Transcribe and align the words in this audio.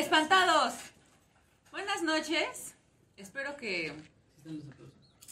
Espantados. 0.00 0.72
Buenas 1.70 2.02
noches. 2.02 2.74
Espero 3.18 3.54
que 3.58 3.92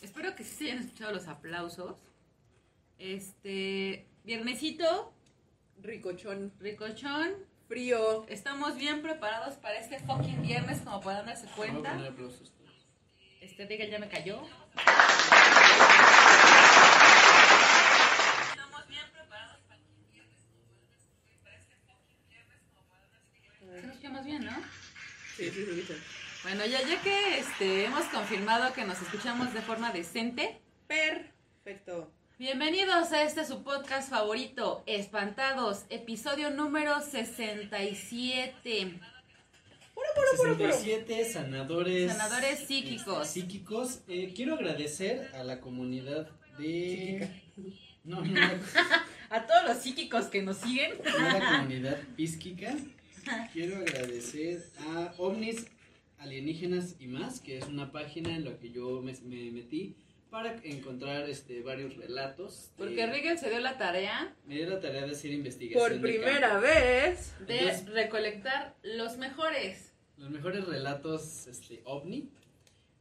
espero 0.02 0.34
que 0.36 0.44
sí 0.44 0.54
se 0.56 0.64
hayan 0.64 0.80
escuchado 0.84 1.12
los 1.12 1.26
aplausos. 1.26 1.96
Este 2.98 4.06
viernesito, 4.24 5.10
Ricochón. 5.80 6.52
ricochón. 6.60 7.30
Frío. 7.66 8.26
Estamos 8.28 8.76
bien 8.76 9.00
preparados 9.00 9.54
para 9.56 9.78
este 9.78 10.00
fucking 10.00 10.42
viernes, 10.42 10.82
como 10.82 11.00
puedan 11.00 11.24
darse 11.24 11.46
cuenta. 11.56 11.98
Este 13.40 13.64
Rigel 13.64 13.90
ya 13.90 13.98
me 13.98 14.10
cayó. 14.10 14.42
Estamos 18.50 18.86
bien 18.86 19.06
preparados 19.14 19.60
para 19.66 19.80
este 19.80 20.12
viernes, 20.12 20.36
como 20.44 20.60
puedan 20.60 20.84
darse 20.84 21.06
cuenta, 21.16 21.42
para 21.42 21.56
este 21.56 21.74
fucking 21.86 22.28
viernes, 22.28 22.58
como 22.68 22.86
puedan 22.86 23.10
darse 23.10 23.28
cuenta. 23.40 23.58
Sí 23.58 23.76
nos 23.76 23.84
escuchamos 23.84 24.24
bien, 24.24 24.44
¿no? 24.44 24.52
Sí, 25.38 25.50
sí, 25.52 25.64
sí, 25.72 25.84
sí. 25.86 25.94
Bueno, 26.42 26.66
ya, 26.66 26.82
ya 26.82 27.00
que 27.00 27.38
este, 27.38 27.84
hemos 27.84 28.04
confirmado 28.06 28.72
que 28.72 28.84
nos 28.84 29.00
escuchamos 29.00 29.54
de 29.54 29.60
forma 29.60 29.92
decente, 29.92 30.60
Perfecto. 30.88 32.10
bienvenidos 32.40 33.12
a 33.12 33.22
este 33.22 33.44
su 33.44 33.62
podcast 33.62 34.10
favorito, 34.10 34.82
Espantados, 34.86 35.84
episodio 35.90 36.50
número 36.50 37.00
67. 37.00 38.98
67 40.38 41.24
sanadores. 41.32 42.10
Sanadores 42.10 42.58
psíquicos. 42.66 43.28
este, 43.28 43.40
psíquicos. 43.40 44.00
Eh, 44.08 44.32
quiero 44.34 44.54
agradecer 44.56 45.30
a 45.36 45.44
la 45.44 45.60
comunidad 45.60 46.28
de. 46.58 47.30
No, 48.02 48.24
no, 48.24 48.40
no, 48.40 48.40
A 49.30 49.46
todos 49.46 49.62
los 49.68 49.76
psíquicos 49.76 50.24
que 50.24 50.42
nos 50.42 50.56
siguen. 50.56 50.94
a 51.06 51.38
la 51.38 51.58
comunidad 51.58 51.96
psíquica. 52.16 52.74
Quiero 53.52 53.76
agradecer 53.78 54.64
a 54.80 55.12
OVNIs 55.18 55.66
Alienígenas 56.18 56.96
y 56.98 57.06
más, 57.06 57.40
que 57.40 57.58
es 57.58 57.64
una 57.66 57.92
página 57.92 58.34
en 58.34 58.44
la 58.44 58.58
que 58.58 58.70
yo 58.70 59.00
me, 59.02 59.12
me 59.22 59.50
metí 59.52 59.94
para 60.30 60.56
encontrar 60.64 61.28
este, 61.30 61.62
varios 61.62 61.96
relatos. 61.96 62.70
Porque 62.76 63.00
Eh, 63.02 63.06
Rigel 63.06 63.38
se 63.38 63.48
dio 63.48 63.60
la 63.60 63.78
tarea 63.78 64.34
Me 64.46 64.56
dio 64.56 64.68
la 64.68 64.80
tarea 64.80 65.06
de 65.06 65.12
hacer 65.12 65.30
investigación. 65.32 65.88
Por 65.90 66.00
primera 66.00 66.58
vez. 66.58 67.34
de 67.46 67.58
Entonces- 67.60 67.86
recolectar 67.94 68.74
los 68.82 69.16
mejores. 69.16 69.92
Los 70.16 70.30
mejores 70.30 70.64
relatos 70.66 71.46
este, 71.46 71.80
ovni. 71.84 72.28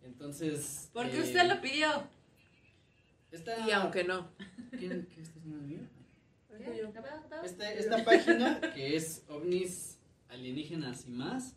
Entonces. 0.03 0.89
Porque 0.94 1.17
eh, 1.17 1.22
usted 1.22 1.47
lo 1.47 1.59
pidió. 1.59 2.08
Esta, 3.31 3.67
Y 3.67 3.72
aunque 3.72 4.03
no. 4.03 4.30
¿Quién, 4.78 5.08
¿Qué. 5.14 5.23
Esta, 7.44 7.73
esta 7.73 8.03
página 8.03 8.59
que 8.73 8.95
es 8.95 9.23
ovnis 9.28 9.97
alienígenas 10.30 11.08
y 11.08 11.11
más. 11.11 11.56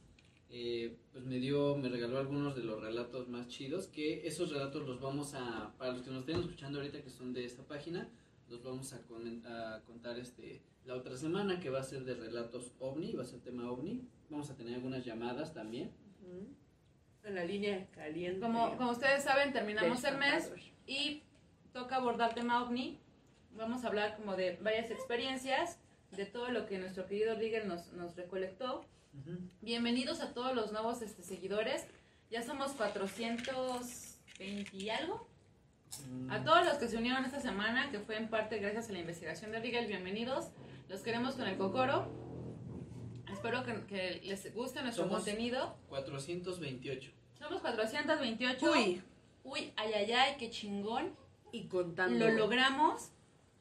eh, 0.53 0.97
pues 1.13 1.25
me 1.25 1.39
dio, 1.39 1.77
me 1.77 1.89
regaló 1.89 2.19
algunos 2.19 2.57
de 2.57 2.65
los 2.65 2.81
relatos 2.81 3.29
más 3.29 3.47
chidos. 3.49 3.87
Que 3.87 4.27
esos 4.27 4.51
relatos 4.53 4.87
los 4.87 5.01
vamos 5.01 5.35
a. 5.35 5.73
Para 5.79 5.93
los 5.93 6.03
que 6.03 6.11
nos 6.11 6.21
estén 6.21 6.41
escuchando 6.41 6.79
ahorita 6.81 7.03
que 7.03 7.11
son 7.11 7.33
de 7.33 7.45
esta 7.45 7.63
página. 7.63 8.09
Los 8.49 8.65
vamos 8.65 8.93
a, 8.93 9.07
comen- 9.07 9.47
a 9.47 9.81
contar 9.85 10.19
este 10.19 10.61
la 10.85 10.95
otra 10.97 11.17
semana 11.17 11.61
que 11.61 11.71
va 11.71 11.79
a 11.81 11.85
ser 11.85 12.05
de 12.05 12.15
relatos 12.15 12.73
ovni, 12.81 13.13
va 13.13 13.23
a 13.23 13.27
ser 13.27 13.39
tema 13.41 13.71
ovni. 13.71 14.03
Vamos 14.29 14.51
a 14.51 14.57
tener 14.57 14.75
algunas 14.75 15.05
llamadas 15.05 15.55
también. 15.55 15.93
Ujú. 16.25 16.49
En 17.23 17.35
la 17.37 17.45
línea 17.45 17.87
caliente. 17.93 18.41
Como, 18.41 18.77
como 18.77 18.91
ustedes 18.93 19.23
saben, 19.23 19.53
terminamos 19.53 20.03
el 20.05 20.17
mes 20.19 20.51
y 20.87 21.23
toca 21.73 21.97
abordar 21.97 22.35
tema 22.35 22.63
ovni. 22.65 22.99
Vamos 23.55 23.85
a 23.85 23.89
hablar 23.89 24.17
como 24.17 24.35
de 24.37 24.57
varias 24.63 24.91
experiencias, 24.91 25.79
de 26.13 26.27
todo 26.27 26.51
lo 26.51 26.67
que 26.67 26.79
nuestro 26.79 27.07
querido 27.07 27.35
Rigel 27.37 27.69
nos, 27.69 27.93
nos 27.93 28.17
recolectó. 28.17 28.85
Bienvenidos 29.61 30.21
a 30.21 30.33
todos 30.33 30.55
los 30.55 30.73
nuevos 30.73 31.03
este, 31.03 31.23
seguidores. 31.23 31.87
Ya 32.31 32.43
somos 32.43 32.73
420 32.73 34.77
y 34.77 34.89
algo. 34.91 35.27
A 36.29 36.45
todos 36.45 36.65
los 36.65 36.75
que 36.75 36.89
se 36.89 36.97
unieron 36.97 37.25
esta 37.25 37.41
semana, 37.41 37.91
que 37.91 37.99
fue 37.99 38.17
en 38.17 38.29
parte 38.29 38.59
gracias 38.59 38.89
a 38.89 38.93
la 38.93 39.01
investigación 39.01 39.51
de 39.51 39.61
Rigel, 39.61 39.87
bienvenidos. 39.87 40.51
Los 40.89 41.03
queremos 41.03 41.35
con 41.35 41.47
el 41.49 41.57
cocoro. 41.57 42.09
Espero 43.33 43.65
que, 43.65 43.85
que 43.87 44.21
les 44.25 44.55
guste 44.55 44.83
nuestro 44.83 45.05
Somos- 45.05 45.25
contenido. 45.25 45.77
428. 45.89 47.11
Somos 47.39 47.61
428. 47.61 48.73
Uy. 48.73 49.03
Uy, 49.43 49.73
ay, 49.77 49.93
ay, 49.95 50.13
ay, 50.13 50.35
qué 50.39 50.51
chingón. 50.51 51.17
Y 51.53 51.67
contando. 51.67 52.29
Lo 52.29 52.33
logramos. 52.33 53.11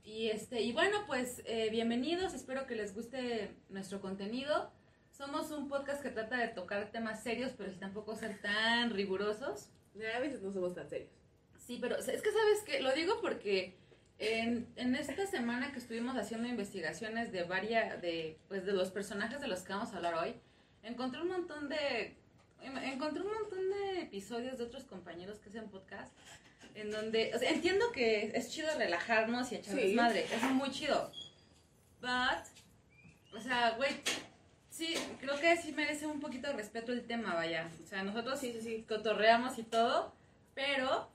Y 0.04 0.30
este, 0.30 0.62
y 0.62 0.74
bueno, 0.74 1.06
pues 1.08 1.42
eh, 1.46 1.70
bienvenidos. 1.70 2.34
Espero 2.34 2.66
que 2.66 2.76
les 2.76 2.94
guste 2.94 3.56
nuestro 3.70 4.02
contenido. 4.02 4.72
Somos 5.12 5.52
un 5.52 5.68
podcast 5.68 6.02
que 6.02 6.10
trata 6.10 6.38
de 6.38 6.48
tocar 6.48 6.92
temas 6.92 7.22
serios, 7.24 7.52
pero 7.58 7.70
sin 7.70 7.80
tampoco 7.80 8.16
ser 8.16 8.42
tan 8.42 8.92
rigurosos. 8.92 9.70
A 10.16 10.20
veces 10.20 10.42
no 10.42 10.52
somos 10.52 10.76
tan 10.76 10.90
serios. 10.90 11.12
Sí, 11.58 11.78
pero 11.82 11.98
es 11.98 12.06
que 12.06 12.32
sabes 12.32 12.64
que 12.66 12.82
lo 12.82 12.92
digo 12.94 13.20
porque 13.22 13.78
en, 14.18 14.68
en 14.76 14.96
esta 14.96 15.26
semana 15.28 15.72
que 15.72 15.80
estuvimos 15.80 16.18
haciendo 16.18 16.48
investigaciones 16.48 17.32
de 17.32 17.44
varias, 17.44 18.02
de, 18.02 18.38
pues 18.48 18.66
de 18.66 18.74
los 18.74 18.92
personajes 18.92 19.42
de 19.42 19.48
los 19.48 19.62
que 19.62 19.74
vamos 19.74 19.94
a 19.94 19.98
hablar 19.98 20.16
hoy, 20.16 20.36
encontré 20.84 21.22
un 21.22 21.30
montón 21.30 21.70
de, 21.70 22.16
encontré 22.62 23.22
un 23.22 23.34
montón 23.34 23.70
de 23.70 24.02
episodios 24.02 24.58
de 24.58 24.66
otros 24.66 24.84
compañeros 24.86 25.40
que 25.40 25.50
hacen 25.50 25.70
podcast, 25.70 26.14
en 26.76 26.92
donde, 26.92 27.32
o 27.36 27.40
sea, 27.40 27.50
entiendo 27.52 27.92
que 27.92 28.32
es 28.36 28.50
chido 28.52 28.70
relajarnos 28.78 29.52
y 29.52 29.56
echar 29.56 29.76
Sí. 29.76 29.82
desmadre, 29.82 30.26
es 30.34 30.42
muy 30.52 30.72
chido, 30.72 31.12
but, 32.02 33.38
o 33.38 33.42
sea, 33.42 33.72
güey, 33.72 33.92
sí, 34.70 34.94
creo 35.20 35.40
que 35.40 35.58
sí 35.58 35.72
merece 35.74 36.08
un 36.08 36.20
poquito 36.20 36.48
de 36.48 36.54
respeto 36.54 36.92
el 36.94 37.06
tema, 37.06 37.34
vaya, 37.36 37.70
o 37.84 37.88
sea, 37.88 38.04
nosotros 38.04 38.40
Sí, 38.40 38.54
sí, 38.54 38.62
sí. 38.62 38.86
cotorreamos 38.88 39.58
y 39.60 39.64
todo, 39.64 40.14
pero 40.56 41.10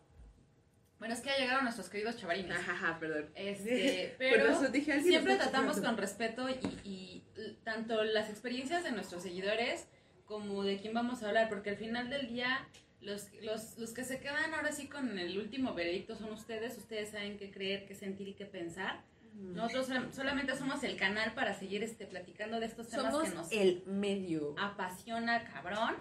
bueno, 0.98 1.14
es 1.14 1.20
que 1.20 1.28
ya 1.30 1.36
llegaron 1.38 1.64
nuestros 1.64 1.90
queridos 1.90 2.16
chavarines. 2.16 2.56
Ajá, 2.56 2.96
perdón. 2.98 3.28
Este, 3.34 4.14
pero 4.18 4.46
eso 4.48 4.68
dije, 4.68 5.02
siempre 5.02 5.36
tratamos 5.36 5.80
con 5.80 5.96
respeto 5.98 6.48
y, 6.48 6.54
y 6.84 7.24
tanto 7.64 8.04
las 8.04 8.30
experiencias 8.30 8.84
de 8.84 8.92
nuestros 8.92 9.22
seguidores 9.22 9.86
como 10.24 10.62
de 10.62 10.78
quién 10.78 10.94
vamos 10.94 11.22
a 11.22 11.28
hablar, 11.28 11.48
porque 11.50 11.70
al 11.70 11.76
final 11.76 12.08
del 12.08 12.28
día 12.28 12.66
los, 13.04 13.26
los, 13.42 13.78
los 13.78 13.90
que 13.92 14.04
se 14.04 14.18
quedan 14.20 14.52
ahora 14.54 14.72
sí 14.72 14.88
con 14.88 15.18
el 15.18 15.38
último 15.38 15.74
veredicto 15.74 16.16
son 16.16 16.32
ustedes, 16.32 16.76
ustedes 16.78 17.10
saben 17.10 17.36
qué 17.38 17.50
creer, 17.50 17.86
qué 17.86 17.94
sentir 17.94 18.28
y 18.28 18.34
qué 18.34 18.46
pensar. 18.46 19.00
Nosotros 19.34 19.86
sol- 19.88 20.10
solamente 20.14 20.56
somos 20.56 20.82
el 20.84 20.96
canal 20.96 21.34
para 21.34 21.54
seguir 21.58 21.82
este, 21.82 22.06
platicando 22.06 22.60
de 22.60 22.66
estos 22.66 22.88
temas 22.88 23.12
Somos 23.12 23.28
que 23.28 23.34
nos 23.34 23.52
el 23.52 23.82
medio. 23.86 24.54
apasiona 24.58 25.44
cabrón. 25.52 25.96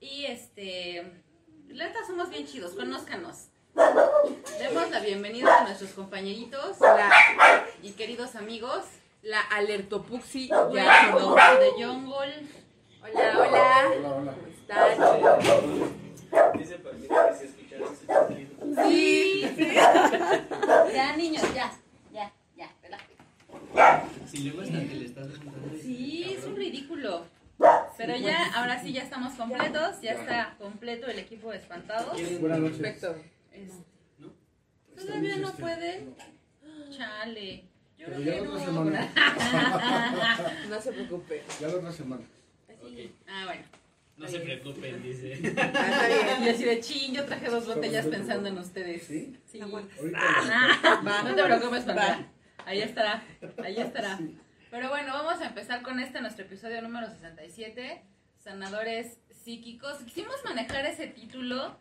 Y 0.00 0.24
este, 0.24 1.02
la 1.68 1.86
neta 1.86 2.00
somos 2.06 2.30
bien 2.30 2.46
chidos, 2.46 2.72
conózcanos. 2.74 3.48
Demos 4.58 4.90
la 4.90 5.00
bienvenida 5.00 5.60
a 5.60 5.64
nuestros 5.64 5.90
compañeritos 5.92 6.80
La, 6.80 7.10
y 7.82 7.92
queridos 7.92 8.34
amigos. 8.36 8.84
la 9.22 9.40
alertopuxi 9.40 10.48
Welcome 10.50 10.74
ya 10.82 11.12
to 11.12 11.18
sonó. 11.20 11.36
the 11.60 11.84
jungle. 11.84 12.48
Hola, 13.02 13.38
hola. 13.38 13.92
Hola, 13.96 14.10
hola. 14.16 14.34
¿Cómo 14.34 14.46
están? 14.48 16.11
Dice 16.72 16.84
Palmira 16.84 17.28
que 17.28 17.38
si 17.38 17.44
escucharon 17.44 17.92
ese 17.92 18.06
sonido. 18.06 18.88
Sí, 18.88 19.42
Ya, 20.94 21.16
niños, 21.16 21.42
ya, 21.54 21.70
ya, 22.12 22.32
ya, 22.56 22.72
relájate. 22.82 23.14
Si 24.26 24.38
luego 24.44 24.62
hasta 24.62 24.80
que 24.80 24.94
le 24.94 25.04
estás 25.04 25.26
contando. 25.38 25.76
Sí, 25.82 26.34
es 26.38 26.44
un 26.46 26.56
ridículo. 26.56 27.26
Pero 27.98 28.16
ya, 28.16 28.54
ahora 28.54 28.82
sí, 28.82 28.92
ya 28.92 29.02
estamos 29.02 29.34
completos. 29.34 30.00
Ya 30.00 30.12
está 30.12 30.54
completo 30.58 31.06
el 31.08 31.18
equipo 31.18 31.50
de 31.50 31.58
espantados. 31.58 32.16
Buenas 32.40 32.58
noches. 32.60 32.78
Perfecto. 32.78 33.16
¿No? 34.18 34.32
Todavía 34.96 35.36
no 35.36 35.48
Este, 35.48 35.62
puede. 35.62 36.00
no. 36.00 36.90
Chale. 36.96 37.64
Yo 37.98 38.06
Pero 38.06 38.20
ya 38.20 38.32
la 38.36 38.42
otra 38.42 38.52
no. 38.52 38.64
semana. 38.64 39.12
No 40.70 40.80
se 40.80 40.92
preocupe. 40.92 41.42
Ya 41.60 41.68
la 41.68 41.74
otra 41.76 41.92
semana. 41.92 42.22
Así. 42.68 43.14
Ah, 43.28 43.44
bueno. 43.46 43.81
No 44.22 44.28
se 44.28 44.38
preocupen, 44.38 45.02
dice. 45.02 45.38
Ah, 45.58 46.08
está 46.08 46.44
Y 46.44 46.48
así 46.48 46.64
de 46.64 46.80
chin, 46.80 47.14
yo 47.14 47.24
traje 47.24 47.48
dos 47.48 47.66
botellas 47.66 48.06
pensando 48.06 48.48
en 48.48 48.58
ustedes. 48.58 49.02
¿Sí? 49.02 49.36
Sí. 49.46 49.60
Ah, 50.14 51.02
Va. 51.06 51.22
no 51.24 51.34
te 51.34 51.42
preocupes. 51.42 51.84
Pantera. 51.84 52.28
Ahí 52.64 52.80
estará, 52.80 53.24
ahí 53.64 53.76
estará. 53.78 54.20
Pero 54.70 54.88
bueno, 54.88 55.12
vamos 55.12 55.40
a 55.40 55.46
empezar 55.46 55.82
con 55.82 55.98
este, 55.98 56.20
nuestro 56.20 56.44
episodio 56.44 56.80
número 56.80 57.10
67, 57.10 58.02
Sanadores 58.38 59.18
Psíquicos. 59.44 59.98
Quisimos 60.04 60.36
manejar 60.44 60.86
ese 60.86 61.08
título, 61.08 61.76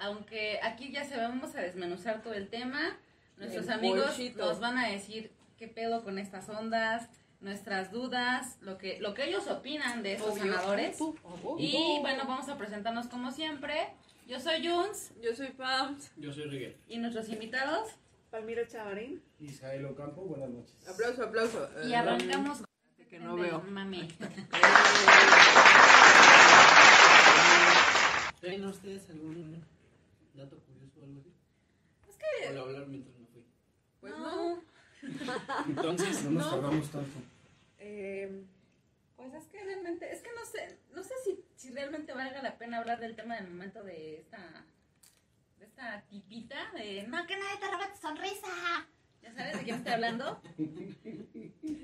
aunque 0.00 0.58
aquí 0.62 0.90
ya 0.90 1.04
se 1.04 1.18
vamos 1.18 1.54
a 1.54 1.60
desmenuzar 1.60 2.22
todo 2.22 2.32
el 2.32 2.48
tema. 2.48 2.96
Nuestros 3.36 3.66
El 3.66 3.72
amigos 3.72 4.06
bolsito. 4.06 4.46
nos 4.46 4.60
van 4.60 4.78
a 4.78 4.88
decir 4.88 5.30
qué 5.58 5.68
pedo 5.68 6.02
con 6.02 6.18
estas 6.18 6.48
ondas, 6.48 7.10
nuestras 7.42 7.90
dudas, 7.90 8.56
lo 8.60 8.78
que, 8.78 8.98
lo 9.00 9.14
que 9.14 9.28
ellos 9.28 9.46
opinan 9.48 10.02
de 10.02 10.14
estos 10.14 10.38
ganadores. 10.38 10.98
Y 11.58 11.98
bueno, 12.00 12.24
vamos 12.26 12.48
a 12.48 12.56
presentarnos 12.56 13.08
como 13.08 13.30
siempre. 13.30 13.88
Yo 14.26 14.40
soy 14.40 14.66
Juns. 14.66 15.12
Yo 15.20 15.34
soy 15.34 15.48
Pam. 15.48 15.98
Yo 16.16 16.32
soy 16.32 16.44
Rigel. 16.44 16.76
Y 16.88 16.98
nuestros 16.98 17.28
invitados. 17.28 17.88
Palmiro 18.30 18.64
Chavarín. 18.66 19.22
Isael 19.40 19.84
Ocampo, 19.84 20.22
buenas 20.22 20.48
noches. 20.48 20.74
Aplauso, 20.88 21.24
aplauso. 21.24 21.68
Y 21.86 21.92
arrancamos 21.92 22.60
eh, 22.60 22.64
con 22.64 22.90
este 22.92 23.06
que 23.08 23.18
no 23.18 23.36
veo. 23.36 23.60
Mami. 23.68 24.08
¿Tienen 28.40 28.62
eh, 28.62 28.66
ustedes 28.66 29.10
algún 29.10 29.62
dato 30.34 30.58
curioso 30.60 31.00
o 31.00 31.04
algo 31.04 31.20
así? 31.20 31.32
Es 32.08 32.16
que... 32.16 32.58
hablar 32.58 32.86
mientras 32.86 33.18
me 33.18 33.26
fui. 33.26 33.44
Pues 34.00 34.16
no. 34.16 34.62
Entonces, 35.68 36.24
no 36.24 36.30
nos 36.30 36.50
tardamos 36.50 36.88
tanto. 36.90 37.31
Eh, 37.84 38.44
Pues 39.16 39.34
es 39.34 39.44
que 39.48 39.62
realmente, 39.62 40.10
es 40.12 40.20
que 40.22 40.30
no 40.34 40.44
sé, 40.46 40.78
no 40.94 41.02
sé 41.04 41.14
si, 41.24 41.44
si 41.56 41.70
realmente 41.72 42.12
valga 42.12 42.42
la 42.42 42.56
pena 42.58 42.78
hablar 42.78 42.98
del 43.00 43.14
tema 43.16 43.36
del 43.36 43.48
momento 43.48 43.82
de 43.84 44.18
esta, 44.18 44.64
de 45.58 45.64
esta 45.66 46.02
tipita 46.08 46.56
de 46.74 47.04
no 47.08 47.24
que 47.26 47.36
nadie 47.36 47.58
te 47.60 47.66
roba 47.70 47.92
tu 47.92 48.00
sonrisa. 48.00 48.48
¿Ya 49.22 49.32
sabes 49.34 49.58
de 49.58 49.62
quién 49.64 49.76
estoy 49.76 49.92
hablando? 49.92 50.40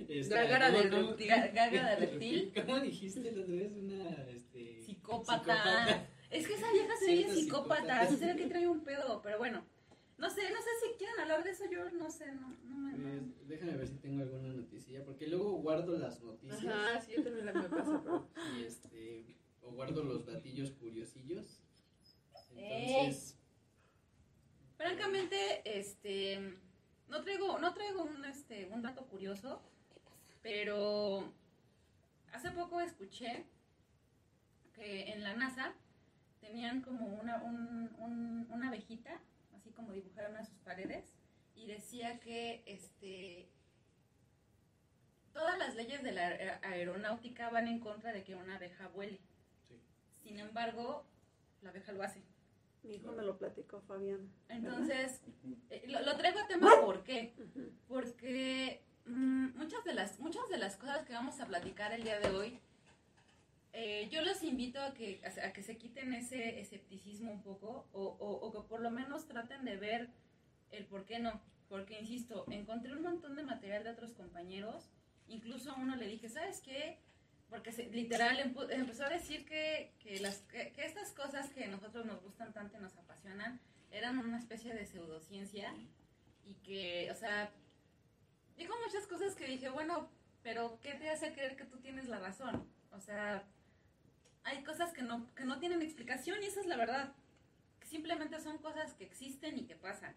este, 0.09 0.35
Gágara 0.35 0.69
¿cómo- 0.69 0.79
del 0.81 0.91
cómo- 0.91 1.17
reptil. 1.99 2.53
¿Cómo 2.67 2.81
dijiste 2.81 3.21
la 3.21 3.31
otra 3.31 3.45
vez? 3.55 3.73
Una, 3.73 4.11
este... 4.31 4.83
Psicópata. 4.83 6.07
Es 6.31 6.47
que 6.47 6.55
esa 6.55 6.73
vieja 6.73 6.97
se 6.97 7.07
psicópata, 7.07 7.35
psicópata. 7.35 8.17
se 8.17 8.27
ve 8.27 8.37
que 8.37 8.47
trae 8.47 8.67
un 8.67 8.83
pedo, 8.83 9.23
pero 9.23 9.39
bueno. 9.39 9.65
No 10.19 10.29
sé, 10.31 10.43
no 10.51 10.61
sé 10.61 10.71
si 10.83 10.99
quieren 10.99 11.21
hablar 11.21 11.45
de 11.45 11.51
eso, 11.51 11.65
yo 11.71 11.89
no 11.93 12.11
sé, 12.11 12.33
no, 12.33 12.49
no 12.65 12.77
me... 12.77 12.93
no. 12.93 13.33
Pues, 13.35 13.49
déjame 13.49 13.77
ver 13.77 13.87
si 13.89 13.99
tengo 13.99 14.23
alguna 14.23 14.53
noticia, 14.53 15.05
porque 15.05 15.29
luego 15.29 15.53
guardo 15.53 15.97
las 15.97 16.21
noticias 16.21 16.65
ajá, 16.65 17.01
sí, 17.01 17.13
yo 17.17 17.23
también 17.23 17.47
la 17.47 17.53
me 17.53 17.69
pasa, 17.69 18.01
pero. 18.03 18.29
y 18.59 18.65
este, 18.65 19.37
o 19.63 19.71
guardo 19.73 20.03
los 20.03 20.27
datillos 20.27 20.73
curiosillos. 20.73 21.61
Ey. 22.57 22.91
Entonces, 22.97 23.35
Francamente, 24.77 25.37
este, 25.79 26.55
no 27.09 27.23
traigo, 27.25 27.59
no 27.59 27.75
traigo 27.75 28.05
un, 28.05 28.25
este, 28.25 28.67
un 28.67 28.81
dato 28.83 29.07
curioso, 29.07 29.61
pero 30.43 31.33
hace 32.33 32.51
poco 32.53 32.81
escuché 32.81 33.45
que 34.75 35.13
en 35.13 35.25
la 35.25 35.35
NASA 35.35 35.75
tenían 36.41 36.81
como 36.83 37.07
una, 37.21 37.43
un- 37.43 37.91
un- 37.99 38.47
una 38.53 38.69
abejita, 38.69 39.21
como 39.79 39.93
dibujaron 39.93 40.37
a 40.37 40.45
sus 40.45 40.59
paredes, 40.59 41.05
y 41.55 41.67
decía 41.67 42.19
que, 42.19 42.65
este, 42.67 43.49
todas 45.33 45.57
las 45.57 45.77
leyes 45.77 46.03
de 46.03 46.11
la 46.13 46.31
aer- 46.31 46.59
aeronáutica 46.65 47.49
van 47.51 47.69
en 47.69 47.79
contra 47.79 48.13
de 48.13 48.25
que 48.25 48.35
una 48.35 48.57
abeja 48.57 48.89
vuele. 48.89 49.21
Sí. 49.69 49.81
Sin 50.25 50.41
embargo, 50.41 51.05
la 51.63 51.71
abeja 51.71 51.93
lo 51.93 52.03
hace. 52.03 52.23
Mi 52.83 52.97
hijo 52.97 53.13
me 53.13 53.23
lo 53.23 53.39
platicó, 53.39 53.81
Fabián. 53.83 54.29
Entonces, 54.49 55.21
eh, 55.71 55.85
lo, 55.87 56.01
lo 56.01 56.17
traigo 56.17 56.41
a 56.41 56.49
tema 56.49 56.69
¿por 56.81 57.05
qué? 57.05 57.35
Porque 57.87 58.83
mm, 59.07 59.57
muchas, 59.57 59.85
de 59.85 59.95
las, 59.95 60.19
muchas 60.19 60.49
de 60.49 60.59
las 60.59 60.77
cosas 60.77 61.05
que 61.05 61.13
vamos 61.13 61.39
a 61.41 61.47
platicar 61.47 61.93
el 61.93 62.03
día 62.03 62.19
de 62.19 62.31
hoy, 62.31 62.61
eh, 63.73 64.09
yo 64.11 64.23
los 64.23 64.43
invito 64.43 64.81
a 64.81 64.95
que, 64.95 65.21
a, 65.43 65.53
que 65.53 65.63
se 65.63 65.77
quiten 65.77 66.13
ese 66.15 66.61
escepticismo 66.61 67.31
un 67.33 67.43
poco 67.43 67.87
o, 67.93 68.03
o- 68.05 68.53
que 68.53 68.67
por 68.69 68.81
lo 68.81 68.91
menos 68.91 69.27
traten 69.27 69.65
de 69.65 69.77
ver 69.77 70.09
el 70.71 70.85
por 70.87 71.05
qué 71.05 71.19
no. 71.19 71.41
Porque, 71.69 72.01
insisto, 72.01 72.47
encontré 72.51 72.93
un 72.95 73.03
montón 73.03 73.37
de 73.37 73.43
material 73.43 73.85
de 73.85 73.91
otros 73.91 74.13
compañeros, 74.15 74.89
incluso 75.29 75.71
a 75.73 75.77
uno 75.77 75.97
le 75.97 76.07
dije, 76.07 76.29
¿sabes 76.31 76.61
qué? 76.63 76.99
Porque 77.51 77.73
se- 77.73 77.91
literal 77.91 78.39
empezó 78.71 79.05
a 79.05 79.11
decir 79.11 79.45
que, 79.45 79.93
que, 80.01 80.17
que 80.75 80.85
estas 80.87 81.13
cosas 81.13 81.51
que 81.51 81.65
a 81.65 81.69
nosotros 81.69 82.07
nos 82.07 82.23
gustan 82.23 82.53
tanto 82.55 82.77
y 82.79 82.81
nos 82.81 82.97
apasionan 82.97 83.61
eran 83.91 84.19
una 84.19 84.39
especie 84.39 84.75
de 84.75 84.87
pseudociencia 84.87 85.75
y 86.45 86.55
que, 86.57 87.11
o 87.11 87.15
sea, 87.15 87.51
dijo 88.57 88.75
muchas 88.85 89.07
cosas 89.07 89.35
que 89.35 89.47
dije, 89.47 89.69
bueno, 89.69 90.11
pero 90.43 90.79
¿qué 90.83 90.95
te 90.95 91.09
hace 91.11 91.33
creer 91.33 91.57
que 91.57 91.65
tú 91.65 91.79
tienes 91.79 92.07
la 92.09 92.19
razón? 92.19 92.67
O 92.93 93.01
sea, 93.01 93.45
hay 94.49 94.65
cosas 94.65 94.93
que 94.93 95.03
no, 95.03 95.27
que 95.35 95.45
no 95.45 95.59
tienen 95.59 95.83
explicación 95.83 96.43
y 96.43 96.47
esa 96.47 96.61
es 96.61 96.67
la 96.67 96.77
verdad. 96.77 97.13
Simplemente 97.85 98.39
son 98.41 98.59
cosas 98.59 98.93
que 98.95 99.05
existen 99.05 99.59
y 99.59 99.65
que 99.65 99.75
pasan. 99.77 100.15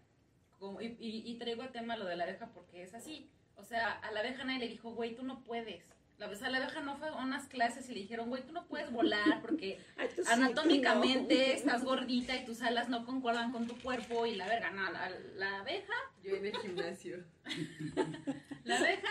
Como- 0.59 0.81
y, 0.81 0.95
y- 0.99 1.23
y 1.25 1.35
traigo 1.37 1.63
a 1.63 1.71
tema 1.71 1.95
lo 1.97 2.05
de 2.05 2.15
la 2.15 2.23
abeja 2.25 2.47
porque 2.53 2.83
es 2.83 2.93
así. 2.93 3.29
O 3.55 3.63
sea, 3.63 3.91
a 3.91 4.11
la 4.11 4.19
abeja 4.21 4.43
nadie 4.43 4.59
le 4.59 4.67
dijo, 4.67 4.91
güey, 4.93 5.15
tú 5.15 5.23
no 5.23 5.43
puedes. 5.43 5.83
La, 6.17 6.27
o 6.27 6.35
sea, 6.35 6.49
la 6.49 6.57
abeja 6.59 6.81
no 6.81 6.97
fue 6.97 7.07
a 7.09 7.15
unas 7.15 7.47
clases 7.47 7.89
y 7.89 7.93
le 7.93 8.01
dijeron, 8.01 8.29
güey, 8.29 8.43
tú 8.45 8.51
no 8.51 8.67
puedes 8.67 8.91
volar 8.91 9.41
porque 9.41 9.79
Ay, 9.97 10.09
tú 10.15 10.23
sí, 10.23 10.29
anatómicamente 10.31 11.35
no. 11.35 11.53
estás 11.53 11.83
gordita 11.91 12.35
y 12.35 12.45
tus 12.45 12.61
alas 12.61 12.89
no 12.89 13.05
concuerdan 13.05 13.51
con 13.51 13.67
tu 13.67 13.75
cuerpo 13.79 14.25
y 14.27 14.35
la 14.35 14.47
verga, 14.47 14.69
no, 14.71 14.91
la, 14.91 15.09
la 15.35 15.59
abeja, 15.61 15.93
Yo 16.23 16.35
en 16.35 16.45
el 16.45 16.57
gimnasio. 16.57 17.23
la 18.63 18.77
abeja 18.77 19.09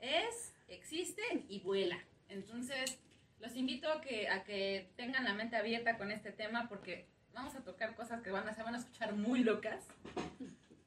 es, 0.00 0.52
existe 0.68 1.22
y 1.48 1.60
vuela. 1.60 1.98
Entonces, 2.28 2.98
los 3.42 3.56
invito 3.56 3.90
a 3.92 4.00
que, 4.00 4.28
a 4.28 4.44
que 4.44 4.88
tengan 4.96 5.24
la 5.24 5.34
mente 5.34 5.56
abierta 5.56 5.98
con 5.98 6.10
este 6.12 6.30
tema 6.30 6.68
porque 6.68 7.06
vamos 7.34 7.54
a 7.56 7.64
tocar 7.64 7.94
cosas 7.96 8.22
que 8.22 8.30
van 8.30 8.48
a, 8.48 8.54
se 8.54 8.62
van 8.62 8.74
a 8.74 8.78
escuchar 8.78 9.14
muy 9.14 9.42
locas. 9.42 9.84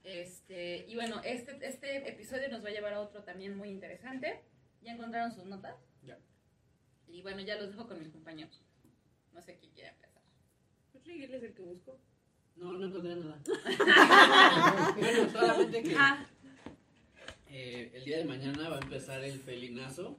Este, 0.04 0.86
y 0.88 0.96
bueno, 0.96 1.22
este, 1.24 1.58
este 1.68 2.10
episodio 2.10 2.50
nos 2.50 2.64
va 2.64 2.70
a 2.70 2.72
llevar 2.72 2.94
a 2.94 3.02
otro 3.02 3.24
también 3.24 3.58
muy 3.58 3.70
interesante. 3.70 4.42
¿Ya 4.82 4.94
encontraron 4.94 5.34
sus 5.34 5.46
notas? 5.46 5.76
Ya. 6.04 6.18
Y 7.08 7.22
bueno, 7.22 7.42
ya 7.42 7.56
los 7.56 7.72
dejo 7.72 7.88
con 7.88 8.00
mis 8.00 8.10
compañeros. 8.10 8.62
No 9.34 9.42
sé 9.42 9.58
quién 9.58 9.74
quiere 9.74 9.90
empezar. 9.90 10.22
Pues 10.94 11.06
Miguel 11.06 11.34
es 11.34 11.44
el 11.44 11.54
que 11.54 11.62
busco. 11.62 12.00
no, 12.56 12.72
no 12.74 12.86
encontré 12.86 13.16
nada. 13.16 13.38
bueno, 14.98 15.30
solamente 15.30 15.84
que 15.84 15.96
Ah, 15.98 16.26
eh, 17.50 17.92
el 17.94 18.06
día 18.06 18.18
de 18.18 18.26
mañana 18.26 18.70
va 18.70 18.78
a 18.78 18.82
empezar 18.82 19.24
el 19.24 19.40
Felinazo, 19.40 20.18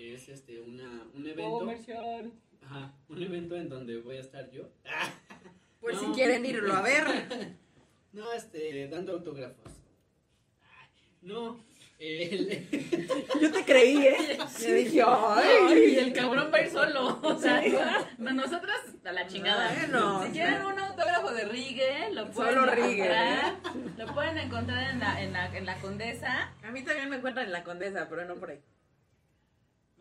que 0.00 0.14
es 0.14 0.30
este 0.30 0.58
una, 0.62 1.04
un 1.12 1.26
evento. 1.26 1.58
comercial. 1.58 2.32
Ajá, 2.64 2.94
un 3.08 3.22
evento 3.22 3.54
en 3.56 3.68
donde 3.68 3.98
voy 3.98 4.16
a 4.16 4.20
estar 4.20 4.50
yo. 4.50 4.62
Por 5.80 5.92
No. 5.92 6.00
si 6.00 6.06
quieren 6.12 6.46
irlo 6.46 6.72
a 6.74 6.80
ver. 6.82 7.04
No, 8.12 8.32
este, 8.32 8.88
dando 8.88 9.12
autógrafos. 9.12 9.70
No, 11.22 11.62
el, 12.00 12.66
Yo 13.40 13.52
te 13.52 13.64
creí, 13.64 13.98
¿eh? 14.04 14.36
Yo 14.60 14.74
dije, 14.74 15.02
Ay, 15.06 15.48
ay. 15.68 15.78
y 15.92 15.96
el 15.98 16.12
cabrón 16.12 16.50
va 16.52 16.58
a 16.58 16.62
ir 16.62 16.70
solo. 16.70 17.20
O 17.22 17.38
sea, 17.38 17.62
nosotros 18.18 18.74
a 19.04 19.12
la 19.12 19.28
chingada. 19.28 19.72
Bueno, 19.78 20.24
si 20.24 20.32
quieren 20.32 20.64
un 20.66 20.76
autógrafo 20.76 21.30
de 21.32 21.44
Rigue, 21.44 22.10
lo 22.12 22.28
pueden 22.32 22.54
Solo 22.54 22.66
Rigue, 22.74 23.04
encontrar. 23.04 23.60
Lo 23.96 24.12
pueden 24.14 24.38
encontrar 24.38 24.90
en 24.90 24.98
la, 24.98 25.22
en 25.22 25.32
la, 25.32 25.56
en 25.56 25.66
la 25.66 25.76
Condesa. 25.80 26.52
A 26.64 26.70
mí 26.72 26.82
también 26.82 27.10
me 27.10 27.16
encuentran 27.18 27.46
en 27.46 27.52
la 27.52 27.62
condesa, 27.62 28.08
pero 28.10 28.24
no 28.24 28.34
por 28.40 28.50
ahí. 28.50 28.60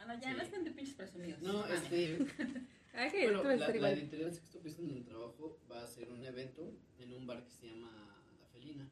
Bueno, 0.10 0.24
ya 0.24 0.32
Sí. 0.32 0.38
no 0.38 0.44
estén 0.44 0.64
de 0.64 0.72
pinches 0.72 0.96
presumidos. 0.96 1.42
no, 1.44 1.60
Vale. 1.60 1.76
este, 1.76 2.18
Ay, 2.94 3.12
que 3.12 3.24
bueno, 3.30 3.44
la, 3.44 3.68
la 3.70 3.92
editorial 3.92 4.34
Sexto 4.34 4.60
Piso 4.60 4.82
en 4.82 4.90
el 4.90 5.06
trabajo 5.06 5.60
va 5.72 5.82
a 5.82 5.84
hacer 5.84 6.10
un 6.10 6.26
evento 6.26 6.74
en 6.98 7.14
un 7.14 7.28
bar 7.28 7.44
que 7.44 7.52
se 7.52 7.68
llama 7.68 8.26
La 8.40 8.48
Felina. 8.48 8.90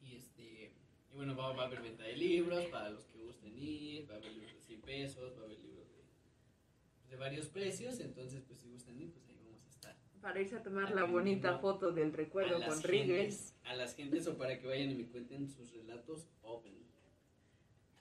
Y 0.00 0.14
este, 0.14 0.72
y 1.10 1.16
bueno, 1.16 1.34
va, 1.34 1.52
va 1.52 1.64
a 1.64 1.66
haber 1.66 1.82
venta 1.82 2.04
de 2.04 2.14
libros 2.16 2.64
para 2.66 2.90
los 2.90 3.06
que 3.06 3.18
gusten 3.24 3.58
ir, 3.58 4.08
va 4.08 4.14
a 4.14 4.18
haber 4.18 4.32
libros 4.34 4.54
de 4.54 4.60
100 4.60 4.80
pesos, 4.82 5.36
va 5.36 5.42
a 5.42 5.44
haber 5.46 5.58
libros 5.58 5.88
de, 5.90 7.10
de 7.10 7.16
varios 7.16 7.48
precios, 7.48 7.98
entonces 7.98 8.40
pues 8.46 8.60
si 8.60 8.68
gustan 8.70 8.96
ir, 9.00 9.10
pues 9.10 9.28
ahí 9.28 9.36
vamos 9.42 9.64
a 9.66 9.68
estar. 9.70 9.96
Para 10.20 10.40
irse 10.40 10.54
a 10.54 10.62
tomar 10.62 10.94
la 10.94 11.02
bonita 11.02 11.58
foto 11.58 11.90
del 11.90 12.12
recuerdo 12.12 12.64
con 12.64 12.80
gentes, 12.80 13.56
a 13.64 13.74
las 13.74 13.96
gentes 13.96 14.28
o 14.28 14.38
para 14.38 14.60
que 14.60 14.68
vayan 14.68 14.92
y 14.92 14.94
me 14.94 15.06
cuenten 15.08 15.48
sus 15.48 15.72
relatos 15.72 16.28
open. 16.42 16.84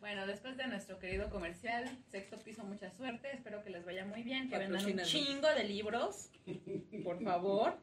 Bueno, 0.04 0.28
después 0.28 0.58
de 0.58 0.68
nuestro 0.68 1.00
querido 1.00 1.30
comercial, 1.30 1.90
Sexto 2.12 2.38
Piso, 2.40 2.62
mucha 2.66 2.92
suerte. 2.92 3.30
Espero 3.34 3.64
que 3.64 3.70
les 3.70 3.86
vaya 3.86 4.04
muy 4.04 4.22
bien, 4.22 4.50
que 4.50 4.58
vendan 4.58 4.86
un 4.86 5.00
chingo 5.00 5.48
de 5.48 5.64
libros. 5.64 6.30
Por 7.06 7.24
favor. 7.24 7.78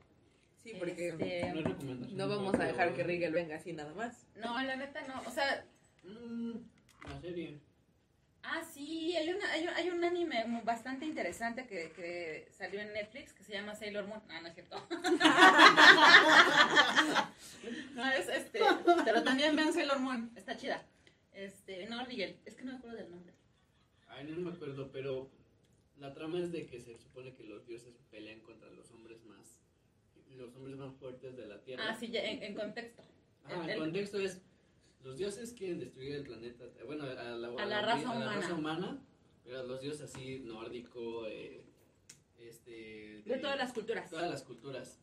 Sí, 0.62 0.74
porque 0.78 1.08
Este, 1.08 1.50
No 1.54 1.60
es 1.60 1.64
recomendación. 1.64 2.18
no 2.18 2.28
vamos 2.28 2.54
a 2.56 2.64
dejar 2.64 2.92
que 2.94 3.04
Rigel 3.04 3.32
venga 3.32 3.56
así 3.56 3.72
nada 3.72 3.94
más. 3.94 4.26
No, 4.36 4.60
la 4.62 4.76
neta 4.76 5.00
no. 5.08 5.22
O 5.26 5.30
sea, 5.30 5.64
Mm, 6.02 6.56
la 7.08 7.20
serie. 7.22 7.58
Ah, 8.42 8.60
sí, 8.70 9.16
hay, 9.16 9.30
una, 9.30 9.50
hay, 9.52 9.62
un- 9.66 9.74
hay 9.74 9.88
un 9.88 10.04
anime 10.04 10.44
bastante 10.62 11.06
interesante 11.06 11.66
que, 11.66 11.90
que 11.92 12.48
salió 12.52 12.80
en 12.82 12.92
Netflix 12.92 13.32
que 13.32 13.44
se 13.44 13.54
llama 13.54 13.74
Sailor 13.74 14.06
Moon. 14.06 14.20
Ah, 14.28 14.40
no 14.42 14.48
es 14.48 14.54
cierto. 14.54 14.76
no, 17.94 18.12
es 18.12 18.28
este. 18.28 18.60
Pero 19.06 19.22
también 19.22 19.56
vean 19.56 19.72
Sailor 19.72 20.00
Moon, 20.00 20.30
está 20.36 20.54
chida. 20.58 20.82
Este, 21.44 21.86
no, 21.86 22.04
Rigel, 22.04 22.36
es 22.44 22.54
que 22.54 22.64
no 22.64 22.72
me 22.72 22.78
acuerdo 22.78 22.96
del 22.98 23.10
nombre. 23.10 23.32
Ay, 24.08 24.26
no 24.26 24.36
me 24.40 24.50
acuerdo, 24.50 24.90
pero 24.92 25.30
la 25.98 26.12
trama 26.12 26.38
es 26.38 26.52
de 26.52 26.66
que 26.66 26.80
se 26.80 26.96
supone 26.98 27.34
que 27.34 27.44
los 27.44 27.66
dioses 27.66 27.94
pelean 28.10 28.40
contra 28.40 28.68
los 28.70 28.90
hombres 28.90 29.24
más, 29.24 29.62
los 30.36 30.54
hombres 30.56 30.76
más 30.76 30.94
fuertes 30.96 31.36
de 31.36 31.46
la 31.46 31.62
tierra. 31.62 31.84
Ah, 31.88 31.94
sí, 31.98 32.08
ya, 32.10 32.20
en, 32.22 32.42
en 32.42 32.54
contexto. 32.54 33.02
Ajá, 33.44 33.64
el- 33.64 33.70
el 33.70 33.78
contexto 33.78 34.18
es, 34.18 34.42
los 35.02 35.16
dioses 35.16 35.52
quieren 35.54 35.78
destruir 35.80 36.12
el 36.16 36.24
planeta, 36.24 36.64
bueno, 36.84 37.04
a 37.04 37.14
la, 37.14 37.48
A 37.48 37.64
la 37.66 37.82
raza 37.82 38.10
a 38.10 38.18
la 38.18 38.32
raza 38.34 38.54
humana. 38.54 38.78
humana, 38.88 39.02
pero 39.44 39.62
los 39.66 39.80
dioses 39.80 40.02
así, 40.02 40.40
nórdico, 40.40 41.26
eh, 41.26 41.64
este... 42.38 43.22
De 43.24 43.38
todas 43.38 43.56
las 43.56 43.72
culturas. 43.72 44.10
Todas 44.10 44.30
las 44.30 44.42
culturas. 44.42 45.00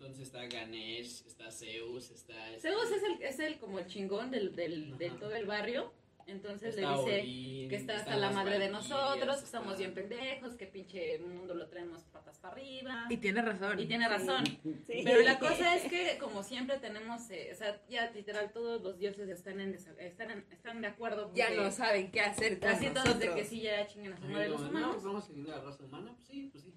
Entonces 0.00 0.26
está 0.28 0.46
Ganesh, 0.46 1.24
está 1.26 1.50
Zeus, 1.50 2.10
está... 2.12 2.50
este- 2.50 2.68
Zeus 2.70 2.90
es 2.92 3.02
el, 3.02 3.22
es 3.22 3.38
el 3.40 3.58
como 3.58 3.80
el 3.80 3.86
chingón 3.88 4.30
del, 4.30 4.54
del, 4.54 4.96
de 4.96 5.08
Ajá. 5.08 5.16
todo 5.18 5.34
el 5.34 5.44
barrio. 5.46 5.92
Entonces 6.28 6.76
Está 6.76 6.92
le 6.92 6.98
dice 6.98 7.20
Odín, 7.22 7.68
que 7.70 7.76
está 7.76 7.92
hasta 7.96 8.10
están 8.14 8.20
la 8.20 8.30
madre 8.30 8.58
de 8.58 8.68
nosotros, 8.68 9.38
que 9.38 9.44
estamos 9.44 9.68
está- 9.72 9.78
bien 9.78 9.94
pendejos, 9.94 10.54
que 10.56 10.66
pinche 10.66 11.18
mundo 11.20 11.54
lo 11.54 11.66
traemos 11.68 12.04
patas 12.04 12.38
para 12.38 12.52
arriba. 12.52 13.06
Y 13.08 13.16
tiene 13.16 13.40
razón. 13.42 13.80
Y 13.80 13.86
tiene 13.86 14.08
razón. 14.08 14.44
Sí. 14.86 15.00
Pero 15.04 15.22
la 15.22 15.38
cosa 15.38 15.74
es 15.74 15.90
que, 15.90 16.18
como 16.18 16.42
siempre 16.44 16.78
tenemos, 16.78 17.28
eh, 17.30 17.50
o 17.52 17.56
sea, 17.56 17.80
ya 17.88 18.10
literal 18.10 18.52
todos 18.52 18.80
los 18.82 18.98
dioses 18.98 19.26
están 19.30 19.58
en 19.60 19.74
están, 19.98 20.30
en- 20.30 20.46
están 20.52 20.80
de 20.82 20.88
acuerdo. 20.88 21.32
Ya 21.34 21.48
no 21.50 21.70
saben 21.72 22.10
qué 22.12 22.20
hacer 22.20 22.60
con 22.60 22.68
Así 22.68 22.90
todos 22.90 23.18
de 23.18 23.34
que 23.34 23.44
sí 23.44 23.62
ya 23.62 23.86
chinguen 23.86 24.12
a 24.12 24.18
su 24.18 24.26
madre 24.26 24.48
los 24.50 24.60
No, 24.60 24.68
humanos. 24.68 25.02
vamos 25.02 25.24
a 25.24 25.26
seguir 25.26 25.48
la 25.48 25.60
raza 25.60 25.82
humana, 25.82 26.12
pues 26.14 26.28
sí, 26.28 26.50
pues 26.52 26.62
sí. 26.64 26.74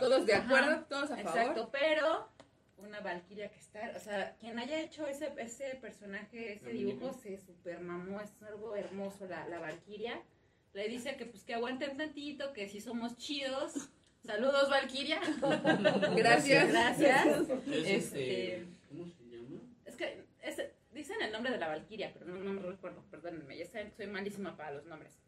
Todos 0.00 0.26
de 0.26 0.34
Ajá. 0.34 0.44
acuerdo, 0.44 0.84
todos 0.88 1.10
a 1.10 1.16
favor. 1.18 1.38
Exacto, 1.40 1.68
pero 1.70 2.28
una 2.78 3.00
valquiria 3.00 3.50
que 3.50 3.58
está, 3.58 3.92
o 3.96 4.00
sea, 4.00 4.36
quien 4.40 4.58
haya 4.58 4.80
hecho 4.80 5.06
ese, 5.06 5.32
ese 5.38 5.74
personaje, 5.80 6.54
ese 6.54 6.66
La 6.66 6.72
dibujo, 6.72 7.12
se 7.12 7.38
super 7.38 7.80
mamó, 7.80 8.20
es 8.20 8.30
algo 8.42 8.74
hermoso 8.76 9.26
la, 9.26 9.46
la 9.48 9.58
valquiria. 9.58 10.20
Le 10.74 10.88
dice 10.88 11.16
que 11.16 11.26
pues 11.26 11.44
que 11.44 11.54
aguanten 11.54 11.96
tantito, 11.96 12.52
que 12.52 12.68
si 12.68 12.80
somos 12.80 13.16
chidos. 13.16 13.90
Saludos, 14.24 14.68
Valquiria. 14.68 15.20
Gracias. 16.16 16.68
Gracias. 16.68 17.26
Es 17.26 17.86
Este- 17.86 17.94
este. 17.96 18.66
¿Cómo 18.88 19.06
se 19.08 19.24
llama? 19.24 19.60
Es 19.86 19.96
que 19.96 20.24
es- 20.42 20.62
dicen 20.92 21.16
el 21.22 21.32
nombre 21.32 21.52
de 21.52 21.58
la 21.58 21.68
Valquiria, 21.68 22.12
pero 22.12 22.26
no, 22.26 22.36
no 22.36 22.52
me 22.52 22.62
recuerdo, 22.62 23.02
perdónenme, 23.10 23.56
ya 23.56 23.66
saben, 23.66 23.92
soy 23.96 24.06
malísima 24.08 24.56
para 24.56 24.72
los 24.72 24.84
nombres. 24.86 25.18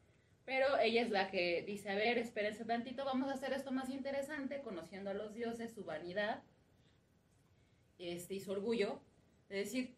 Pero 0.45 0.79
ella 0.79 1.03
es 1.03 1.11
la 1.11 1.31
que 1.31 1.63
dice, 1.63 1.91
a 1.91 1.95
ver, 1.95 2.19
espérense 2.19 2.65
tantito, 2.65 3.05
vamos 3.05 3.31
a 3.31 3.35
hacer 3.35 3.53
esto 3.53 3.71
más 3.71 3.89
interesante, 3.89 4.61
conociendo 4.63 5.11
a 5.11 5.15
los 5.15 5.33
dioses, 5.35 5.73
su 5.73 5.85
vanidad 5.85 6.43
este, 8.01 8.35
y 8.35 8.41
su 8.41 8.51
orgullo, 8.53 9.01
de 9.49 9.57
decir, 9.59 9.95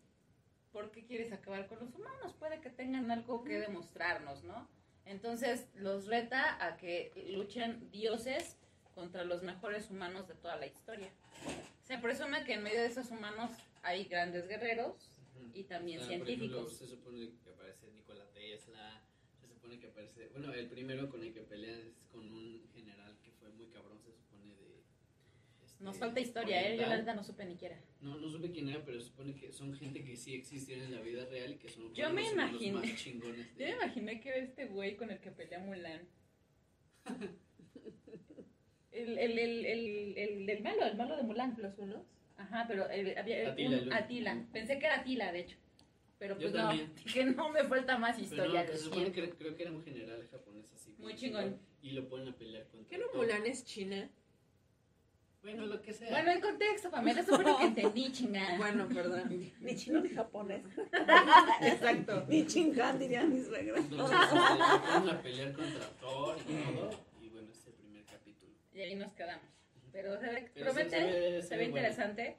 ¿por 0.72 0.90
qué 0.90 1.04
quieres 1.04 1.32
acabar 1.32 1.66
con 1.66 1.78
los 1.80 1.94
humanos? 1.94 2.34
Puede 2.38 2.60
que 2.60 2.70
tengan 2.70 3.10
algo 3.10 3.44
que 3.44 3.58
demostrarnos, 3.60 4.42
¿no? 4.44 4.68
Entonces 5.04 5.68
los 5.74 6.06
reta 6.06 6.64
a 6.64 6.76
que 6.76 7.12
luchen 7.34 7.90
dioses 7.90 8.56
contra 8.94 9.24
los 9.24 9.42
mejores 9.42 9.90
humanos 9.90 10.28
de 10.28 10.34
toda 10.34 10.56
la 10.56 10.66
historia. 10.66 11.10
Se 11.82 11.98
presume 11.98 12.44
que 12.44 12.54
en 12.54 12.62
medio 12.62 12.80
de 12.80 12.86
esos 12.86 13.10
humanos 13.10 13.50
hay 13.82 14.04
grandes 14.04 14.46
guerreros 14.48 15.10
y 15.54 15.64
también 15.64 16.00
Ah, 16.00 16.04
por 16.04 16.12
ejemplo, 16.12 16.26
científicos. 16.36 16.76
se 16.78 16.86
supone 16.86 17.30
que 17.42 17.50
aparece 17.50 17.90
Nikola 17.90 18.24
Tesla. 18.32 19.02
Se 19.40 19.48
supone 19.48 19.78
que 19.80 19.88
aparece. 19.88 20.28
Bueno, 20.28 20.52
el 20.52 20.68
primero 20.68 21.10
con 21.10 21.22
el 21.22 21.32
que 21.34 21.40
pelea 21.40 21.76
es 21.78 22.04
con 22.12 22.20
un 22.32 22.68
general 22.72 23.18
que 23.22 23.32
fue 23.32 23.48
muy 23.50 23.66
cabrón, 23.68 23.98
se 23.98 24.12
supone 24.12 24.21
Nos 25.82 25.98
falta 25.98 26.20
historia, 26.20 26.68
¿eh? 26.68 26.76
Yo 26.76 26.86
la 26.86 26.96
neta 26.96 27.14
no 27.14 27.24
supe 27.24 27.44
ni 27.44 27.56
era. 27.60 27.78
No, 28.00 28.16
no 28.16 28.28
supe 28.30 28.50
quién 28.52 28.68
era, 28.68 28.84
pero 28.84 29.00
se 29.00 29.06
supone 29.08 29.34
que 29.34 29.52
son 29.52 29.74
gente 29.74 30.04
que 30.04 30.16
sí 30.16 30.34
existieron 30.34 30.84
en 30.86 30.94
la 30.94 31.00
vida 31.00 31.24
real 31.26 31.52
y 31.52 31.56
que 31.56 31.68
son 31.68 31.92
Yo 31.92 32.10
me 32.10 32.22
los 32.22 32.32
imaginé- 32.32 32.72
más 32.72 32.96
chingones. 32.96 33.48
Yo 33.58 33.66
me 33.66 33.72
imaginé 33.72 34.20
que 34.20 34.28
era 34.28 34.38
este 34.38 34.66
güey 34.66 34.96
con 34.96 35.10
el 35.10 35.18
que 35.20 35.30
pelea 35.32 35.58
Mulan. 35.58 36.02
El, 38.92 39.18
el, 39.18 39.38
el, 39.38 39.64
el, 39.64 40.18
el, 40.18 40.50
el 40.50 40.62
malo, 40.62 40.84
el 40.84 40.96
malo 40.96 41.16
de 41.16 41.22
Mulan. 41.22 41.56
¿Los 41.58 41.78
unos? 41.78 42.02
Ajá, 42.36 42.66
pero 42.68 42.88
el- 42.90 43.16
había 43.16 43.50
Atila, 43.50 43.82
un- 43.82 43.92
Atila. 43.92 44.46
Pensé 44.52 44.78
que 44.78 44.84
era 44.86 45.00
Atila, 45.00 45.32
de 45.32 45.40
hecho. 45.40 45.56
Pero 46.18 46.34
Yo 46.34 46.42
pues 46.42 46.52
no, 46.52 46.68
también. 46.68 46.92
que 47.12 47.24
no 47.24 47.48
me 47.50 47.64
falta 47.64 47.96
más 47.98 48.16
Pero 48.16 48.24
historia. 48.28 48.64
no, 48.64 48.68
se 48.72 48.78
supone 48.78 49.10
que 49.12 49.30
creo 49.30 49.56
que 49.56 49.62
era 49.62 49.72
un 49.72 49.82
general 49.82 50.28
japonés 50.30 50.70
así. 50.74 50.94
Muy 50.98 51.14
chingón. 51.16 51.58
Y 51.82 51.92
lo 51.92 52.06
ponen 52.08 52.28
a 52.28 52.36
pelear 52.36 52.66
contra. 52.68 52.90
¿Qué 52.90 52.98
no. 52.98 53.06
Mulan 53.14 53.46
es 53.46 53.64
China? 53.64 54.10
Bueno, 55.42 55.66
lo 55.66 55.82
que 55.82 55.92
sea. 55.92 56.08
Bueno, 56.10 56.30
el 56.30 56.40
contexto, 56.40 56.88
familia, 56.90 57.22
eso 57.22 57.34
fue 57.34 57.44
lo 57.44 57.58
que 57.58 57.64
entendí, 57.64 58.12
chingada. 58.12 58.56
Bueno, 58.58 58.88
perdón. 58.88 59.28
Ni 59.60 59.74
chino 59.76 60.00
ni 60.00 60.08
japonés. 60.10 60.62
exacto. 61.62 62.24
Ni 62.28 62.46
chingán, 62.46 62.98
diría 62.98 63.24
mi 63.24 63.40
suegra. 63.42 63.78
Entonces, 63.78 64.16
este, 64.22 64.92
ponen 64.92 65.10
a 65.10 65.22
pelear 65.22 65.52
contra 65.52 65.86
Thor 66.00 66.36
y 66.48 66.52
todo. 66.74 66.90
Y 67.20 67.28
bueno, 67.28 67.48
es 67.50 67.66
el 67.66 67.72
primer 67.74 68.04
capítulo. 68.04 68.52
Y 68.72 68.80
ahí 68.80 68.94
nos 68.94 69.12
quedamos. 69.14 69.46
Pero 69.92 70.18
se 70.18 70.26
ve, 70.26 70.50
Pero 70.54 70.72
se- 70.72 70.84
promete, 70.86 70.90
se 71.00 71.04
ve- 71.06 71.42
se, 71.42 71.48
se 71.48 71.56
ve 71.56 71.64
ve 71.64 71.70
bueno. 71.70 71.86
interesante. 71.88 72.36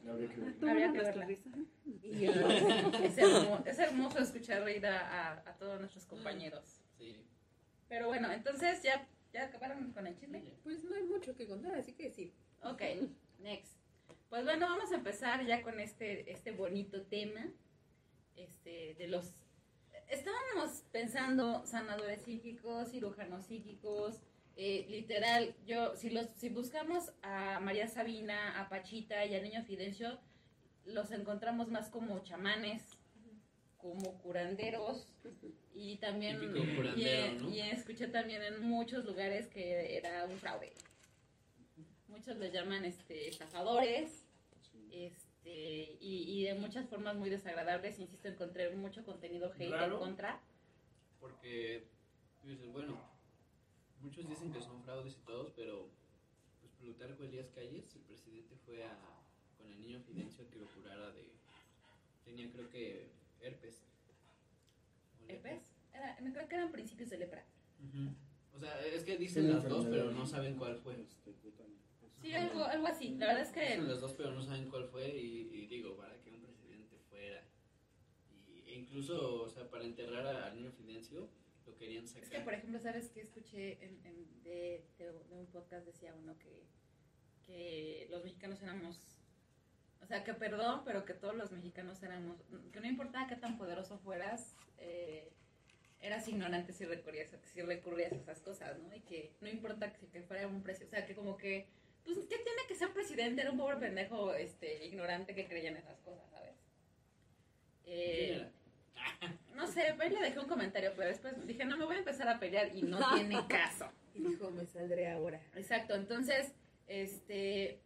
Habría 0.67 0.91
que 0.91 0.99
verla. 0.99 1.27
Y 1.29 2.25
es, 3.05 3.17
hermo- 3.17 3.63
es 3.65 3.79
hermoso 3.79 4.19
escuchar 4.19 4.63
reír 4.63 4.85
a, 4.87 4.99
a- 5.33 5.49
a 5.49 5.53
todos 5.57 5.79
nuestros 5.79 6.05
compañeros. 6.05 6.81
Sí. 6.97 7.15
Pero 7.89 8.07
bueno, 8.07 8.31
entonces 8.31 8.81
ya, 8.81 9.07
ya 9.33 9.43
acabaron 9.43 9.91
con 9.91 10.07
el 10.07 10.17
chisme. 10.17 10.41
Pues 10.63 10.83
no 10.85 10.95
hay 10.95 11.03
mucho 11.03 11.35
que 11.35 11.45
contar, 11.45 11.75
así 11.75 11.93
que 11.93 12.09
sí. 12.09 12.33
Ok, 12.63 12.81
next. 13.39 13.73
Pues 14.29 14.43
bueno, 14.45 14.67
vamos 14.67 14.91
a 14.91 14.95
empezar 14.95 15.45
ya 15.45 15.61
con 15.61 15.79
este, 15.79 16.31
este 16.31 16.51
bonito 16.51 17.03
tema. 17.03 17.41
Este, 18.35 18.95
de 18.95 19.07
los. 19.07 19.31
Estábamos 20.09 20.83
pensando 20.91 21.65
sanadores 21.65 22.21
psíquicos, 22.23 22.91
cirujanos 22.91 23.45
psíquicos. 23.45 24.21
eh, 24.55 24.85
literal, 24.89 25.55
yo, 25.65 25.95
si 25.95 26.09
los, 26.09 26.27
si 26.37 26.49
buscamos 26.49 27.11
a 27.21 27.59
María 27.59 27.87
Sabina, 27.87 28.59
a 28.59 28.69
Pachita 28.69 29.25
y 29.25 29.35
al 29.35 29.43
niño 29.43 29.63
Fidencio, 29.63 30.19
los 30.85 31.11
encontramos 31.11 31.69
más 31.69 31.89
como 31.89 32.19
chamanes, 32.19 32.83
como 33.77 34.19
curanderos 34.19 35.11
y 35.73 35.97
también 35.97 36.37
y, 36.43 36.75
curandero, 36.75 37.33
¿no? 37.39 37.49
y 37.49 37.59
escuché 37.61 38.07
también 38.07 38.43
en 38.43 38.61
muchos 38.61 39.03
lugares 39.05 39.47
que 39.47 39.97
era 39.97 40.25
un 40.25 40.37
fraude. 40.37 40.73
Muchos 42.25 42.39
les 42.39 42.53
llaman 42.53 42.85
este 42.85 43.27
estafadores, 43.27 44.25
este 44.91 45.97
y, 45.99 46.23
y 46.25 46.43
de 46.45 46.53
muchas 46.53 46.87
formas 46.87 47.17
muy 47.17 47.29
desagradables. 47.29 47.99
Insisto, 47.99 48.29
encontré 48.29 48.73
mucho 48.77 49.03
contenido 49.03 49.51
hate 49.51 49.69
Raro. 49.69 49.95
en 49.95 49.99
contra. 49.99 50.41
Porque 51.19 51.83
tú 52.41 52.47
dices, 52.47 52.71
bueno, 52.71 52.97
muchos 53.99 54.25
dicen 54.29 54.53
que 54.53 54.61
son 54.61 54.81
fraudes 54.83 55.17
y 55.17 55.25
todos, 55.25 55.51
pero 55.53 55.89
pues 56.61 56.71
Plutarco 56.79 57.25
Elías 57.25 57.49
Calles, 57.49 57.93
el 57.93 58.03
presidente, 58.03 58.55
fue 58.65 58.85
a, 58.85 58.97
con 59.57 59.67
el 59.67 59.81
niño 59.81 59.99
Fidencio 59.99 60.45
a 60.45 60.49
que 60.49 60.59
lo 60.59 60.67
curara 60.67 61.11
de. 61.11 61.29
Tenía, 62.23 62.49
creo 62.53 62.69
que, 62.69 63.09
herpes. 63.41 63.83
¿Herpes? 65.27 65.73
Era, 65.93 66.17
me 66.21 66.31
creo 66.31 66.47
que 66.47 66.55
eran 66.55 66.71
principios 66.71 67.09
de 67.09 67.17
lepra. 67.17 67.43
O 68.55 68.59
sea, 68.59 68.79
es 68.85 69.03
que 69.03 69.17
dicen 69.17 69.51
las 69.51 69.67
dos, 69.67 69.87
pero 69.87 70.09
no 70.11 70.25
saben 70.25 70.55
cuál 70.55 70.77
fue. 70.77 71.05
Sí, 72.23 72.33
algo, 72.33 72.63
algo 72.63 72.87
así. 72.87 73.15
La 73.17 73.27
verdad 73.27 73.43
es 73.43 73.51
que 73.51 73.77
las 73.77 73.99
dos, 74.01 74.13
pero 74.13 74.31
no 74.31 74.43
saben 74.43 74.69
cuál 74.69 74.87
fue. 74.87 75.09
Y, 75.09 75.49
y 75.53 75.67
digo, 75.67 75.95
para 75.97 76.19
que 76.21 76.31
un 76.31 76.41
presidente 76.41 76.97
fuera. 77.09 77.43
Y, 78.47 78.69
e 78.71 78.75
incluso, 78.75 79.43
o 79.43 79.49
sea, 79.49 79.69
para 79.69 79.83
enterrar 79.83 80.25
al 80.25 80.55
niño 80.55 80.71
Fidencio, 80.71 81.29
lo 81.67 81.75
querían 81.75 82.07
sacar. 82.07 82.23
Es 82.23 82.29
que, 82.29 82.39
por 82.39 82.53
ejemplo, 82.53 82.79
¿sabes 82.79 83.09
qué 83.09 83.21
escuché 83.21 83.83
en, 83.83 83.99
en- 84.05 84.43
de, 84.43 84.85
de- 84.97 85.11
de 85.29 85.35
un 85.37 85.45
podcast? 85.47 85.85
Decía 85.85 86.13
uno 86.15 86.37
que, 86.39 86.63
que 87.45 88.07
los 88.09 88.23
mexicanos 88.23 88.61
éramos, 88.61 88.99
o 90.01 90.05
sea, 90.05 90.23
que 90.23 90.33
perdón, 90.33 90.81
pero 90.85 91.05
que 91.05 91.13
todos 91.13 91.35
los 91.35 91.51
mexicanos 91.51 92.01
éramos, 92.03 92.37
que 92.71 92.79
no 92.79 92.87
importaba 92.87 93.27
qué 93.27 93.35
tan 93.35 93.57
poderoso 93.57 93.97
fueras, 93.99 94.55
eh, 94.77 95.29
eras 96.01 96.27
ignorante 96.27 96.73
si 96.73 96.83
recurrías, 96.85 97.29
si 97.53 97.61
recurrías 97.61 98.11
a 98.11 98.15
esas 98.15 98.39
cosas, 98.41 98.77
¿no? 98.79 98.93
Y 98.93 99.01
que 99.01 99.33
no 99.41 99.47
importa 99.47 99.93
que, 99.93 100.07
que 100.07 100.21
fuera 100.23 100.47
un 100.47 100.61
precio, 100.63 100.85
o 100.85 100.89
sea, 100.89 101.05
que 101.05 101.15
como 101.15 101.37
que, 101.37 101.67
pues, 102.05 102.17
¿qué 102.17 102.37
tiene 102.37 102.61
que 102.67 102.75
ser 102.75 102.91
presidente? 102.93 103.41
Era 103.41 103.51
un 103.51 103.57
pobre 103.57 103.77
pendejo 103.77 104.33
este, 104.33 104.85
ignorante 104.85 105.35
que 105.35 105.47
creía 105.47 105.69
en 105.69 105.77
esas 105.77 105.99
cosas, 105.99 106.29
¿sabes? 106.31 106.55
Eh, 107.85 108.47
no 109.55 109.67
sé, 109.67 109.95
le 109.97 110.21
dejé 110.21 110.39
un 110.39 110.47
comentario, 110.47 110.93
pero 110.95 111.09
después 111.09 111.35
dije, 111.45 111.65
no 111.65 111.77
me 111.77 111.85
voy 111.85 111.95
a 111.95 111.99
empezar 111.99 112.27
a 112.27 112.39
pelear 112.39 112.75
y 112.75 112.81
no 112.81 112.99
tiene 113.13 113.37
caso. 113.47 113.89
Y 114.13 114.21
dijo, 114.21 114.51
me 114.51 114.65
saldré 114.65 115.09
ahora. 115.09 115.41
Exacto, 115.55 115.95
entonces, 115.95 116.53
este, 116.87 117.81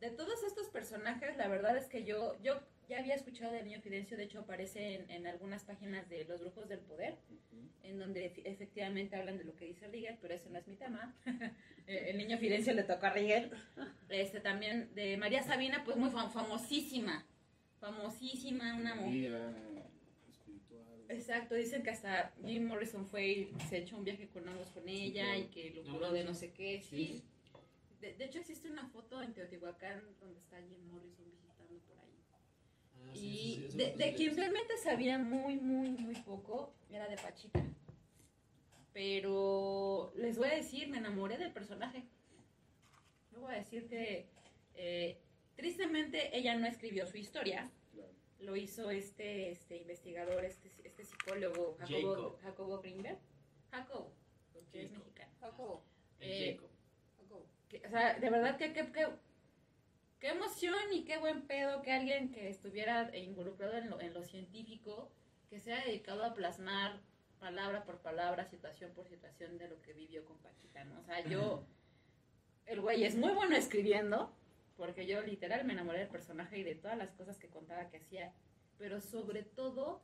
de 0.00 0.10
todos 0.10 0.42
estos 0.42 0.68
personajes, 0.68 1.36
la 1.36 1.48
verdad 1.48 1.76
es 1.76 1.86
que 1.86 2.04
yo, 2.04 2.36
yo 2.42 2.60
ya 2.92 2.98
había 3.00 3.14
escuchado 3.14 3.52
del 3.52 3.64
niño 3.64 3.80
Fidencio, 3.80 4.16
de 4.16 4.24
hecho 4.24 4.40
aparece 4.40 4.94
en, 4.94 5.10
en 5.10 5.26
algunas 5.26 5.64
páginas 5.64 6.08
de 6.08 6.24
los 6.24 6.40
brujos 6.40 6.68
del 6.68 6.80
poder, 6.80 7.16
en 7.82 7.98
donde 7.98 8.30
efe- 8.32 8.42
efectivamente 8.44 9.16
hablan 9.16 9.38
de 9.38 9.44
lo 9.44 9.56
que 9.56 9.64
dice 9.66 9.88
Rigel, 9.88 10.18
pero 10.20 10.34
ese 10.34 10.50
no 10.50 10.58
es 10.58 10.66
mi 10.68 10.76
tema. 10.76 11.14
Eh, 11.88 12.10
El 12.10 12.18
niño 12.18 12.38
Fidencio 12.38 12.72
le 12.74 12.84
tocó 12.84 13.06
a 13.06 13.10
Rigel. 13.10 13.50
Este, 14.08 14.38
también 14.38 14.94
de 14.94 15.16
María 15.16 15.42
Sabina, 15.42 15.82
pues 15.84 15.96
muy 15.96 16.10
fam- 16.10 16.30
famosísima, 16.30 17.26
famosísima, 17.80 18.76
una 18.76 18.94
mujer. 18.94 19.32
Exacto, 21.08 21.56
dicen 21.56 21.82
que 21.82 21.90
hasta 21.90 22.32
Jim 22.46 22.66
Morrison 22.68 23.06
fue 23.08 23.26
y 23.26 23.52
se 23.68 23.78
echó 23.78 23.96
un 23.96 24.04
viaje 24.04 24.28
con 24.28 24.48
ambos 24.48 24.70
con 24.70 24.88
ella 24.88 25.24
claro. 25.24 25.40
y 25.40 25.44
que 25.46 25.70
lo 25.70 25.82
No 25.82 25.92
curó 25.94 26.12
de 26.12 26.22
no 26.24 26.34
sé 26.34 26.52
qué, 26.52 26.80
sí. 26.82 26.96
Sí. 27.06 27.22
De, 28.00 28.14
de 28.14 28.24
hecho 28.24 28.38
existe 28.38 28.70
una 28.70 28.86
foto 28.88 29.20
en 29.20 29.32
Teotihuacán 29.34 30.02
donde 30.20 30.38
está 30.38 30.56
Jim 30.58 30.78
Morrison. 30.86 31.11
Ah, 33.08 33.10
sí, 33.14 33.64
y 33.66 33.70
sí, 33.70 33.76
de, 33.78 33.92
sí 33.92 33.98
de 33.98 34.10
lo 34.10 34.16
quien 34.16 34.36
realmente 34.36 34.76
sabía 34.78 35.18
muy, 35.18 35.56
muy, 35.56 35.90
muy 35.90 36.14
poco 36.22 36.72
era 36.90 37.08
de 37.08 37.16
Pachita. 37.16 37.62
Pero 38.92 40.12
les 40.16 40.36
voy 40.38 40.48
a 40.48 40.54
decir, 40.54 40.88
me 40.88 40.98
enamoré 40.98 41.38
del 41.38 41.52
personaje. 41.52 42.04
Les 43.32 43.40
voy 43.40 43.52
a 43.54 43.56
decir 43.58 43.88
que 43.88 44.28
eh, 44.74 45.18
tristemente 45.56 46.36
ella 46.36 46.56
no 46.56 46.66
escribió 46.66 47.06
su 47.06 47.16
historia, 47.16 47.70
Claro. 47.94 48.10
lo 48.40 48.56
hizo 48.56 48.90
este, 48.90 49.50
este 49.50 49.78
investigador, 49.78 50.44
este, 50.44 50.70
este 50.84 51.04
psicólogo, 51.04 51.76
Jacobo, 51.78 52.14
Jacob. 52.14 52.38
Jacobo 52.42 52.80
Greenberg. 52.80 53.18
Jacobo, 53.70 54.12
porque 54.52 54.82
es 54.82 54.90
Jacob. 54.90 55.04
mexicano. 55.06 55.32
Jacobo, 55.40 55.82
Eh. 56.20 56.56
Jacobo. 56.56 57.46
Que- 57.70 57.82
o 57.86 57.90
sea, 57.90 58.18
de 58.18 58.28
verdad 58.30 58.58
que, 58.58 58.72
que, 58.74 58.92
que- 58.92 59.08
qué 60.22 60.28
emoción 60.28 60.92
y 60.92 61.02
qué 61.02 61.18
buen 61.18 61.42
pedo 61.48 61.82
que 61.82 61.90
alguien 61.90 62.30
que 62.30 62.48
estuviera 62.48 63.14
involucrado 63.16 63.76
en 63.76 63.90
lo, 63.90 64.00
en 64.00 64.14
lo 64.14 64.22
científico, 64.22 65.10
que 65.50 65.58
se 65.58 65.72
ha 65.72 65.84
dedicado 65.84 66.22
a 66.22 66.32
plasmar 66.32 67.00
palabra 67.40 67.82
por 67.82 67.98
palabra, 67.98 68.46
situación 68.46 68.92
por 68.92 69.08
situación 69.08 69.58
de 69.58 69.68
lo 69.68 69.82
que 69.82 69.92
vivió 69.92 70.24
con 70.24 70.38
Paquita, 70.38 70.84
¿no? 70.84 71.00
O 71.00 71.02
sea, 71.02 71.24
yo, 71.28 71.66
el 72.66 72.80
güey 72.80 73.02
es 73.02 73.16
muy 73.16 73.32
bueno 73.32 73.56
escribiendo, 73.56 74.32
porque 74.76 75.08
yo 75.08 75.20
literal 75.22 75.64
me 75.64 75.72
enamoré 75.72 75.98
del 75.98 76.08
personaje 76.08 76.56
y 76.56 76.62
de 76.62 76.76
todas 76.76 76.96
las 76.96 77.10
cosas 77.10 77.36
que 77.36 77.48
contaba 77.48 77.88
que 77.88 77.96
hacía, 77.96 78.32
pero 78.78 79.00
sobre 79.00 79.42
todo 79.42 80.02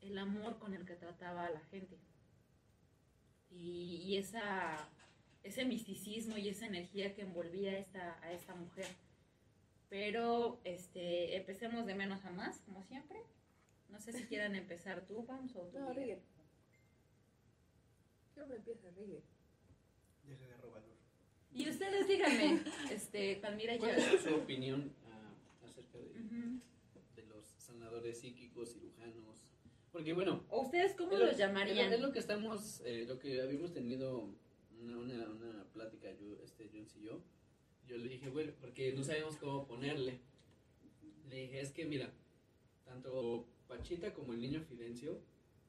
el 0.00 0.16
amor 0.16 0.58
con 0.58 0.72
el 0.72 0.86
que 0.86 0.94
trataba 0.94 1.44
a 1.44 1.50
la 1.50 1.60
gente. 1.60 1.98
Y, 3.50 4.00
y 4.02 4.16
esa, 4.16 4.88
ese 5.42 5.66
misticismo 5.66 6.38
y 6.38 6.48
esa 6.48 6.64
energía 6.64 7.14
que 7.14 7.20
envolvía 7.20 7.72
a 7.72 7.78
esta, 7.78 8.18
a 8.22 8.32
esta 8.32 8.54
mujer. 8.54 8.86
Pero 9.88 10.60
este, 10.64 11.36
empecemos 11.36 11.86
de 11.86 11.94
menos 11.94 12.24
a 12.24 12.30
más, 12.30 12.58
como 12.60 12.82
siempre. 12.84 13.18
No 13.88 14.00
sé 14.00 14.12
si 14.12 14.24
quieran 14.28 14.54
empezar 14.56 15.06
tú, 15.06 15.24
vamos, 15.24 15.54
o 15.56 15.62
tú. 15.68 15.78
No. 15.78 15.92
Rigel. 15.92 16.20
Yo 18.36 18.46
me 18.46 18.56
empieza 18.56 18.90
Rigel. 18.90 19.22
Deja 20.24 20.46
de 20.48 20.56
robar. 20.58 20.82
Y 21.54 21.70
ustedes 21.70 22.06
díganme, 22.08 22.62
este, 22.90 23.36
Palmira 23.36 23.78
¿Cuál 23.78 23.96
es 23.98 24.20
su 24.22 24.34
opinión 24.34 24.92
ah, 25.10 25.32
acerca 25.66 25.96
de, 25.98 26.04
Ujú. 26.20 26.60
de 27.14 27.22
los 27.26 27.46
sanadores 27.58 28.18
psíquicos, 28.20 28.72
cirujanos? 28.72 29.38
Porque 29.90 30.12
bueno, 30.12 30.44
¿O 30.50 30.62
ustedes 30.62 30.94
cómo 30.94 31.12
es 31.12 31.18
lo- 31.20 31.26
los 31.26 31.38
llamarían? 31.38 31.90
Es 31.90 32.00
lo 32.00 32.12
que 32.12 32.18
estamos, 32.18 32.82
eh, 32.84 33.06
lo 33.08 33.18
que 33.18 33.40
habíamos 33.40 33.72
tenido 33.72 34.28
una, 34.78 34.98
una, 34.98 35.30
una 35.30 35.64
plática, 35.72 36.10
yo, 36.12 36.36
este, 36.44 36.68
Jones 36.70 36.94
y 36.96 37.02
yo. 37.04 37.22
Yo 37.88 37.96
le 37.96 38.08
dije, 38.08 38.28
bueno, 38.28 38.52
porque 38.60 38.92
no 38.92 39.04
sabíamos 39.04 39.36
cómo 39.36 39.66
ponerle. 39.66 40.20
Le 41.28 41.36
dije, 41.36 41.60
es 41.60 41.72
que 41.72 41.84
mira, 41.84 42.12
tanto 42.84 43.46
Pachita 43.68 44.12
como 44.14 44.32
el 44.32 44.40
niño 44.40 44.60
Fidencio 44.60 45.20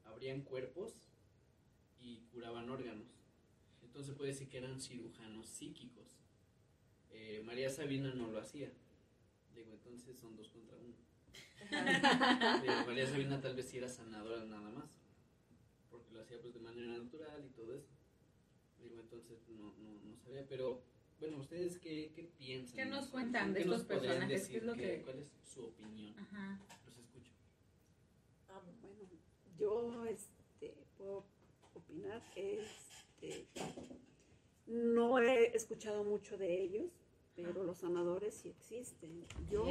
abrían 0.04 0.42
cuerpos 0.42 0.94
y 2.00 2.20
curaban 2.32 2.68
órganos. 2.70 3.08
Entonces 3.82 4.14
puede 4.14 4.30
decir 4.30 4.48
que 4.48 4.58
eran 4.58 4.80
cirujanos 4.80 5.46
psíquicos. 5.46 6.18
Eh, 7.10 7.42
María 7.44 7.70
Sabina 7.70 8.14
no 8.14 8.30
lo 8.30 8.38
hacía. 8.38 8.70
Digo, 9.54 9.72
entonces 9.72 10.16
son 10.16 10.36
dos 10.36 10.48
contra 10.48 10.76
uno. 10.76 10.94
Digo, 12.62 12.86
María 12.86 13.06
Sabina 13.06 13.40
tal 13.40 13.56
vez 13.56 13.68
sí 13.68 13.78
era 13.78 13.88
sanadora 13.88 14.44
nada 14.44 14.70
más, 14.70 14.90
porque 15.90 16.12
lo 16.12 16.20
hacía 16.20 16.40
pues 16.40 16.54
de 16.54 16.60
manera 16.60 16.86
natural 16.98 17.44
y 17.44 17.50
todo 17.50 17.74
eso. 17.74 17.90
Digo, 18.80 19.00
entonces 19.00 19.48
no, 19.48 19.74
no, 19.78 19.98
no 20.04 20.16
sabía, 20.16 20.46
pero 20.46 20.82
bueno, 21.20 21.38
¿ustedes 21.38 21.78
qué, 21.78 22.12
qué 22.14 22.24
piensan? 22.38 22.76
¿Qué 22.76 22.84
nos 22.86 23.06
¿Qué 23.06 23.10
cuentan 23.12 23.52
de 23.52 23.60
estos 23.60 23.84
personajes? 23.84 24.48
¿Qué 24.48 24.56
es 24.58 24.62
lo 24.62 24.74
¿Qué- 24.74 24.82
que- 24.82 25.02
¿Cuál 25.02 25.18
es 25.18 25.28
su 25.52 25.64
opinión? 25.64 26.18
Ajá. 26.18 26.60
Los 26.86 26.98
escucho. 26.98 27.32
Ah, 28.48 28.60
bueno, 28.64 28.98
yo 29.58 30.04
este, 30.06 30.74
puedo 30.96 31.24
opinar. 31.74 32.22
Este, 32.36 33.46
no 34.66 35.18
he 35.18 35.56
escuchado 35.56 36.04
mucho 36.04 36.36
de 36.38 36.62
ellos, 36.62 36.90
pero 37.34 37.64
los 37.64 37.78
sanadores 37.78 38.34
sí 38.34 38.50
existen. 38.50 39.24
Yo, 39.50 39.66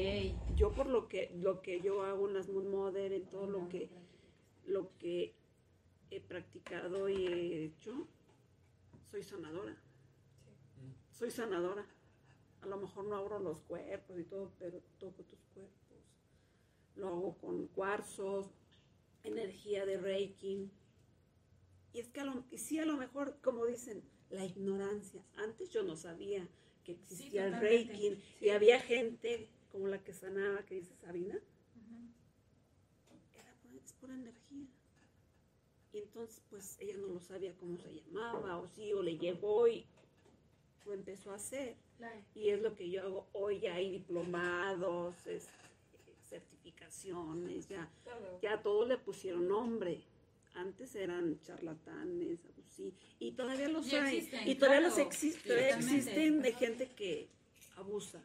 yo 0.56 0.72
por 0.74 0.88
lo 0.88 1.08
que 1.08 1.32
lo 1.36 1.62
que 1.62 1.80
yo 1.82 2.04
hago 2.04 2.28
en 2.28 2.34
las 2.34 2.50
Moon 2.50 2.70
Mother, 2.70 3.14
en 3.14 3.26
todo 3.30 3.48
lo 3.48 3.70
que 3.70 3.90
lo 4.66 4.90
que 4.98 5.34
he 6.12 6.20
practicado 6.20 7.08
y 7.10 7.28
he 7.28 7.64
hecho, 7.66 8.08
soy 9.10 9.24
sanadora. 9.24 9.78
Soy 11.18 11.32
sanadora. 11.32 11.84
A 12.62 12.68
lo 12.68 12.78
mejor 12.78 13.06
no 13.06 13.16
abro 13.16 13.40
los 13.40 13.62
cuerpos 13.62 14.20
y 14.20 14.24
todo, 14.24 14.52
pero 14.60 14.80
toco 15.00 15.24
tus 15.24 15.40
cuerpos. 15.54 15.98
Lo 16.96 17.08
hago 17.08 17.38
con 17.38 17.68
cuarzos, 17.68 18.52
energía 19.24 19.86
de 19.86 19.98
Reiki. 19.98 20.70
Y 21.94 22.00
es 22.00 22.10
que 22.10 22.22
a 22.22 22.26
lo, 22.26 22.44
y 22.52 22.60
sí, 22.60 22.78
a 22.78 22.86
lo 22.86 22.98
mejor, 22.98 23.40
como 23.42 23.66
dicen, 23.66 24.04
la 24.30 24.46
ignorancia. 24.46 25.24
Antes 25.38 25.72
yo 25.72 25.82
no 25.82 25.96
sabía 25.96 26.48
que 26.84 26.92
existía 26.92 27.48
el. 27.48 27.60
Reiki 27.60 28.22
y 28.42 28.50
había 28.50 28.80
gente 28.80 29.50
como 29.72 29.88
la 29.88 30.04
que 30.04 30.14
sanaba, 30.14 30.66
que 30.66 30.76
dice 30.76 30.94
Sabina, 31.02 31.40
era 33.34 33.56
es 33.84 33.94
pura 33.94 34.14
energía. 34.14 34.68
Y 35.94 36.00
entonces, 36.00 36.44
pues 36.50 36.78
ella 36.80 36.98
no 36.98 37.08
lo 37.08 37.20
sabía 37.20 37.56
cómo 37.58 37.78
se 37.78 37.92
llamaba, 37.92 38.60
o 38.60 38.68
sí, 38.68 38.94
o 38.94 39.02
le 39.02 39.18
llegó 39.18 39.68
y 39.68 39.88
lo 40.88 40.94
empezó 40.94 41.32
a 41.32 41.36
hacer. 41.36 41.76
Claro. 41.98 42.20
Y 42.34 42.50
es 42.50 42.62
lo 42.62 42.74
que 42.76 42.90
yo 42.90 43.02
hago 43.04 43.28
hoy, 43.34 43.60
ya 43.60 43.76
hay 43.76 43.92
diplomados, 43.92 45.16
certificaciones, 46.30 47.68
ya, 47.68 47.90
ya 48.42 48.62
todos 48.62 48.88
le 48.88 48.98
pusieron 48.98 49.48
nombre. 49.48 50.02
Antes 50.56 50.96
eran 50.96 51.40
charlatanes, 51.42 52.40
abusí, 52.46 52.94
y 53.20 53.32
todavía 53.34 53.70
los 53.70 53.92
Y 53.92 53.96
hay. 53.96 54.18
existen, 54.18 54.48
y 54.48 54.56
todavía 54.56 54.80
claro. 54.80 54.96
los 54.96 55.06
existen, 55.06 55.44
todavía 55.44 56.42
de 56.42 56.54
gente 56.54 56.88
que 56.96 57.30
abusa 57.76 58.22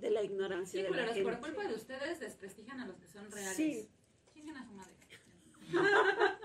de 0.00 0.10
la 0.10 0.22
ignorancia 0.22 0.80
Sí, 0.80 0.82
de 0.82 0.88
pero 0.90 1.02
la 1.02 1.06
los- 1.06 1.18
por 1.22 1.32
gente. 1.34 1.46
culpa 1.48 1.68
de 1.68 1.74
ustedes 1.74 2.20
desprestigian 2.20 2.80
a 2.80 2.86
los 2.86 2.96
que 2.96 3.06
son 3.08 3.30
reales. 3.30 3.56
Sí. 3.56 3.88
A 4.56 4.64
su 4.64 4.72
madre. 4.72 4.94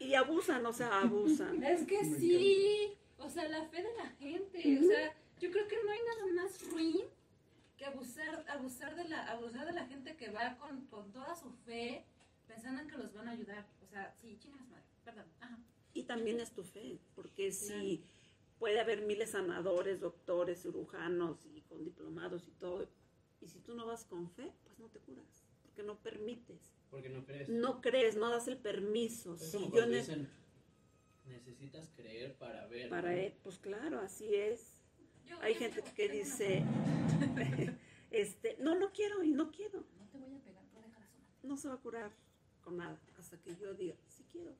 Y 0.00 0.14
abusan, 0.14 0.66
o 0.66 0.72
sea, 0.72 1.00
abusan. 1.00 1.62
Es 1.62 1.86
que 1.86 2.04
sí. 2.04 2.92
O 3.18 3.28
sea, 3.28 3.48
la 3.48 3.64
fe 3.68 3.82
de 3.82 3.94
la 3.96 4.08
gente. 4.10 4.78
O 4.78 4.82
sea, 4.86 5.14
yo 5.40 5.50
creo 5.50 5.66
que 5.68 5.76
no 5.84 5.90
hay 5.90 5.98
nada 6.00 6.42
más 6.42 6.70
ruin 6.70 7.04
que 7.76 7.84
abusar, 7.84 8.44
abusar 8.48 8.94
de 8.96 9.04
la, 9.08 9.26
abusar 9.30 9.66
de 9.66 9.72
la 9.72 9.86
gente 9.86 10.16
que 10.16 10.30
va 10.30 10.56
con, 10.58 10.86
con 10.86 11.10
toda 11.12 11.34
su 11.34 11.50
fe 11.64 12.04
pensando 12.46 12.82
en 12.82 12.88
que 12.88 12.96
los 12.98 13.12
van 13.12 13.28
a 13.28 13.32
ayudar. 13.32 13.66
O 13.82 13.86
sea, 13.86 14.14
sí, 14.20 14.36
su 14.36 14.48
madre. 14.50 14.82
Perdón. 15.04 15.26
Ajá. 15.40 15.58
Y 15.92 16.04
también 16.04 16.40
es 16.40 16.50
tu 16.52 16.64
fe, 16.64 16.98
porque 17.14 17.52
si 17.52 18.04
puede 18.58 18.80
haber 18.80 19.02
miles 19.02 19.30
sanadores, 19.30 20.00
doctores, 20.00 20.62
cirujanos 20.62 21.44
y 21.46 21.60
con 21.62 21.84
diplomados 21.84 22.46
y 22.48 22.50
todo, 22.52 22.88
y 23.40 23.48
si 23.48 23.60
tú 23.60 23.74
no 23.74 23.86
vas 23.86 24.04
con 24.04 24.28
fe, 24.30 24.52
pues 24.64 24.78
no 24.78 24.88
te 24.88 24.98
curas, 25.00 25.44
porque 25.62 25.82
no 25.84 25.96
permites, 25.98 26.72
Porque 26.90 27.10
no 27.10 27.24
crees. 27.24 27.48
no 27.48 27.80
crees, 27.80 28.16
no 28.16 28.28
das 28.30 28.48
el 28.48 28.56
permiso. 28.56 29.34
Es 29.34 29.50
Si 29.50 29.56
como 29.58 29.66
yo 29.66 29.70
cuando 29.72 29.90
ne- 29.92 29.98
dicen, 29.98 30.30
necesitas 31.26 31.88
creer 31.96 32.34
para 32.36 32.66
ver. 32.66 32.88
para 32.88 33.10
¿no? 33.12 33.16
él, 33.16 33.34
pues 33.42 33.58
claro, 33.58 34.00
así 34.00 34.34
es. 34.34 34.80
Yo- 35.26 35.40
Hay 35.40 35.54
yo 35.54 35.60
gente 35.60 35.82
que 35.94 36.08
dice, 36.08 36.62
este, 38.10 38.56
no, 38.60 38.74
no 38.74 38.92
quiero 38.92 39.22
y 39.22 39.30
no 39.30 39.50
quiero, 39.50 39.84
No 39.98 40.06
te 40.10 40.18
voy 40.18 40.34
a 40.34 40.40
pegar, 40.40 40.62
pero 40.72 40.82
déjala 40.86 41.06
no 41.42 41.56
se 41.56 41.68
va 41.68 41.74
a 41.74 41.78
curar 41.78 42.10
con 42.62 42.76
nada, 42.76 42.98
hasta 43.18 43.38
que 43.38 43.54
yo 43.56 43.74
diga, 43.74 43.96
sí 44.08 44.24
quiero, 44.30 44.54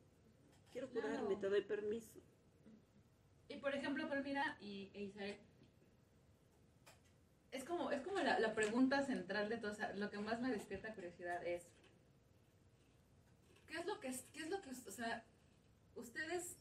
quiero 0.72 0.88
Claro. 0.90 1.09
curarme, 1.09 1.37
te 1.37 1.48
doy 1.48 1.62
permiso. 1.62 2.20
Y 3.48 3.57
por 3.57 3.74
ejemplo, 3.74 4.09
Palmira 4.09 4.57
y 4.61 4.90
e 4.94 5.03
Isabel, 5.05 5.37
es 7.53 7.64
como, 7.64 7.90
es 7.92 8.00
como 8.03 8.18
la, 8.18 8.38
la 8.40 8.55
pregunta 8.55 9.03
central 9.05 9.48
de 9.48 9.59
todo, 9.59 9.72
o 9.72 9.74
sea, 9.74 9.92
lo 9.94 10.11
que 10.11 10.18
más 10.18 10.40
me 10.40 10.50
despierta 10.50 10.94
curiosidad 10.94 11.46
es, 11.46 11.66
¿qué 13.68 13.77
es 13.79 13.87
lo 13.87 14.00
que, 14.00 14.09
es- 14.09 14.24
qué 14.33 14.40
es 14.40 14.50
lo 14.50 14.61
que, 14.62 14.70
o 14.70 14.90
sea, 14.90 15.24
ustedes, 15.96 16.57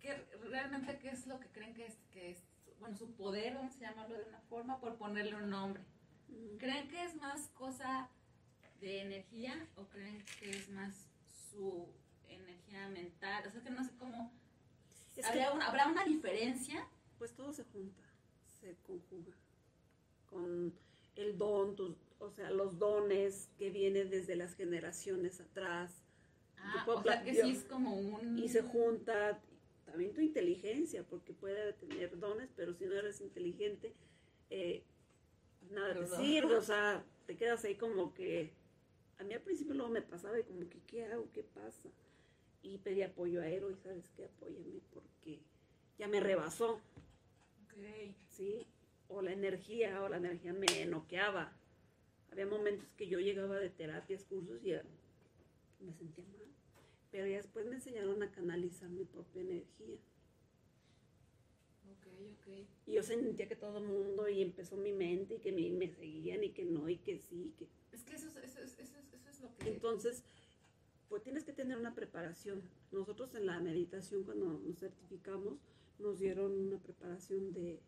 qué, 0.00 0.14
realmente 0.50 0.98
qué 0.98 1.10
es 1.10 1.26
lo 1.26 1.38
que 1.40 1.48
creen 1.48 1.74
que 1.74 1.86
es, 1.86 1.96
que 2.12 2.30
es, 2.30 2.42
bueno, 2.80 2.96
su 2.96 3.12
poder, 3.14 3.54
vamos 3.54 3.76
a 3.76 3.80
llamarlo 3.80 4.16
de 4.16 4.24
una 4.24 4.40
forma, 4.40 4.80
por 4.80 4.96
ponerle 4.96 5.36
un 5.36 5.50
nombre? 5.50 5.82
¿Creen 6.58 6.88
que 6.88 7.04
es 7.04 7.14
más 7.16 7.48
cosa 7.48 8.08
de 8.80 9.02
energía 9.02 9.68
o 9.76 9.84
creen 9.86 10.24
que 10.40 10.50
es 10.50 10.68
más 10.70 11.06
su 11.50 11.86
energía 12.28 12.88
mental? 12.88 13.44
O 13.46 13.50
sea, 13.50 13.62
que 13.62 13.70
no 13.70 13.84
sé 13.84 13.90
cómo... 13.98 14.32
Es 15.16 15.26
que- 15.26 15.42
¿Habrá 15.42 15.52
una, 15.52 15.66
¿Habrá 15.68 15.86
una 15.88 16.04
diferencia? 16.04 16.88
pues 17.18 17.34
todo 17.36 17.52
se 17.52 17.62
junta, 17.64 18.02
se 18.60 18.74
conjuga 18.84 19.32
con 20.26 20.74
el 21.14 21.38
don, 21.38 21.76
tus, 21.76 21.94
o 22.18 22.30
sea, 22.30 22.50
los 22.50 22.80
dones 22.80 23.48
que 23.58 23.70
vienen 23.70 24.10
desde 24.10 24.34
las 24.34 24.56
generaciones 24.56 25.40
atrás 25.40 26.01
Ah, 26.62 26.84
o 26.86 27.02
sea, 27.02 27.22
que 27.22 27.34
sí 27.34 27.50
es 27.50 27.64
como 27.64 27.96
un... 27.96 28.38
y 28.38 28.48
se 28.48 28.62
junta 28.62 29.40
también 29.84 30.14
tu 30.14 30.20
inteligencia, 30.20 31.04
porque 31.04 31.32
puede 31.32 31.72
tener 31.74 32.18
dones, 32.18 32.50
pero 32.56 32.72
si 32.72 32.86
no 32.86 32.94
eres 32.94 33.20
inteligente, 33.20 33.92
eh, 34.48 34.82
nada 35.70 35.94
te 35.94 36.06
sirve, 36.06 36.54
o 36.54 36.62
sea, 36.62 37.04
te 37.26 37.36
quedas 37.36 37.64
ahí 37.64 37.74
como 37.74 38.14
que, 38.14 38.52
a 39.18 39.24
mí 39.24 39.34
al 39.34 39.42
principio 39.42 39.74
luego 39.74 39.90
me 39.90 40.02
pasaba 40.02 40.38
y 40.38 40.44
como 40.44 40.60
que, 40.60 40.80
¿qué 40.86 41.04
hago? 41.06 41.28
¿Qué 41.32 41.42
pasa? 41.42 41.88
Y 42.62 42.78
pedí 42.78 43.02
apoyo 43.02 43.42
a 43.42 43.48
Ero 43.48 43.70
y 43.70 43.76
sabes 43.76 44.08
qué, 44.16 44.24
apóyame 44.24 44.80
porque 44.92 45.40
ya 45.98 46.08
me 46.08 46.20
rebasó. 46.20 46.80
Ok. 47.64 47.74
¿sí? 48.30 48.66
O 49.08 49.20
la 49.22 49.32
energía, 49.32 50.02
o 50.02 50.08
la 50.08 50.16
energía 50.16 50.52
me 50.52 50.86
noqueaba. 50.86 51.52
Había 52.30 52.46
momentos 52.46 52.88
que 52.96 53.08
yo 53.08 53.20
llegaba 53.20 53.58
de 53.58 53.68
terapias, 53.68 54.24
cursos 54.24 54.60
y 54.64 54.72
me 55.84 55.92
sentía 55.92 56.24
mal. 56.24 56.51
Pero 57.12 57.26
ya 57.28 57.36
después 57.36 57.66
me 57.66 57.76
enseñaron 57.76 58.20
a 58.22 58.32
canalizar 58.32 58.88
mi 58.88 59.04
propia 59.04 59.42
energía. 59.42 59.98
Ok, 61.92 62.06
ok. 62.32 62.66
Y 62.86 62.92
yo 62.94 63.02
sentía 63.02 63.46
que 63.46 63.54
todo 63.56 63.78
el 63.78 63.84
mundo, 63.84 64.28
y 64.28 64.42
empezó 64.42 64.76
mi 64.76 64.92
mente, 64.92 65.34
y 65.36 65.38
que 65.38 65.52
me, 65.52 65.70
me 65.70 65.88
seguían, 65.88 66.42
y 66.42 66.50
que 66.50 66.64
no, 66.64 66.88
y 66.88 66.96
que 66.96 67.18
sí, 67.18 67.54
que... 67.58 67.68
Es 67.92 68.02
que 68.02 68.14
eso, 68.16 68.26
es- 68.28 68.36
eso, 68.36 68.60
es- 68.60 68.78
eso, 68.78 68.96
es- 68.96 69.12
eso 69.14 69.30
es 69.30 69.40
lo 69.40 69.54
que... 69.58 69.68
Entonces, 69.68 70.24
pues 71.10 71.22
tienes 71.22 71.44
que 71.44 71.52
tener 71.52 71.76
una 71.78 71.94
preparación. 71.94 72.62
Nosotros 72.90 73.34
en 73.34 73.44
la 73.46 73.60
meditación, 73.60 74.24
cuando 74.24 74.46
nos 74.58 74.78
certificamos, 74.78 75.58
nos 75.98 76.18
dieron 76.18 76.50
una 76.52 76.78
preparación 76.78 77.52
de 77.52 77.78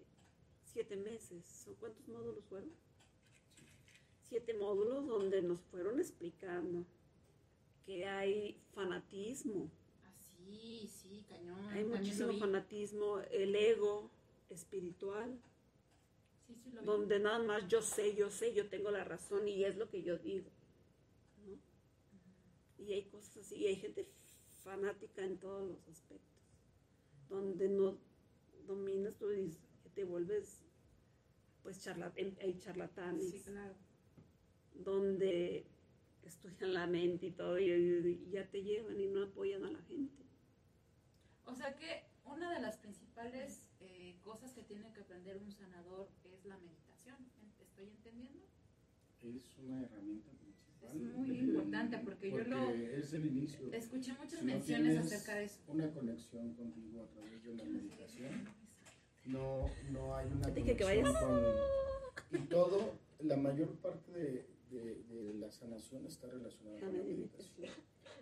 siete 0.65 0.97
meses. 0.97 1.45
¿Son 1.47 1.75
¿Cuántos 1.77 2.07
módulos 2.09 2.45
fueron? 2.45 2.71
Siete 4.29 4.53
módulos 4.55 5.07
donde 5.07 5.41
nos 5.41 5.61
fueron 5.63 5.99
explicando 5.99 6.85
que 7.85 8.07
hay 8.07 8.61
fanatismo, 8.75 9.71
Ah, 10.05 10.13
sí, 10.37 10.89
sí, 10.89 11.25
cañón. 11.29 11.59
hay 11.71 11.85
muchísimo 11.85 12.29
vi. 12.31 12.39
fanatismo, 12.41 13.21
el 13.31 13.55
ego 13.55 14.11
espiritual, 14.51 15.39
Sí, 16.47 16.55
sí, 16.63 16.71
lo 16.73 16.81
vi. 16.81 16.87
donde 16.87 17.19
nada 17.21 17.39
más 17.43 17.69
yo 17.69 17.83
sé, 17.83 18.15
yo 18.15 18.31
sé, 18.31 18.55
yo 18.55 18.69
tengo 18.69 18.91
la 18.91 19.05
razón 19.05 19.47
y 19.49 19.65
es 19.65 19.77
lo 19.77 19.89
que 19.91 20.03
yo 20.03 20.19
digo. 20.19 20.51
¿no? 21.47 21.59
Y 22.85 22.93
hay 22.93 23.05
cosas 23.05 23.37
así, 23.39 23.57
y 23.57 23.67
hay 23.67 23.77
gente 23.77 24.09
fanática 24.63 25.23
en 25.25 25.39
todos 25.39 25.69
los 25.69 25.89
aspectos, 25.89 26.43
donde 27.29 27.69
no 27.69 27.99
dominas 28.67 29.15
tú 29.19 29.31
y 29.31 29.51
te 29.95 30.05
vuelves, 30.05 30.63
pues 31.63 31.81
charla- 31.83 32.13
hay 32.17 32.59
charlatanes, 32.59 33.31
Sí, 33.31 33.41
claro. 33.43 33.75
donde 34.75 35.67
estudian 36.29 36.75
la 36.75 36.87
mente 36.87 37.27
y 37.27 37.31
todo, 37.33 37.59
y, 37.59 37.71
y 37.71 38.31
ya 38.31 38.49
te 38.51 38.63
llevan 38.63 39.01
y 39.01 39.09
no 39.09 39.25
apoyan 39.25 39.65
a 39.65 39.71
la 39.71 39.81
gente. 39.83 40.23
O 41.45 41.55
sea 41.55 41.75
que 41.77 42.05
una 42.25 42.53
de 42.55 42.61
las 42.61 42.77
principales 42.79 43.65
eh, 43.81 44.17
cosas 44.23 44.53
que 44.53 44.63
tiene 44.63 44.91
que 44.93 45.01
aprender 45.01 45.37
un 45.39 45.51
sanador 45.53 46.09
es 46.25 46.45
la 46.47 46.57
meditación. 46.59 47.17
¿Estoy 47.61 47.89
entendiendo? 47.89 48.45
Es 49.23 49.57
una 49.59 49.83
herramienta 49.83 50.31
Es 50.33 50.39
principal. 50.39 50.97
muy 51.17 51.39
importante 51.39 51.99
porque, 51.99 52.31
yo 52.31 52.39
lo 52.45 52.67
Porque 52.67 52.99
es 52.99 53.13
el 53.13 53.27
inicio. 53.27 53.73
escuché 53.73 54.13
muchas 54.15 54.41
Si 54.41 54.45
menciones 54.47 54.97
acerca 54.99 55.35
de 55.37 55.45
eso. 55.45 55.61
Una 55.69 55.91
conexión 55.93 56.55
contigo 56.55 57.03
a 57.03 57.07
través 57.09 57.43
de 57.43 57.51
una 57.53 57.65
meditación. 57.65 58.49
No, 59.27 59.67
no 59.91 60.15
hay 60.17 60.27
una 60.29 60.49
Dije 60.51 60.77
que 60.77 60.85
conexión 60.85 61.13
vayas. 61.15 61.25
con... 62.31 62.41
Y 62.41 62.45
todo, 62.47 62.95
la 63.21 63.37
mayor 63.37 63.69
parte 63.77 64.13
de, 64.13 64.47
de- 64.75 65.03
de 65.05 65.35
la 65.35 65.51
sanación 65.51 66.07
está 66.07 66.27
relacionada 66.29 66.77
La 66.81 66.87
con 66.87 66.97
la 66.99 67.05
meditación. 67.05 67.71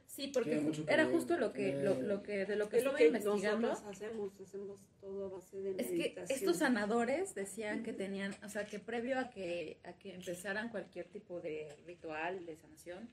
Sí, 0.06 0.28
porque 0.28 0.60
era 0.88 1.06
justo 1.06 1.38
lo 1.38 1.52
que, 1.52 1.82
lo, 1.82 1.92
eh, 1.94 2.02
lo 2.02 2.22
que 2.22 2.44
de 2.44 2.56
lo 2.56 2.68
que 2.68 2.76
Es 2.78 2.84
lo 2.84 2.90
estuve 2.90 3.10
que 3.10 3.16
investigando. 3.18 3.72
hacemos, 3.72 4.30
hacemos 4.36 4.80
todo 5.00 5.26
a 5.26 5.28
base 5.30 5.60
de 5.62 5.70
Es 5.78 5.86
que 5.88 6.14
estos 6.28 6.58
sanadores 6.58 7.34
decían 7.34 7.82
que 7.82 7.92
tenían, 7.94 8.34
o 8.44 8.48
sea, 8.50 8.66
que 8.66 8.78
previo 8.78 9.18
a 9.18 9.30
que, 9.30 9.80
a 9.84 9.94
que 9.94 10.14
empezaran 10.14 10.68
cualquier 10.68 11.06
tipo 11.08 11.40
de 11.40 11.74
ritual 11.86 12.44
de 12.44 12.56
sanación, 12.56 13.08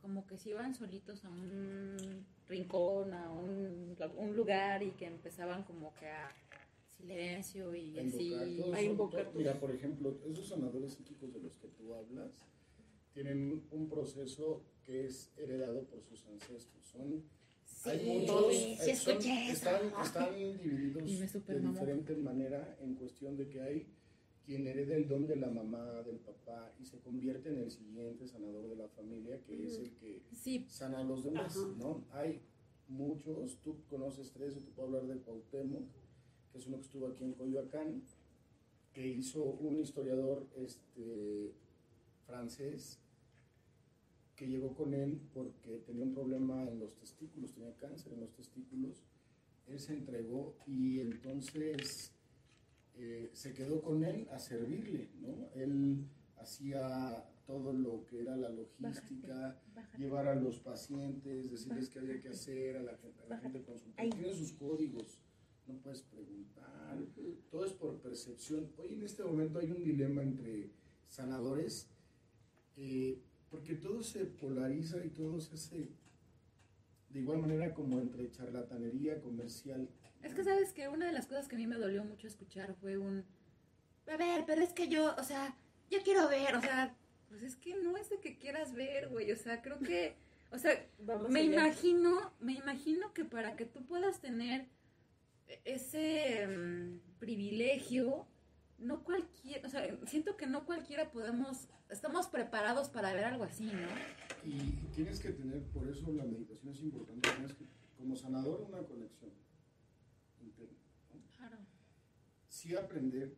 como 0.00 0.26
que 0.26 0.38
se 0.38 0.50
iban 0.50 0.74
solitos 0.74 1.24
a 1.24 1.28
un 1.28 2.24
rincón, 2.48 3.12
a 3.12 3.30
un, 3.30 3.96
un 4.16 4.36
lugar 4.36 4.82
y 4.82 4.92
que 4.92 5.04
empezaban 5.06 5.64
como 5.64 5.92
que 5.94 6.06
a 6.06 6.32
silencio 6.96 7.74
y 7.74 7.98
A 7.98 8.02
así. 8.02 8.56
todos 8.58 8.74
a 8.74 8.82
invocar 8.82 9.24
to- 9.24 9.30
tus- 9.30 9.38
Mira, 9.38 9.60
por 9.60 9.70
ejemplo, 9.70 10.18
esos 10.30 10.48
sanadores 10.48 10.92
psíquicos 10.94 11.32
de 11.32 11.40
los 11.40 11.56
que 11.56 11.68
tú 11.68 11.94
hablas 11.94 12.32
tienen 13.12 13.64
un 13.70 13.88
proceso 13.88 14.62
que 14.84 15.06
es 15.06 15.32
heredado 15.36 15.84
por 15.84 16.02
sus 16.02 16.24
ancestros. 16.26 16.84
Son, 16.86 17.22
hay 17.84 18.20
muchos, 18.20 18.54
sí 18.54 18.76
eh, 18.90 18.96
son- 18.96 19.22
están, 19.22 19.80
están 20.02 20.34
divididos 20.34 21.04
de 21.46 21.60
diferente 21.60 22.16
manera 22.16 22.76
en 22.80 22.94
cuestión 22.94 23.36
de 23.36 23.48
que 23.48 23.60
hay 23.60 23.86
quien 24.44 24.66
hereda 24.66 24.94
el 24.94 25.08
don 25.08 25.26
de 25.26 25.34
la 25.36 25.48
mamá, 25.50 26.02
del 26.04 26.18
papá 26.18 26.72
y 26.80 26.84
se 26.84 26.98
convierte 27.00 27.48
en 27.48 27.58
el 27.58 27.70
siguiente 27.70 28.28
sanador 28.28 28.68
de 28.68 28.76
la 28.76 28.88
familia, 28.88 29.40
que 29.42 29.64
es 29.66 29.78
el 29.78 29.90
que 29.96 30.22
Sí, 30.32 30.64
sana 30.68 31.00
a 31.00 31.04
los 31.04 31.24
demás, 31.24 31.56
Ajá. 31.56 31.74
¿no? 31.78 32.04
Hay 32.12 32.40
muchos, 32.86 33.58
tú 33.62 33.82
conoces 33.90 34.30
tres, 34.32 34.54
yo 34.54 34.60
te 34.60 34.70
puedo 34.70 34.86
hablar 34.88 35.06
de 35.06 35.20
Cuauhtémoc, 35.22 35.82
que 36.56 36.60
es 36.62 36.68
uno 36.68 36.78
que 36.78 36.84
estuvo 36.84 37.06
aquí 37.08 37.22
en 37.22 37.34
Coyoacán, 37.34 38.02
que 38.94 39.06
hizo 39.06 39.42
un 39.44 39.78
historiador 39.78 40.46
este, 40.56 41.52
francés 42.26 42.98
que 44.34 44.48
llegó 44.48 44.74
con 44.74 44.94
él 44.94 45.20
porque 45.34 45.82
tenía 45.86 46.04
un 46.04 46.14
problema 46.14 46.62
en 46.62 46.78
los 46.78 46.96
testículos, 46.96 47.52
tenía 47.52 47.76
cáncer 47.76 48.14
en 48.14 48.20
los 48.20 48.32
testículos, 48.32 49.04
él 49.66 49.78
se 49.78 49.92
entregó 49.92 50.56
y 50.66 51.00
entonces 51.00 52.12
eh, 52.94 53.28
se 53.34 53.52
quedó 53.52 53.82
con 53.82 54.02
él 54.02 54.26
a 54.30 54.38
servirle, 54.38 55.10
¿no? 55.20 55.50
Él 55.54 56.06
hacía 56.38 57.22
todo 57.46 57.74
lo 57.74 58.06
que 58.06 58.22
era 58.22 58.34
la 58.34 58.48
logística, 58.48 59.60
llevar 59.98 60.26
a 60.26 60.34
los 60.34 60.58
pacientes, 60.60 61.50
decirles 61.50 61.90
qué 61.90 61.98
había 61.98 62.18
que 62.18 62.30
hacer, 62.30 62.78
a 62.78 62.82
la 62.82 62.96
gente, 62.96 63.22
a 63.24 63.28
la 63.28 63.38
gente 63.38 63.62
consultar. 63.62 64.08
Tiene 64.08 64.34
sus 64.34 64.52
códigos, 64.52 65.20
no 65.66 65.74
puedes 65.78 66.02
preguntar, 66.02 66.98
todo 67.50 67.64
es 67.64 67.72
por 67.72 67.98
percepción. 68.00 68.70
Hoy 68.76 68.94
en 68.94 69.02
este 69.02 69.24
momento 69.24 69.58
hay 69.58 69.70
un 69.70 69.82
dilema 69.82 70.22
entre 70.22 70.70
sanadores, 71.08 71.88
eh, 72.76 73.18
porque 73.50 73.74
todo 73.74 74.02
se 74.02 74.24
polariza 74.26 75.04
y 75.04 75.10
todo 75.10 75.40
se 75.40 75.54
hace 75.54 75.88
de 77.10 77.20
igual 77.20 77.38
manera 77.38 77.72
como 77.72 77.98
entre 78.00 78.30
charlatanería 78.30 79.20
comercial. 79.20 79.88
es 80.22 80.34
que 80.34 80.44
sabes 80.44 80.72
que 80.72 80.88
una 80.88 81.06
de 81.06 81.12
las 81.12 81.26
cosas 81.26 81.48
que 81.48 81.56
a 81.56 81.58
mí 81.58 81.66
me 81.66 81.76
dolió 81.76 82.04
mucho 82.04 82.26
escuchar 82.26 82.74
fue 82.74 82.98
un, 82.98 83.24
a 84.06 84.16
ver, 84.16 84.44
pero 84.46 84.62
es 84.62 84.72
que 84.72 84.88
yo, 84.88 85.14
o 85.16 85.22
sea, 85.24 85.56
yo 85.90 85.98
quiero 86.04 86.28
ver, 86.28 86.56
o 86.56 86.60
sea, 86.60 86.94
pues 87.28 87.42
es 87.42 87.56
que 87.56 87.74
no 87.82 87.96
es 87.96 88.10
de 88.10 88.20
que 88.20 88.36
quieras 88.36 88.74
ver, 88.74 89.08
güey, 89.08 89.30
o 89.32 89.36
sea, 89.36 89.62
creo 89.62 89.78
que, 89.78 90.16
o 90.50 90.58
sea, 90.58 90.72
Vamos 90.98 91.30
me 91.30 91.40
allá. 91.40 91.52
imagino, 91.52 92.32
me 92.40 92.52
imagino 92.54 93.14
que 93.14 93.24
para 93.24 93.56
que 93.56 93.64
tú 93.64 93.84
puedas 93.86 94.20
tener 94.20 94.66
ese 95.64 96.46
mm, 96.46 97.18
privilegio, 97.18 98.26
no 98.78 99.02
cualquiera, 99.04 99.66
o 99.66 99.70
sea, 99.70 99.86
siento 100.06 100.36
que 100.36 100.46
no 100.46 100.66
cualquiera 100.66 101.10
podemos, 101.10 101.68
estamos 101.90 102.26
preparados 102.28 102.88
para 102.88 103.12
ver 103.12 103.24
algo 103.24 103.44
así, 103.44 103.64
¿no? 103.64 103.88
Y, 104.44 104.56
y 104.56 104.90
tienes 104.94 105.20
que 105.20 105.30
tener, 105.30 105.62
por 105.64 105.88
eso 105.88 106.12
la 106.12 106.24
meditación 106.24 106.72
es 106.72 106.80
importante, 106.82 107.30
tienes 107.30 107.54
que, 107.54 107.64
como 107.96 108.16
sanador, 108.16 108.62
una 108.62 108.82
conexión 108.82 109.30
interna. 110.42 110.76
¿no? 111.14 111.36
Claro. 111.36 111.56
sí 112.48 112.74
aprender 112.76 113.34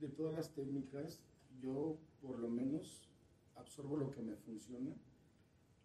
de 0.00 0.08
todas 0.08 0.34
las 0.34 0.52
técnicas, 0.52 1.20
yo 1.60 1.98
por 2.20 2.38
lo 2.38 2.48
menos 2.48 3.08
absorbo 3.56 3.96
lo 3.96 4.10
que 4.10 4.22
me 4.22 4.34
funciona 4.36 4.94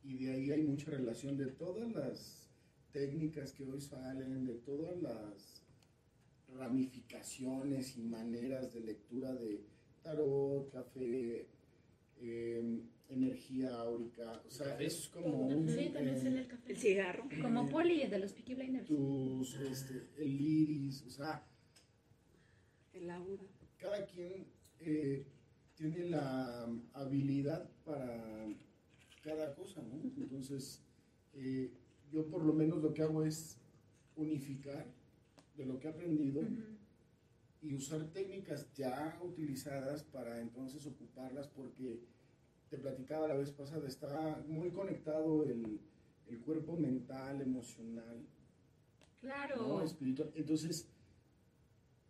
y 0.04 0.26
de 0.26 0.32
ahí 0.32 0.52
hay 0.52 0.64
mucha 0.64 0.92
relación 0.92 1.36
de 1.38 1.48
todas 1.48 1.92
las 1.92 2.50
técnicas 2.92 3.52
que 3.52 3.64
hoy 3.66 3.82
salen, 3.82 4.46
de 4.46 4.54
todas 4.54 5.02
las 5.02 5.65
ramificaciones 6.54 7.98
y 7.98 8.04
maneras 8.04 8.74
de 8.74 8.82
lectura 8.82 9.34
de 9.34 9.62
tarot, 10.02 10.72
café, 10.72 11.48
eh, 12.18 12.80
energía 13.10 13.76
áurica, 13.80 14.42
o 14.48 14.50
sea, 14.50 14.80
es 14.80 15.10
como 15.10 15.48
un... 15.48 15.68
Sí, 15.70 15.90
también 15.94 16.16
eh, 16.16 16.22
sale 16.22 16.40
el 16.42 16.48
café. 16.48 16.72
El 16.72 16.78
cigarro. 16.78 17.24
Como 17.42 17.70
Poli 17.70 18.08
de 18.08 18.20
los 18.20 18.34
Peaky 18.34 18.56
Blinders. 18.56 18.88
tus, 18.88 19.56
este, 19.56 20.10
el 20.18 20.42
iris, 20.42 21.04
o 21.04 21.10
sea, 21.10 21.46
El 22.94 23.10
aura. 23.10 23.44
cada 23.78 24.06
quien 24.06 24.48
eh, 24.80 25.26
tiene 25.76 26.06
la 26.10 26.68
habilidad 26.94 27.70
para 27.84 28.48
cada 29.22 29.54
cosa, 29.56 29.82
¿no? 29.82 30.02
Entonces, 30.18 30.82
eh, 31.34 31.72
yo 32.12 32.28
por 32.28 32.44
lo 32.44 32.54
menos 32.54 32.82
lo 32.82 32.94
que 32.94 33.02
hago 33.02 33.24
es 33.24 33.60
unificar 34.16 34.86
de 35.58 35.66
lo 35.66 35.80
que 35.80 35.88
he 35.88 35.92
aprendido 35.92 36.42
y 37.62 37.74
usar 37.74 38.06
técnicas 38.12 38.72
ya 38.74 39.20
utilizadas 39.24 40.04
para 40.04 40.40
entonces 40.42 40.86
ocuparlas 40.86 41.48
porque 41.48 42.00
te 42.70 42.78
platicaba 42.78 43.28
la 43.28 43.36
vez 43.36 43.52
pasada, 43.52 43.88
está 43.88 44.44
muy 44.48 44.72
conectado 44.72 45.44
el, 45.44 45.80
el 46.28 46.40
cuerpo 46.42 46.76
mental, 46.78 47.42
emocional, 47.42 48.26
Claro. 49.22 49.68
¿no? 49.68 49.84
espiritual. 49.84 50.32
Entonces, 50.36 50.88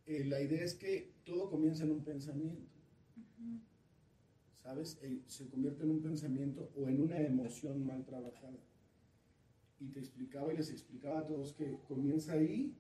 eh, 0.06 0.26
la 0.26 0.42
idea 0.42 0.64
es 0.64 0.76
que 0.76 1.14
todo 1.24 1.50
comienza 1.50 1.84
en 1.84 1.92
un 1.92 2.04
pensamiento, 2.04 2.68
¿sabes? 4.62 4.98
Eh, 5.02 5.22
se 5.28 5.48
convierte 5.48 5.84
en 5.84 5.92
un 5.92 6.02
pensamiento 6.02 6.70
o 6.76 6.88
en 6.90 7.02
una 7.02 7.20
emoción 7.20 7.86
mal 7.86 8.04
trabajada. 8.06 8.58
Y 9.80 9.88
te 9.90 10.00
explicaba 10.00 10.54
y 10.54 10.58
les 10.58 10.70
explicaba 10.72 11.20
a 11.20 11.26
todos 11.26 11.54
que 11.54 11.78
comienza 11.88 12.34
ahí 12.34 12.76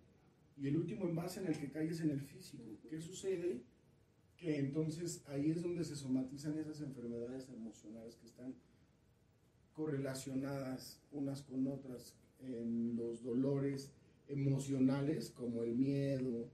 y 0.57 0.67
el 0.67 0.77
último 0.77 1.05
envase 1.05 1.41
en 1.41 1.47
el 1.47 1.59
que 1.59 1.71
caes 1.71 2.01
en 2.01 2.11
el 2.11 2.21
físico. 2.21 2.63
¿Qué 2.89 2.99
sucede? 2.99 3.61
Que 4.37 4.57
entonces 4.57 5.23
ahí 5.27 5.51
es 5.51 5.61
donde 5.61 5.83
se 5.83 5.95
somatizan 5.95 6.57
esas 6.57 6.81
enfermedades 6.81 7.49
emocionales 7.49 8.15
que 8.15 8.27
están 8.27 8.55
correlacionadas 9.73 11.01
unas 11.11 11.41
con 11.41 11.67
otras 11.67 12.15
en 12.39 12.95
los 12.95 13.23
dolores 13.23 13.91
emocionales 14.27 15.29
como 15.31 15.63
el 15.63 15.75
miedo, 15.75 16.49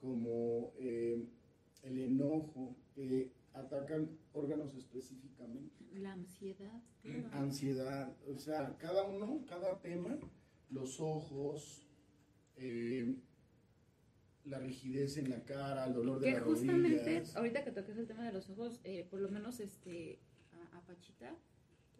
como 0.00 0.72
eh, 0.78 1.24
el 1.82 1.98
enojo, 1.98 2.76
que 2.94 3.30
atacan 3.52 4.10
órganos 4.32 4.74
específicamente. 4.74 5.84
La 5.94 6.12
ansiedad. 6.12 6.82
Ansiedad, 7.32 8.16
o 8.28 8.38
sea, 8.38 8.76
cada 8.78 9.04
uno, 9.04 9.44
cada 9.46 9.80
tema, 9.80 10.18
los 10.70 11.00
ojos, 11.00 11.86
eh, 12.56 13.14
la 14.44 14.58
rigidez 14.58 15.16
en 15.16 15.30
la 15.30 15.44
cara, 15.44 15.86
el 15.86 15.94
dolor 15.94 16.18
de 16.20 16.26
Que 16.26 16.32
las 16.34 16.42
justamente, 16.44 16.98
rodillas. 16.98 17.36
ahorita 17.36 17.64
que 17.64 17.70
toques 17.70 17.96
el 17.96 18.06
tema 18.06 18.24
de 18.26 18.32
los 18.32 18.48
ojos, 18.50 18.80
eh, 18.84 19.06
por 19.10 19.20
lo 19.20 19.28
menos 19.28 19.60
este 19.60 20.18
a, 20.52 20.78
a 20.78 20.80
Pachita 20.82 21.36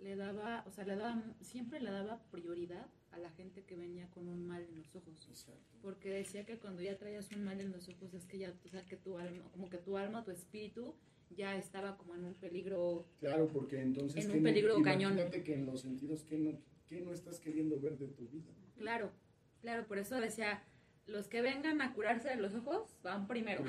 le 0.00 0.16
daba, 0.16 0.64
o 0.66 0.70
sea, 0.72 0.84
le 0.84 0.96
daba, 0.96 1.22
siempre 1.40 1.80
le 1.80 1.90
daba 1.90 2.20
prioridad 2.32 2.86
a 3.12 3.18
la 3.18 3.30
gente 3.30 3.62
que 3.62 3.76
venía 3.76 4.08
con 4.10 4.26
un 4.26 4.46
mal 4.48 4.64
en 4.64 4.76
los 4.76 4.94
ojos. 4.96 5.28
Exacto. 5.28 5.78
Porque 5.80 6.10
decía 6.10 6.44
que 6.44 6.58
cuando 6.58 6.82
ya 6.82 6.98
traías 6.98 7.30
un 7.30 7.44
mal 7.44 7.60
en 7.60 7.70
los 7.70 7.88
ojos 7.88 8.12
es 8.14 8.24
que 8.26 8.38
ya, 8.38 8.52
o 8.64 8.68
sea, 8.68 8.84
que 8.84 8.96
tu 8.96 9.18
alma, 9.18 9.44
como 9.52 9.68
que 9.68 9.78
tu 9.78 9.96
alma, 9.96 10.24
tu 10.24 10.32
espíritu 10.32 10.94
ya 11.30 11.56
estaba 11.56 11.96
como 11.96 12.14
en 12.16 12.24
un 12.24 12.34
peligro. 12.34 13.06
Claro, 13.20 13.46
porque 13.48 13.80
entonces... 13.80 14.24
En 14.24 14.30
¿qué 14.32 14.36
un 14.38 14.42
no- 14.42 14.48
peligro 14.48 14.82
cañón. 14.82 15.12
Imagínate 15.12 15.44
que 15.44 15.54
en 15.54 15.66
los 15.66 15.80
sentidos, 15.82 16.24
¿qué 16.24 16.36
no, 16.38 16.58
qué 16.88 17.00
no 17.00 17.12
estás 17.12 17.38
queriendo 17.38 17.78
ver 17.78 17.96
de 17.96 18.08
tu 18.08 18.26
vida? 18.28 18.50
Claro, 18.76 19.12
claro, 19.60 19.86
por 19.86 19.98
eso 19.98 20.18
decía, 20.20 20.64
los 21.06 21.28
que 21.28 21.42
vengan 21.42 21.80
a 21.80 21.94
curarse 21.94 22.28
de 22.28 22.36
los 22.36 22.54
ojos 22.54 22.96
van 23.02 23.26
primero. 23.26 23.64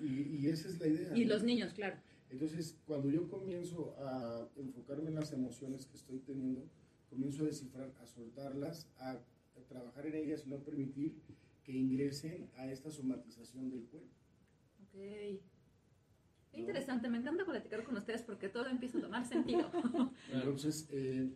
Y, 0.00 0.38
y 0.40 0.46
esa 0.48 0.68
es 0.68 0.80
la 0.80 0.86
idea. 0.86 1.16
Y 1.16 1.24
¿no? 1.24 1.34
los 1.34 1.42
niños, 1.42 1.72
claro. 1.74 1.96
Entonces, 2.30 2.78
cuando 2.86 3.08
yo 3.10 3.28
comienzo 3.28 3.94
a 4.00 4.48
enfocarme 4.56 5.08
en 5.08 5.14
las 5.16 5.32
emociones 5.32 5.86
que 5.86 5.96
estoy 5.96 6.18
teniendo, 6.20 6.68
comienzo 7.08 7.42
a 7.42 7.46
descifrar, 7.46 7.90
a 8.02 8.06
soltarlas, 8.06 8.88
a, 8.98 9.12
a 9.12 9.60
trabajar 9.68 10.06
en 10.06 10.14
ellas 10.16 10.44
y 10.46 10.50
no 10.50 10.58
permitir 10.58 11.14
que 11.64 11.72
ingresen 11.72 12.50
a 12.56 12.70
esta 12.70 12.90
somatización 12.90 13.70
del 13.70 13.84
cuerpo. 13.84 14.08
Ok. 14.84 15.40
Qué 16.50 16.60
interesante, 16.60 17.08
me 17.08 17.18
encanta 17.18 17.44
platicar 17.44 17.84
con 17.84 17.96
ustedes 17.96 18.22
porque 18.22 18.48
todo 18.48 18.66
empieza 18.66 18.98
a 18.98 19.02
tomar 19.02 19.26
sentido. 19.26 19.70
Entonces, 20.32 20.88
eh, 20.90 21.30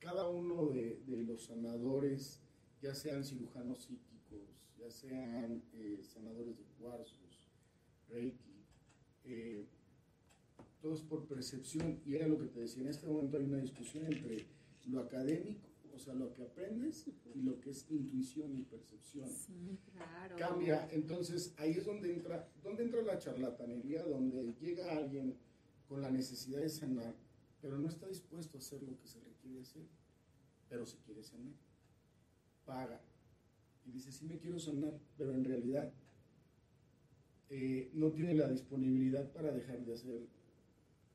cada 0.00 0.28
uno 0.28 0.66
de, 0.66 1.00
de 1.06 1.22
los 1.22 1.44
sanadores, 1.44 2.43
ya 2.84 2.94
sean 2.94 3.24
cirujanos 3.24 3.84
psíquicos, 3.84 4.68
ya 4.78 4.90
sean 4.90 5.62
eh, 5.72 6.00
sanadores 6.02 6.58
de 6.58 6.64
cuarzos, 6.78 7.48
reiki, 8.10 8.62
eh, 9.24 9.64
todo 10.82 10.92
es 10.92 11.00
por 11.00 11.26
percepción. 11.26 12.02
Y 12.04 12.14
era 12.14 12.28
lo 12.28 12.38
que 12.38 12.46
te 12.46 12.60
decía, 12.60 12.82
en 12.82 12.90
este 12.90 13.06
momento 13.06 13.38
hay 13.38 13.44
una 13.44 13.56
discusión 13.56 14.04
entre 14.04 14.44
lo 14.84 15.00
académico, 15.00 15.66
o 15.94 15.98
sea, 15.98 16.12
lo 16.12 16.34
que 16.34 16.42
aprendes, 16.42 17.06
y 17.34 17.40
lo 17.40 17.58
que 17.58 17.70
es 17.70 17.90
intuición 17.90 18.54
y 18.54 18.64
percepción. 18.64 19.30
Sí, 19.30 19.78
claro. 19.90 20.36
Cambia, 20.36 20.86
entonces 20.92 21.54
ahí 21.56 21.70
es 21.70 21.86
donde 21.86 22.12
entra, 22.12 22.50
donde 22.62 22.82
entra 22.82 23.00
la 23.00 23.18
charlatanería, 23.18 24.02
donde 24.02 24.52
llega 24.60 24.94
alguien 24.94 25.38
con 25.88 26.02
la 26.02 26.10
necesidad 26.10 26.60
de 26.60 26.68
sanar, 26.68 27.14
pero 27.62 27.78
no 27.78 27.88
está 27.88 28.08
dispuesto 28.08 28.58
a 28.58 28.60
hacer 28.60 28.82
lo 28.82 28.98
que 28.98 29.06
se 29.06 29.20
requiere 29.20 29.62
hacer, 29.62 29.86
pero 30.68 30.84
se 30.84 30.98
quiere 30.98 31.22
sanar. 31.22 31.54
Paga. 32.66 33.00
Y 33.86 33.92
dice, 33.92 34.12
sí 34.12 34.24
me 34.26 34.38
quiero 34.38 34.58
sanar, 34.58 34.98
pero 35.16 35.32
en 35.32 35.44
realidad 35.44 35.92
eh, 37.50 37.90
no 37.94 38.10
tiene 38.10 38.34
la 38.34 38.48
disponibilidad 38.48 39.30
para 39.32 39.52
dejar 39.52 39.84
de 39.84 39.92
hacer 39.92 40.26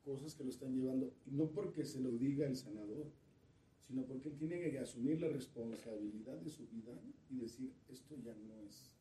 cosas 0.04 0.34
que 0.34 0.44
lo 0.44 0.50
están 0.50 0.74
llevando, 0.74 1.12
y 1.26 1.32
no 1.32 1.50
porque 1.50 1.84
se 1.84 2.00
lo 2.00 2.10
diga 2.12 2.46
el 2.46 2.56
sanador, 2.56 3.10
sino 3.80 4.04
porque 4.04 4.28
él 4.28 4.36
tiene 4.36 4.60
que 4.60 4.78
asumir 4.78 5.20
la 5.20 5.28
responsabilidad 5.28 6.38
de 6.38 6.50
su 6.50 6.66
vida 6.68 6.92
y 7.28 7.38
decir, 7.38 7.72
esto 7.88 8.16
ya 8.24 8.34
no 8.34 8.60
es 8.60 8.92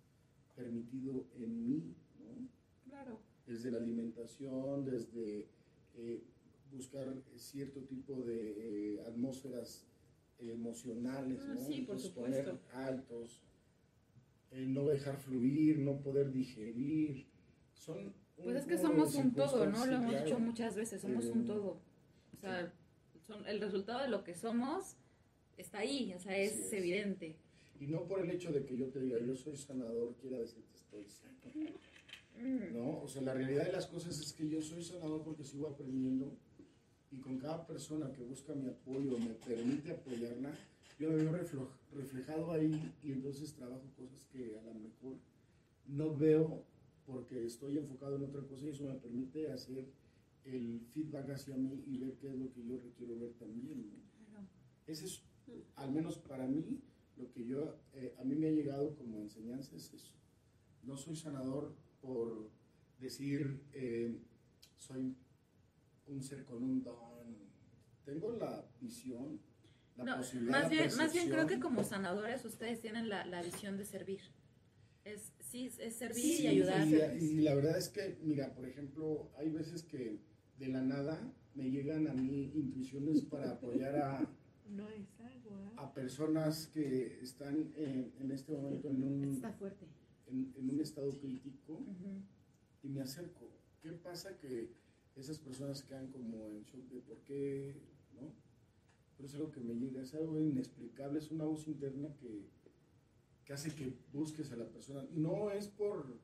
permitido 0.56 1.28
en 1.36 1.68
mí, 1.68 1.96
¿no? 2.20 2.50
Claro. 2.90 3.20
Desde 3.46 3.72
la 3.72 3.78
alimentación, 3.78 4.84
desde 4.84 5.48
eh, 5.96 6.24
buscar 6.72 7.16
cierto 7.36 7.82
tipo 7.82 8.22
de 8.24 8.96
eh, 8.96 9.02
atmósferas 9.06 9.86
emocionales, 10.47 11.39
Ah, 11.43 11.54
¿no? 11.56 11.62
sí, 11.62 11.82
por 11.82 11.95
Entonces, 11.97 12.12
supuesto. 12.12 12.41
poner 12.60 12.60
altos, 12.73 13.41
el 14.52 14.73
no 14.73 14.86
dejar 14.88 15.17
fluir, 15.17 15.80
no 15.80 15.99
poder 16.02 16.32
digerir, 16.32 17.28
son... 17.73 18.13
Pues 18.41 18.56
es 18.56 18.65
que 18.65 18.78
somos 18.78 19.13
un 19.15 19.34
todo, 19.34 19.65
¿no? 19.67 19.86
Lo 19.86 19.95
hemos 19.97 20.23
dicho 20.23 20.39
muchas 20.39 20.75
veces, 20.75 21.02
somos 21.02 21.25
un 21.25 21.41
Eh, 21.41 21.45
todo. 21.45 21.82
O 22.38 22.39
sea, 22.39 22.71
son, 23.28 23.45
el 23.47 23.60
resultado 23.60 24.02
de 24.04 24.08
lo 24.08 24.23
que 24.23 24.34
somos 24.34 24.95
está 25.58 25.80
ahí, 25.80 26.13
o 26.13 26.19
sea, 26.19 26.38
es, 26.38 26.58
es. 26.58 26.71
evidente. 26.73 27.36
Y 27.82 27.88
no 27.88 28.08
por 28.08 28.21
el 28.21 28.32
hecho 28.32 28.52
de 28.54 28.65
que 28.65 28.78
yo 28.78 28.88
te 28.88 29.02
diga, 29.02 29.19
yo 29.19 29.36
soy 29.36 29.58
sanador, 29.58 30.15
quiera 30.21 30.38
decir 30.39 30.63
que 30.63 30.75
estoy 30.75 31.06
sano. 31.10 31.36
No, 32.71 33.02
o 33.02 33.08
sea, 33.10 33.21
la 33.23 33.34
realidad 33.34 33.65
de 33.65 33.73
las 33.73 33.88
cosas 33.88 34.17
es 34.17 34.32
que 34.32 34.47
yo 34.47 34.62
soy 34.62 34.82
sanador 34.82 35.21
porque 35.23 35.43
sigo 35.43 35.67
aprendiendo 35.67 36.38
y 37.12 37.17
con 37.17 37.38
cada 37.39 37.65
persona 37.65 38.12
que 38.12 38.24
busca 38.24 38.54
mi 38.54 38.67
apoyo, 38.67 39.17
me 39.17 39.34
permite 39.34 39.91
apoyarla, 39.91 40.52
yo 41.00 41.10
me 41.10 41.15
veo 41.15 41.32
reflejado 41.93 42.52
ahí 42.52 42.93
y 43.04 43.12
entonces 43.12 43.54
trabajo 43.54 43.84
cosas 43.98 44.26
que 44.32 44.58
a 44.58 44.63
lo 44.63 44.74
mejor 44.74 45.15
no 45.88 46.15
veo 46.15 46.63
porque 47.06 47.45
estoy 47.45 47.78
enfocado 47.78 48.17
en 48.17 48.24
otra 48.24 48.41
cosa 48.41 48.65
y 48.65 48.69
eso 48.69 48.84
me 48.84 48.95
permite 48.95 49.52
hacer 49.52 49.86
el 50.45 50.82
feedback 50.93 51.32
hacia 51.32 51.56
mí 51.58 51.84
y 51.88 51.98
ver 51.98 52.13
qué 52.17 52.28
es 52.28 52.36
lo 52.36 52.52
que 52.52 52.63
yo 52.63 52.78
requiero 52.78 53.17
ver 53.17 53.34
también. 53.34 53.89
Ese 54.86 55.06
es, 55.06 55.24
al 55.76 55.91
menos 55.91 56.17
para 56.17 56.48
mí, 56.48 56.82
lo 57.17 57.32
que 57.32 57.45
yo, 57.45 57.78
eh, 57.93 58.15
a 58.19 58.24
mí 58.24 58.36
me 58.36 58.48
ha 58.48 58.52
llegado 58.52 58.95
como 58.95 59.19
enseñanza 59.19 59.76
es 59.76 59.93
eso. 59.93 60.13
No 60.84 60.98
soy 60.98 61.15
sanador 61.15 61.74
por 62.02 62.50
decir, 63.00 63.62
eh, 63.74 64.15
soy 64.78 65.15
un 66.10 66.22
ser 66.22 66.43
con 66.45 66.63
un 66.63 66.84
don. 66.84 67.38
Tengo 68.06 68.32
la 68.34 68.65
visión, 68.82 69.39
la 69.95 70.04
No, 70.04 70.17
posibilidad, 70.17 70.52
más 70.54 70.63
la 70.63 70.69
bien, 70.69 70.98
más 70.98 71.13
bien 71.13 71.30
creo 71.30 71.48
que 71.48 71.60
como 71.60 71.84
sanadores 71.84 72.43
ustedes 72.45 72.82
tienen 72.82 73.10
la, 73.10 73.26
la 73.26 73.41
visión 73.43 73.78
de 73.78 73.86
servir. 73.86 74.22
Es, 75.06 75.32
sí, 75.39 75.69
es 75.80 75.95
servir 75.95 76.24
Sí, 76.24 76.43
y 76.43 76.48
ayudar. 76.48 76.88
Y, 76.88 77.24
y 77.26 77.41
la 77.41 77.56
verdad 77.56 77.78
es 77.78 77.89
que, 77.89 78.17
mira, 78.24 78.54
por 78.54 78.67
ejemplo, 78.67 79.32
hay 79.38 79.50
veces 79.50 79.84
que 79.84 80.19
de 80.58 80.67
la 80.67 80.82
nada 80.82 81.32
me 81.56 81.69
llegan 81.69 82.08
a 82.08 82.13
mí 82.13 82.52
intuiciones 82.56 83.22
para 83.24 83.52
apoyar 83.52 83.95
a, 83.98 84.28
No 84.69 84.88
es 84.89 85.08
agua. 85.19 85.72
a 85.78 85.93
personas 85.93 86.67
que 86.67 87.19
están 87.24 87.72
en, 87.76 88.13
en 88.19 88.32
este 88.32 88.52
momento 88.52 88.89
en 88.89 89.04
un, 89.04 89.34
Está 89.36 89.52
fuerte. 89.54 89.86
en, 90.28 90.54
en 90.58 90.69
un 90.69 90.80
estado 90.80 91.10
crítico 91.19 91.84
y 92.84 92.89
me 92.89 93.02
acerco. 93.02 93.50
¿Qué 93.82 93.91
pasa? 93.93 94.38
Que 94.38 94.72
esas 95.20 95.40
personas 95.40 95.84
quedan 95.84 96.08
como 96.12 96.50
en 96.50 96.64
shock 96.66 96.88
de 96.90 97.02
por 97.02 97.20
qué, 97.24 97.76
¿no? 98.14 98.34
Pero 99.18 99.28
es 99.28 99.36
algo 99.36 99.52
que 99.52 99.62
me 99.62 99.76
llega, 99.76 100.02
es 100.02 100.14
algo 100.16 100.40
inexplicable, 100.40 101.20
es 101.20 101.32
una 101.32 101.46
voz 101.46 101.68
interna 101.68 102.16
que, 102.16 102.50
que 103.46 103.54
hace 103.54 103.76
que 103.76 103.94
busques 104.14 104.52
a 104.52 104.56
la 104.58 104.70
persona. 104.70 105.06
No 105.14 105.52
es 105.52 105.68
por... 105.68 106.20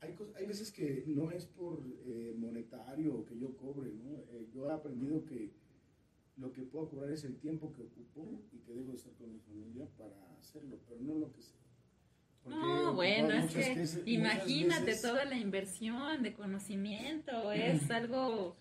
Hay, 0.00 0.14
cos- 0.14 0.34
hay 0.36 0.46
veces 0.46 0.70
que 0.70 1.04
no 1.06 1.30
es 1.30 1.46
por 1.46 1.82
eh, 2.06 2.34
monetario 2.36 3.14
o 3.16 3.24
que 3.24 3.38
yo 3.38 3.56
cobre, 3.56 3.92
¿no? 3.94 4.18
Eh, 4.32 4.48
yo 4.52 4.68
he 4.68 4.72
aprendido 4.72 5.24
que 5.24 5.52
lo 6.36 6.52
que 6.52 6.62
puedo 6.64 6.88
cobrar 6.88 7.10
es 7.12 7.24
el 7.24 7.38
tiempo 7.38 7.72
que 7.72 7.82
ocupo 7.82 8.42
y 8.52 8.58
que 8.58 8.74
debo 8.74 8.92
estar 8.94 9.12
con 9.14 9.32
mi 9.32 9.40
familia 9.40 9.88
para 9.98 10.16
hacerlo, 10.38 10.78
pero 10.88 11.00
no 11.00 11.14
lo 11.16 11.32
que 11.32 11.42
sé. 11.42 11.54
No, 12.46 12.94
bueno, 12.94 13.30
es 13.32 13.52
que 13.52 13.74
veces- 13.74 14.02
imagínate 14.06 14.84
veces- 14.84 15.02
toda 15.02 15.24
la 15.24 15.36
inversión 15.38 16.22
de 16.22 16.34
conocimiento, 16.34 17.52
es 17.52 17.90
algo... 17.90 18.56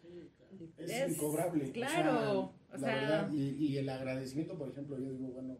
es, 0.77 0.89
Es- 0.89 1.11
incobrable. 1.13 1.69
o 1.69 1.73
claro, 1.73 2.11
sea, 2.11 2.31
o 2.31 2.53
la 2.71 2.79
sea- 2.79 2.95
verdad, 2.95 3.31
y, 3.33 3.49
y 3.67 3.77
el 3.77 3.89
agradecimiento, 3.89 4.57
por 4.57 4.69
ejemplo, 4.69 4.97
yo 4.97 5.09
digo, 5.11 5.27
bueno, 5.29 5.57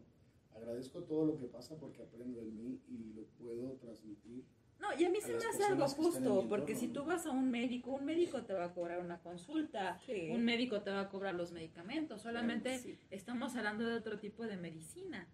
agradezco 0.54 1.02
todo 1.02 1.26
lo 1.26 1.36
que 1.38 1.46
pasa 1.46 1.76
porque 1.76 2.02
aprendo 2.02 2.40
de 2.40 2.50
mí 2.50 2.80
y 2.88 3.12
lo 3.14 3.24
puedo 3.38 3.72
transmitir. 3.74 4.44
No, 4.80 4.88
y 4.98 5.04
a 5.04 5.10
mí 5.10 5.18
a 5.22 5.26
se 5.26 5.32
me 5.32 5.38
hace 5.44 5.64
algo 5.64 5.86
justo, 5.88 6.46
porque 6.48 6.72
entorno, 6.72 6.80
si 6.80 6.88
tú 6.92 7.04
vas 7.04 7.24
a 7.26 7.30
un 7.30 7.50
médico, 7.50 7.92
un 7.92 8.04
médico 8.04 8.42
te 8.42 8.52
va 8.52 8.64
a 8.66 8.72
cobrar 8.74 9.00
una 9.00 9.18
consulta, 9.20 9.98
Sí. 10.04 10.28
un 10.30 10.44
médico 10.44 10.82
te 10.82 10.90
va 10.90 11.00
a 11.02 11.08
cobrar 11.08 11.34
los 11.34 11.52
medicamentos, 11.52 12.20
solamente 12.22 12.78
Sí. 12.78 12.98
estamos 13.10 13.54
hablando 13.56 13.86
de 13.86 13.94
otro 13.94 14.18
tipo 14.18 14.46
de 14.46 14.56
medicina. 14.56 15.26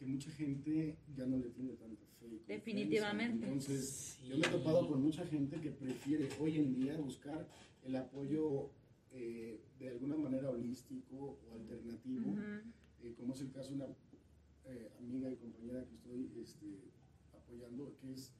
Que 0.00 0.06
mucha 0.06 0.30
gente 0.30 0.96
ya 1.14 1.26
no 1.26 1.36
le 1.36 1.50
tiene 1.50 1.74
tanta 1.74 2.06
fe. 2.18 2.40
Definitivamente. 2.48 3.44
Entonces, 3.46 4.16
Sí. 4.22 4.28
yo 4.30 4.38
me 4.38 4.46
he 4.46 4.50
topado 4.50 4.88
con 4.88 5.02
mucha 5.02 5.26
gente 5.26 5.60
que 5.60 5.70
prefiere 5.70 6.26
hoy 6.40 6.56
en 6.56 6.74
día 6.74 6.96
buscar 6.96 7.46
el 7.84 7.94
apoyo 7.96 8.70
eh, 9.12 9.60
de 9.78 9.88
alguna 9.90 10.16
manera 10.16 10.48
holístico 10.48 11.38
o 11.46 11.54
alternativo. 11.54 12.30
Ujú. 12.30 12.40
eh, 13.02 13.14
como 13.18 13.34
es 13.34 13.40
el 13.42 13.50
caso 13.52 13.70
de 13.70 13.74
una 13.76 13.86
eh, 14.64 14.90
amiga 14.98 15.30
y 15.30 15.36
compañera 15.36 15.84
que 15.84 15.94
estoy 15.94 16.30
este, 16.42 16.66
apoyando, 17.36 17.94
que 18.00 18.12
es 18.12 18.32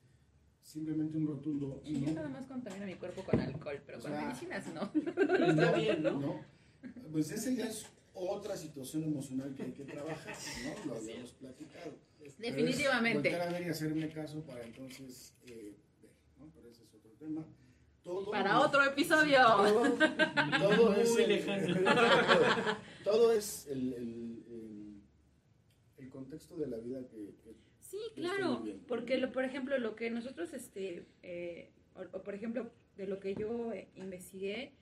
simplemente 0.63 1.19
un 1.19 1.27
rotundo 1.27 1.83
yo 1.85 1.99
no. 2.01 2.13
nada 2.13 2.29
más 2.29 2.47
contamino 2.47 2.87
mi 2.87 2.95
cuerpo 2.95 3.23
con 3.25 3.39
alcohol, 3.39 3.81
pero 3.85 3.99
O 3.99 4.01
con 4.03 4.11
sea, 4.13 4.27
medicinas 4.27 4.67
no. 4.75 4.91
Está 5.51 5.73
bien, 5.73 6.03
¿no? 6.03 6.41
Pues 7.13 7.31
esa 7.33 7.51
ya 7.51 7.67
es 7.69 7.85
otra 8.29 8.57
situación 8.57 9.05
emocional 9.05 9.55
que 9.55 9.63
hay 9.65 9.73
que 9.73 9.85
trabajar, 9.85 10.37
¿no? 10.65 10.93
Lo 10.93 10.99
habíamos 10.99 11.31
platicado. 11.33 11.93
Pero 12.19 12.31
es 12.31 12.39
Definitivamente. 12.39 13.35
a 13.35 13.51
ver 13.51 13.63
y 13.67 13.71
hacerme 13.71 14.09
caso 14.11 14.43
para 14.43 14.63
entonces 14.65 15.35
eh, 15.47 15.75
ver, 16.03 16.11
¿no? 16.39 16.51
Pero 16.55 16.69
ese 16.71 16.85
es 16.85 16.95
otro 16.95 17.11
tema. 17.13 17.47
Todo 18.03 18.31
Para 18.31 18.61
otro 18.61 18.83
episodio. 18.85 19.39
Todo, 19.47 19.83
todo 20.59 20.95
es 20.95 21.11
Muy 21.13 21.23
el, 21.23 21.29
lejano. 21.29 21.75
todo 23.05 23.33
es 23.33 23.67
el, 23.69 23.93
el, 23.95 24.45
el- 24.49 25.03
el 25.99 26.09
contexto 26.11 26.57
de 26.57 26.67
la 26.67 26.79
vida 26.79 27.01
que, 27.09 27.35
que 27.45 27.55
Sí, 27.81 27.99
claro, 28.15 28.65
porque 28.87 29.19
lo, 29.19 29.33
por 29.33 29.45
ejemplo, 29.45 29.77
lo 29.79 29.97
que 29.97 30.11
nosotros, 30.11 30.53
este, 30.55 31.05
eh, 31.23 31.71
o, 31.95 32.17
o 32.19 32.23
por 32.23 32.35
ejemplo, 32.35 32.71
de 32.97 33.07
lo 33.07 33.19
que 33.21 33.35
yo 33.35 33.73
eh, 33.73 33.89
investigué, 33.97 34.73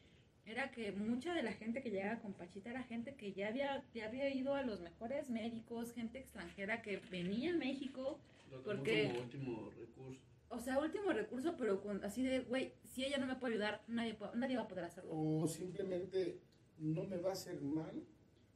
era 0.48 0.70
que 0.70 0.92
mucha 0.92 1.34
de 1.34 1.42
la 1.42 1.52
gente 1.52 1.82
que 1.82 1.90
llegaba 1.90 2.20
con 2.20 2.32
Pachita 2.32 2.70
era 2.70 2.82
gente 2.84 3.14
que 3.14 3.32
ya 3.32 3.48
había, 3.48 3.84
ya 3.94 4.06
había 4.06 4.32
ido 4.34 4.54
a 4.54 4.62
los 4.62 4.80
mejores 4.80 5.28
médicos, 5.30 5.92
gente 5.92 6.18
extranjera 6.18 6.80
que 6.82 7.00
venía 7.10 7.52
a 7.52 7.56
México, 7.56 8.18
Lo 8.50 8.62
Porque- 8.62 9.08
como 9.08 9.20
último 9.20 9.70
recurso. 9.76 10.22
o 10.48 10.58
sea, 10.58 10.78
último 10.78 11.12
recurso, 11.12 11.54
pero 11.58 11.82
con, 11.82 12.02
así 12.02 12.22
de, 12.22 12.40
güey, 12.40 12.72
si 12.82 13.04
ella 13.04 13.18
no 13.18 13.26
me 13.26 13.36
puede 13.36 13.54
ayudar, 13.54 13.82
nadie, 13.88 14.14
puede- 14.14 14.36
nadie 14.36 14.56
va 14.56 14.62
a 14.62 14.68
poder 14.68 14.84
hacerlo. 14.86 15.10
o 15.12 15.46
simplemente 15.46 16.38
no 16.78 17.04
me 17.04 17.18
va 17.18 17.30
a 17.30 17.32
hacer 17.34 17.60
mal 17.60 18.02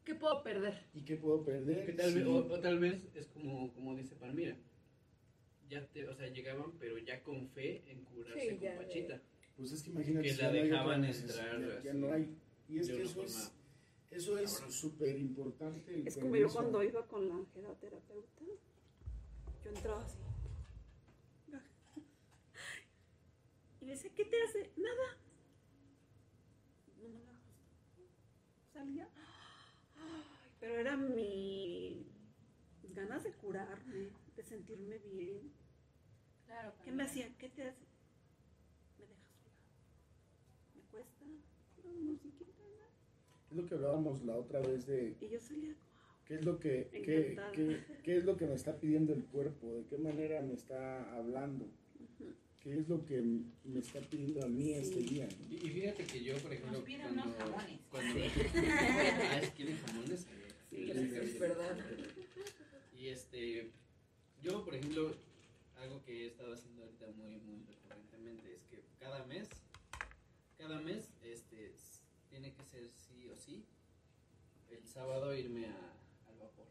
¿Qué 0.05 0.15
puedo 0.15 0.43
perder? 0.43 0.83
y 0.95 1.03
qué 1.05 1.17
puedo 1.17 1.45
perder. 1.45 1.85
Que 1.85 1.93
tal 1.93 2.09
si- 2.11 2.19
vez, 2.21 2.27
o, 2.27 2.37
o 2.37 2.59
tal 2.61 2.79
vez 2.79 3.07
es 3.15 3.27
como, 3.29 3.71
como 3.75 3.95
dice 3.95 4.17
Palmira. 4.17 4.57
Ya 5.69 5.87
te, 5.87 6.09
o 6.09 6.15
sea, 6.15 6.29
llegaban, 6.29 6.73
pero 6.79 6.97
ya 6.99 7.23
con 7.23 7.49
fe 7.51 7.83
en 7.91 8.03
curarse 8.05 8.41
Sí, 8.51 8.57
con 8.57 8.77
Pachita. 8.79 9.21
Pues 9.57 9.73
es 9.73 9.83
que 9.83 9.91
imagínate 9.91 10.29
Que 10.29 10.35
si 10.35 10.43
la 10.43 10.53
ya 10.53 10.53
no 10.53 10.55
hay 10.55 10.67
otra 10.67 10.79
dejaban 10.79 11.05
entrar 11.05 11.83
ya, 11.83 11.95
no 11.95 12.12
hay. 12.12 12.37
Y 12.69 12.79
es 12.79 12.88
que 12.88 13.03
eso 13.03 13.23
es, 13.23 13.53
eso 14.11 14.38
es 14.38 14.51
súper 14.51 15.19
importante. 15.19 16.03
Es 16.07 16.17
como 16.17 16.37
yo 16.37 16.49
cuando 16.49 16.83
iba 16.83 17.07
con 17.07 17.29
la 17.29 17.35
angelaterapeuta. 17.35 18.45
Yo 19.65 19.71
entraba 19.71 20.05
así. 20.05 20.19
Y 23.81 23.85
me 23.85 23.93
decía, 23.93 24.12
¿qué 24.15 24.25
te 24.25 24.37
hace? 24.45 24.71
Nada. 24.77 25.19
No 27.03 27.09
me 27.09 27.19
la 27.19 27.33
Salía. 28.73 29.09
Ay, 29.97 30.51
pero 30.61 30.79
era 30.79 30.97
mi 30.97 32.07
mis 32.83 32.95
ganas 32.95 33.25
de 33.25 33.33
curarme, 33.33 34.11
de 34.37 34.43
sentirme 34.45 34.99
bien. 34.99 35.53
Claro. 36.47 36.75
¿Qué 36.85 36.93
me 36.93 37.03
hacía? 37.03 37.37
¿Qué 37.38 37.49
te 37.49 37.62
hace? 37.65 37.87
Me 38.99 39.07
dejas 39.07 39.35
sola. 39.37 39.57
Me 40.77 40.83
cuesta. 40.83 41.25
No, 42.03 42.12
nada. 42.12 42.88
Es 43.51 43.57
lo 43.57 43.67
que 43.67 43.75
hablábamos 43.75 44.23
la 44.25 44.37
otra 44.37 44.61
vez 44.61 44.87
de 44.87 45.15
Y 45.21 45.29
yo 45.29 45.41
salía 45.41 45.75
qué 46.27 46.35
es 46.37 46.45
lo 46.45 46.59
que 46.59 46.88
qué, 46.93 47.37
qué- 47.55 47.85
qué 48.03 48.17
es 48.17 48.25
lo 48.25 48.37
que 48.37 48.47
me 48.47 48.55
está 48.55 48.77
pidiendo 48.79 49.12
el 49.12 49.25
cuerpo, 49.25 49.73
de 49.75 49.85
qué 49.87 49.99
manera 49.99 50.41
me 50.43 50.55
está 50.55 51.15
hablando, 51.17 51.67
qué 52.61 52.79
es 52.79 52.88
lo 52.88 53.05
que 53.05 53.21
me 53.21 53.81
está 53.81 54.01
pidiendo 54.01 54.43
a 54.45 54.49
mí 54.49 54.67
Sí. 54.67 54.73
este 54.75 54.99
día. 55.01 55.27
¿no? 55.29 55.47
Y, 55.51 55.57
y 55.57 55.71
fíjate 55.71 56.05
que 56.05 56.23
yo, 56.25 56.37
por 56.38 56.53
ejemplo. 56.53 56.79
Nos 56.79 56.85
piden 56.85 57.11
unos 57.12 57.35
jamones. 57.37 57.81
Cuando, 57.91 58.21
ah, 58.25 58.25
es 59.43 59.51
que 59.51 59.75
jamones. 59.75 60.27
Sí, 60.71 60.91
es 60.91 61.38
verdad. 61.41 61.77
Y 62.99 63.09
este. 63.09 63.71
Yo, 64.43 64.65
por 64.65 64.75
ejemplo, 64.75 65.12
algo 65.77 66.03
que 66.05 66.25
he 66.25 66.27
estado 66.29 66.55
haciendo 66.55 66.83
ahorita 66.83 67.07
muy, 67.17 67.37
muy 67.41 67.65
recurrentemente 67.67 68.55
es 68.55 68.62
que 68.65 68.83
cada 68.99 69.25
mes. 69.27 69.49
Cada 70.59 70.81
mes, 70.81 71.09
Tiene 72.43 72.57
que 72.57 72.65
ser 72.65 72.91
sí 72.91 73.29
o 73.29 73.37
sí. 73.37 73.65
El 74.69 74.85
sábado 74.85 75.33
irme 75.33 75.67
a, 75.67 75.93
al 76.29 76.37
vapor. 76.41 76.67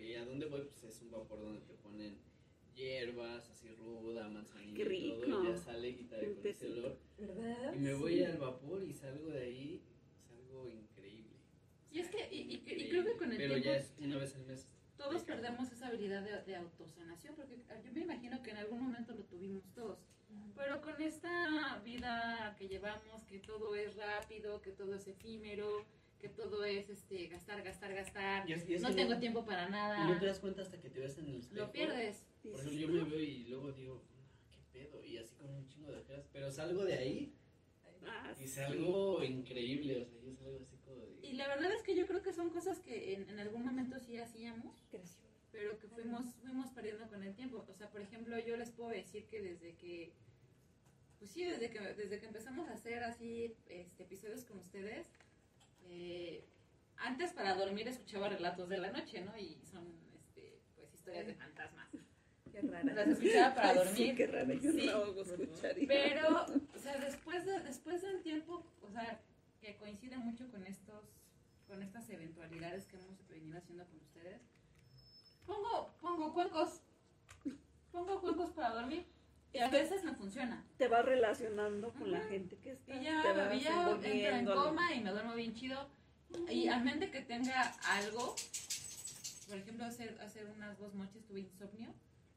¿Y 0.00 0.14
a 0.14 0.24
dónde 0.24 0.46
voy? 0.46 0.60
Pues 0.62 0.84
es 0.84 1.02
un 1.02 1.10
vapor 1.10 1.40
donde 1.40 1.60
te 1.62 1.74
ponen 1.74 2.16
hierbas, 2.76 3.50
así 3.50 3.70
ruda, 3.74 4.28
manzanilla 4.28 4.76
Qué 4.84 4.94
y 4.94 5.10
todo, 5.10 5.42
y 5.42 5.48
ya 5.48 5.56
sale 5.56 5.88
y 5.90 6.04
tal, 6.04 6.32
con 6.36 6.46
ese 6.46 6.66
olor. 6.70 6.96
¿Verdad? 7.18 7.74
Y 7.74 7.78
me 7.80 7.92
voy 7.94 8.22
al 8.22 8.38
vapor 8.38 8.84
y 8.84 8.92
salgo 8.92 9.30
de 9.30 9.42
ahí, 9.42 9.82
salgo 10.28 10.68
increíble. 10.70 11.34
Y 11.90 11.98
es 11.98 12.08
que, 12.08 12.32
y, 12.32 12.36
y- 12.54 12.82
y 12.84 12.88
creo 12.88 13.04
que 13.04 13.16
con 13.16 13.32
el 13.32 13.36
Pero 13.36 13.54
tiempo 13.54 13.64
ya 13.66 13.76
es 13.78 13.92
una 13.98 14.16
vez 14.16 14.36
al 14.36 14.44
mes. 14.46 14.68
todos 14.96 15.24
perdemos 15.24 15.72
esa 15.72 15.88
habilidad 15.88 16.22
de, 16.22 16.40
de 16.44 16.54
autosanación, 16.54 17.34
porque 17.34 17.56
yo 17.84 17.92
me 17.92 18.02
imagino 18.02 18.40
que 18.44 18.50
en 18.52 18.58
algún 18.58 18.80
momento 18.80 19.12
lo 19.12 19.24
tuvimos 19.24 19.64
todos. 19.74 19.98
Pero 20.56 20.80
con 20.82 21.00
esta 21.00 21.78
vida 21.84 22.54
que 22.58 22.68
llevamos, 22.68 23.24
que 23.24 23.38
todo 23.38 23.74
es 23.74 23.96
rápido, 23.96 24.60
que 24.60 24.72
todo 24.72 24.94
es 24.94 25.06
efímero, 25.08 25.84
que 26.20 26.28
todo 26.28 26.64
es 26.64 26.90
este 26.90 27.26
gastar, 27.28 27.62
gastar, 27.62 27.94
gastar, 27.94 28.48
Y 28.48 28.52
es- 28.52 28.68
y 28.68 28.74
es 28.74 28.82
no 28.82 28.94
tengo 28.94 29.14
no- 29.14 29.20
tiempo 29.20 29.44
para 29.44 29.62
Y 29.64 29.70
no 29.70 29.70
te 29.70 29.72
nada, 29.72 30.20
das 30.26 30.38
cuenta 30.40 30.62
hasta 30.62 30.78
que 30.80 30.90
te 30.90 31.00
ves 31.00 31.16
en 31.18 31.26
el 31.28 31.36
espejo. 31.36 31.60
lo 31.66 31.72
pierdes. 31.72 32.24
Por 32.42 32.60
ejemplo, 32.60 32.72
yo 32.80 32.88
me 32.88 33.04
veo 33.04 33.20
y 33.20 33.44
luego 33.44 33.72
digo, 33.72 34.02
"No, 34.14 34.50
¿qué 34.50 34.58
pedo? 34.72 35.02
Y 35.04 35.16
así 35.18 35.34
con 35.36 35.50
un 35.50 35.66
chingo 35.66 35.90
de 35.90 35.98
ojeras. 36.00 36.26
Pero 36.32 36.50
salgo 36.50 36.84
de 36.84 36.94
ahí 36.94 37.34
Ah, 38.06 38.32
y 38.38 38.42
sí. 38.42 38.48
salgo 38.48 39.22
increíble. 39.24 40.02
O 40.02 40.06
sea, 40.06 40.20
yo 40.22 40.34
salgo 40.34 40.58
así 40.62 40.76
como 40.78 40.96
de. 41.04 41.18
Y 41.22 41.32
la 41.34 41.48
verdad 41.48 41.70
es 41.72 41.82
que 41.82 41.94
yo 41.96 42.06
creo 42.06 42.22
que 42.22 42.32
son 42.32 42.50
cosas 42.50 42.80
que 42.80 43.14
en, 43.14 43.28
en 43.28 43.38
algún 43.40 43.64
momento 43.64 43.98
sí 44.00 44.16
hacíamos, 44.18 44.74
Creció. 44.90 45.29
Pero 45.52 45.78
que 45.78 45.88
fuimos, 45.88 46.34
fuimos 46.36 46.70
perdiendo 46.70 47.08
con 47.08 47.22
el 47.22 47.34
tiempo. 47.34 47.64
O 47.68 47.74
sea, 47.74 47.88
por 47.90 48.00
ejemplo, 48.00 48.38
yo 48.38 48.56
les 48.56 48.70
puedo 48.70 48.90
decir 48.90 49.26
que 49.26 49.40
desde 49.42 49.74
que, 49.76 50.12
pues 51.18 51.30
sí, 51.30 51.44
desde 51.44 51.70
que, 51.70 51.80
desde 51.80 52.18
que 52.20 52.26
empezamos 52.26 52.68
a 52.68 52.72
hacer 52.74 53.02
así 53.04 53.54
este, 53.68 54.02
episodios 54.04 54.44
con 54.44 54.58
ustedes, 54.58 55.08
eh, 55.84 56.44
antes 56.96 57.32
para 57.32 57.54
dormir 57.54 57.88
escuchaba 57.88 58.28
relatos 58.28 58.68
de 58.68 58.78
la 58.78 58.90
noche, 58.92 59.22
¿no? 59.22 59.36
Y 59.38 59.58
son, 59.70 59.86
este, 60.14 60.58
pues, 60.76 60.92
historias 60.94 61.26
de 61.26 61.34
fantasmas. 61.34 61.88
Qué 62.52 62.62
rara. 62.62 62.82
Las 62.94 63.08
escuchaba 63.08 63.54
para 63.54 63.70
Ay, 63.70 63.76
dormir. 63.76 63.96
Sí, 63.96 64.14
qué 64.16 64.26
rara. 64.26 64.54
Yo 64.54 64.72
Sí. 64.72 64.86
no 64.86 65.20
escuchar. 65.22 65.76
Pero, 65.86 66.46
o 66.74 66.78
sea, 66.78 66.98
después, 66.98 67.44
de, 67.46 67.60
después 67.60 68.02
del 68.02 68.22
tiempo, 68.22 68.66
o 68.82 68.90
sea, 68.90 69.20
que 69.60 69.76
coincide 69.76 70.16
mucho 70.18 70.50
con 70.50 70.66
estos, 70.66 71.04
con 71.68 71.80
estas 71.82 72.08
eventualidades 72.10 72.86
que 72.86 72.96
hemos 72.96 73.26
venido 73.28 73.56
haciendo 73.58 73.86
con 73.86 74.00
ustedes, 74.00 74.42
pongo, 75.50 75.90
pongo 76.00 76.32
cuencos, 76.32 76.80
pongo 77.92 78.20
cuencos 78.20 78.50
para 78.50 78.70
dormir 78.74 79.04
y 79.52 79.58
a 79.58 79.68
veces 79.68 80.04
no 80.04 80.14
funciona. 80.14 80.64
te 80.78 80.86
vas 80.86 81.04
relacionando 81.04 81.90
con 81.92 82.12
la 82.12 82.18
Ajá. 82.18 82.28
gente 82.28 82.56
que 82.58 82.72
está. 82.72 82.94
Y 82.94 83.02
ya, 83.04 83.22
te 83.50 83.60
ya 84.20 84.38
entro 84.38 84.54
en 84.54 84.68
coma 84.68 84.94
y 84.94 85.00
me 85.00 85.10
duermo 85.10 85.34
bien 85.34 85.54
chido. 85.54 85.88
Y 86.48 86.68
a 86.68 86.78
mente 86.78 87.10
que 87.10 87.22
tenga 87.22 87.60
algo, 87.82 88.36
por 89.48 89.56
ejemplo, 89.58 89.84
hacer, 89.84 90.16
hacer 90.20 90.46
unas 90.56 90.78
dos 90.78 90.94
noches 90.94 91.24
tuve 91.26 91.40
insomnio, 91.40 91.92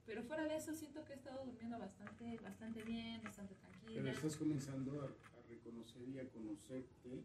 pero 0.08 0.24
fuera 0.24 0.44
de 0.46 0.56
eso 0.58 0.74
siento 0.74 1.06
que 1.06 1.14
he 1.14 1.16
estado 1.16 1.46
durmiendo 1.46 1.78
bastante, 1.78 2.38
bastante 2.42 2.82
bien, 2.82 3.22
bastante 3.22 3.54
Pero 3.54 3.70
tranquila. 3.78 4.12
estás 4.12 4.36
comenzando 4.38 5.02
a, 5.02 5.06
a 5.06 5.48
reconocer 5.48 6.02
y 6.10 6.18
a 6.20 6.28
conocerte 6.30 7.22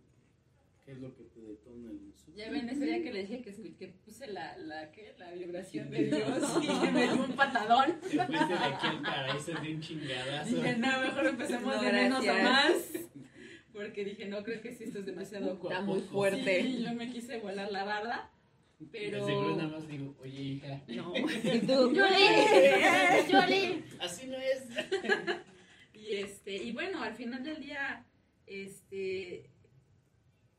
qué 0.89 0.95
es 0.95 1.01
lo 1.01 1.15
que 1.15 1.25
te 1.25 1.41
detona 1.41 1.91
el 1.91 2.03
insomnio. 2.03 2.45
Ya 2.45 2.51
ven 2.51 2.67
ese 2.71 2.87
día 2.87 3.03
que 3.03 3.13
le 3.13 3.21
dije 3.21 3.43
que, 3.43 3.75
que 3.77 3.89
puse 3.89 4.27
la, 4.29 4.57
la, 4.57 4.91
¿qué? 4.91 5.15
la 5.19 5.33
vibración 5.33 5.91
de 5.91 6.05
Dios 6.07 6.59
y 6.63 6.91
me 6.91 7.03
dio 7.03 7.25
un 7.25 7.33
patadón. 7.33 7.99
Fuiste 8.01 8.17
de 8.17 8.55
aquí 8.55 8.87
al 8.87 9.03
paraíso 9.03 9.53
de 9.53 9.75
un 9.75 9.81
chingadazo. 9.83 10.57
Dije, 10.57 10.77
no, 10.79 11.01
mejor 11.01 11.27
empecemos 11.27 11.77
No, 11.77 11.83
de 11.83 11.93
menos 11.93 12.27
a 12.27 12.43
más. 12.43 12.75
Porque 13.71 14.03
dije, 14.03 14.29
no, 14.29 14.43
creo 14.43 14.63
que 14.63 14.73
sí, 14.73 14.85
esto 14.85 15.01
es 15.01 15.07
demasiado 15.07 15.57
Poco 15.57 15.71
Está 15.71 15.83
muy 15.83 16.01
fuerte. 16.01 16.63
Sí, 16.63 16.83
yo 16.83 16.95
me 16.95 17.13
quise 17.13 17.39
volar 17.39 17.71
la 17.71 17.85
barda, 17.85 18.31
pero... 18.91 19.27
Seguro 19.27 19.57
nada 19.57 19.69
más 19.69 19.87
digo, 19.87 20.17
oye, 20.23 20.41
hija. 20.41 20.83
No. 20.89 21.13
Y 21.45 21.59
tú, 21.67 21.93
¡Yoli! 23.31 23.85
Así 24.01 24.27
no 24.27 24.39
es. 24.39 24.63
Y 25.93 26.15
este, 26.15 26.57
y 26.57 26.73
bueno, 26.73 27.03
al 27.03 27.15
final 27.15 27.45
del 27.45 27.61
día, 27.61 28.07
este, 28.47 29.51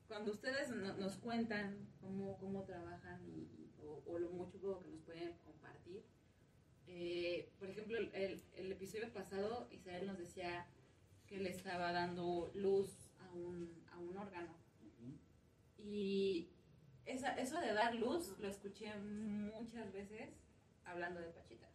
cuando 0.10 0.32
ustedes 0.32 0.70
no- 0.72 0.96
nos 0.98 1.18
cuentan 1.18 1.88
cómo, 2.02 2.38
cómo 2.40 2.64
trabajan 2.64 3.22
y, 3.30 3.48
o, 3.82 4.02
o 4.06 4.20
lo 4.20 4.32
mucho 4.32 4.60
que 4.82 4.88
nos 4.90 5.02
pueden 5.04 5.34
compartir, 5.46 6.04
eh, 6.88 7.48
por 7.60 7.70
ejemplo, 7.70 7.98
el, 8.00 8.42
el- 8.56 8.72
episodio 8.72 9.14
pasado, 9.14 9.68
Isabel 9.72 10.08
nos 10.08 10.18
decía 10.18 10.68
que 11.28 11.38
le 11.38 11.52
estaba 11.52 11.92
dando 11.92 12.52
luz 12.56 12.90
a 13.20 13.32
un, 13.32 13.72
a 13.92 14.00
un 14.00 14.18
órgano. 14.18 14.58
Y 15.78 16.50
esa, 17.06 17.36
eso 17.40 17.60
de 17.62 17.74
dar 17.74 17.94
luz 17.96 18.38
lo 18.40 18.48
escuché 18.50 18.94
muchas 18.98 19.94
veces 19.94 20.30
hablando 20.84 21.20
de 21.22 21.30
Pachita. 21.30 21.70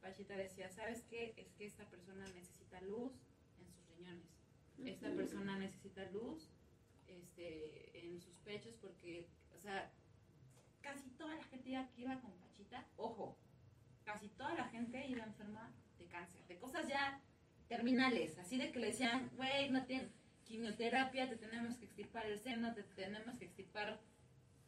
Pachita 0.00 0.36
decía, 0.36 0.68
¿sabes 0.68 1.02
qué? 1.08 1.32
Es 1.36 1.52
que 1.52 1.64
esta 1.66 1.84
persona 1.88 2.26
necesita 2.34 2.80
luz 2.82 3.12
en 3.58 3.66
sus 3.70 3.86
riñones. 3.96 4.26
Esta 4.84 5.10
persona 5.14 5.56
necesita 5.58 6.04
luz 6.10 6.50
este, 7.42 8.06
en 8.06 8.20
sus 8.20 8.36
pechos 8.38 8.76
porque, 8.80 9.26
o 9.54 9.58
sea, 9.58 9.90
casi 10.80 11.10
toda 11.10 11.34
la 11.34 11.44
gente 11.44 11.70
iba- 11.70 11.88
que 11.92 12.02
iba 12.02 12.20
con 12.20 12.32
Pachita, 12.38 12.86
ojo, 12.96 13.36
casi 14.04 14.28
toda 14.30 14.54
la 14.54 14.64
gente 14.68 15.06
iba 15.06 15.24
enferma 15.24 15.72
de 15.98 16.06
cáncer, 16.06 16.44
de 16.46 16.58
cosas 16.58 16.88
ya 16.88 17.20
terminales, 17.68 18.38
así 18.38 18.58
de 18.58 18.70
que 18.72 18.80
le 18.80 18.88
decían, 18.88 19.30
güey, 19.36 19.70
no 19.70 19.84
tienes 19.86 20.10
quimioterapia, 20.44 21.28
te 21.28 21.36
tenemos 21.36 21.76
que 21.76 21.84
extirpar 21.86 22.26
el 22.26 22.38
seno, 22.38 22.74
te 22.74 22.82
tenemos 22.82 23.38
que 23.38 23.46
extirpar 23.46 24.00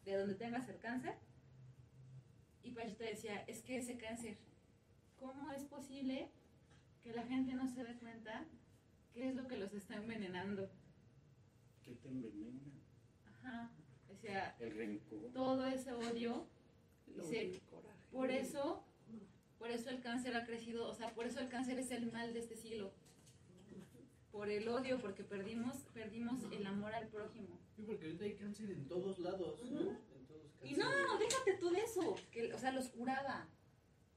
de 0.04 0.16
donde 0.16 0.34
tengas 0.34 0.68
el 0.68 0.78
cáncer. 0.78 1.14
Y 2.62 2.70
Pachita 2.70 3.04
decía, 3.04 3.44
es 3.46 3.62
que 3.62 3.76
ese 3.76 3.98
cáncer, 3.98 4.38
¿cómo 5.18 5.50
es 5.52 5.64
posible 5.64 6.30
que 7.02 7.12
la 7.12 7.24
gente 7.24 7.52
no 7.52 7.68
se 7.68 7.84
dé 7.84 7.94
cuenta 7.96 8.46
qué 9.12 9.28
es 9.28 9.34
lo 9.34 9.46
que 9.46 9.58
los 9.58 9.74
está 9.74 9.96
envenenando? 9.96 10.70
¿Qué 11.84 11.94
te 11.94 12.08
envenena? 12.08 12.60
Ajá. 13.26 13.70
Decía, 14.08 14.56
El 14.58 14.74
rencor. 14.76 15.32
todo 15.32 15.66
ese 15.66 15.92
odio, 15.92 16.46
dice, 17.06 17.60
por 18.10 18.30
eso, 18.30 18.84
por 19.58 19.70
eso 19.70 19.90
el 19.90 20.00
cáncer 20.00 20.36
ha 20.36 20.44
crecido, 20.46 20.88
o 20.88 20.94
sea, 20.94 21.14
por 21.14 21.26
eso 21.26 21.40
el 21.40 21.48
cáncer 21.48 21.78
es 21.78 21.90
el 21.90 22.10
mal 22.10 22.32
de 22.32 22.40
este 22.40 22.56
siglo. 22.56 22.94
Por 24.30 24.50
el 24.50 24.66
odio, 24.68 25.00
porque 25.00 25.22
perdimos, 25.22 25.76
perdimos 25.92 26.40
el 26.50 26.66
amor 26.66 26.92
al 26.94 27.06
prójimo. 27.08 27.60
Sí, 27.76 27.82
porque 27.82 28.06
ahorita 28.06 28.24
hay 28.24 28.34
cáncer 28.34 28.70
en 28.70 28.86
todos 28.86 29.18
lados, 29.20 29.62
¿no? 29.70 29.80
En 29.80 30.26
todos 30.26 30.50
Y 30.62 30.74
no, 30.74 31.18
déjate 31.18 31.54
tú 31.58 31.70
de 31.70 31.80
eso, 31.82 32.16
que, 32.32 32.52
o 32.52 32.58
sea, 32.58 32.72
los 32.72 32.88
curaba. 32.88 33.48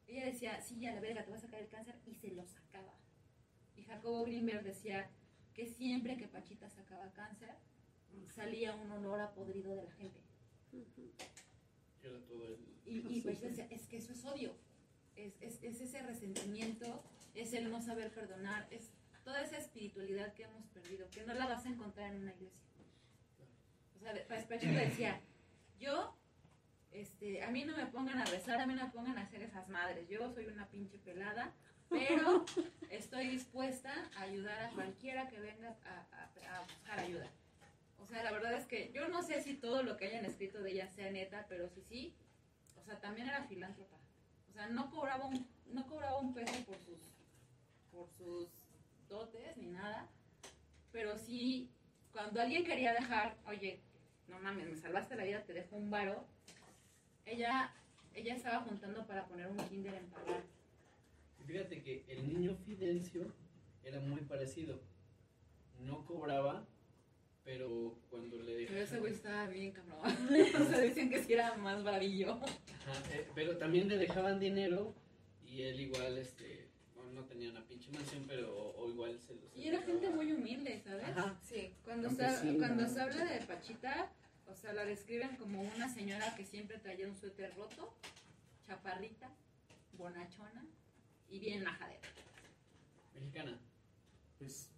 Ella 0.08 0.26
decía, 0.26 0.62
sí, 0.62 0.80
ya 0.80 0.94
la 0.94 1.02
verga, 1.02 1.24
te 1.24 1.32
va 1.32 1.38
a 1.38 1.42
sacar 1.42 1.62
el 1.62 1.68
cáncer, 1.68 2.00
y 2.06 2.16
se 2.16 2.32
lo 2.32 2.46
sacaba. 2.46 2.96
Y 3.76 3.84
Jacobo 3.84 4.24
Greenberg 4.24 4.64
decía 4.64 5.12
que 5.58 5.66
siempre 5.66 6.16
que 6.18 6.28
Pachita 6.28 6.70
sacaba 6.70 7.12
cáncer, 7.14 7.50
salía 8.34 8.76
un 8.76 8.92
olor 8.92 9.20
a 9.20 9.34
podrido 9.34 9.76
de 9.76 9.84
la 9.84 9.92
gente. 9.94 10.20
Era 12.04 12.20
todo 12.28 12.48
el... 12.48 12.60
Y, 12.86 13.00
y 13.18 13.22
Pachita 13.22 13.48
decía, 13.48 13.68
es 13.72 13.88
que 13.88 13.98
eso 13.98 14.14
es 14.14 14.24
odio. 14.24 14.56
Es, 15.16 15.34
es, 15.42 15.64
es 15.64 15.82
ese 15.82 16.04
resentimiento, 16.04 17.04
es 17.34 17.54
el 17.54 17.72
no 17.72 17.82
saber 17.82 18.12
perdonar, 18.14 18.68
es 18.70 18.92
toda 19.24 19.42
esa 19.42 19.58
espiritualidad 19.58 20.32
que 20.36 20.44
hemos 20.44 20.64
perdido, 20.68 21.10
que 21.10 21.24
no 21.26 21.34
la 21.34 21.48
vas 21.48 21.66
a 21.66 21.70
encontrar 21.70 22.14
en 22.14 22.22
una 22.22 22.34
iglesia. 22.36 22.62
O 23.96 24.00
sea, 24.00 24.14
de- 24.14 24.22
Pachita 24.22 24.72
decía, 24.74 25.20
yo 25.80 26.16
este, 26.92 27.44
a 27.44 27.50
mí 27.50 27.66
no 27.66 27.76
me 27.76 27.88
pongan 27.88 28.20
a 28.20 28.26
rezar, 28.26 28.62
a 28.62 28.68
mí 28.68 28.76
no 28.76 28.86
me 28.86 28.92
pongan 28.92 29.18
a 29.18 29.24
hacer 29.24 29.42
esas 29.42 29.68
madres. 29.70 30.08
Yo 30.08 30.32
soy 30.32 30.46
una 30.46 30.70
pinche 30.70 31.00
pelada, 31.00 31.52
pero 31.90 32.46
estoy 32.90 33.28
dispuesta 33.30 33.94
a 34.18 34.22
ayudar 34.24 34.60
a 34.64 34.70
cualquiera 34.72 35.28
que 35.28 35.40
venga 35.40 35.76
a, 35.86 36.06
a- 36.16 36.58
a 36.58 36.62
buscar 36.64 37.00
ayuda. 37.00 37.28
O 38.00 38.06
sea, 38.08 38.24
la 38.24 38.32
verdad 38.32 38.54
es 38.54 38.66
que 38.66 38.92
yo 38.94 39.08
no 39.10 39.22
sé 39.22 39.42
si 39.42 39.56
todo 39.56 39.84
lo 39.84 39.98
que 39.98 40.08
hayan 40.08 40.26
escrito 40.26 40.62
de 40.62 40.72
ella 40.72 40.88
sea 40.88 41.12
neta, 41.12 41.46
pero 41.50 41.68
sí, 41.70 41.82
sí. 41.90 42.14
O 42.80 42.84
sea, 42.86 43.00
también 43.00 43.28
era 43.28 43.44
filántropa. 43.46 43.98
O 44.50 44.54
sea, 44.54 44.68
no 44.68 44.90
cobraba 44.90 45.26
un, 45.26 45.46
no 45.68 45.86
cobraba 45.88 46.20
un 46.20 46.34
peso 46.34 46.54
por 46.66 46.78
sus, 46.80 47.00
por 47.92 48.08
sus 48.18 48.48
dotes 49.10 49.58
ni 49.58 49.68
nada, 49.68 50.08
pero 50.92 51.18
sí, 51.18 51.70
cuando 52.12 52.42
alguien 52.42 52.64
quería 52.64 52.94
dejar, 52.94 53.36
oye, 53.46 53.82
no 54.28 54.40
mames, 54.40 54.68
me 54.68 54.76
salvaste 54.78 55.16
la 55.16 55.24
vida, 55.26 55.44
te 55.44 55.54
dejo 55.54 55.76
un 55.76 55.90
varo, 55.90 56.26
ella, 57.26 57.74
ella 58.14 58.36
estaba 58.36 58.62
juntando 58.62 59.06
para 59.06 59.26
poner 59.26 59.48
un 59.48 59.58
kinder 59.70 59.94
en 59.96 60.06
pagar. 60.10 60.42
Fíjate 61.48 61.82
que 61.82 62.04
el 62.10 62.28
niño 62.28 62.58
Fidencio 62.66 63.34
era 63.82 64.02
muy 64.02 64.20
parecido. 64.20 64.82
No 65.80 66.06
cobraba, 66.06 66.68
pero 67.46 67.98
cuando 68.10 68.38
le 68.38 68.66
Pero 68.66 68.82
ese 68.82 69.00
güey 69.00 69.14
estaba 69.14 69.48
bien 69.48 69.72
cabrón. 69.72 70.02
o 70.62 70.70
sea, 70.70 70.82
dicen 70.82 71.10
que 71.10 71.24
sí 71.24 71.34
era 71.34 71.56
más 71.56 71.82
bravillo. 71.86 72.34
Ajá, 72.34 73.14
eh, 73.14 73.26
pero 73.34 73.58
también 73.58 73.88
le 73.88 73.98
dejaban 73.98 74.42
dinero 74.42 74.94
y 75.42 75.62
él 75.62 75.80
igual, 75.80 76.18
este, 76.18 76.68
bueno, 76.94 77.14
no 77.14 77.24
tenía 77.24 77.50
una 77.50 77.66
pinche 77.66 77.92
mansión, 77.92 78.26
pero 78.28 78.54
o, 78.54 78.84
o 78.84 78.90
igual 78.90 79.18
se 79.18 79.34
los 79.36 79.56
Y 79.56 79.70
era 79.70 79.82
gente 79.84 80.10
muy 80.10 80.34
humilde, 80.34 80.82
¿sabes? 80.84 81.06
Ajá. 81.06 81.40
Sí. 81.42 81.74
Cuando 81.86 82.10
se, 82.10 82.58
cuando 82.58 82.90
se 82.90 83.00
habla 83.00 83.24
de 83.24 83.46
Pachita, 83.46 84.12
o 84.48 84.54
sea, 84.54 84.74
la 84.74 84.84
describen 84.84 85.38
como 85.38 85.62
una 85.62 85.88
señora 85.88 86.36
que 86.36 86.44
siempre 86.44 86.78
traía 86.80 87.08
un 87.08 87.16
suéter 87.16 87.56
roto, 87.56 87.94
chaparrita, 88.66 89.32
bonachona 89.94 90.68
y 91.30 91.40
bien 91.40 91.64
majadera. 91.64 92.08
Mexicana. 93.14 93.60
Pues, 94.38 94.70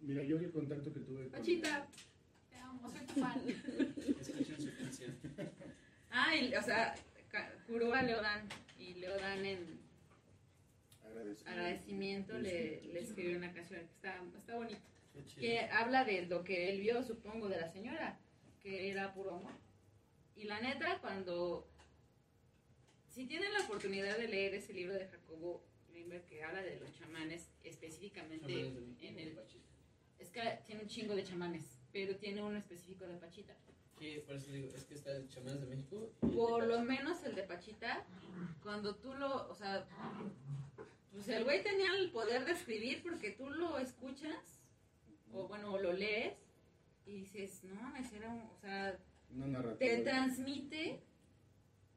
mira, 0.00 0.22
yo 0.24 0.38
el 0.38 0.50
contacto 0.50 0.92
que 0.92 1.00
tuve 1.00 1.22
con... 1.24 1.32
Pachita, 1.32 1.86
te 2.50 2.56
amo, 2.56 2.90
soy 2.90 3.06
tu 3.06 3.14
fan. 3.20 3.42
Escuchen 4.20 4.60
su 4.60 4.76
canción. 4.76 5.18
Ah, 6.10 6.34
y, 6.34 6.54
o 6.54 6.62
sea, 6.62 6.94
juró 7.66 7.94
a 7.94 8.02
Leodán 8.02 8.48
y 8.78 8.94
Leodán 8.94 9.44
en 9.44 9.86
Agradecimiento. 11.04 11.50
agradecimiento 11.50 12.38
le, 12.38 12.82
le 12.92 13.00
escribió 13.00 13.38
una 13.38 13.52
canción 13.52 13.80
que 13.80 13.86
está, 13.86 14.22
está 14.36 14.56
bonita. 14.56 14.80
Que 15.38 15.60
habla 15.60 16.04
de 16.04 16.26
lo 16.26 16.44
que 16.44 16.68
él 16.70 16.80
vio, 16.80 17.02
supongo, 17.02 17.48
de 17.48 17.58
la 17.58 17.68
señora, 17.68 18.18
que 18.62 18.90
era 18.90 19.14
puro 19.14 19.36
amor. 19.36 19.52
Y 20.34 20.44
la 20.44 20.60
neta, 20.60 20.98
cuando, 21.00 21.66
si 23.08 23.24
tienen 23.26 23.52
la 23.54 23.60
oportunidad 23.60 24.18
de 24.18 24.28
leer 24.28 24.54
ese 24.54 24.74
libro 24.74 24.94
de 24.94 25.06
Jacobo 25.06 25.64
Greenberg 26.06 26.24
que 26.26 26.42
habla 26.42 26.62
de 26.62 26.78
los 26.78 26.92
chamanes, 26.98 27.48
específicamente 27.64 28.46
Chamanes 28.46 29.02
en 29.02 29.18
el... 29.18 29.38
Es 30.18 30.30
que 30.30 30.40
tiene 30.64 30.82
un 30.82 30.88
chingo 30.88 31.14
de 31.14 31.24
chamanes, 31.24 31.78
pero 31.92 32.16
tiene 32.16 32.42
uno 32.42 32.56
específico 32.56 33.06
de 33.06 33.16
Pachita. 33.16 33.54
Sí, 33.98 34.22
por 34.26 34.36
eso 34.36 34.50
digo, 34.50 34.68
es 34.74 34.84
que 34.84 34.94
está 34.94 35.16
el 35.16 35.28
chamán 35.28 35.60
de 35.60 35.66
México. 35.66 36.10
y 36.22 36.26
el 36.26 36.30
de 36.30 36.36
Por 36.36 36.66
lo 36.66 36.80
menos 36.82 37.22
el 37.24 37.34
de 37.34 37.42
Pachita, 37.42 38.04
cuando 38.62 38.94
tú 38.96 39.14
lo, 39.14 39.48
o 39.50 39.54
sea, 39.54 39.86
pues 41.12 41.28
el 41.28 41.44
güey 41.44 41.62
tenía 41.62 41.94
el 41.96 42.10
poder 42.10 42.44
de 42.44 42.52
escribir 42.52 43.02
porque 43.02 43.32
tú 43.32 43.50
lo 43.50 43.78
escuchas, 43.78 44.60
o 45.32 45.48
bueno, 45.48 45.78
lo 45.78 45.92
lees, 45.92 46.34
y 47.04 47.12
dices, 47.20 47.64
no 47.64 47.74
mames, 47.74 48.12
era 48.12 48.30
un, 48.30 48.40
o 48.40 48.58
sea, 48.58 48.98
Una 49.34 49.46
narrativa. 49.46 49.78
te 49.78 50.02
transmite, 50.02 51.02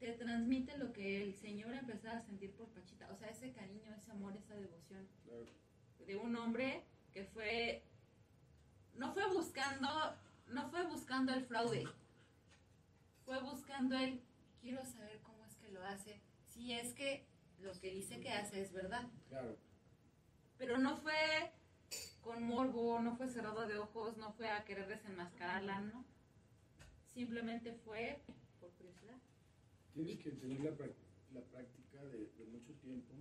te 0.00 0.12
transmite 0.14 0.76
lo 0.78 0.92
que 0.92 1.22
el 1.22 1.34
Señor 1.34 1.74
empezaba 1.74 2.16
a 2.18 2.22
sentir 2.22 2.52
por 2.54 2.68
Pachita, 2.70 3.08
o 3.12 3.16
sea, 3.16 3.28
ese 3.28 3.52
cariño, 3.52 3.94
ese 3.94 4.10
amor, 4.10 4.34
esa 4.34 4.54
devoción 4.56 5.06
Claro. 5.24 5.44
de 6.06 6.16
un 6.16 6.34
hombre 6.36 6.82
que 7.12 7.24
fue, 7.24 7.84
no 8.94 9.12
fue 9.12 9.28
buscando, 9.28 9.88
no 10.48 10.70
fue 10.70 10.86
buscando 10.86 11.34
el 11.34 11.44
fraude, 11.44 11.84
fue 13.26 13.40
buscando 13.42 13.96
el, 13.96 14.22
quiero 14.62 14.84
saber 14.86 15.20
cómo 15.22 15.44
es 15.44 15.54
que 15.56 15.68
lo 15.70 15.84
hace, 15.84 16.18
si 16.46 16.72
es 16.72 16.94
que 16.94 17.26
lo 17.60 17.78
que 17.78 17.90
dice 17.90 18.20
que 18.20 18.30
hace 18.32 18.62
es 18.62 18.72
verdad, 18.72 19.06
Claro. 19.28 19.58
pero 20.56 20.78
no 20.78 20.96
fue 20.96 21.52
con 22.22 22.42
morbo, 22.42 23.00
no 23.00 23.16
fue 23.16 23.28
cerrado 23.28 23.66
de 23.66 23.76
ojos, 23.76 24.16
no 24.16 24.32
fue 24.32 24.48
a 24.48 24.64
querer 24.64 24.86
desenmascararla, 24.88 25.80
no, 25.82 26.04
simplemente 27.12 27.74
fue. 27.84 28.22
Tienes 30.04 30.24
que 30.24 30.30
tener 30.32 30.60
la, 30.60 30.70
la 31.34 31.40
práctica 31.46 32.04
de, 32.04 32.18
de 32.38 32.44
mucho 32.46 32.72
tiempo, 32.74 33.14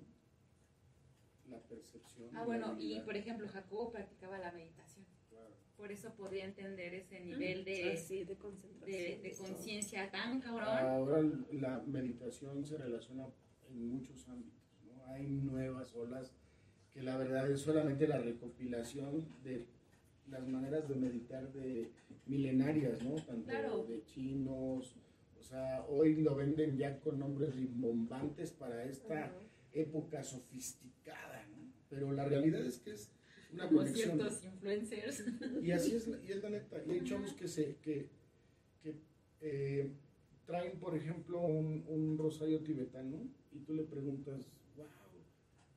la 1.50 1.60
percepción. 1.62 2.30
Ah, 2.36 2.44
bueno, 2.46 2.76
y 2.80 3.00
por 3.02 3.16
ejemplo, 3.16 3.48
Jacobo 3.48 3.92
practicaba 3.92 4.38
la 4.40 4.52
meditación, 4.52 5.06
Claro. 5.30 5.54
por 5.78 5.92
eso 5.92 6.14
podía 6.16 6.46
entender 6.46 6.94
ese 6.94 7.20
nivel 7.22 7.64
de... 7.66 7.94
Así, 7.94 8.20
de 8.20 8.26
de, 8.26 8.36
concentración. 8.38 9.22
de 9.24 9.36
conciencia 9.38 10.12
tan 10.12 10.40
cabrón. 10.42 10.68
Ahora 10.70 11.22
la 11.52 11.80
meditación 11.86 12.66
se 12.66 12.78
relaciona 12.78 13.28
en 13.70 13.88
muchos 13.90 14.28
ámbitos, 14.28 14.60
¿no? 14.86 15.06
Hay 15.08 15.28
nuevas 15.28 15.96
olas 15.96 16.32
que 16.92 17.02
la 17.04 17.18
verdad 17.18 17.50
es 17.52 17.62
solamente 17.62 18.08
la 18.08 18.18
recopilación 18.18 19.28
de 19.44 19.68
las 20.28 20.48
maneras 20.48 20.88
de 20.88 20.96
meditar 20.96 21.52
de 21.54 21.92
milenarias, 22.26 23.02
¿no? 23.04 23.16
Tanto 23.16 23.50
Claro. 23.50 23.84
de 23.86 24.04
chinos, 24.06 24.96
sea, 25.50 25.86
hoy 25.90 26.16
lo 26.16 26.36
venden 26.36 26.78
ya 26.78 27.00
con 27.00 27.20
nombres 27.20 27.56
rimbombantes 27.56 28.52
para 28.52 28.84
esta 28.86 29.32
época 29.74 30.24
sofisticada, 30.24 31.46
¿no? 31.48 31.72
Pero 31.90 32.12
la 32.12 32.26
realidad 32.26 32.66
es 32.66 32.80
que 32.80 32.92
es 32.92 33.12
una 33.54 33.66
como 33.68 33.80
conexión. 33.80 34.18
ciertos 34.18 34.44
influencers. 34.44 35.24
Y 35.62 35.72
así 35.72 35.96
es, 35.96 36.08
la- 36.08 36.24
y 36.24 36.32
es 36.32 36.44
la 36.44 36.50
neta. 36.52 36.84
Y 36.86 36.92
hay 36.92 37.04
chavos 37.04 37.34
que 37.34 37.48
se 37.48 37.78
que, 37.78 38.10
que 38.84 38.96
eh, 39.42 39.92
traen, 40.46 40.80
por 40.80 40.96
ejemplo, 40.96 41.42
un, 41.42 41.84
un 41.88 42.18
rosario 42.18 42.60
tibetano 42.62 43.28
y 43.52 43.60
tú 43.60 43.74
le 43.74 43.84
preguntas, 43.84 44.46
wow. 44.78 44.86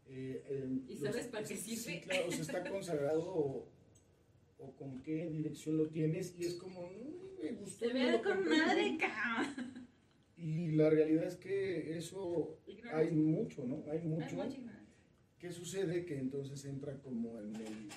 eh, 0.09 0.45
eh, 0.49 0.81
¿Y 0.89 0.99
los- 0.99 1.11
sabes 1.15 1.29
para 1.29 1.47
qué 1.47 1.57
sí, 1.57 1.77
sirve? 1.77 2.01
claro, 2.03 2.29
o 2.29 2.31
sea, 2.33 2.41
está 2.43 2.71
consagrado 2.71 3.67
o, 4.63 4.73
con 4.77 5.03
qué 5.03 5.29
dirección 5.29 5.77
lo 5.79 5.89
tienes 5.89 6.35
y 6.39 6.45
es 6.45 6.55
como, 6.55 6.83
"Mm, 6.83 7.43
me 7.43 7.53
gustó. 7.53 7.87
Se 7.87 7.93
ve 7.93 8.21
con 8.23 8.37
compré". 8.37 8.57
madre, 8.59 8.99
cabrón. 8.99 9.89
Y 10.37 10.73
la 10.73 10.91
realidad 10.91 11.25
es 11.27 11.37
que 11.37 11.97
eso 11.97 12.59
hay 12.93 13.11
mucho, 13.13 13.65
¿no? 13.65 13.85
Hay 13.91 14.01
mucho. 14.01 14.37
¿Qué 15.39 15.51
sucede? 15.53 16.05
Que 16.05 16.19
entonces 16.19 16.65
entra 16.65 16.99
como 17.01 17.39
en 17.41 17.55
el, 17.57 17.89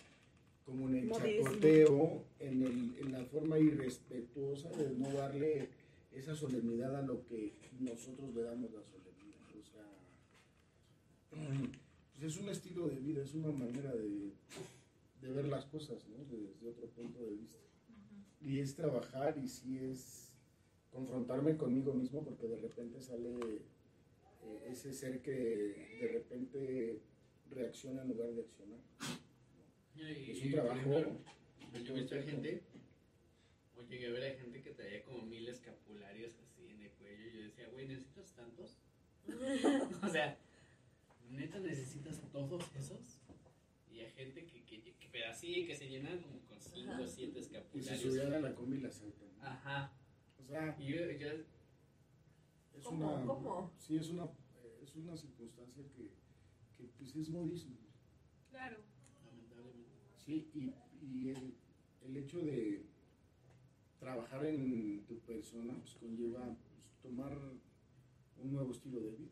como 0.64 0.90
en 0.90 0.96
el 0.96 1.06
Modismo. 1.06 1.44
chacoteo, 1.50 2.24
en, 2.40 2.62
el, 2.64 2.98
en 3.00 3.12
la 3.12 3.24
forma 3.26 3.58
irrespetuosa 3.60 4.70
de 4.70 4.92
no 4.92 5.12
darle 5.14 5.70
esa 6.12 6.36
solemnidad 6.36 6.96
a 6.96 7.02
lo 7.02 7.26
que 7.26 7.54
nosotros 7.80 8.34
le 8.34 8.44
damos 8.44 8.72
la 8.72 8.82
solemnidad. 8.84 9.42
O 9.60 9.64
sea, 9.64 9.86
pues 12.14 12.24
es 12.34 12.40
un 12.40 12.50
estilo 12.50 12.88
de 12.88 12.96
vida, 12.96 13.24
es 13.24 13.34
una 13.34 13.52
manera 13.52 13.94
de, 13.94 14.32
de 15.26 15.34
ver 15.34 15.48
las 15.48 15.66
cosas, 15.66 16.08
¿no? 16.08 16.24
Desde 16.26 16.68
otro 16.70 16.88
punto 16.90 17.20
de 17.24 17.32
vista. 17.36 17.60
Y 18.42 18.60
es 18.60 18.76
trabajar 18.76 19.38
y 19.38 19.48
sí 19.48 19.78
es 19.80 20.32
confrontarme 20.92 21.58
conmigo 21.58 21.94
mismo 21.94 22.24
porque 22.24 22.48
de 22.48 22.58
repente 22.58 23.02
sale 23.02 23.30
eh, 24.44 24.68
ese 24.70 24.94
ser 24.94 25.22
que 25.22 25.32
de 26.02 26.08
repente 26.14 27.02
reacciona 27.50 28.04
en 28.04 28.10
lugar 28.10 28.32
de 28.34 28.42
accionar. 28.42 28.80
Y- 29.96 30.32
Es 30.32 30.42
un 30.44 30.52
trabajo. 30.52 30.92
Yo 31.84 31.96
he 31.96 32.00
visto 32.00 32.16
a 32.16 32.22
gente, 32.22 32.64
o 33.76 33.82
llegué 33.82 34.08
a 34.08 34.12
ver 34.12 34.34
a 34.34 34.38
gente 34.40 34.62
que 34.62 34.72
traía 34.72 35.04
como 35.04 35.26
mil 35.26 35.48
escapularios 35.48 36.36
así 36.40 36.68
en 36.70 36.82
el 36.82 36.92
cuello. 36.92 37.28
y 37.28 37.34
Yo 37.38 37.44
decía, 37.44 37.68
güey, 37.70 37.88
¿necesitas 37.88 38.32
tantos? 38.34 38.78
o 40.04 40.10
sea, 40.10 40.38
¿neta 41.30 41.60
necesitas 41.60 42.22
todos 42.32 42.64
esos? 42.76 43.20
Y 43.96 44.02
a 44.02 44.10
gente 44.12 44.46
que, 44.46 44.64
que, 44.66 44.82
que 44.82 45.08
pero 45.10 45.30
así, 45.30 45.66
que 45.66 45.76
se 45.76 45.88
llenan 45.88 46.20
como 46.22 46.40
con 46.42 46.60
cinco 46.60 47.02
o 47.02 47.08
siete 47.08 47.40
Y 47.40 47.44
se 47.44 47.56
escapularios. 47.56 48.02
subían 48.02 48.34
a 48.34 48.40
la 48.40 48.54
combi 48.56 48.78
y 48.78 48.82
la 48.82 48.92
saltan. 48.92 49.30
Ajá. 49.42 49.94
O 50.38 50.44
sea, 50.46 50.76
Y 50.80 50.88
yo, 50.88 50.96
yo 51.12 51.28
es 51.30 52.84
¿Cómo? 52.84 53.16
una. 53.16 53.26
¿Cómo? 53.26 53.72
Sí, 53.78 53.96
es 53.96 54.10
una, 54.10 54.28
es 54.84 54.94
una 54.96 55.16
circunstancia 55.16 55.84
que, 55.96 56.12
que 56.78 56.84
pues 56.98 57.16
es 57.16 57.30
modismo. 57.30 57.78
Claro. 58.50 58.78
lamentablemente. 59.26 59.90
Sí, 60.18 60.50
y, 60.54 60.74
y 61.06 61.30
el, 61.30 61.54
el 62.02 62.18
hecho 62.18 62.40
de 62.42 62.84
trabajar 64.00 64.46
en 64.46 65.06
tu 65.06 65.20
persona 65.20 65.74
pues, 65.80 65.96
conlleva 65.96 66.44
pues, 66.44 67.00
tomar 67.02 67.38
un 68.42 68.52
nuevo 68.52 68.72
estilo 68.72 69.00
de 69.00 69.12
vida. 69.12 69.32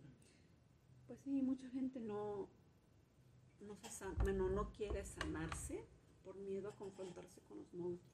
Pues 1.07 1.19
sí, 1.19 1.41
mucha 1.41 1.69
gente 1.69 1.99
no, 1.99 2.47
no, 3.67 3.75
se 3.75 3.89
san- 3.91 4.15
bueno, 4.17 4.49
no 4.49 4.71
quiere 4.71 5.03
sanarse 5.05 5.83
por 6.23 6.35
miedo 6.37 6.69
a 6.69 6.75
confrontarse 6.75 7.41
con 7.41 7.57
los 7.59 7.73
monstruos 7.73 8.13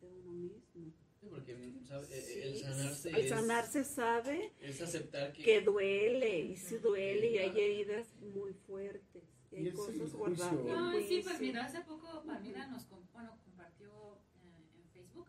de 0.00 0.08
uno 0.08 0.32
mismo. 0.32 0.92
Sí, 1.20 1.28
porque 1.30 1.54
¿sabe? 1.86 2.06
Sí, 2.06 2.40
el 2.42 2.56
sanarse, 2.56 3.08
al 3.12 3.20
es, 3.20 3.28
sanarse 3.28 3.84
sabe 3.84 4.52
es 4.60 4.80
aceptar 4.80 5.32
que, 5.32 5.42
que 5.42 5.60
duele, 5.60 6.40
y 6.40 6.56
sí 6.56 6.78
duele, 6.78 7.30
y 7.30 7.38
hay 7.38 7.50
heridas 7.50 8.12
muy 8.34 8.52
fuertes, 8.54 9.22
y 9.52 9.56
hay 9.56 9.70
cosas 9.72 10.12
guardadas. 10.12 10.54
Ay, 10.76 11.06
sí, 11.08 11.20
pues 11.22 11.40
mira, 11.40 11.64
hace 11.64 11.80
poco 11.82 12.24
Palmira 12.26 12.66
nos 12.66 12.88
bueno, 13.12 13.38
compartió 13.44 14.18
eh, 14.42 14.78
en 14.82 14.88
Facebook. 14.90 15.28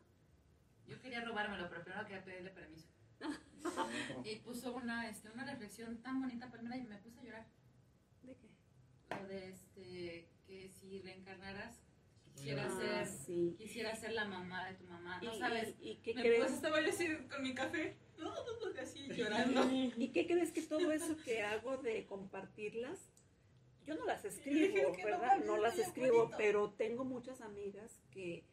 Yo 0.88 1.00
quería 1.00 1.24
robármelo, 1.24 1.70
pero 1.70 1.84
primero 1.84 2.06
quería 2.08 2.26
pedirle 2.26 2.50
permiso. 2.52 2.88
Y 4.26 4.36
puso 4.38 4.74
una, 4.76 5.10
este, 5.10 5.30
una 5.30 5.46
reflexión 5.46 6.02
tan 6.02 6.20
bonita, 6.22 6.50
Palmira, 6.50 6.76
y 6.78 6.84
me 6.84 6.98
puse 6.98 7.20
a 7.20 7.24
llorar. 7.24 7.48
¿De 8.24 8.36
qué? 8.36 8.50
De 9.28 9.50
este, 9.50 10.28
que 10.46 10.70
si 10.70 11.00
reencarnaras, 11.02 11.80
quisiera 12.34 12.66
Ah, 12.68 13.06
ser, 13.06 13.08
sí. 13.08 13.56
quisiera 13.58 13.96
ser 13.96 14.14
la 14.14 14.26
mamá 14.26 14.68
de 14.68 14.76
tu 14.76 14.86
mamá. 14.86 15.20
No 15.24 15.34
sabes. 15.34 15.76
¿Y, 15.82 15.92
y 15.92 15.96
qué 15.98 16.14
Me 16.16 16.22
crees? 16.22 16.40
pues 16.40 16.54
estaba 16.54 16.82
yo 16.82 16.90
así 16.90 17.08
con 17.30 17.44
mi 17.44 17.54
café, 17.54 17.96
así 18.84 19.08
llorando. 19.10 19.64
¿Y 19.98 20.10
qué 20.10 20.28
crees 20.28 20.52
que 20.52 20.62
todo 20.62 20.92
eso 20.92 21.16
que 21.24 21.42
hago 21.42 21.78
de 21.78 22.06
compartirlas? 22.06 23.10
Yo 23.86 23.96
no 23.96 24.06
las 24.06 24.24
escribo, 24.24 24.92
no 24.92 25.04
¿verdad? 25.04 25.44
No 25.46 25.58
las 25.58 25.78
escribo, 25.78 26.20
bonito. 26.20 26.38
pero 26.38 26.72
tengo 26.72 27.04
muchas 27.04 27.42
amigas 27.42 28.00
que, 28.12 28.46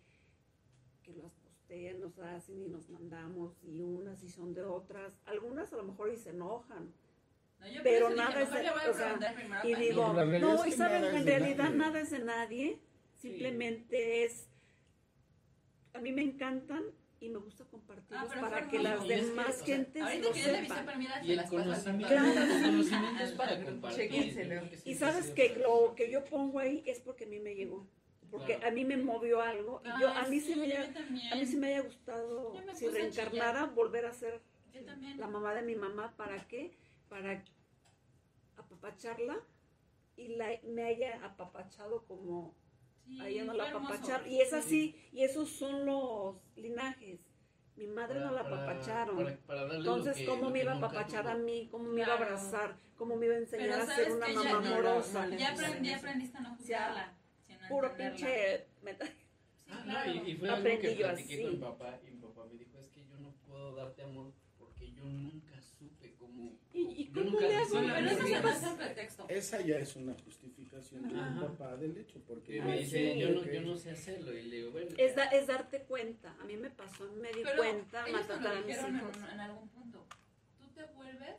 que 1.04 1.12
las 1.14 1.32
postean, 1.36 2.00
nos 2.00 2.18
hacen 2.18 2.60
y 2.62 2.68
nos 2.68 2.88
mandamos, 2.88 3.56
y 3.62 3.80
unas 3.80 4.22
y 4.24 4.28
son 4.28 4.54
de 4.54 4.62
otras. 4.62 5.20
Algunas 5.26 5.72
a 5.72 5.76
lo 5.76 5.84
mejor 5.84 6.12
y 6.12 6.16
se 6.16 6.30
enojan. 6.30 6.92
No, 7.60 7.66
yo 7.66 7.74
por 7.74 7.82
Pero 7.82 8.08
eso 8.08 8.14
dije, 8.14 8.16
nada 8.28 8.42
es 8.42 8.50
de- 8.52 8.62
le 8.62 8.70
voy 8.70 8.80
a 8.80 8.90
o 8.90 8.94
sea, 8.94 9.62
Y 9.64 9.74
digo, 9.74 10.12
No, 10.12 10.66
y 10.66 10.70
que 10.70 10.76
saben, 10.76 11.04
en 11.04 11.26
realidad 11.26 11.64
nadie. 11.64 11.76
nada 11.76 12.00
es 12.00 12.10
de 12.10 12.18
nadie, 12.20 12.78
simplemente 13.20 14.24
es, 14.24 14.48
a 15.92 15.98
mí 16.00 16.12
me 16.12 16.22
encantan 16.22 16.84
y 17.20 17.28
me 17.28 17.38
gusta 17.38 17.64
compartirlas 17.64 18.30
Ah, 18.34 18.40
para 18.40 18.68
que 18.68 18.78
las 18.78 19.06
demás 19.06 19.48
o 19.48 19.52
sea, 19.52 19.76
gentes 19.76 20.02
lo 20.22 20.32
sepan. 20.32 21.02
Y 21.22 21.26
se 21.26 21.32
el 21.34 21.44
conocimiento, 21.44 22.14
es 23.22 23.32
para 23.32 23.62
compartir. 23.62 24.80
Y 24.86 24.94
sabes 24.94 25.26
que 25.30 25.56
lo 25.56 25.94
que 25.94 26.10
yo 26.10 26.24
pongo 26.24 26.58
ahí 26.60 26.82
es 26.86 27.00
porque 27.00 27.24
a 27.24 27.28
mí 27.28 27.38
me 27.40 27.54
llegó. 27.54 27.86
Porque 28.30 28.54
Claro. 28.54 28.68
a 28.68 28.70
mí 28.70 28.84
me 28.84 28.96
movió 28.96 29.42
algo. 29.42 29.82
Y 29.84 30.00
yo, 30.00 30.08
a, 30.08 30.22
mí 30.28 30.38
sí 30.40 30.54
me, 30.54 30.68
yo 30.68 30.76
haya- 30.78 30.94
a 31.32 31.34
mí 31.34 31.46
sí 31.46 31.56
me 31.56 31.66
haya 31.66 31.80
gustado, 31.82 32.54
me 32.64 32.74
si 32.76 32.86
reencarnara, 32.88 33.66
volver 33.66 34.06
a 34.06 34.12
ser 34.14 34.40
la 35.18 35.26
mamá 35.26 35.52
de 35.52 35.62
mi 35.62 35.74
mamá. 35.74 36.14
¿Para 36.16 36.46
qué? 36.46 36.70
Para 37.10 37.44
apapacharla 38.56 39.36
y 40.16 40.28
la, 40.36 40.48
me 40.62 40.84
haya 40.84 41.22
apapachado 41.24 42.04
como 42.06 42.54
Sí, 43.04 43.20
a 43.20 43.28
ella 43.28 43.44
no 43.44 43.54
la 43.54 43.68
apapacharon. 43.70 44.30
Y 44.30 44.40
es 44.40 44.52
así, 44.52 44.94
y 45.12 45.24
esos 45.24 45.50
son 45.50 45.84
los 45.84 46.36
linajes. 46.54 47.18
Mi 47.76 47.86
madre 47.88 48.20
no 48.20 48.30
la 48.30 48.44
para- 48.44 48.62
apapacharon. 48.62 49.16
para- 49.16 49.36
para 49.38 49.74
Entonces, 49.74 50.16
que- 50.18 50.26
¿cómo 50.26 50.50
me 50.50 50.60
iba 50.62 50.72
a 50.72 50.76
apapachar 50.76 51.22
tuvo. 51.24 51.32
a 51.34 51.38
mí? 51.38 51.68
¿Cómo 51.70 51.88
me 51.88 52.02
iba 52.02 52.14
a 52.14 52.16
Claro. 52.16 52.24
abrazar? 52.34 52.76
¿Cómo 52.96 53.16
me 53.16 53.26
iba 53.26 53.34
a 53.34 53.38
enseñar 53.38 53.68
Pero 53.70 53.82
a 53.82 53.86
ser 53.96 54.12
una 54.12 54.28
mamá 54.28 54.44
ya, 54.44 54.56
amorosa? 54.56 55.24
no, 55.26 55.30
no, 55.32 55.36
ya, 55.38 55.52
aprendí, 55.52 55.88
ya 55.88 55.96
aprendiste 55.96 56.38
a 56.38 56.40
no 56.42 56.56
juzgarla. 56.56 57.14
sino 57.46 57.58
Puro 57.68 57.96
pinche 57.96 58.66
Sí, 58.80 58.88
Ah, 59.72 59.82
claro. 59.84 60.14
no, 60.14 60.26
y, 60.26 60.30
y 60.30 60.36
fue 60.36 60.48
algo 60.48 60.60
Aprendí 60.60 60.82
que 60.82 60.96
yo 60.96 61.06
platiqué 61.06 61.34
así. 61.34 61.42
con 61.42 61.50
mi 61.52 61.56
papá 61.58 61.98
y 62.06 62.10
mi 62.10 62.20
papá 62.20 62.44
me 62.46 62.54
dijo, 62.58 62.78
es 62.78 62.88
que 62.88 63.06
yo 63.06 63.16
no 63.20 63.32
puedo 63.46 63.74
darte 63.76 64.02
amor 64.02 64.32
porque 64.58 64.92
yo 64.92 65.04
nunca. 65.04 65.49
¿Y- 66.96 67.06
cómo 67.08 67.40
le 67.40 67.46
Bueno, 67.70 67.94
pero 67.94 68.10
eso 68.10 68.54
se 68.60 68.66
un 68.68 68.76
pretexto. 68.76 69.26
Esa 69.28 69.60
ya 69.60 69.78
es 69.78 69.96
una 69.96 70.14
justificación 70.24 71.08
de 71.08 71.14
mi 71.14 71.40
papá 71.40 71.76
del 71.76 71.96
hecho, 71.96 72.20
porque 72.26 72.56
Y 72.56 72.60
me 72.60 72.78
dice, 72.78 73.18
yo, 73.18 73.30
no, 73.30 73.40
Ok. 73.40 73.46
yo 73.52 73.60
no 73.62 73.76
sé 73.76 73.90
hacerlo. 73.90 74.36
Y 74.36 74.42
le 74.42 74.56
digo, 74.56 74.70
bueno, 74.72 74.88
Es, 74.96 75.14
da- 75.16 75.26
es 75.26 75.46
darte 75.46 75.82
cuenta. 75.82 76.34
A 76.40 76.44
mí 76.44 76.56
me 76.56 76.70
pasó, 76.70 77.04
me 77.20 77.28
di 77.32 77.42
Pero 77.42 77.56
cuenta 77.56 78.06
lo 78.08 78.16
a 78.18 78.60
mis 78.62 78.76
hijos. 78.76 79.16
en, 79.16 79.24
en 79.34 79.40
algún 79.40 79.68
punto. 79.68 80.06
Tú 80.58 80.66
te 80.74 80.84
vuelves, 80.94 81.36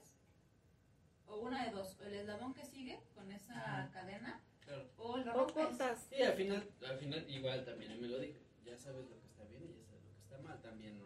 o 1.28 1.40
una 1.42 1.66
de 1.66 1.72
dos, 1.72 1.98
el 2.06 2.14
eslabón 2.14 2.54
que 2.54 2.66
sigue 2.66 3.00
con 3.16 3.32
esa 3.32 3.90
cadena, 3.94 4.42
claro. 4.66 4.90
o 4.98 5.18
lo 5.18 5.32
O 5.32 5.36
rompes. 5.38 5.54
cortas. 5.54 6.08
Sí, 6.10 6.22
al 6.22 6.34
final, 6.34 6.70
al 6.88 6.98
final 6.98 7.26
igual 7.30 7.64
también 7.66 8.00
me 8.02 8.08
lo 8.08 8.20
dijo. 8.20 8.40
Ya 8.66 8.78
sabes 8.78 9.06
lo 9.10 9.20
que 9.20 9.28
está 9.28 9.44
bien 9.46 9.64
y 9.64 9.68
ya 9.80 9.84
sabes 9.86 10.04
lo 10.04 10.12
que 10.14 10.22
está 10.22 10.38
mal 10.40 10.62
también, 10.62 10.98
¿no? 10.98 11.06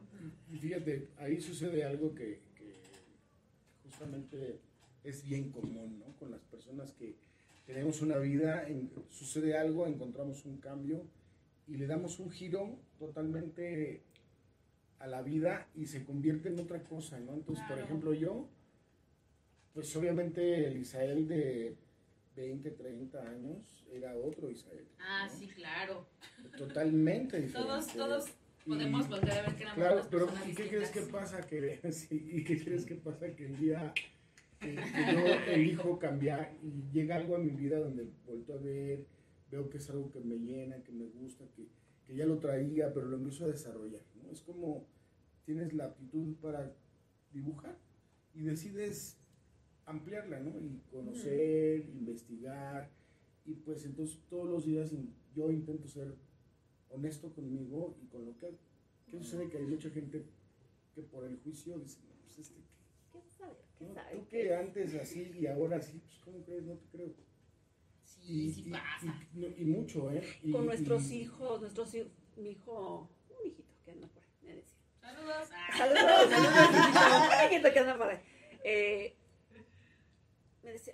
Y 0.52 0.58
fíjate, 0.60 1.10
ahí 1.18 1.40
sucede 1.42 1.84
algo 1.84 2.14
que 2.16 2.42
justamente 3.96 4.60
es 5.04 5.24
bien 5.24 5.52
común, 5.52 6.00
¿no? 6.00 6.14
Con 6.20 6.32
las 6.32 6.42
personas 6.42 6.92
que 6.94 7.16
tenemos 7.66 8.02
una 8.02 8.18
vida, 8.18 8.68
en- 8.68 8.92
sucede 9.10 9.58
algo, 9.58 9.88
encontramos 9.88 10.46
un 10.46 10.58
cambio 10.58 11.04
y 11.68 11.78
le 11.78 11.88
damos 11.88 12.20
un 12.20 12.30
giro 12.30 12.78
totalmente 13.00 14.02
a 15.00 15.08
la 15.08 15.22
vida 15.22 15.68
y 15.76 15.86
se 15.86 16.04
convierte 16.04 16.50
en 16.50 16.60
otra 16.60 16.84
cosa, 16.84 17.20
¿no? 17.20 17.34
Entonces, 17.34 17.64
por 17.68 17.80
ejemplo, 17.80 18.14
yo, 18.14 18.48
pues 19.74 19.96
obviamente 19.96 20.68
el 20.68 20.78
Isael 20.78 21.28
de 21.28 21.76
20, 22.36 22.72
30 22.72 23.22
años 23.30 23.86
era 23.92 24.16
otro 24.18 24.50
Isael. 24.52 24.86
Ah, 25.00 25.28
¿no? 25.32 25.38
sí, 25.40 25.48
claro. 25.48 26.06
Totalmente 26.58 27.40
diferente. 27.40 27.68
Todos, 27.70 27.88
todos 27.94 28.26
podemos 28.66 29.08
volver 29.08 29.32
a 29.32 29.42
ver 29.44 29.56
que 29.56 29.64
éramos 29.64 29.78
Claro, 29.78 30.08
pero 30.10 30.28
¿y 30.48 30.54
qué 30.54 30.68
crees 30.68 30.90
que 30.90 31.02
pasa? 31.02 31.42
Que, 31.46 31.80
sí, 31.92 32.30
¿Y 32.32 32.44
qué 32.44 32.64
crees 32.64 32.86
que 32.86 32.96
pasa? 32.96 33.34
Que 33.36 33.46
el 33.46 33.58
día 33.58 33.94
que, 34.60 34.76
que 34.76 35.14
yo 35.14 35.54
elijo 35.54 36.00
cambiar 36.00 36.54
y 36.62 36.92
llega 36.92 37.16
algo 37.16 37.36
a 37.36 37.40
mi 37.40 37.52
vida 37.52 37.80
donde 37.80 38.10
vuelto 38.26 38.54
a 38.54 38.58
ver, 38.58 39.06
veo 39.52 39.70
que 39.70 39.78
es 39.78 39.90
algo 39.90 40.12
que 40.12 40.20
me 40.20 40.38
llena, 40.38 40.84
que 40.84 40.92
me 40.92 41.06
gusta, 41.06 41.46
que, 41.56 41.68
que 42.06 42.16
ya 42.16 42.26
lo 42.26 42.40
traía, 42.40 42.94
pero 42.94 43.08
lo 43.08 43.18
empiezo 43.18 43.46
a 43.46 43.50
desarrollar, 43.50 44.02
¿no? 44.22 44.32
Es 44.32 44.42
como 44.42 44.88
tienes 45.46 45.74
la 45.74 45.86
aptitud 45.86 46.36
para 46.38 46.74
dibujar 47.32 47.78
y 48.34 48.42
decides 48.42 49.18
ampliarla, 49.86 50.40
¿no? 50.40 50.60
Y 50.60 50.82
conocer, 50.92 51.88
investigar, 51.90 52.90
y 53.46 53.54
pues 53.54 53.86
entonces 53.86 54.20
todos 54.28 54.50
los 54.50 54.66
días 54.66 54.92
yo 55.36 55.52
intento 55.52 55.88
ser 55.88 56.16
honesto 56.96 57.32
conmigo 57.34 57.98
y 58.02 58.08
con 58.08 58.26
lo 58.26 58.38
que. 58.38 58.58
¿Qué 59.10 59.18
sucede? 59.18 59.50
Que 59.50 59.58
hay 59.58 59.66
mucha 59.66 59.90
gente 59.90 60.26
que 60.94 61.02
por 61.04 61.26
el 61.26 61.38
juicio 61.42 61.78
dice, 61.78 62.00
no, 62.08 62.14
pues 62.24 62.40
este, 62.40 62.60
¿Qué 63.12 63.22
sabe? 63.30 63.54
¿Qué 63.78 63.86
¿qué? 63.88 63.94
sabe? 63.94 64.16
tú 64.16 64.28
que 64.28 64.56
antes 64.56 64.96
así 64.96 65.32
y 65.40 65.46
ahora 65.48 65.78
así, 65.78 66.00
pues 66.00 66.18
¿cómo 66.24 66.44
crees? 66.44 66.64
No 66.64 66.74
te 66.76 66.86
creo. 66.88 67.14
Sí, 68.04 68.52
sí 68.52 68.70
pasa. 68.72 69.14
y- 69.34 69.40
no, 69.40 69.48
y 69.58 69.66
mucho, 69.66 70.12
¿eh? 70.12 70.24
Y- 70.44 70.52
Con 70.52 70.66
nuestros 70.66 71.10
y- 71.12 71.22
hijos, 71.22 71.62
nuestros 71.62 71.94
hijos, 71.94 72.12
mi 72.38 72.52
hijo, 72.52 73.10
un 73.30 73.48
hijito 73.48 73.74
que 73.84 73.92
anda 73.92 74.08
por 74.08 74.24
ahí, 74.24 74.30
me 74.42 74.56
decía. 74.56 74.80
Saludos. 75.02 75.50
Saludos, 75.78 76.30
saludos, 76.30 77.52
hijito 77.52 77.74
que 77.74 77.80
anda 77.80 77.98
por 77.98 78.08
ahí. 78.10 78.20
Eh, 78.64 79.16
me 80.64 80.72
decía, 80.72 80.94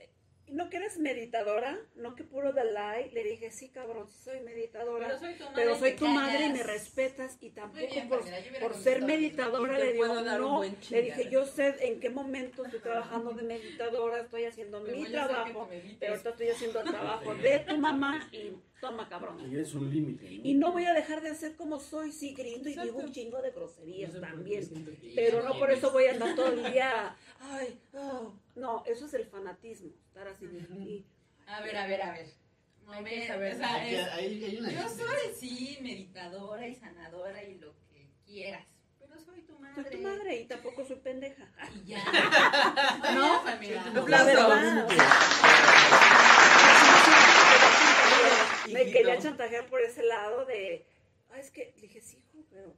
¿no 0.52 0.70
que 0.70 0.78
eres 0.78 1.00
meditadora? 1.00 1.80
¿No 1.96 2.16
que 2.16 2.24
puro 2.24 2.54
de 2.54 2.66
like? 2.66 3.14
Le 3.14 3.24
dije, 3.24 3.52
sí, 3.52 3.70
cabrón, 3.70 4.08
sí 4.10 4.24
soy 4.24 4.42
meditadora. 4.42 5.08
Pero 5.08 5.20
soy 5.20 5.34
tu 5.36 5.44
madre. 5.44 5.56
Pero 5.56 5.76
soy 5.78 5.92
te 5.92 5.98
tu 5.98 6.08
madre 6.08 6.46
y 6.46 6.52
me 6.52 6.64
respetas 6.64 7.38
y 7.42 7.50
tampoco 7.52 7.88
bien, 7.88 8.10
por, 8.10 8.20
Pamela, 8.20 8.60
por 8.60 8.76
ser 8.76 9.02
meditadora 9.02 9.78
le 9.78 9.94
digo 9.94 10.22
no. 10.22 10.64
Le 10.64 11.02
dije, 11.02 11.30
yo 11.30 11.46
sé 11.46 11.76
en 11.88 12.00
qué 12.00 12.10
momento 12.10 12.66
estoy 12.66 12.80
trabajando 12.80 13.32
de 13.32 13.44
meditadora, 13.44 14.22
estoy 14.22 14.46
haciendo 14.46 14.82
mi 14.82 15.06
trabajo, 15.06 15.70
pero 16.00 16.12
ahorita 16.14 16.30
estoy 16.30 16.50
haciendo 16.50 16.80
el 16.82 16.90
trabajo 16.90 17.36
de 17.36 17.60
tu 17.60 17.78
mamá 17.78 18.30
y 18.32 18.52
toma 18.82 19.08
cabrón. 19.08 19.40
Y 19.50 19.58
es 19.58 19.74
un 19.76 19.90
límite, 19.90 20.30
¿no? 20.30 20.42
Y 20.44 20.54
no 20.56 20.72
voy 20.74 20.86
a 20.86 20.94
dejar 20.94 21.22
de 21.22 21.30
hacer 21.30 21.56
como 21.56 21.80
soy, 21.80 22.12
sí, 22.12 22.34
grindo 22.34 22.68
y 22.70 22.76
digo 22.76 22.98
un 23.00 23.12
chingo 23.14 23.42
de 23.42 23.52
groserías 23.52 24.14
No 24.16 24.20
también. 24.22 24.68
Pero 25.16 25.44
no 25.44 25.58
por 25.58 25.72
eso 25.72 25.92
voy 25.92 26.06
a 26.06 26.12
andar 26.12 26.36
todo 26.36 26.48
el 26.52 26.72
día, 26.74 27.16
ay, 27.40 27.80
oh. 27.94 28.34
no, 28.56 28.84
eso 28.86 29.06
es 29.06 29.14
el 29.14 29.26
fanatismo, 29.28 29.92
estar 30.08 30.28
así. 30.28 30.46
Y- 30.46 31.06
A 31.48 31.62
ver, 31.62 31.78
a 31.78 31.88
ver, 31.88 32.02
a 32.02 32.12
ver. 32.12 32.28
Saber. 33.28 33.54
o 33.54 33.58
sea, 33.58 33.74
Hay, 33.76 33.96
es- 33.96 34.08
hay- 34.10 34.44
hay 34.44 34.58
una 34.58 34.72
yo 34.74 34.90
soy, 34.90 35.34
sí, 35.40 35.78
meditadora 35.82 36.68
y 36.68 36.76
sanadora 36.76 37.42
y 37.44 37.58
lo 37.60 37.74
que 37.90 38.10
quieras. 38.26 38.66
Pero 39.00 39.18
soy 39.20 39.42
tu 39.44 39.58
madre. 39.60 39.82
soy 39.84 39.92
tu 39.92 39.98
madre 40.04 40.42
y 40.42 40.46
tampoco 40.46 40.84
soy 40.86 40.98
pendeja. 40.98 41.48
Y 41.76 41.88
ya. 41.90 42.04
No, 43.16 43.44
Pamela. 43.44 43.94
la 44.08 44.24
verdad. 44.26 44.88
Me 48.70 48.92
quería 48.92 49.18
chantajear 49.20 49.68
por 49.68 49.82
ese 49.82 50.04
lado 50.04 50.46
de, 50.46 50.86
ay, 51.32 51.40
es 51.42 51.52
que, 51.52 51.74
le 51.76 51.82
dije, 51.82 52.02
sí, 52.02 52.18
hijo, 52.18 52.46
pero... 52.50 52.76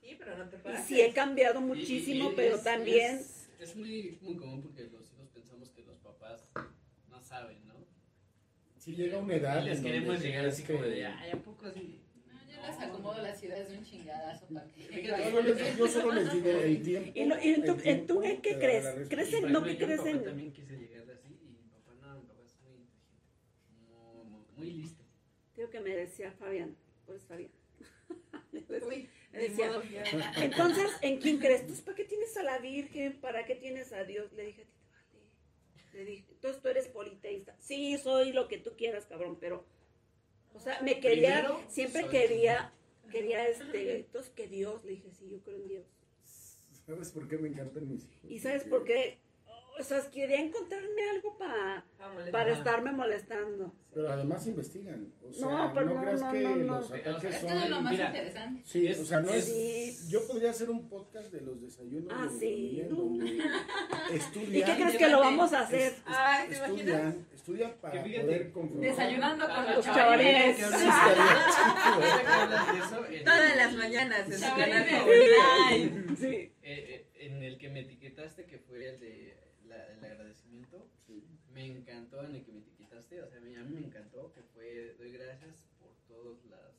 Sí, 0.00 0.16
pero 0.18 0.36
no 0.38 0.48
te 0.48 0.56
Y 0.56 0.60
pases. 0.60 0.86
sí 0.86 1.00
he 1.00 1.12
cambiado 1.12 1.60
Y- 1.60 1.62
y- 1.62 1.66
muchísimo, 1.66 2.30
y 2.30 2.34
pero 2.34 2.56
es- 2.56 2.62
también... 2.64 3.16
Es, 3.18 3.48
es 3.58 3.76
muy, 3.76 4.18
muy 4.22 4.36
común 4.36 4.62
porque 4.62 4.84
los 4.84 5.10
hijos 5.12 5.28
pensamos 5.34 5.68
que 5.70 5.82
los 5.82 5.98
papás 5.98 6.46
no 7.10 7.20
saben, 7.22 7.66
¿no? 7.66 7.74
Si 8.78 8.94
llega 8.96 9.18
una 9.18 9.34
edad. 9.34 9.62
Y 9.62 9.66
les 9.68 9.80
queremos 9.80 10.20
llegar 10.22 10.46
así 10.46 10.62
este, 10.62 10.72
como 10.74 10.86
de, 10.86 11.04
ay, 11.04 11.30
¿a 11.32 11.36
poco 11.36 11.66
así? 11.66 12.00
No, 12.26 12.40
yo 12.50 12.66
les 12.66 12.80
acomodo 12.80 13.20
las 13.20 13.42
ideas 13.42 13.68
de 13.68 13.76
un 13.76 13.84
chingadazo 13.84 14.46
para 14.46 14.66
que. 14.68 15.02
Yo, 15.02 15.76
yo 15.76 15.86
solo 15.88 16.12
les 16.12 16.32
digo 16.32 16.48
el 16.48 16.82
tiempo. 16.82 17.10
¿Y, 17.14 17.24
lo- 17.26 17.38
y 17.42 17.48
en, 17.48 17.64
tu, 17.66 17.72
el 17.72 17.86
en 17.86 18.06
tu 18.06 18.14
tiempo 18.20 18.22
en 18.22 18.40
qué 18.40 18.58
crees? 18.58 18.86
¿Crees 19.10 19.34
en, 19.34 19.52
no 19.52 19.58
ejemplo, 19.58 19.62
que 19.64 19.76
yo 19.76 19.86
crees 19.86 20.06
en... 20.06 20.24
también 20.24 20.52
quise 20.54 20.78
llegar 20.78 21.10
así 21.10 21.28
y 21.28 21.48
mi 21.50 21.68
papá 21.68 21.92
no, 22.00 22.14
mi 22.22 22.26
papá 22.26 22.40
es 22.46 22.58
muy 22.62 22.72
inteligente, 22.80 24.24
muy, 24.30 24.44
muy 24.56 24.70
listo. 24.82 24.99
Digo 25.60 25.68
que 25.68 25.80
me 25.80 25.94
decía 25.94 26.32
Fabián, 26.32 26.74
pues 27.04 27.22
Fabián. 27.26 27.50
Uy, 28.88 29.10
Me 29.30 29.40
decía. 29.40 29.70
Entonces, 30.36 30.90
¿en 31.02 31.20
quién 31.20 31.36
crees? 31.36 31.60
Entonces, 31.60 31.84
¿para 31.84 31.96
qué 31.96 32.04
tienes 32.06 32.34
a 32.38 32.42
la 32.42 32.58
Virgen? 32.60 33.20
¿Para 33.20 33.44
qué 33.44 33.56
tienes 33.56 33.92
a 33.92 34.04
Dios? 34.04 34.32
Le 34.32 34.46
dije, 34.46 34.62
a 34.62 34.64
ti 34.64 34.72
te 35.12 35.18
vale. 35.18 35.92
Le 35.92 36.10
dije, 36.10 36.24
entonces 36.30 36.62
tú 36.62 36.68
eres 36.68 36.88
politeísta. 36.88 37.54
Sí, 37.58 37.98
soy 37.98 38.32
lo 38.32 38.48
que 38.48 38.56
tú 38.56 38.70
quieras, 38.74 39.04
cabrón, 39.04 39.36
pero, 39.38 39.66
o 40.54 40.60
sea, 40.60 40.80
me 40.80 40.98
quería, 40.98 41.42
Primero, 41.42 41.62
siempre 41.68 42.08
quería, 42.08 42.72
quería, 43.12 43.46
este, 43.46 43.96
entonces 43.96 44.32
que 44.32 44.48
Dios, 44.48 44.82
le 44.82 44.92
dije, 44.92 45.10
sí, 45.10 45.28
yo 45.28 45.42
creo 45.42 45.58
en 45.58 45.68
Dios. 45.68 45.86
¿Sabes 46.86 47.10
por 47.10 47.28
qué 47.28 47.36
me 47.36 47.48
encantan 47.48 47.86
mis 47.86 48.04
hijos? 48.04 48.30
¿Y 48.30 48.38
sabes 48.38 48.64
por 48.64 48.84
qué? 48.84 49.18
O 49.80 49.82
sea, 49.82 49.98
quería 50.10 50.40
encontrarme 50.40 51.10
algo 51.10 51.36
para, 51.38 51.84
Vámonos. 51.98 52.28
para 52.30 52.52
estarme 52.52 52.92
molestando. 52.92 53.74
Pero 53.94 54.08
además 54.12 54.46
investigan. 54.46 55.12
O 55.26 55.32
sea, 55.32 55.46
No, 55.48 55.68
no, 55.68 55.74
pero 55.74 55.86
no, 55.86 56.00
creas 56.02 56.20
no, 56.20 56.32
que 56.32 56.40
no, 56.42 56.56
no. 56.56 56.76
los 56.76 56.92
ataques 56.92 57.24
Es 57.34 57.40
son. 57.40 57.48
que 57.50 57.56
es 57.64 57.70
lo 57.70 57.80
más 57.80 57.92
Mira, 57.92 58.06
interesante. 58.08 58.62
Sí, 58.64 58.86
Es- 58.86 59.00
o 59.00 59.04
sea, 59.04 59.20
no 59.20 59.30
es. 59.32 59.44
Sí. 59.46 59.96
Yo 60.08 60.26
podría 60.28 60.50
hacer 60.50 60.70
un 60.70 60.88
podcast 60.88 61.32
de 61.32 61.40
los 61.40 61.60
desayunos. 61.62 62.12
Ah, 62.14 62.28
de 62.30 62.38
sí, 62.38 62.82
donde 62.88 63.38
Estudian. 64.12 64.54
¿Y 64.54 64.62
qué 64.62 64.74
crees 64.82 64.96
que 64.96 65.08
lo 65.08 65.18
vamos 65.20 65.52
a 65.54 65.60
hacer? 65.60 65.80
Es- 65.80 65.92
es- 65.92 66.02
Ay, 66.06 66.48
¿te 66.50 66.56
imaginas? 66.56 66.78
estudian, 66.78 67.26
estudian 67.34 67.72
para 67.80 67.94
Que 67.94 68.00
fíjate, 68.08 68.24
poder 68.26 68.52
confrontar. 68.52 68.90
Desayunando 68.90 69.44
con 69.46 69.56
Ah, 69.56 69.74
los 69.74 69.86
ah, 69.88 69.92
que 69.92 70.22
que 70.22 70.24
de 70.24 70.50
eso, 72.78 73.06
en- 73.10 73.24
Todas 73.24 73.56
las 73.56 73.72
mañanas 73.74 74.26
en 74.26 74.32
su 74.38 74.40
canal. 74.56 74.86
Sí. 76.16 76.26
eh, 76.26 76.52
eh, 76.62 77.06
en 77.14 77.42
el 77.42 77.58
que 77.58 77.68
me 77.70 77.80
etiquetaste, 77.80 78.44
que 78.46 78.58
fue 78.58 78.88
el 78.88 79.00
de 79.00 79.34
la- 79.36 79.39
el 80.06 80.12
agradecimiento, 80.12 80.86
Sí. 81.06 81.22
me 81.52 81.66
encantó 81.66 82.24
en 82.24 82.36
el 82.36 82.44
que 82.44 82.52
me 82.52 82.60
etiquetaste, 82.60 83.22
o 83.22 83.28
sea, 83.28 83.38
a 83.38 83.40
mí, 83.40 83.54
a 83.56 83.62
mí 83.64 83.74
me 83.80 83.86
encantó, 83.86 84.32
que 84.32 84.42
fue, 84.42 84.94
doy 84.98 85.12
gracias 85.12 85.66
por 85.78 85.90
todas 86.08 86.44
las, 86.46 86.74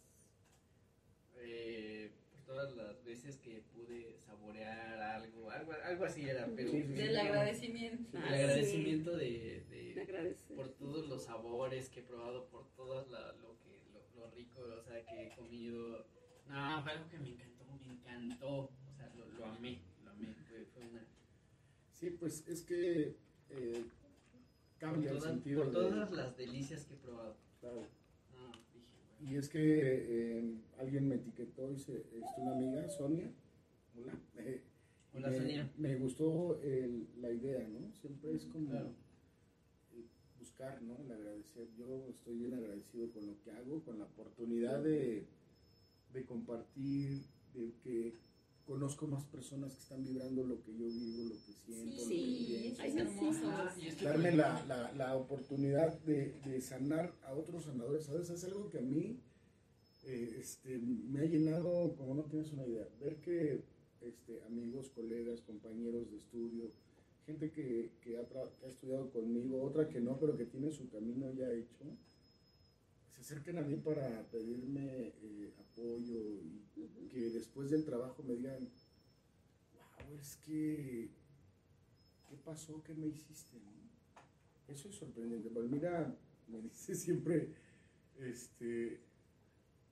eh, 1.38 2.12
por 2.32 2.42
todas 2.44 2.76
las 2.76 3.04
veces 3.04 3.38
que 3.38 3.62
pude 3.74 4.18
saborear 4.26 5.00
algo, 5.00 5.50
algo, 5.52 5.72
algo 5.84 6.06
así 6.06 6.28
era, 6.30 6.48
pero 6.56 6.72
Sí, 6.72 6.82
sí, 6.82 6.88
sí. 6.88 6.94
Del 6.94 7.18
agradecimiento. 7.18 8.18
el 8.18 8.24
agradecimiento 8.24 9.16
de, 9.18 9.64
de- 9.70 10.38
por 10.56 10.70
todos 10.70 11.08
los 11.08 11.24
sabores 11.26 11.90
que 11.90 12.00
he 12.02 12.04
probado, 12.04 12.48
por 12.48 12.68
todo 12.76 13.06
la- 13.10 13.34
lo 13.34 13.58
que 13.60 13.82
lo, 13.94 14.20
lo 14.22 14.32
rico, 14.32 14.62
o 14.62 14.82
sea, 14.84 15.04
que 15.06 15.28
he 15.28 15.36
comido. 15.36 16.06
No, 16.48 16.82
fue 16.84 16.92
algo 16.92 17.10
que 17.10 17.20
me 17.20 17.30
encantó, 17.30 17.66
me 17.86 17.94
encantó, 17.94 18.50
o 18.64 18.94
sea, 18.98 19.10
lo, 19.16 19.26
lo 19.28 19.46
amé, 19.46 19.80
lo 20.04 20.12
amé, 20.12 20.34
fue, 20.50 20.66
fue 20.74 20.84
una 20.88 21.06
Sí, 22.02 22.10
pues 22.20 22.44
es 22.48 22.64
que 22.64 23.16
eh, 23.52 23.74
por 23.74 24.80
cambia 24.80 25.12
el 25.12 25.18
todas, 25.20 25.32
sentido. 25.34 25.64
por 25.64 25.68
de- 25.72 25.74
todas 25.80 26.12
las 26.12 26.36
delicias 26.36 26.84
que 26.86 26.96
he 26.96 26.98
probado. 26.98 27.36
claro. 27.60 27.82
No, 28.34 28.48
dije, 28.74 28.88
bueno. 29.20 29.32
Y 29.32 29.36
es 29.38 29.48
que 29.50 29.60
eh, 30.40 30.56
alguien 30.80 31.08
me 31.08 31.16
etiquetó 31.16 31.72
y 31.72 31.78
se, 31.78 31.98
es 31.98 32.26
una 32.38 32.54
amiga, 32.54 32.90
Sonia. 32.90 33.32
Hola. 33.96 34.14
eh, 34.38 34.62
Hola, 35.14 35.30
me, 35.30 35.38
Sonia. 35.38 35.72
Me 35.78 35.96
gustó 35.98 36.60
el- 36.64 37.08
la 37.22 37.32
idea, 37.32 37.68
¿no? 37.68 37.94
Siempre 37.94 38.34
es 38.34 38.46
como 38.46 38.70
Claro. 38.72 38.96
eh, 39.94 40.06
buscar, 40.40 40.82
¿no? 40.82 40.98
El 40.98 41.12
agradecer. 41.12 41.68
Yo 41.78 42.08
estoy 42.10 42.36
bien 42.40 42.56
agradecido 42.56 43.12
con 43.12 43.28
lo 43.28 43.40
que 43.44 43.52
hago, 43.52 43.84
con 43.84 44.00
la 44.00 44.06
oportunidad 44.06 44.82
de, 44.82 45.28
de 46.14 46.26
compartir, 46.26 47.22
de 47.54 47.74
que 47.84 48.16
conozco 48.72 49.06
más 49.08 49.26
personas 49.26 49.74
que 49.74 49.82
están 49.82 50.02
vibrando 50.04 50.44
lo 50.46 50.62
que 50.64 50.72
yo 50.72 50.88
vivo, 50.88 51.24
lo 51.26 51.36
que 51.46 51.52
siento, 51.54 51.92
lo 51.92 51.98
que 51.98 52.06
Sí, 52.08 52.46
pienso. 52.62 52.84
es 52.84 52.96
hermoso. 52.96 53.40
Ah, 53.52 53.76
darme 54.02 54.32
la, 54.32 54.66
la, 54.66 54.92
la 54.94 55.16
oportunidad 55.18 56.00
de, 56.04 56.40
de 56.46 56.62
sanar 56.62 57.14
a 57.24 57.34
otros 57.34 57.66
sanadores, 57.66 58.06
¿sabes? 58.06 58.30
Es 58.30 58.44
algo 58.46 58.70
que 58.70 58.78
a 58.80 58.82
mí 58.82 59.20
eh, 60.06 60.38
este, 60.40 60.80
me 60.80 61.20
ha 61.20 61.26
llenado, 61.26 61.96
como 61.98 62.16
no 62.16 62.24
tienes 62.24 62.52
una 62.54 62.66
idea, 62.66 62.88
ver 63.02 63.18
que 63.18 63.62
este, 64.00 64.42
amigos, 64.44 64.90
colegas, 64.96 65.42
compañeros 65.42 66.10
de 66.10 66.18
estudio, 66.18 66.72
gente 67.26 67.52
que, 67.52 67.92
que, 68.02 68.18
ha, 68.18 68.24
que 68.62 68.68
estudiado 68.70 69.12
conmigo, 69.12 69.62
otra 69.62 69.90
que 69.90 70.00
no, 70.00 70.18
pero 70.18 70.38
que 70.38 70.46
tiene 70.46 70.72
su 70.72 70.90
camino 70.90 71.30
ya 71.34 71.52
hecho, 71.52 71.86
acerquen 73.32 73.60
a 73.60 73.62
mí 73.62 73.78
para 73.78 74.24
pedirme 74.30 75.14
eh, 75.24 75.54
apoyo 75.58 76.20
y 76.20 77.08
que 77.10 77.30
después 77.30 77.70
del 77.70 77.86
trabajo 77.86 78.22
me 78.24 78.36
digan, 78.36 78.60
wow, 79.74 80.20
es 80.20 80.36
que 80.46 81.10
¿qué 82.28 82.36
pasó? 82.44 82.84
¿Qué 82.84 82.94
me 82.94 83.08
hiciste? 83.08 83.58
Eso 84.68 84.90
es 84.90 84.96
sorprendente. 84.96 85.50
Palmira 85.50 86.14
me 86.50 86.62
dice 86.62 86.94
siempre, 86.94 87.54
este, 88.20 89.00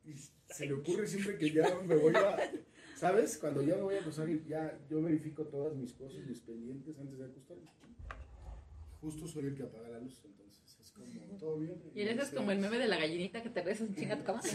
y 0.06 0.14
se 0.54 0.66
le 0.66 0.74
ocurre 0.74 1.08
siempre 1.08 1.38
que 1.38 1.54
ya 1.54 1.80
me 1.80 1.96
voy 1.96 2.14
a, 2.16 2.52
¿sabes? 2.98 3.38
Cuando 3.38 3.62
ya 3.62 3.76
me 3.76 3.84
voy 3.84 3.96
a 3.96 4.02
acostar, 4.02 4.28
ya 4.48 4.78
yo 4.90 5.02
verifico 5.02 5.46
todas 5.46 5.78
mis 5.78 5.94
cosas, 5.94 6.26
mis 6.26 6.42
pendientes 6.42 7.00
antes 7.00 7.18
de 7.18 7.26
acostarme. 7.26 7.70
Justo 9.00 9.28
soy 9.28 9.46
el 9.46 9.56
que 9.56 9.64
apaga 9.64 9.88
la 9.88 10.00
luz, 10.00 10.22
entonces 10.26 10.49
¿todo 11.40 11.58
bien? 11.60 11.82
Y 11.96 12.02
eres 12.02 12.30
como 12.30 12.52
el 12.52 12.60
meme 12.60 12.78
de 12.80 12.88
la 12.88 12.98
gallinita 12.98 13.42
que 13.44 13.50
te 13.50 13.62
regresas 13.62 13.88
en 13.90 13.96
chinga 13.96 14.16
a 14.16 14.18
tu 14.18 14.24
cama. 14.26 14.42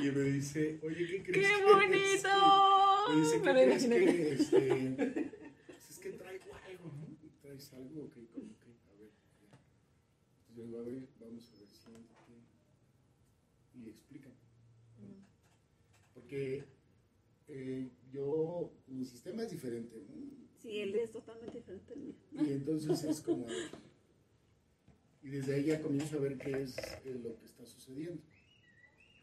Y 0.00 0.10
me 0.10 0.22
dice, 0.22 0.80
oye, 0.82 1.06
¿qué 1.06 1.22
crees? 1.22 1.46
¡Qué 1.48 1.56
que- 1.58 1.64
bonito! 1.64 2.28
Me 3.10 3.16
dice, 3.20 3.40
¿qué 3.42 3.52
Me 3.52 3.52
crees 3.52 3.86
que, 3.86 4.32
este, 4.32 5.32
pues 5.66 5.90
es 5.90 5.98
que 5.98 6.10
traigo 6.12 6.44
algo, 6.66 6.84
¿no? 6.86 7.16
¿Traes 7.42 7.72
algo? 7.74 8.04
Ok, 8.04 8.14
¿cómo 8.32 8.56
que? 8.60 8.70
A 8.70 8.94
ver, 8.98 9.10
yo 10.56 10.64
digo, 10.64 10.78
a 10.78 10.82
ver, 10.84 11.06
vamos 11.20 11.52
a 11.52 11.58
ver, 11.58 11.68
siéntate 11.68 12.32
y 13.74 13.88
explícame. 13.90 14.34
Porque 16.14 16.64
eh, 17.48 17.90
yo, 18.10 18.72
mi 18.86 19.04
sistema 19.04 19.42
es 19.42 19.50
diferente, 19.50 19.96
¿no? 20.08 20.39
Sí, 20.62 20.80
él 20.80 20.94
es 20.94 21.10
totalmente 21.12 21.58
diferente 21.58 21.92
al 21.94 22.00
mío. 22.00 22.14
Y 22.32 22.52
entonces 22.52 23.04
es 23.04 23.20
como, 23.22 23.46
y 25.22 25.28
desde 25.28 25.54
ahí 25.54 25.64
ya 25.64 25.80
comienzo 25.80 26.16
a 26.18 26.20
ver 26.20 26.36
qué 26.38 26.62
es 26.62 26.76
eh, 27.04 27.18
lo 27.22 27.38
que 27.38 27.46
está 27.46 27.64
sucediendo. 27.66 28.22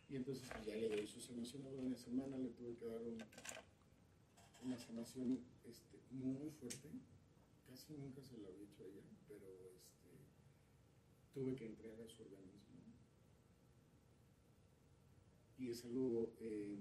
Y 0.10 0.16
entonces 0.16 0.48
pues, 0.52 0.66
ya 0.66 0.76
le 0.76 0.90
doy 0.90 1.06
su 1.08 1.20
sanación 1.22 1.66
a 1.68 1.70
una 1.70 1.98
semana, 1.98 2.38
le 2.38 2.50
tuve 2.50 2.76
que 2.78 2.86
dar 2.86 3.02
un- 3.02 3.24
una 4.64 4.78
sanación 4.80 5.40
este, 5.66 6.00
muy 6.12 6.50
fuerte. 6.52 6.90
Casi 7.68 7.94
nunca 7.94 8.24
se 8.24 8.38
lo 8.38 8.48
había 8.48 8.64
hecho 8.64 8.84
a 8.84 8.88
ella, 8.88 9.04
pero 9.28 9.46
este, 9.76 10.10
tuve 11.34 11.56
que 11.56 11.66
entregar 11.68 12.02
a 12.02 12.08
su 12.10 12.24
organismo. 12.24 12.58
Y 15.60 15.70
es 15.70 15.84
algo... 15.86 16.34
eh, 16.40 16.78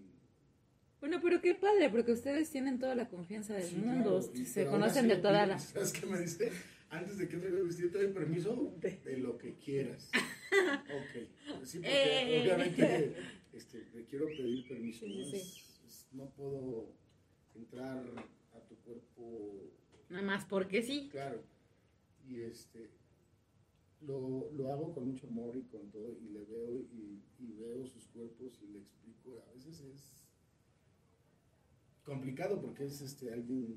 Bueno, 1.00 1.20
pero 1.22 1.40
qué 1.40 1.54
padre, 1.54 1.90
porque 1.90 2.12
ustedes 2.12 2.50
tienen 2.50 2.78
toda 2.78 2.94
la 2.94 3.08
confianza 3.08 3.54
del 3.54 3.64
sí, 3.64 3.76
mundo, 3.76 4.20
claro, 4.20 4.46
se 4.46 4.66
conocen 4.66 5.08
de 5.08 5.16
toda 5.16 5.46
la... 5.46 5.58
¿Sabes 5.58 5.92
qué 5.92 6.06
me 6.06 6.18
dice? 6.18 6.50
Antes 6.88 7.18
de 7.18 7.28
que 7.28 7.38
cosa, 7.38 7.78
yo 7.80 7.90
te 7.90 7.98
doy 7.98 8.12
permiso 8.12 8.72
de 8.80 9.16
lo 9.18 9.36
que 9.38 9.54
quieras. 9.54 10.10
Ok. 10.56 11.64
Sí, 11.64 11.78
porque 11.78 12.38
Eh. 12.38 12.40
obviamente 12.42 13.16
este, 13.52 13.80
te 13.80 14.04
quiero 14.04 14.26
pedir 14.26 14.66
permiso. 14.66 15.04
Sí, 15.04 15.18
¿no? 15.18 15.24
sí, 15.24 15.36
Es- 15.36 15.80
es- 15.86 16.06
no 16.12 16.30
puedo 16.30 16.92
entrar 17.54 18.02
a 18.54 18.60
tu 18.60 18.76
cuerpo 18.76 19.60
Nada 20.08 20.22
más 20.22 20.44
porque 20.46 20.82
sí. 20.82 21.08
Claro. 21.10 21.42
Y 22.26 22.40
este 22.42 22.90
lo, 24.00 24.50
lo 24.52 24.72
hago 24.72 24.94
con 24.94 25.08
mucho 25.08 25.26
amor 25.26 25.56
y 25.56 25.62
con 25.64 25.90
todo, 25.90 26.16
y 26.22 26.28
le 26.28 26.44
veo 26.44 26.80
y, 26.92 27.20
y 27.40 27.52
veo 27.58 27.84
sus 27.86 28.06
cuerpos 28.06 28.58
y 28.62 28.68
le 28.68 28.78
explico. 28.78 29.44
A 29.50 29.54
veces 29.54 29.80
es 29.80 30.15
complicado 32.06 32.60
porque 32.60 32.84
es 32.84 33.00
este 33.02 33.32
alguien. 33.32 33.76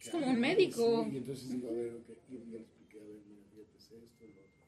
Es 0.00 0.10
como 0.10 0.26
un 0.26 0.38
médico. 0.38 1.04
Sí, 1.04 1.14
y 1.14 1.16
entonces 1.16 1.48
digo, 1.50 1.68
a 1.68 1.72
ver, 1.72 1.94
ok, 1.94 2.08
y 2.28 2.34
ya 2.34 2.44
le 2.44 2.58
expliqué, 2.58 3.00
a 3.00 3.04
ver, 3.04 3.20
mira, 3.26 3.42
fíjate, 3.50 3.78
es 3.78 3.84
esto, 3.84 4.24
lo 4.26 4.40
otro. 4.42 4.60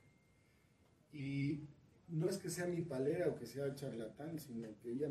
Y 1.12 1.60
no 2.08 2.28
es 2.28 2.38
que 2.38 2.50
sea 2.50 2.66
mi 2.66 2.82
palera 2.82 3.28
o 3.28 3.36
que 3.36 3.46
sea 3.46 3.74
charlatán, 3.74 4.38
sino 4.38 4.68
que 4.80 4.92
ella 4.92 5.10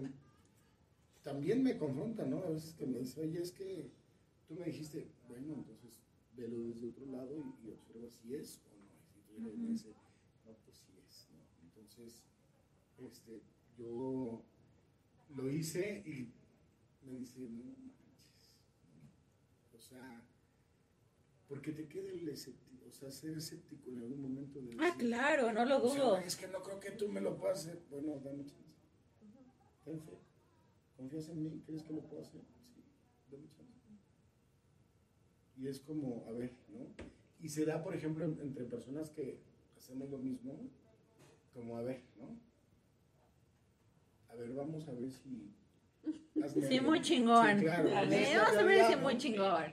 también 1.21 1.63
me 1.63 1.77
confronta, 1.77 2.25
¿no? 2.25 2.39
A 2.39 2.49
veces 2.49 2.73
que 2.73 2.85
me 2.85 2.99
dice, 2.99 3.21
oye, 3.21 3.41
es 3.41 3.51
que 3.51 3.91
tú 4.47 4.55
me 4.55 4.65
dijiste, 4.65 5.07
bueno, 5.29 5.53
entonces 5.53 6.01
velo 6.35 6.57
desde 6.63 6.87
otro 6.87 7.05
lado 7.05 7.37
y, 7.37 7.67
y 7.67 7.71
observa 7.71 8.09
si 8.09 8.33
es 8.33 8.59
o 8.65 8.75
no 8.81 8.89
es. 8.97 9.15
Y 9.15 9.35
tú 9.35 9.57
me 9.57 9.69
dice, 9.69 9.89
no, 10.45 10.53
pues 10.65 10.77
sí 10.77 10.93
es, 11.07 11.27
¿no? 11.31 11.69
Entonces, 11.69 12.23
este, 12.97 13.41
yo 13.77 14.41
lo 15.35 15.49
hice 15.49 16.03
y 16.05 16.27
me 17.05 17.19
dice, 17.19 17.39
no 17.39 17.63
manches, 17.63 18.51
o 19.73 19.79
sea, 19.79 20.21
porque 21.47 21.71
te 21.71 21.87
queda 21.87 22.11
el 22.11 22.27
escéptico, 22.29 22.85
o 22.87 22.91
sea, 22.91 23.11
ser 23.11 23.37
escéptico 23.37 23.89
en 23.89 23.99
algún 23.99 24.21
momento 24.21 24.59
de 24.61 24.75
Ah, 24.79 24.85
decir, 24.85 24.97
claro, 25.09 25.51
no 25.53 25.65
lo 25.65 25.83
o 25.83 25.89
sea, 25.89 26.03
dudo. 26.03 26.17
es 26.17 26.35
que 26.35 26.47
no 26.47 26.61
creo 26.61 26.79
que 26.79 26.91
tú 26.91 27.09
me 27.09 27.21
lo 27.21 27.35
puedas 27.37 27.59
hacer. 27.59 27.81
Bueno, 27.89 28.19
dame 28.19 28.45
chance. 28.45 28.63
Ten 29.83 29.99
fe. 30.01 30.17
¿Confías 30.97 31.27
en 31.29 31.43
mí? 31.43 31.61
¿Crees 31.65 31.83
que 31.83 31.93
lo 31.93 32.01
puedo 32.07 32.21
hacer? 32.21 32.41
Sí, 32.41 32.83
dame 33.31 33.47
chance. 33.49 33.73
Y 35.57 35.67
es 35.67 35.79
como, 35.81 36.25
a 36.27 36.31
ver, 36.31 36.55
¿no? 36.69 36.87
Y 37.41 37.49
se 37.49 37.65
da, 37.65 37.83
por 37.83 37.93
ejemplo, 37.95 38.23
en- 38.25 38.39
entre 38.39 38.63
personas 38.65 39.09
que 39.09 39.39
hacemos 39.77 40.09
lo 40.09 40.17
mismo, 40.17 40.57
como, 41.53 41.77
a 41.77 41.81
ver, 41.81 42.01
¿no? 42.17 42.39
A 44.29 44.35
ver, 44.35 44.53
vamos 44.53 44.87
a 44.87 44.93
ver 44.93 45.11
si... 45.11 45.53
hazme 46.43 46.67
Sí, 46.67 46.77
algo. 46.77 46.89
muy 46.91 47.01
chingón. 47.01 47.59
Sí, 47.59 47.65
claro. 47.65 47.97
A 47.97 48.01
ver, 48.05 48.37
vamos 48.37 48.57
a 48.57 48.63
ver 48.63 48.85
si 48.87 48.95
muy 48.97 49.17
chingón. 49.17 49.63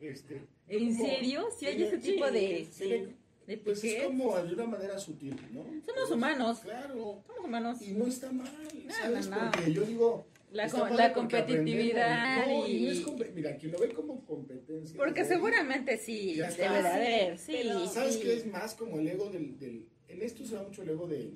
Este, 0.00 0.42
¿En 0.68 0.94
como- 0.96 1.06
serio? 1.08 1.48
¿Sí 1.58 1.66
hay 1.66 1.82
ese 1.82 1.98
tipo 1.98 2.30
de, 2.30 2.66
sí, 2.70 3.06
de, 3.46 3.56
Pues 3.58 3.82
es 3.84 4.04
como 4.04 4.36
de 4.40 4.54
una 4.54 4.64
manera 4.66 4.98
sutil, 4.98 5.36
¿no? 5.52 5.62
Somos 5.64 5.82
Pero- 5.86 6.14
humanos. 6.14 6.60
Claro. 6.60 7.22
Somos 7.26 7.44
humanos. 7.44 7.82
Y 7.82 7.92
no 7.92 8.06
está 8.06 8.30
mal, 8.32 8.50
No, 8.86 8.94
¿sabes? 8.94 9.28
no, 9.28 9.44
no. 9.44 9.50
Porque 9.50 9.72
yo 9.72 9.82
digo... 9.82 10.26
La, 10.52 10.66
la 10.66 11.12
competitividad 11.12 12.44
y... 12.66 12.88
es 12.88 13.04
Mira, 13.36 13.56
quien 13.56 13.70
lo 13.70 13.78
ve 13.78 13.90
como 13.90 14.24
competencia... 14.26 14.96
Porque 14.96 15.24
seguramente 15.24 15.96
sí, 15.96 16.34
de 16.34 16.64
haber, 16.66 17.38
sí. 17.38 17.52
Pero, 17.62 17.86
¿Sabes 17.86 18.14
sí. 18.16 18.20
qué 18.22 18.34
es 18.34 18.46
más 18.46 18.74
como 18.74 18.98
el 18.98 19.06
ego 19.06 19.30
del... 19.30 19.56
del... 19.58 19.86
En 20.08 20.22
esto 20.22 20.44
se 20.44 20.56
da 20.56 20.64
mucho 20.64 20.82
el 20.82 20.88
ego 20.88 21.06
de... 21.06 21.30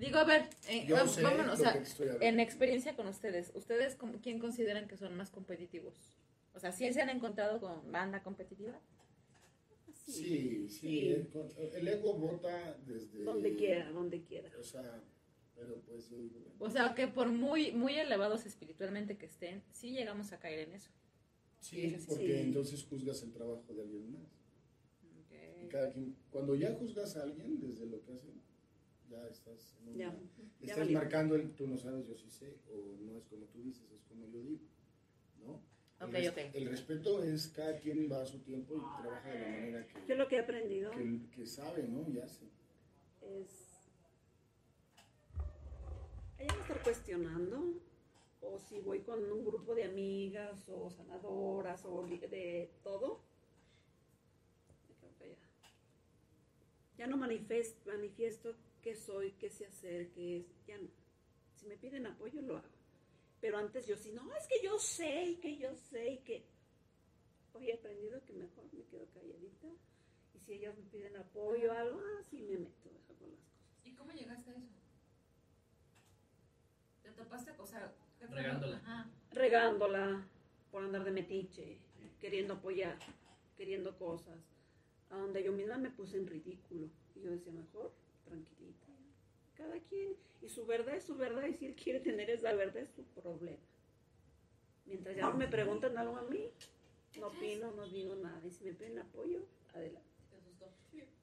Digo, 0.00 0.16
a 0.16 0.24
ver, 0.24 0.48
eh, 0.66 0.86
vamos, 0.90 1.20
vámonos, 1.20 1.60
o 1.60 1.62
sea, 1.62 1.82
en 2.22 2.40
experiencia 2.40 2.96
con 2.96 3.06
ustedes, 3.06 3.52
¿ustedes 3.54 3.98
quién 4.22 4.38
consideran 4.38 4.88
que 4.88 4.96
son 4.96 5.14
más 5.14 5.30
competitivos? 5.30 5.94
O 6.54 6.58
sea, 6.58 6.72
¿sí 6.72 6.90
se 6.90 7.02
han 7.02 7.10
encontrado 7.10 7.60
con 7.60 7.92
banda 7.92 8.22
competitiva? 8.22 8.80
Sí, 9.92 10.66
sí, 10.68 10.68
Sí. 10.68 11.28
El, 11.74 11.86
ego 11.86 12.14
vota 12.14 12.78
desde... 12.86 13.24
Donde 13.24 13.54
quiera, 13.54 13.90
donde 13.90 14.22
quiera. 14.22 14.50
O 14.58 14.62
sea, 14.62 15.02
pero 15.54 15.82
pues 15.82 16.08
yo 16.08 16.16
digo... 16.16 16.40
bueno, 16.40 16.56
O 16.58 16.70
sea, 16.70 16.94
que 16.94 17.06
por 17.06 17.28
muy, 17.28 17.72
muy 17.72 17.98
elevados 17.98 18.46
espiritualmente 18.46 19.18
que 19.18 19.26
estén, 19.26 19.62
sí 19.70 19.90
llegamos 19.90 20.32
a 20.32 20.38
caer 20.38 20.60
en 20.60 20.74
eso. 20.76 20.90
Sí, 21.60 21.90
Sí. 21.98 22.06
porque 22.08 22.40
entonces 22.40 22.84
juzgas 22.84 23.22
el 23.22 23.32
trabajo 23.32 23.74
de 23.74 23.82
alguien 23.82 24.12
más. 24.12 24.32
Y 25.62 25.68
cada 25.68 25.90
quien, 25.90 26.16
cuando 26.30 26.54
ya 26.54 26.74
juzgas 26.74 27.16
a 27.16 27.22
alguien 27.22 27.60
desde 27.60 27.84
lo 27.84 28.02
que 28.02 28.14
hace, 28.14 28.28
ya 29.10 29.26
estás 29.28 29.76
Ya, 29.94 30.14
ya 30.60 30.72
estás 30.74 30.90
marcando 30.90 31.34
el 31.34 31.50
tú 31.54 31.66
no 31.66 31.76
sabes, 31.76 32.06
yo 32.06 32.16
sí 32.16 32.30
sé, 32.30 32.56
o 32.72 32.96
no 33.00 33.18
es 33.18 33.24
como 33.26 33.44
tú 33.46 33.60
dices, 33.62 33.90
es 33.92 34.02
como 34.04 34.26
yo 34.28 34.40
digo, 34.42 34.60
¿no? 35.44 35.52
Ok, 36.06 36.14
el, 36.14 36.32
el 36.54 36.68
respeto 36.70 37.22
es 37.22 37.48
cada 37.48 37.76
quien 37.78 38.10
va 38.10 38.22
a 38.22 38.26
su 38.26 38.38
tiempo 38.38 38.74
y 38.76 39.02
trabaja 39.02 39.28
de 39.28 39.40
la 39.40 39.48
manera 39.48 39.86
Yo 39.86 40.06
que, 40.06 40.14
lo 40.14 40.28
que 40.28 40.36
he 40.36 40.40
aprendido 40.40 40.90
que, 40.92 41.20
que 41.34 41.46
sabe, 41.46 41.82
¿no? 41.88 42.08
Y 42.08 42.18
hace. 42.20 42.46
es 43.22 43.66
hay 46.38 46.46
que 46.46 46.58
estar 46.60 46.82
cuestionando 46.82 47.74
o 48.40 48.58
si 48.58 48.80
voy 48.80 49.00
con 49.00 49.22
un 49.30 49.44
grupo 49.44 49.74
de 49.74 49.84
amigas 49.84 50.66
o 50.70 50.88
sanadoras 50.90 51.84
o 51.84 52.06
de 52.06 52.70
todo 52.82 53.20
ya 56.96 57.06
no 57.06 57.16
manifest- 57.18 57.84
manifiesto 57.86 58.54
qué 58.82 58.94
soy 58.94 59.32
qué 59.32 59.50
sé 59.50 59.66
hacer 59.66 60.10
qué 60.10 60.38
es 60.38 60.46
ya 60.66 60.78
no 60.78 60.88
si 61.54 61.66
me 61.66 61.76
piden 61.76 62.06
apoyo 62.06 62.40
lo 62.42 62.56
hago 62.56 62.68
pero 63.40 63.58
antes 63.58 63.86
yo 63.86 63.96
sí 63.96 64.12
no 64.12 64.34
es 64.34 64.46
que 64.46 64.62
yo 64.62 64.78
sé 64.78 65.24
y 65.24 65.36
que 65.36 65.56
yo 65.56 65.74
sé 65.74 66.12
y 66.12 66.18
que 66.18 66.44
hoy 67.52 67.70
he 67.70 67.74
aprendido 67.74 68.24
que 68.24 68.32
mejor 68.32 68.64
me 68.72 68.84
quedo 68.84 69.06
calladita 69.12 69.68
y 70.34 70.38
si 70.38 70.52
ellas 70.54 70.76
me 70.76 70.84
piden 70.84 71.16
apoyo 71.16 71.70
o 71.70 71.74
algo 71.74 72.00
ah 72.00 72.22
sí 72.30 72.42
me 72.42 72.58
meto 72.58 72.88
hago 72.88 72.92
las 72.92 73.02
cosas 73.04 73.50
¿Y 73.84 73.92
cómo 73.92 74.12
llegaste 74.12 74.50
a 74.50 74.54
eso? 74.54 74.68
¿Te 77.02 77.10
topaste? 77.10 77.52
O 77.58 77.66
sea. 77.66 77.92
Regándola. 78.20 78.76
Ajá. 78.76 79.10
regándola 79.32 80.26
por 80.70 80.84
andar 80.84 81.04
de 81.04 81.10
metiche, 81.10 81.78
queriendo 82.20 82.54
apoyar, 82.54 82.98
queriendo 83.56 83.96
cosas, 83.96 84.38
a 85.08 85.16
donde 85.16 85.42
yo 85.42 85.52
misma 85.52 85.78
me 85.78 85.90
puse 85.90 86.18
en 86.18 86.26
ridículo. 86.26 86.90
Y 87.16 87.22
yo 87.22 87.30
decía, 87.30 87.52
mejor, 87.52 87.92
tranquilita, 88.30 88.86
cada 89.54 89.78
quien, 89.80 90.16
y 90.40 90.48
su 90.48 90.64
verdad 90.66 90.96
es 90.96 91.04
su 91.04 91.16
verdad, 91.16 91.46
y 91.46 91.54
si 91.54 91.66
él 91.66 91.74
quiere 91.74 92.00
tener 92.00 92.30
esa 92.30 92.52
verdad 92.54 92.78
es 92.78 92.90
su 92.90 93.04
problema. 93.04 93.58
Mientras 94.86 95.16
ya 95.16 95.22
no 95.22 95.36
me 95.36 95.48
preguntan 95.48 95.98
algo 95.98 96.16
a 96.16 96.22
mí, 96.22 96.50
no 97.18 97.26
opino, 97.28 97.70
no 97.72 97.86
digo 97.88 98.14
nada, 98.16 98.40
y 98.46 98.50
si 98.50 98.64
me 98.64 98.72
piden 98.72 98.98
apoyo, 98.98 99.44
adelante. 99.74 100.08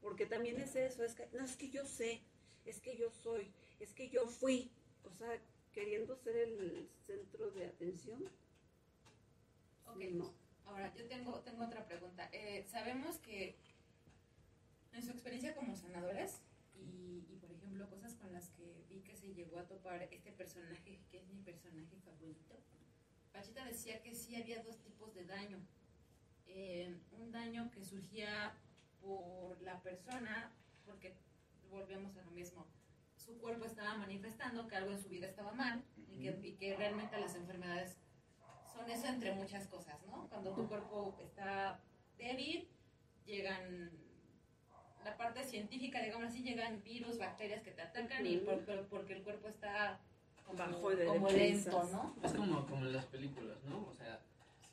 Porque 0.01 0.25
también 0.25 0.59
es 0.59 0.75
eso, 0.75 1.03
es 1.03 1.15
que, 1.15 1.27
no, 1.33 1.43
es 1.43 1.57
que 1.57 1.69
yo 1.69 1.85
sé, 1.85 2.21
es 2.65 2.79
que 2.79 2.95
yo 2.95 3.11
soy, 3.11 3.51
es 3.79 3.93
que 3.93 4.09
yo 4.09 4.27
fui, 4.27 4.71
o 5.03 5.11
sea, 5.11 5.41
queriendo 5.73 6.15
ser 6.15 6.35
el 6.37 6.89
centro 7.05 7.51
de 7.51 7.65
atención. 7.65 8.29
Ok. 9.85 10.03
No. 10.11 10.33
Ahora, 10.65 10.93
yo 10.95 11.07
tengo, 11.07 11.39
tengo 11.41 11.65
otra 11.65 11.85
pregunta. 11.85 12.29
Eh, 12.31 12.65
sabemos 12.67 13.17
que 13.19 13.55
en 14.93 15.03
su 15.03 15.11
experiencia 15.11 15.55
como 15.55 15.75
sanadores 15.75 16.41
y, 17.07 17.25
y, 17.29 17.37
por 17.37 17.51
ejemplo, 17.51 17.89
cosas 17.89 18.15
con 18.15 18.33
las 18.33 18.49
que 18.49 18.83
vi 18.89 19.01
que 19.01 19.15
se 19.15 19.33
llegó 19.33 19.59
a 19.59 19.67
topar 19.67 20.07
este 20.11 20.31
personaje, 20.31 20.99
que 21.09 21.17
es 21.17 21.27
mi 21.29 21.41
personaje 21.41 21.95
favorito, 22.03 22.59
Pachita 23.31 23.63
decía 23.65 24.01
que 24.01 24.15
sí 24.15 24.35
había 24.35 24.63
dos 24.63 24.79
tipos 24.79 25.13
de 25.13 25.25
daño. 25.25 25.59
Eh, 26.47 26.97
un 27.11 27.31
daño 27.31 27.69
que 27.71 27.83
surgía 27.83 28.57
por 28.99 29.61
la 29.61 29.79
persona, 29.81 30.51
porque 30.85 31.15
volvemos 31.69 32.17
a 32.17 32.23
lo 32.23 32.31
mismo. 32.31 32.65
Su 33.15 33.37
cuerpo 33.39 33.65
estaba 33.65 33.95
manifestando 33.97 34.67
que 34.67 34.75
algo 34.75 34.91
en 34.91 35.01
su 35.01 35.09
vida 35.09 35.27
estaba 35.27 35.51
mal 35.51 35.83
y 35.95 36.23
que, 36.23 36.47
y 36.47 36.55
que 36.55 36.75
realmente 36.75 37.19
las 37.19 37.35
enfermedades 37.35 37.97
son 38.73 38.89
eso 38.89 39.07
entre 39.07 39.33
muchas 39.33 39.67
cosas, 39.67 40.01
¿no? 40.07 40.27
Cuando 40.29 40.53
tu 40.53 40.67
cuerpo 40.67 41.15
está 41.21 41.79
débil, 42.17 42.67
llegan 43.25 43.91
la 45.05 45.15
parte 45.17 45.43
científica, 45.43 46.01
digamos 46.01 46.27
así, 46.27 46.43
llegan 46.43 46.81
virus, 46.83 47.17
bacterias 47.17 47.61
que 47.63 47.71
te 47.71 47.81
atacan 47.81 48.25
y 48.25 48.37
por- 48.37 48.59
por- 48.65 48.85
porque 48.87 49.13
el 49.13 49.23
cuerpo 49.23 49.47
está 49.47 49.99
como, 50.45 50.57
Bajo 50.59 50.89
de 50.95 51.05
como 51.05 51.29
lento, 51.29 51.83
¿no? 51.91 52.15
Es 52.23 52.31
como, 52.33 52.65
como 52.65 52.85
en 52.85 52.93
las 52.93 53.05
películas, 53.05 53.57
¿no? 53.65 53.85
O 53.87 53.93
sea, 53.93 54.19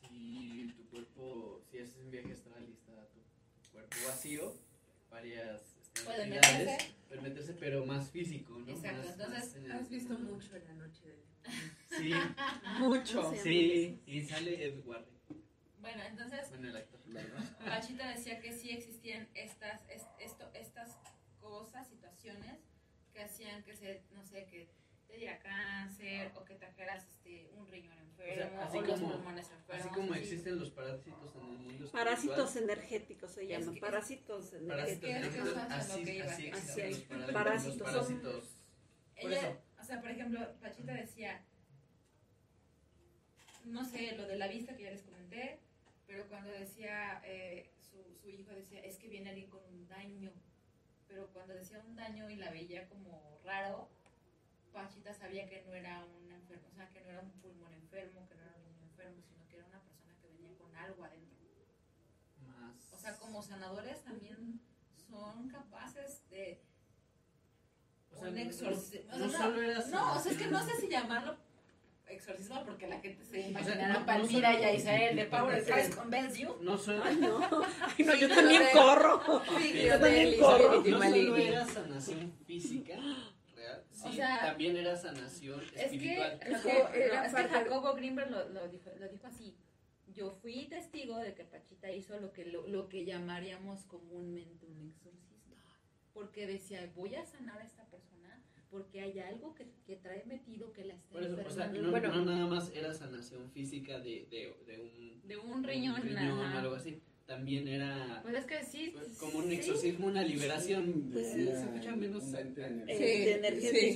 si 0.09 0.73
tu 0.75 0.85
cuerpo, 0.89 1.61
si 1.71 1.79
haces 1.79 1.95
un 1.97 2.11
viaje 2.11 2.33
astral 2.33 2.63
y 2.67 2.71
está 2.73 2.93
tu 3.09 3.71
cuerpo 3.71 3.95
vacío, 4.07 4.53
varias 5.09 5.61
este, 5.93 6.01
Puede 6.05 6.25
meterse. 6.27 6.93
puede 7.07 7.21
meterse, 7.21 7.53
pero 7.53 7.85
más 7.85 8.09
físico, 8.09 8.57
¿no? 8.59 8.69
Exacto, 8.71 8.97
Más- 8.99 9.09
entonces, 9.11 9.39
más 9.45 9.55
en 9.55 9.65
el- 9.65 9.71
Has 9.71 9.89
visto 9.89 10.13
mucho 10.19 10.55
en 10.55 10.67
la 10.67 10.73
noche 10.85 11.01
del 11.07 11.25
Sí, 11.89 12.11
Mucho. 12.79 13.33
Sí. 13.35 13.99
y 14.05 14.21
sale 14.23 14.65
Ed 14.65 14.79
Warren, 14.85 15.05
Bueno, 15.85 16.01
entonces, 16.03 16.49
bueno, 16.49 16.67
el 16.69 16.77
actor. 16.77 16.99
Pachita 17.65 18.07
decía 18.09 18.39
que 18.39 18.51
sí 18.51 18.71
existían 18.71 19.27
estas, 19.35 19.81
es- 19.87 20.07
esto, 20.19 20.49
estas 20.55 20.97
cosas, 21.39 21.87
situaciones 21.87 22.59
que 23.13 23.21
hacían 23.21 23.61
que 23.63 23.75
se, 23.75 24.01
no 24.11 24.25
sé, 24.25 24.45
que 24.47 24.67
te 25.07 25.15
diera 25.17 25.37
cáncer 25.37 26.31
o 26.35 26.43
que 26.43 26.55
trajeras 26.55 27.05
este, 27.07 27.51
un 27.55 27.67
riñón 27.67 27.99
enfermo 27.99 28.47
O 28.47 28.49
sea, 28.57 28.65
así 28.65 28.77
o 28.77 28.81
los 28.81 28.99
como- 28.99 29.13
pulmones 29.13 29.51
enfermos. 29.51 29.85
Así 29.85 29.93
como 29.93 30.13
así. 30.13 30.21
existen 30.23 30.57
los 30.59 30.71
parásitos 30.71 31.35
en 31.35 31.41
el 31.41 31.57
mundo 31.59 31.91
Parásitos 31.91 32.37
espiritual, 32.55 32.63
energéticos 32.79 33.31
se 33.31 33.43
Es 33.43 33.49
llaman. 33.49 33.73
que- 33.75 33.79
parásitos 33.81 34.45
parásitos 34.67 35.13
energéticos. 35.13 35.53
lo 35.53 35.59
así, 36.25 36.49
así 36.49 36.89
los 36.89 37.31
parásitos. 37.31 37.33
Parásitos 37.33 37.77
los 37.77 38.07
son- 38.07 38.21
parásitos. 38.21 38.49
Por 39.21 39.31
Ella, 39.31 39.49
eso. 39.49 39.61
o 39.79 39.83
sea, 39.83 40.01
por 40.01 40.09
ejemplo, 40.09 40.39
Pachita 40.59 40.93
decía, 40.93 41.45
no 43.65 43.85
sé, 43.85 44.15
lo 44.17 44.27
de 44.27 44.35
la 44.35 44.47
vista 44.47 44.75
que 44.75 44.83
ya 44.83 44.91
les 44.91 45.03
comenté, 45.03 45.59
pero 46.07 46.27
cuando 46.27 46.51
decía, 46.51 47.21
eh, 47.25 47.71
su, 47.81 48.15
su 48.21 48.29
hijo 48.29 48.51
decía, 48.51 48.81
es 48.81 48.97
que 48.97 49.07
viene 49.07 49.29
alguien 49.29 49.49
con 49.49 49.63
un 49.65 49.87
daño, 49.87 50.31
pero 51.07 51.27
cuando 51.33 51.53
decía 51.53 51.79
un 51.85 51.95
daño 51.95 52.29
y 52.29 52.35
la 52.35 52.51
veía 52.51 52.87
como 52.89 53.39
raro, 53.43 53.89
Pachita 54.73 55.13
sabía 55.13 55.47
que 55.47 55.63
no 55.63 55.73
era 55.73 56.03
un 56.05 56.31
enfermo, 56.31 56.67
o 56.71 56.75
sea, 56.75 56.89
que 56.89 57.01
no 57.01 57.09
era 57.09 57.21
un 57.21 57.31
pulmón 57.41 57.73
enfermo, 57.73 58.27
que 58.27 58.35
no 58.35 58.41
era 58.41 58.55
un 58.55 58.63
riñón 58.65 58.83
enfermo, 58.89 59.21
sino 59.23 59.47
que 59.47 59.55
era 59.55 59.65
una 59.67 59.81
persona 59.81 60.13
que 60.21 60.27
venía 60.27 60.57
con 60.57 60.75
algo 60.75 61.03
adentro. 61.05 61.45
Más. 62.45 62.89
O 62.91 62.97
sea, 62.97 63.15
como 63.17 63.41
sanadores 63.41 64.03
también 64.03 64.59
son 65.09 65.47
capaces 65.47 66.27
de 66.29 66.61
O 68.11 68.17
sea, 68.19 68.27
un 68.29 68.35
no- 68.35 68.41
exorcismo. 68.41 69.11
No, 69.11 69.17
no 69.27 69.31
solo 69.31 69.61
era 69.61 69.85
No, 69.87 70.15
o 70.15 70.19
sea, 70.19 70.31
es 70.33 70.37
que 70.37 70.47
no 70.47 70.63
sé 70.65 70.75
si 70.79 70.89
llamarlo 70.89 71.37
exorcismo 72.09 72.63
porque 72.65 72.87
la 72.87 72.99
gente 72.99 73.23
se 73.25 73.41
imaginará 73.49 73.87
no- 73.87 73.95
a 73.95 73.99
no 73.99 74.05
Palmira 74.05 74.59
y 74.59 74.63
a 74.63 74.73
Isael 74.73 75.15
de 75.15 75.25
Power 75.25 75.63
Christ 75.63 75.95
Convince 75.95 76.41
You. 76.41 76.55
No 76.61 76.77
solo, 76.77 77.03
Ay, 77.03 77.17
no. 77.17 77.39
Ay, 77.97 78.05
no, 78.05 78.13
Sí, 78.13 78.19
yo 78.19 78.29
también 78.29 78.63
corro. 78.73 79.41
Sí, 79.59 79.83
Yo 79.83 79.99
también 79.99 80.31
de 80.31 80.37
corro. 80.37 80.81
No 80.83 81.01
solo 81.01 81.37
era 81.37 81.65
sanación 81.65 82.33
física 82.45 82.95
real, 83.55 83.83
sí, 83.91 84.03
O 84.07 84.11
sea, 84.13 84.39
también 84.41 84.77
era 84.77 84.95
sanación 84.95 85.61
Es 85.61 85.69
que, 85.73 85.83
espiritual. 85.83 86.39
Jacobo, 86.39 86.89
era 86.93 87.25
es 87.25 87.33
que 87.35 87.43
Jacobo 87.43 87.93
Greenberg 87.95 88.31
lo, 88.31 88.49
lo 88.49 88.67
dijo, 88.69 88.89
lo 88.99 89.07
dijo 89.09 89.27
así. 89.27 89.55
Yo 90.13 90.31
fui 90.31 90.67
testigo 90.67 91.17
de 91.17 91.33
que 91.33 91.43
Pachita 91.43 91.91
hizo 91.91 92.17
lo 92.19 92.31
que, 92.31 92.45
lo, 92.45 92.65
lo 92.67 92.87
que 92.87 93.03
llamaríamos 93.03 93.83
comúnmente 93.85 94.65
un 94.65 94.87
exorcismo. 94.95 95.55
Porque 96.13 96.47
decía, 96.47 96.89
voy 96.95 97.15
a 97.15 97.25
sanar 97.25 97.59
a 97.59 97.63
esta 97.65 97.83
persona 97.85 98.14
porque 98.75 98.99
hay 98.99 99.17
algo 99.19 99.55
que, 99.55 99.65
que 99.87 99.95
trae 99.95 100.25
metido 100.25 100.73
que 100.73 100.83
la 100.83 100.95
está 100.95 101.13
Por 101.13 101.23
eso, 101.23 101.37
o 101.47 101.49
sea, 101.49 101.67
no, 101.67 101.91
Bueno. 101.91 102.09
no 102.13 102.25
nada 102.25 102.45
más 102.45 102.69
era 102.75 102.93
sanación 102.93 103.49
física 103.51 103.99
de, 103.99 104.27
de, 104.29 104.53
de 104.67 104.81
un, 104.81 105.21
de 105.25 105.37
un 105.37 105.63
riñón, 105.63 106.01
riñón 106.01 106.39
o 106.39 106.43
algo 106.59 106.75
así. 106.75 107.01
También 107.25 107.69
era 107.69 108.19
Pues 108.21 108.35
es 108.35 108.45
que 108.45 108.63
sí. 108.65 108.93
como 109.17 109.39
un 109.39 109.45
sí. 109.49 109.55
exorcismo, 109.55 110.07
una 110.07 110.23
liberación. 110.23 111.09
Pues, 111.13 111.31
se 111.31 111.51
escucha 111.53 111.95
menos 111.95 112.23
un 112.25 112.35
energético. 112.35 112.85
Este, 112.87 113.71
Sí, 113.71 113.95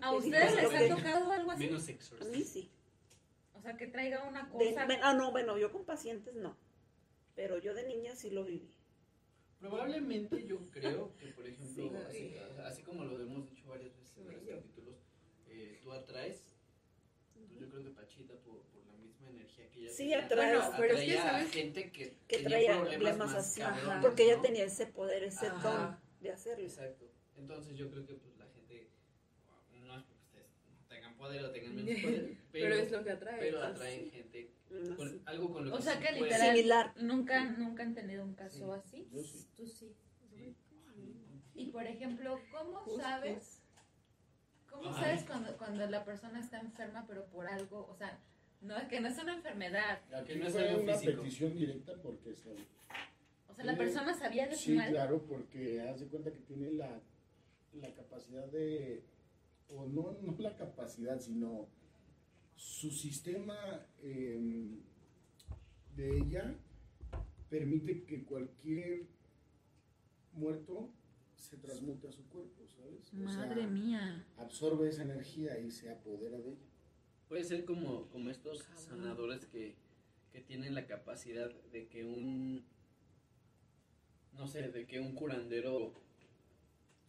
¿A 0.00 0.12
ustedes 0.14 0.54
les 0.56 0.74
ha 0.90 0.96
tocado 0.96 1.30
algo 1.30 1.50
así? 1.50 1.64
Menos 1.66 1.82
a 1.82 1.86
mí 1.86 1.92
exorcismo. 1.92 2.44
sí. 2.44 2.70
O 3.52 3.60
sea, 3.60 3.76
que 3.76 3.86
traiga 3.86 4.26
una 4.26 4.44
De- 4.44 4.70
cosa. 4.70 4.86
ven- 4.86 5.00
ah, 5.02 5.12
no, 5.12 5.30
bueno, 5.32 5.58
yo 5.58 5.70
con 5.70 5.84
pacientes 5.84 6.34
no. 6.34 6.56
Pero 7.36 7.58
yo 7.58 7.74
de 7.74 7.86
niña 7.86 8.16
sí 8.16 8.30
lo 8.30 8.44
viví. 8.44 8.74
Probablemente 9.60 10.46
yo 10.46 10.58
creo 10.70 11.14
que, 11.18 11.26
por 11.28 11.46
ejemplo, 11.46 11.90
Sí. 11.90 11.90
así, 12.08 12.34
así 12.64 12.82
como 12.82 13.04
lo 13.04 13.20
hemos 13.20 13.48
dicho 13.50 13.68
varias 13.68 13.94
veces 13.94 14.16
en 14.16 14.32
los 14.32 14.42
capítulos, 14.56 14.96
eh, 15.48 15.78
tú 15.82 15.92
atraes, 15.92 16.42
pues 17.34 17.50
yo 17.60 17.68
creo 17.68 17.84
que 17.84 17.90
Pachita, 17.90 18.34
por, 18.36 18.62
por 18.62 18.86
la 18.86 18.94
misma 18.94 19.28
energía 19.28 19.68
que 19.70 19.80
ella 19.80 19.90
Sí, 19.90 19.96
tenía, 20.04 20.26
atrae- 20.28 20.56
atraía 20.56 20.76
pero 20.78 20.94
es 20.96 21.04
que, 21.04 21.16
¿sabes? 21.18 21.50
gente 21.52 21.92
que, 21.92 22.16
Que 22.26 22.36
tenía 22.38 22.48
traía 22.48 22.70
problemas 22.80 22.94
problemas 22.96 23.18
más 23.34 23.46
así. 23.46 23.60
cabrones, 23.60 24.02
Porque 24.02 24.22
ella 24.24 24.36
¿no? 24.36 24.42
tenía 24.42 24.64
ese 24.64 24.86
poder, 24.86 25.24
ese 25.24 25.46
Ajá. 25.46 25.70
don 25.70 25.98
de 26.22 26.30
hacerlo. 26.30 26.64
Exacto. 26.64 27.10
Entonces 27.36 27.76
yo 27.76 27.90
creo 27.90 28.06
que 28.06 28.14
pues 28.14 28.36
la 28.38 28.46
gente, 28.46 28.88
no 29.74 29.96
es 29.98 30.04
porque 30.04 30.22
ustedes 30.24 30.46
tengan 30.88 31.16
poder 31.18 31.44
o 31.44 31.50
tengan 31.50 31.74
menos 31.76 32.00
poder, 32.02 32.36
pero, 32.52 32.64
Pero 32.70 32.74
es 32.76 32.90
lo 32.90 33.04
que 33.04 33.10
atrae. 33.10 33.38
pero 33.40 33.62
atraen 33.62 34.10
gente 34.10 34.50
Más 34.54 34.59
con 34.96 35.22
algo 35.26 35.52
con 35.52 35.68
lo 35.68 35.74
O 35.74 35.76
que 35.78 35.82
sea, 35.82 36.00
que 36.00 36.12
literal- 36.12 36.56
Similar. 36.56 36.92
Nunca, 37.02 37.44
nunca 37.52 37.82
han 37.82 37.94
tenido 37.94 38.24
un 38.24 38.34
caso 38.34 38.74
Sí. 38.74 38.80
así. 38.98 39.08
Yo 39.12 39.22
sí. 39.22 39.46
Tú 39.56 39.66
sí. 39.66 39.92
Sí. 40.30 40.54
Y 41.54 41.66
por 41.70 41.86
ejemplo, 41.86 42.38
¿cómo 42.52 42.78
Justo. 42.80 43.00
sabes? 43.02 43.62
¿Cómo 44.70 44.88
Ay. 44.94 45.02
sabes 45.02 45.24
cuando, 45.24 45.56
cuando 45.58 45.86
la 45.88 46.04
persona 46.04 46.40
está 46.40 46.60
enferma 46.60 47.04
pero 47.06 47.26
por 47.26 47.46
algo? 47.48 47.86
O 47.90 47.94
sea, 47.96 48.18
no 48.60 48.76
es 48.76 48.88
que 48.88 49.00
no 49.00 49.08
es 49.08 49.18
una 49.18 49.34
enfermedad. 49.34 50.00
Aquí 50.14 50.34
Que 50.34 50.38
no 50.38 50.46
es 50.46 50.56
algo 50.56 50.82
una 50.82 50.94
físico. 50.94 51.22
petición 51.22 51.54
directa 51.54 51.92
porque 52.02 52.34
se 52.34 52.50
O 53.48 53.54
sea, 53.54 53.64
la 53.64 53.72
Sí. 53.72 53.78
persona 53.78 54.14
sabía 54.14 54.46
de 54.46 54.54
su 54.54 54.62
Sí, 54.66 54.72
mal. 54.76 54.88
claro, 54.90 55.22
porque 55.28 55.80
haz 55.82 55.98
de 56.00 56.06
cuenta 56.06 56.30
que 56.30 56.38
tiene 56.40 56.70
la, 56.72 57.00
la 57.74 57.92
capacidad 57.94 58.46
de, 58.46 59.02
o 59.74 59.86
no, 59.86 60.16
no 60.22 60.34
la 60.38 60.54
capacidad, 60.56 61.18
sino 61.20 61.66
su 62.60 62.90
sistema 62.90 63.86
eh, 64.02 64.78
de 65.96 66.18
ella 66.18 66.54
permite 67.48 68.04
que 68.04 68.22
cualquier 68.24 69.06
muerto 70.34 70.90
se 71.36 71.56
transmute 71.56 72.08
a 72.08 72.12
su 72.12 72.22
cuerpo, 72.28 72.66
¿sabes? 72.68 73.08
O 73.14 73.30
sea, 73.30 73.46
Madre 73.46 73.66
mía. 73.66 74.26
absorbe 74.36 74.90
esa 74.90 75.02
energía 75.02 75.58
y 75.58 75.70
se 75.70 75.90
apodera 75.90 76.36
de 76.36 76.50
ella. 76.50 76.68
Puede 77.28 77.44
ser 77.44 77.64
como, 77.64 78.08
como 78.10 78.28
estos 78.28 78.66
sanadores 78.76 79.46
que, 79.46 79.74
que 80.30 80.42
tienen 80.42 80.74
la 80.74 80.86
capacidad 80.86 81.50
de 81.72 81.88
que 81.88 82.04
un, 82.04 82.62
no 84.34 84.46
sé, 84.46 84.68
de 84.70 84.86
que 84.86 85.00
un 85.00 85.14
curandero 85.14 85.94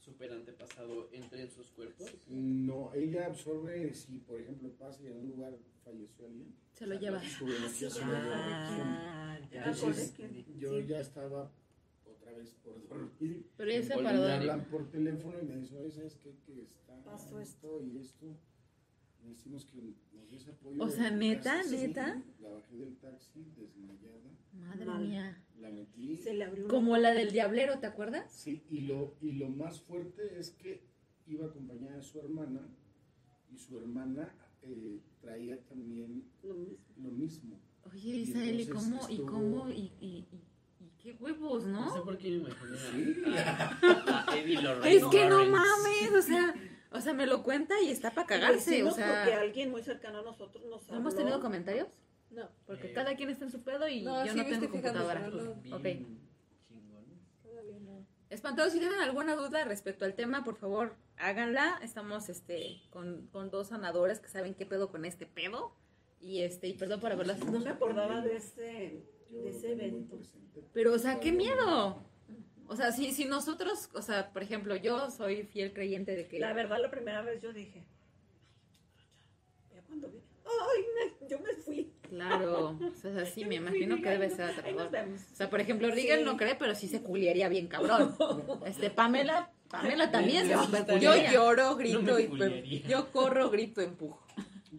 super 0.01 0.31
antepasado 0.31 1.09
entre 1.13 1.43
en 1.43 1.49
sus 1.51 1.67
cuerpos. 1.71 2.11
No, 2.27 2.91
ella 2.93 3.27
absorbe, 3.27 3.93
si 3.93 4.17
por 4.19 4.39
ejemplo 4.41 4.69
pasa 4.79 5.01
y 5.03 5.07
en 5.07 5.17
un 5.17 5.27
lugar 5.29 5.53
falleció 5.85 6.25
alguien, 6.25 6.53
Se 6.73 6.87
lo 6.87 6.99
lleva. 6.99 7.21
su 7.23 7.45
energía 7.47 7.89
se 7.89 7.99
lo 8.05 8.11
lleva. 8.11 8.35
Ah, 8.35 9.39
Entonces, 9.51 10.11
que- 10.11 10.45
yo 10.57 10.79
sí. 10.79 10.87
ya 10.87 10.99
estaba 10.99 11.51
otra 12.05 12.31
vez 12.33 12.51
por 12.63 12.87
dormir. 12.87 13.45
Pero 13.57 13.71
ya 13.71 13.83
se 13.83 13.93
Voluntario. 13.93 14.21
paró 14.21 14.27
Me 14.27 14.33
hablan 14.33 14.65
por 14.65 14.89
teléfono 14.89 15.39
y 15.39 15.45
me 15.45 15.57
dicen, 15.57 15.77
oye, 15.77 15.91
¿sabes 15.91 16.15
qué? 16.15 16.35
Que 16.45 16.63
está 16.63 17.03
Pasó 17.03 17.39
esto 17.39 17.81
y 17.83 17.97
esto. 17.97 18.25
Necesitamos 19.23 19.65
que 19.65 19.77
nos 20.13 20.31
des 20.31 20.47
apoyo. 20.47 20.83
O 20.83 20.89
sea, 20.89 21.11
¿neta? 21.11 21.61
¿Neta? 21.63 22.23
La 22.41 22.49
bajé 22.49 22.75
del 22.75 22.95
taxi 22.97 23.45
desmayada, 23.55 24.31
Madre 24.53 24.85
mía. 25.07 25.43
La 25.61 25.69
metí. 25.69 26.17
Se 26.17 26.33
le 26.33 26.43
abrió 26.45 26.67
Como 26.67 26.97
la 26.97 27.13
del 27.13 27.31
diablero, 27.31 27.79
¿te 27.79 27.87
acuerdas? 27.87 28.31
Sí, 28.31 28.63
y 28.69 28.81
lo, 28.81 29.15
y 29.21 29.33
lo 29.33 29.49
más 29.49 29.81
fuerte 29.81 30.39
es 30.39 30.51
que 30.51 30.83
iba 31.27 31.45
acompañada 31.45 31.95
de 31.97 32.03
su 32.03 32.19
hermana 32.19 32.61
y 33.53 33.57
su 33.57 33.77
hermana 33.77 34.33
eh, 34.63 34.99
traía 35.21 35.59
también 35.65 36.23
lo 36.43 36.53
mismo. 36.55 36.77
lo 36.97 37.11
mismo. 37.11 37.59
Oye, 37.91 38.09
Y 38.09 38.21
Isael, 38.21 38.59
¿y 38.61 38.67
cómo? 38.67 39.09
¿Y 39.09 39.17
cómo? 39.19 39.69
¿Y, 39.69 39.91
y, 39.99 40.25
y, 40.31 40.83
y 40.83 40.89
qué 41.01 41.13
huevos, 41.13 41.65
No 41.65 41.89
sé 41.91 41.97
no? 41.99 42.03
por 42.05 42.17
qué 42.17 42.29
me 42.29 42.35
imaginé 42.37 42.77
Sí. 42.77 43.23
a, 43.37 44.25
a 44.31 44.37
Eddie 44.37 44.61
Lorraine 44.61 44.95
Es 44.97 45.05
que 45.05 45.27
no 45.29 45.45
mames, 45.45 46.11
o 46.17 46.21
sea, 46.21 46.53
o 46.91 47.01
sea, 47.01 47.13
me 47.13 47.25
lo 47.25 47.41
cuenta 47.43 47.73
y 47.81 47.89
está 47.89 48.13
para 48.13 48.27
cagarse, 48.27 48.83
o 48.83 48.85
Decimos 48.87 48.93
porque 48.95 49.31
sea. 49.31 49.41
alguien 49.41 49.71
muy 49.71 49.81
cercano 49.83 50.19
a 50.19 50.23
nosotros 50.23 50.63
nos 50.65 50.87
¿No 50.89 50.97
hemos 50.97 51.13
habló. 51.13 51.17
tenido 51.25 51.39
comentarios? 51.41 51.87
No. 52.31 52.49
Porque 52.65 52.87
Eh, 52.87 52.93
cada 52.93 53.15
quien 53.15 53.29
está 53.29 53.45
en 53.45 53.51
su 53.51 53.61
pedo 53.61 53.87
y 53.87 54.01
No, 54.03 54.25
yo 54.25 54.31
sí 54.33 54.37
no 54.39 54.45
tengo 54.45 54.69
computadora. 54.69 55.21
pero 55.31 55.55
no. 55.65 55.79
Bien. 55.79 56.19
Espantados, 58.29 58.71
si 58.71 58.79
tienen 58.79 58.99
alguna 59.01 59.35
duda 59.35 59.65
respecto 59.65 60.05
al 60.05 60.13
tema, 60.15 60.43
por 60.45 60.55
favor, 60.55 60.95
háganla. 61.17 61.79
Estamos 61.83 62.29
este 62.29 62.81
con, 62.89 63.27
con 63.27 63.49
dos 63.49 63.67
sanadores 63.67 64.19
que 64.21 64.29
saben 64.29 64.53
qué 64.53 64.65
pedo 64.65 64.89
con 64.89 65.03
este 65.03 65.25
pedo. 65.25 65.73
Y 66.21 66.39
este, 66.41 66.67
y 66.69 66.73
perdón 66.73 67.01
por 67.01 67.11
haberlas. 67.11 67.43
No 67.45 67.59
me 67.59 67.69
acordaba 67.71 68.21
de 68.21 68.37
ese, 68.37 69.03
de 69.29 69.49
ese 69.49 69.73
evento. 69.73 70.17
Pero, 70.71 70.93
o 70.93 70.97
sea, 70.99 71.19
qué 71.19 71.33
miedo. 71.33 72.01
O 72.67 72.75
sea, 72.77 72.93
si, 72.93 73.11
si 73.11 73.25
nosotros, 73.25 73.89
o 73.93 74.01
sea, 74.01 74.31
por 74.31 74.43
ejemplo, 74.43 74.77
yo 74.77 75.11
soy 75.11 75.43
fiel 75.43 75.73
creyente 75.73 76.15
de 76.15 76.27
que. 76.29 76.39
La 76.39 76.53
verdad, 76.53 76.77
la 76.81 76.89
primera 76.89 77.21
vez 77.23 77.41
yo 77.41 77.51
dije, 77.51 77.83
ya 79.73 79.81
cuando 79.81 80.07
vi, 80.09 80.19
ay, 80.45 80.85
me- 81.19 81.27
yo 81.27 81.37
me 81.39 81.53
fui. 81.55 81.90
Claro, 82.11 82.77
o 82.77 82.93
sea, 83.01 83.25
sí, 83.25 83.45
me 83.45 83.55
imagino 83.55 83.95
que 84.01 84.09
debe 84.09 84.29
ser 84.29 84.51
vemos. 84.91 85.21
O 85.31 85.35
sea, 85.35 85.49
por 85.49 85.61
ejemplo, 85.61 85.87
Sí. 85.95 86.09
no 86.25 86.35
cree, 86.35 86.55
pero 86.55 86.75
sí 86.75 86.89
se 86.89 87.01
culiaría 87.01 87.47
bien 87.47 87.67
cabrón. 87.67 88.13
Este, 88.65 88.89
Pamela, 88.89 89.49
Pamela 89.69 90.11
también 90.11 90.45
se 90.45 90.57
super 90.57 90.99
Yo 90.99 91.13
lloro, 91.31 91.77
grito 91.77 92.01
No 92.01 92.19
y 92.19 92.81
yo 92.81 93.09
corro, 93.13 93.49
grito, 93.49 93.79
empujo. 93.79 94.21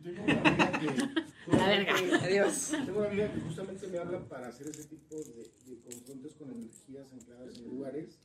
Tengo 0.03 0.22
una 0.24 0.43
amiga 0.43 0.72
que. 0.78 1.57
La 1.57 1.68
verga. 1.68 1.95
Adiós. 2.22 2.72
Tengo 2.85 2.99
una 2.99 3.09
amiga 3.09 3.33
que 3.33 3.41
justamente 3.41 3.87
me 3.87 3.99
habla 3.99 4.20
para 4.28 4.49
hacer 4.49 4.68
ese 4.68 4.85
tipo 4.85 5.16
de, 5.16 5.51
de 5.64 5.80
confrontos 5.80 6.35
con 6.35 6.51
energías 6.51 7.11
ancladas 7.14 7.57
en 7.57 7.64
lugares, 7.64 8.18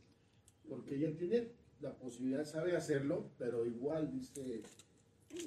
porque 0.67 0.95
ella 0.95 1.15
tiene 1.17 1.47
la 1.79 1.93
posibilidad, 1.93 2.43
sabe 2.43 2.75
hacerlo, 2.75 3.29
pero 3.37 3.65
igual 3.65 4.11
dice, 4.11 4.63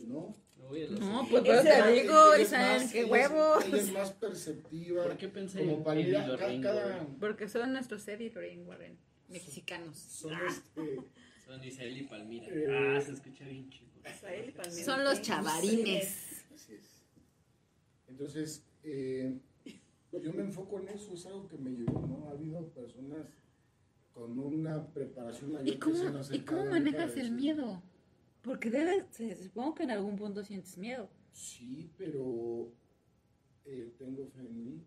no. 0.07 0.37
A 0.61 0.73
No, 1.01 1.27
pues 1.29 1.43
pero 1.45 1.63
te 1.63 1.93
digo, 2.01 2.37
Isabel, 2.37 2.83
más- 2.83 2.93
qué 2.93 3.01
ella 3.01 3.07
es- 3.07 3.11
huevos. 3.31 3.65
Ella 3.67 3.77
es 3.79 3.93
más 3.93 4.13
perceptiva. 4.13 5.03
¿Por 5.03 5.17
qué 5.17 5.29
pensé 5.29 5.59
Como 5.61 5.73
en 5.79 5.83
para 5.85 6.01
cada, 6.13 6.27
Lorraine 6.29 6.63
cada? 6.63 7.07
Porque 7.19 7.49
son 7.49 7.73
nuestros 7.73 8.07
Eddie 8.07 8.31
Lorraine 8.31 8.63
Warren, 8.65 8.97
mexicanos. 9.29 9.97
son 9.99 10.33
este, 10.47 11.01
Son 11.45 11.65
Isael 11.65 11.97
y 11.99 12.03
Palmira. 12.05 12.47
Eh. 12.47 12.67
Ah, 12.71 13.01
se 13.01 13.13
escucha 13.13 13.45
bien 13.47 13.69
chido. 13.71 13.91
Israel 14.09 14.45
y 14.49 14.53
Palmira. 14.53 14.85
Son 14.85 15.03
los 15.03 15.23
chavarines. 15.23 16.45
Así 16.55 16.75
es. 16.75 17.03
Entonces, 18.09 18.63
eh, 18.85 19.37
yo 20.13 20.33
me 20.33 20.43
enfoco 20.43 20.79
en 20.81 20.89
eso, 20.91 21.15
es 21.15 21.27
algo 21.27 21.49
que 21.49 21.57
me 21.57 21.71
llevó, 21.71 22.07
¿no? 22.07 22.29
Ha 22.29 22.33
habido 22.33 22.69
personas 22.69 23.27
con 24.15 24.39
una 24.39 24.87
preparación 24.93 25.53
mayor 25.53 25.67
¿Y 25.69 25.73
que 25.73 25.79
cómo, 25.79 25.97
se 25.97 26.07
han 26.07 26.35
¿Y 26.35 26.45
cómo 26.45 26.61
a 26.61 26.65
manejas 26.67 27.17
el 27.17 27.33
miedo? 27.33 27.83
Porque 28.43 28.71
debes, 28.71 29.05
se- 29.11 29.37
supongo 29.37 29.75
que 29.75 29.83
en 29.85 29.91
algún 29.91 30.17
punto 30.17 30.43
sientes 30.45 30.77
miedo. 30.79 31.09
Sí, 31.33 31.91
pero 31.97 32.73
eh, 33.65 33.93
tengo 33.99 34.27
fe 34.29 34.41
en 34.41 34.65
mí 34.65 34.83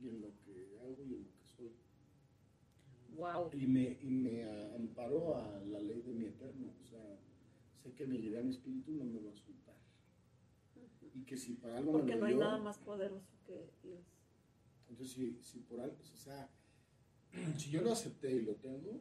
y 0.00 0.08
en 0.08 0.20
lo 0.20 0.28
que 0.44 0.76
hago 0.80 0.96
y 1.04 1.14
en 1.14 1.22
lo 1.24 1.30
que 1.32 1.46
soy. 1.56 1.72
Wow. 3.16 3.50
Y 3.52 3.66
me, 3.66 3.98
y 4.02 4.10
me 4.10 4.44
amparo 4.74 5.36
a 5.36 5.60
la 5.60 5.80
ley 5.80 6.02
de 6.02 6.12
mi 6.12 6.26
eterno. 6.26 6.72
O 6.82 6.84
sea, 6.84 7.18
sé 7.82 7.92
que 7.94 8.06
mi 8.06 8.18
gran 8.30 8.48
espíritu 8.48 8.92
no 8.92 9.04
me 9.04 9.20
va 9.20 9.30
a 9.30 9.34
soltar. 9.34 9.74
Y 11.14 11.22
que 11.24 11.36
si 11.36 11.54
para 11.54 11.78
algo 11.78 11.92
Porque 11.92 12.14
me 12.14 12.20
no 12.20 12.26
hay 12.26 12.34
dio, 12.34 12.42
nada 12.42 12.58
más 12.58 12.78
poderoso 12.78 13.30
que 13.46 13.70
Dios. 13.82 14.00
Entonces, 14.90 15.14
si, 15.14 15.38
si 15.42 15.60
por 15.60 15.80
algo, 15.80 15.96
o 16.12 16.16
sea, 16.16 16.50
si 17.56 17.70
yo 17.70 17.82
lo 17.82 17.92
acepté 17.92 18.32
y 18.34 18.42
lo 18.42 18.54
tengo, 18.56 19.00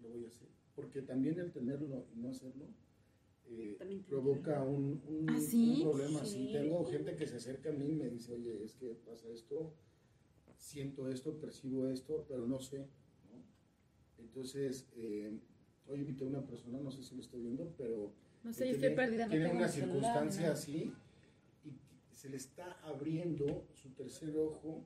lo 0.00 0.08
voy 0.10 0.24
a 0.24 0.28
hacer. 0.28 0.48
Porque 0.74 1.02
también 1.02 1.38
el 1.38 1.52
tenerlo 1.52 2.06
y 2.14 2.18
no 2.18 2.30
hacerlo 2.30 2.66
eh, 3.46 3.76
provoca 4.08 4.62
un, 4.62 5.00
un- 5.06 5.26
¿Ah, 5.30 5.38
sí? 5.40 5.76
un 5.76 5.82
problema. 5.90 6.24
Sí. 6.24 6.46
Sí, 6.46 6.52
tengo 6.52 6.84
gente 6.86 7.14
que 7.14 7.26
se 7.26 7.36
acerca 7.36 7.68
a 7.70 7.72
mí 7.72 7.90
y 7.90 7.94
me 7.94 8.08
dice, 8.08 8.32
oye, 8.32 8.64
es 8.64 8.74
que 8.74 8.94
pasa 9.06 9.28
esto, 9.28 9.72
siento 10.56 11.08
esto, 11.08 11.38
percibo 11.38 11.88
esto, 11.88 12.24
pero 12.28 12.46
no 12.46 12.58
sé. 12.60 12.78
¿no? 13.30 13.44
Entonces, 14.18 14.88
eh, 14.96 15.38
hoy 15.86 16.00
invité 16.00 16.24
a 16.24 16.28
una 16.28 16.44
persona, 16.46 16.80
no 16.80 16.90
sé 16.90 17.02
si 17.02 17.14
lo 17.14 17.20
estoy 17.20 17.42
viendo, 17.42 17.72
pero 17.76 18.12
No 18.42 18.50
que 18.50 18.54
sé, 18.54 18.64
yo 18.66 18.72
estoy 18.72 18.80
tiene- 18.80 18.96
perdida. 18.96 19.26
Una 19.26 19.68
celular, 19.68 19.70
circunstancia 19.70 20.46
¿no? 20.48 20.52
así 20.54 20.92
y 21.64 22.16
se 22.16 22.28
le 22.30 22.36
está 22.38 22.72
abriendo 22.82 23.66
su 23.74 23.90
tercer 23.90 24.36
ojo 24.36 24.84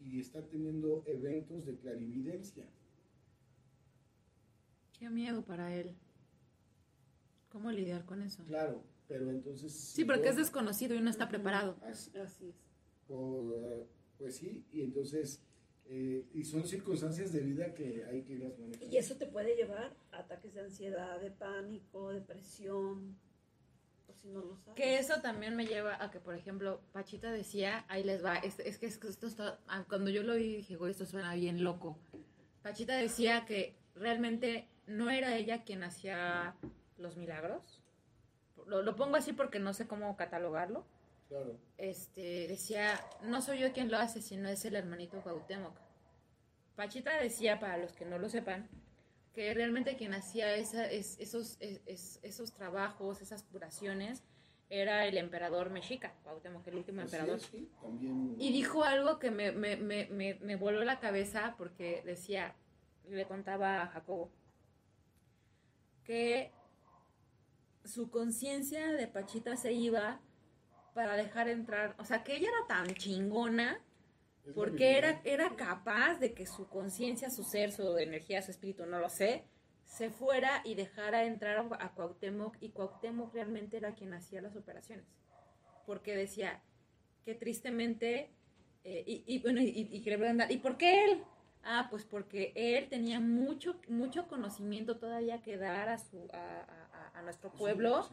y 0.00 0.20
está 0.20 0.42
teniendo 0.46 1.04
eventos 1.06 1.64
de 1.64 1.76
clarividencia. 1.76 2.66
Qué 4.98 5.10
miedo 5.10 5.44
para 5.44 5.74
él. 5.74 5.94
¿Cómo 7.50 7.70
lidiar 7.70 8.04
con 8.04 8.22
eso? 8.22 8.44
Claro, 8.44 8.82
pero 9.06 9.30
entonces... 9.30 9.72
Sí, 9.72 10.04
porque 10.04 10.28
es 10.28 10.36
desconocido 10.36 10.94
y 10.94 11.00
no 11.00 11.10
está 11.10 11.28
preparado. 11.28 11.76
Así- 11.82 12.16
Así 12.18 12.48
es. 12.48 12.56
por, 13.06 13.54
eh, 13.56 13.86
pues 14.18 14.36
sí, 14.36 14.64
y 14.72 14.82
entonces... 14.82 15.40
eh, 15.86 16.26
y 16.32 16.44
son 16.44 16.66
circunstancias 16.66 17.32
de 17.32 17.40
vida 17.40 17.74
que 17.74 18.04
hay 18.06 18.22
que 18.22 18.32
irlas 18.34 18.58
manejando. 18.58 18.86
Y 18.92 18.96
eso 18.96 19.16
te 19.16 19.26
puede 19.26 19.54
llevar 19.54 19.94
a 20.12 20.18
ataques 20.20 20.54
de 20.54 20.62
ansiedad, 20.62 21.20
de 21.20 21.30
pánico, 21.30 22.10
depresión, 22.12 23.16
por 24.06 24.16
si 24.16 24.28
no 24.28 24.40
lo 24.40 24.56
sabes. 24.56 24.74
Que 24.74 24.98
eso 24.98 25.20
también 25.20 25.54
me 25.54 25.66
lleva 25.66 26.02
a 26.02 26.10
que, 26.10 26.18
por 26.20 26.34
ejemplo, 26.34 26.80
Pachita 26.92 27.30
decía, 27.30 27.84
ahí 27.88 28.02
les 28.02 28.24
va, 28.24 28.36
es, 28.36 28.58
es 28.60 28.78
que 28.78 28.86
es 28.86 28.96
que 28.98 29.08
esto 29.08 29.26
está, 29.26 29.60
ah, 29.68 29.84
cuando 29.88 30.10
yo 30.10 30.22
lo 30.22 30.34
vi 30.34 30.56
dije, 30.56 30.76
güey, 30.76 30.90
esto 30.92 31.04
suena 31.06 31.34
bien 31.34 31.62
loco. 31.62 31.98
Pachita 32.62 32.96
decía 32.96 33.44
que 33.44 33.76
realmente 33.94 34.66
no 34.86 35.10
era 35.10 35.36
ella 35.36 35.64
quien 35.64 35.82
hacía 35.82 36.54
los 36.98 37.16
milagros. 37.16 37.82
Lo, 38.66 38.82
lo 38.82 38.96
pongo 38.96 39.16
así 39.16 39.32
porque 39.32 39.58
no 39.58 39.74
sé 39.74 39.86
cómo 39.86 40.16
catalogarlo. 40.16 40.84
Claro, 41.28 41.56
Este, 41.78 42.46
decía, 42.48 43.00
no 43.22 43.40
soy 43.42 43.58
yo 43.58 43.72
quien 43.72 43.90
lo 43.90 43.98
hace, 43.98 44.20
sino 44.22 44.48
es 44.48 44.64
el 44.64 44.76
hermanito 44.76 45.20
Cuauhtémoc. 45.22 45.74
Pachita 46.76 47.16
decía, 47.20 47.60
para 47.60 47.76
los 47.78 47.92
que 47.92 48.04
no 48.04 48.18
lo 48.18 48.28
sepan, 48.28 48.68
que 49.32 49.52
realmente 49.54 49.96
quien 49.96 50.14
hacía 50.14 50.54
esa- 50.54 50.86
es- 50.90 51.18
esos, 51.18 51.56
es- 51.60 51.80
es- 51.86 52.20
esos 52.22 52.52
trabajos, 52.52 53.20
esas 53.22 53.42
curaciones, 53.44 54.22
era 54.70 55.06
el 55.06 55.18
emperador 55.18 55.70
mexica, 55.70 56.12
Cuauhtémoc, 56.24 56.66
el 56.68 56.76
último 56.76 57.00
emperador. 57.02 57.36
es, 57.36 57.42
sí, 57.44 57.68
también... 57.80 58.36
Y 58.38 58.52
dijo 58.52 58.82
algo 58.84 59.18
que 59.18 59.30
me, 59.30 59.52
me, 59.52 59.76
me, 59.76 60.06
me, 60.06 60.34
me 60.34 60.56
voló 60.56 60.84
la 60.84 61.00
cabeza 61.00 61.54
porque 61.58 62.02
decía, 62.04 62.54
le 63.08 63.26
contaba 63.26 63.82
a 63.82 63.86
Jacobo, 63.88 64.30
que 66.04 66.52
su 67.84 68.10
conciencia 68.10 68.92
de 68.92 69.06
Pachita 69.06 69.56
se 69.56 69.72
iba 69.72 70.20
para 70.94 71.16
dejar 71.16 71.48
entrar, 71.48 71.94
o 71.98 72.04
sea, 72.04 72.22
que 72.22 72.36
ella 72.36 72.48
era 72.48 72.66
tan 72.68 72.94
chingona 72.94 73.80
es 74.46 74.52
porque 74.52 74.98
era, 74.98 75.20
era 75.24 75.56
capaz 75.56 76.18
de 76.18 76.34
que 76.34 76.46
su 76.46 76.68
conciencia, 76.68 77.30
su 77.30 77.42
ser, 77.42 77.72
su 77.72 77.96
energía, 77.98 78.42
su 78.42 78.50
espíritu, 78.50 78.86
no 78.86 78.98
lo 78.98 79.08
sé, 79.08 79.44
se 79.86 80.10
fuera 80.10 80.62
y 80.64 80.74
dejara 80.74 81.24
entrar 81.24 81.66
a, 81.78 81.94
Cuauhtémoc 81.94 82.56
y 82.60 82.70
Cuauhtémoc 82.70 83.32
realmente 83.32 83.76
era 83.76 83.94
quien 83.94 84.12
hacía 84.12 84.42
las 84.42 84.56
operaciones. 84.56 85.06
Porque 85.86 86.14
decía 86.14 86.62
que 87.24 87.34
tristemente, 87.34 88.30
eh, 88.84 89.02
y, 89.06 89.24
y 89.26 89.38
bueno, 89.40 89.60
y, 89.60 89.88
y 89.90 90.00
preguntan, 90.00 90.50
¿y 90.50 90.58
por 90.58 90.76
qué 90.76 91.04
él? 91.04 91.24
Ah, 91.66 91.86
pues 91.90 92.04
porque 92.04 92.52
él 92.54 92.88
tenía 92.88 93.20
mucho, 93.20 93.80
mucho 93.88 94.28
conocimiento 94.28 94.98
todavía 94.98 95.40
que 95.42 95.56
dar 95.56 95.88
a, 95.88 95.98
su, 95.98 96.28
a, 96.32 96.36
a- 96.60 97.18
a 97.18 97.22
nuestro 97.22 97.50
pueblo 97.52 98.08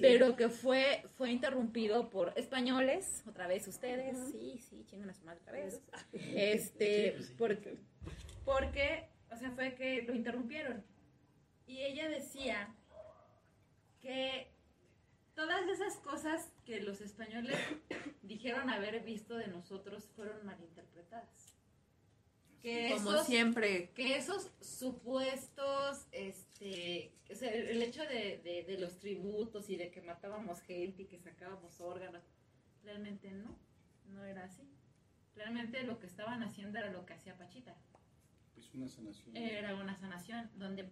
pero 0.00 0.36
que 0.36 0.48
fue 0.48 1.04
fue 1.16 1.30
interrumpido 1.30 2.10
por 2.10 2.32
españoles 2.36 3.24
otra 3.26 3.46
vez 3.48 3.66
ustedes. 3.66 4.16
Sí 4.30 4.58
sí 4.58 4.84
chingan 4.86 5.10
a 5.10 5.14
su 5.14 5.24
madre 5.24 5.40
otra 5.42 5.52
vez. 5.54 5.80
Este 6.12 7.10
Sí, 7.10 7.12
pues 7.16 7.26
sí. 7.28 7.34
porque 7.38 7.78
porque 8.44 9.08
o 9.32 9.36
sea 9.36 9.50
fue 9.52 9.74
que 9.74 10.02
lo 10.02 10.14
interrumpieron. 10.14 10.84
Y 11.66 11.78
ella 11.82 12.08
decía 12.10 12.68
que 14.00 14.52
todas 15.34 15.66
esas 15.68 15.96
cosas 15.98 16.52
que 16.64 16.80
los 16.80 17.00
españoles 17.00 17.56
dijeron 18.22 18.70
haber 18.70 19.00
visto 19.02 19.36
de 19.36 19.48
nosotros 19.48 20.04
fueron 20.14 20.44
malinterpretadas 20.44 21.43
que 22.64 22.90
Como 22.94 23.10
esos- 23.12 23.26
siempre. 23.26 23.90
que 23.94 24.16
esos 24.16 24.50
supuestos, 24.60 26.06
este, 26.12 27.12
o 27.30 27.34
sea, 27.34 27.52
el 27.52 27.82
hecho 27.82 28.02
de, 28.02 28.38
de- 28.42 28.64
de 28.66 28.78
los 28.78 28.98
tributos 28.98 29.68
y 29.70 29.76
de 29.76 29.90
que 29.90 30.00
matábamos 30.00 30.60
gente 30.62 31.02
y 31.02 31.06
que 31.06 31.18
sacábamos 31.18 31.78
órganos, 31.80 32.22
realmente 32.82 33.30
no, 33.30 33.54
no 34.06 34.24
era 34.24 34.44
así. 34.44 34.62
Realmente 35.36 35.82
lo 35.82 35.98
que 35.98 36.06
estaban 36.06 36.42
haciendo 36.42 36.78
era 36.78 36.90
lo 36.90 37.04
que 37.04 37.12
hacía 37.12 37.36
Pachita. 37.36 37.76
Es 38.56 38.72
una 38.74 38.88
sanación. 38.88 39.36
Era 39.36 39.74
una 39.74 39.94
sanación 39.96 40.50
donde 40.56 40.88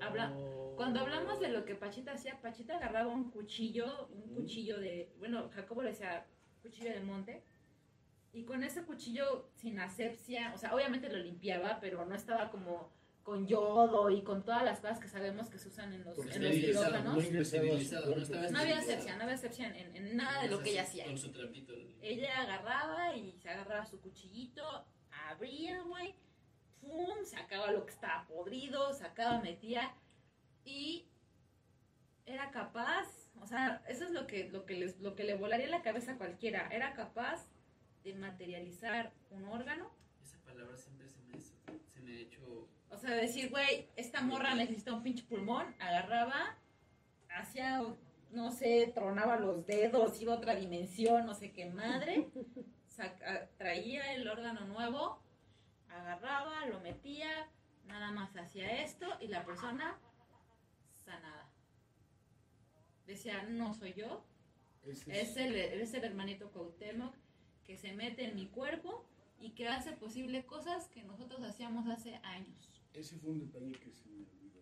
habla, 0.00 0.32
cuando 0.76 1.00
hablamos 1.00 1.38
de 1.40 1.48
lo 1.48 1.64
que 1.66 1.74
Pachita 1.74 2.12
hacía, 2.12 2.40
Pachita 2.40 2.76
agarraba 2.76 3.12
un 3.12 3.30
cuchillo, 3.30 4.06
un 4.08 4.32
Mm. 4.32 4.34
cuchillo 4.36 4.80
de, 4.80 5.12
bueno, 5.18 5.50
Jacobo 5.50 5.82
le 5.82 5.90
decía 5.90 6.26
cuchillo 6.62 6.90
de 6.92 7.00
monte, 7.00 7.42
y 8.32 8.44
con 8.44 8.62
ese 8.62 8.84
cuchillo 8.84 9.50
sin 9.54 9.80
asepsia, 9.80 10.52
o 10.54 10.58
sea, 10.58 10.74
obviamente 10.74 11.08
lo 11.08 11.18
limpiaba, 11.18 11.78
pero 11.80 12.04
no 12.04 12.14
estaba 12.14 12.50
como 12.50 12.92
con 13.22 13.46
yodo 13.46 14.10
y 14.10 14.22
con 14.22 14.44
todas 14.44 14.64
las 14.64 14.80
cosas 14.80 14.98
que 14.98 15.08
sabemos 15.08 15.50
que 15.50 15.58
se 15.58 15.68
usan 15.68 15.92
en 15.92 16.04
los, 16.04 16.16
Porque 16.16 16.36
en 16.36 16.44
los 16.44 16.52
quirófanos. 16.52 17.14
no 18.50 18.58
había 18.58 18.78
asepsia, 18.78 19.16
no 19.16 19.22
había 19.22 19.34
asepsia 19.34 19.68
en, 19.68 19.94
en 19.96 20.16
nada 20.16 20.42
de 20.42 20.48
lo 20.48 20.62
que 20.62 20.70
ella 20.70 20.82
hacía. 20.82 21.04
Con 21.04 21.18
su 21.18 21.30
trapito. 21.30 21.74
Ella 22.00 22.40
agarraba 22.42 23.14
y 23.14 23.32
se 23.38 23.50
agarraba 23.50 23.84
su 23.84 24.00
cuchillito, 24.00 24.62
abría, 25.28 25.82
güey, 25.82 26.14
pum, 26.80 27.24
sacaba 27.24 27.70
lo 27.72 27.84
que 27.84 27.92
estaba 27.92 28.26
podrido, 28.26 28.92
sacaba, 28.94 29.40
metía 29.40 29.94
y 30.64 31.06
era 32.26 32.50
capaz, 32.50 33.30
o 33.40 33.46
sea, 33.46 33.82
eso 33.88 34.04
es 34.04 34.12
lo 34.12 34.26
que, 34.26 34.48
lo 34.48 34.64
que, 34.64 34.74
les, 34.74 34.98
lo 35.00 35.14
que 35.14 35.24
le 35.24 35.34
volaría 35.34 35.68
la 35.68 35.82
cabeza 35.82 36.12
a 36.12 36.18
cualquiera, 36.18 36.68
era 36.70 36.94
capaz 36.94 37.48
de 38.04 38.14
materializar 38.14 39.12
un 39.30 39.44
órgano, 39.46 39.90
Esa 40.22 40.38
palabra 40.44 40.76
siempre 40.76 41.08
se 41.08 41.20
me, 41.22 41.38
se 41.40 42.00
me 42.02 42.12
ha 42.16 42.20
hecho. 42.20 42.68
o 42.90 42.96
sea, 42.98 43.10
decir, 43.14 43.50
güey, 43.50 43.88
esta 43.96 44.20
morra 44.22 44.54
necesita 44.54 44.92
un 44.94 45.02
pinche 45.02 45.24
pulmón, 45.24 45.74
agarraba, 45.78 46.56
hacía, 47.28 47.82
no 48.30 48.50
sé, 48.52 48.90
tronaba 48.94 49.36
los 49.38 49.66
dedos, 49.66 50.20
iba 50.20 50.34
a 50.34 50.36
otra 50.36 50.54
dimensión, 50.54 51.26
no 51.26 51.34
sé 51.34 51.52
qué 51.52 51.66
madre, 51.66 52.28
saca- 52.88 53.48
traía 53.58 54.12
el 54.14 54.26
órgano 54.28 54.64
nuevo, 54.66 55.20
agarraba, 55.88 56.66
lo 56.66 56.80
metía, 56.80 57.48
nada 57.86 58.10
más 58.12 58.34
hacía 58.36 58.82
esto 58.82 59.06
y 59.20 59.28
la 59.28 59.44
persona 59.44 59.98
sanada. 61.04 61.48
Decía, 63.06 63.42
no 63.42 63.74
soy 63.74 63.92
yo, 63.94 64.24
Ese 64.86 65.20
es 65.20 65.36
el, 65.36 65.56
es 65.56 65.92
el 65.94 66.04
hermanito 66.04 66.50
Cuauhtémoc 66.52 67.14
que 67.70 67.76
se 67.76 67.92
mete 67.92 68.24
en 68.24 68.34
mi 68.34 68.48
cuerpo 68.48 69.04
y 69.40 69.50
que 69.50 69.68
hace 69.68 69.92
posible 69.92 70.44
cosas 70.44 70.88
que 70.88 71.04
nosotros 71.04 71.40
hacíamos 71.44 71.86
hace 71.88 72.16
años. 72.16 72.68
ese 72.94 73.14
fue 73.18 73.30
un 73.30 73.38
detalle 73.38 73.70
que 73.70 73.92
se 73.92 74.08
me 74.08 74.24
olvidó. 74.24 74.60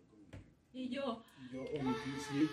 Y 0.71 0.89
yo, 0.89 1.23
Yo 1.51 1.63
omití, 1.63 2.11
sí. 2.29 2.47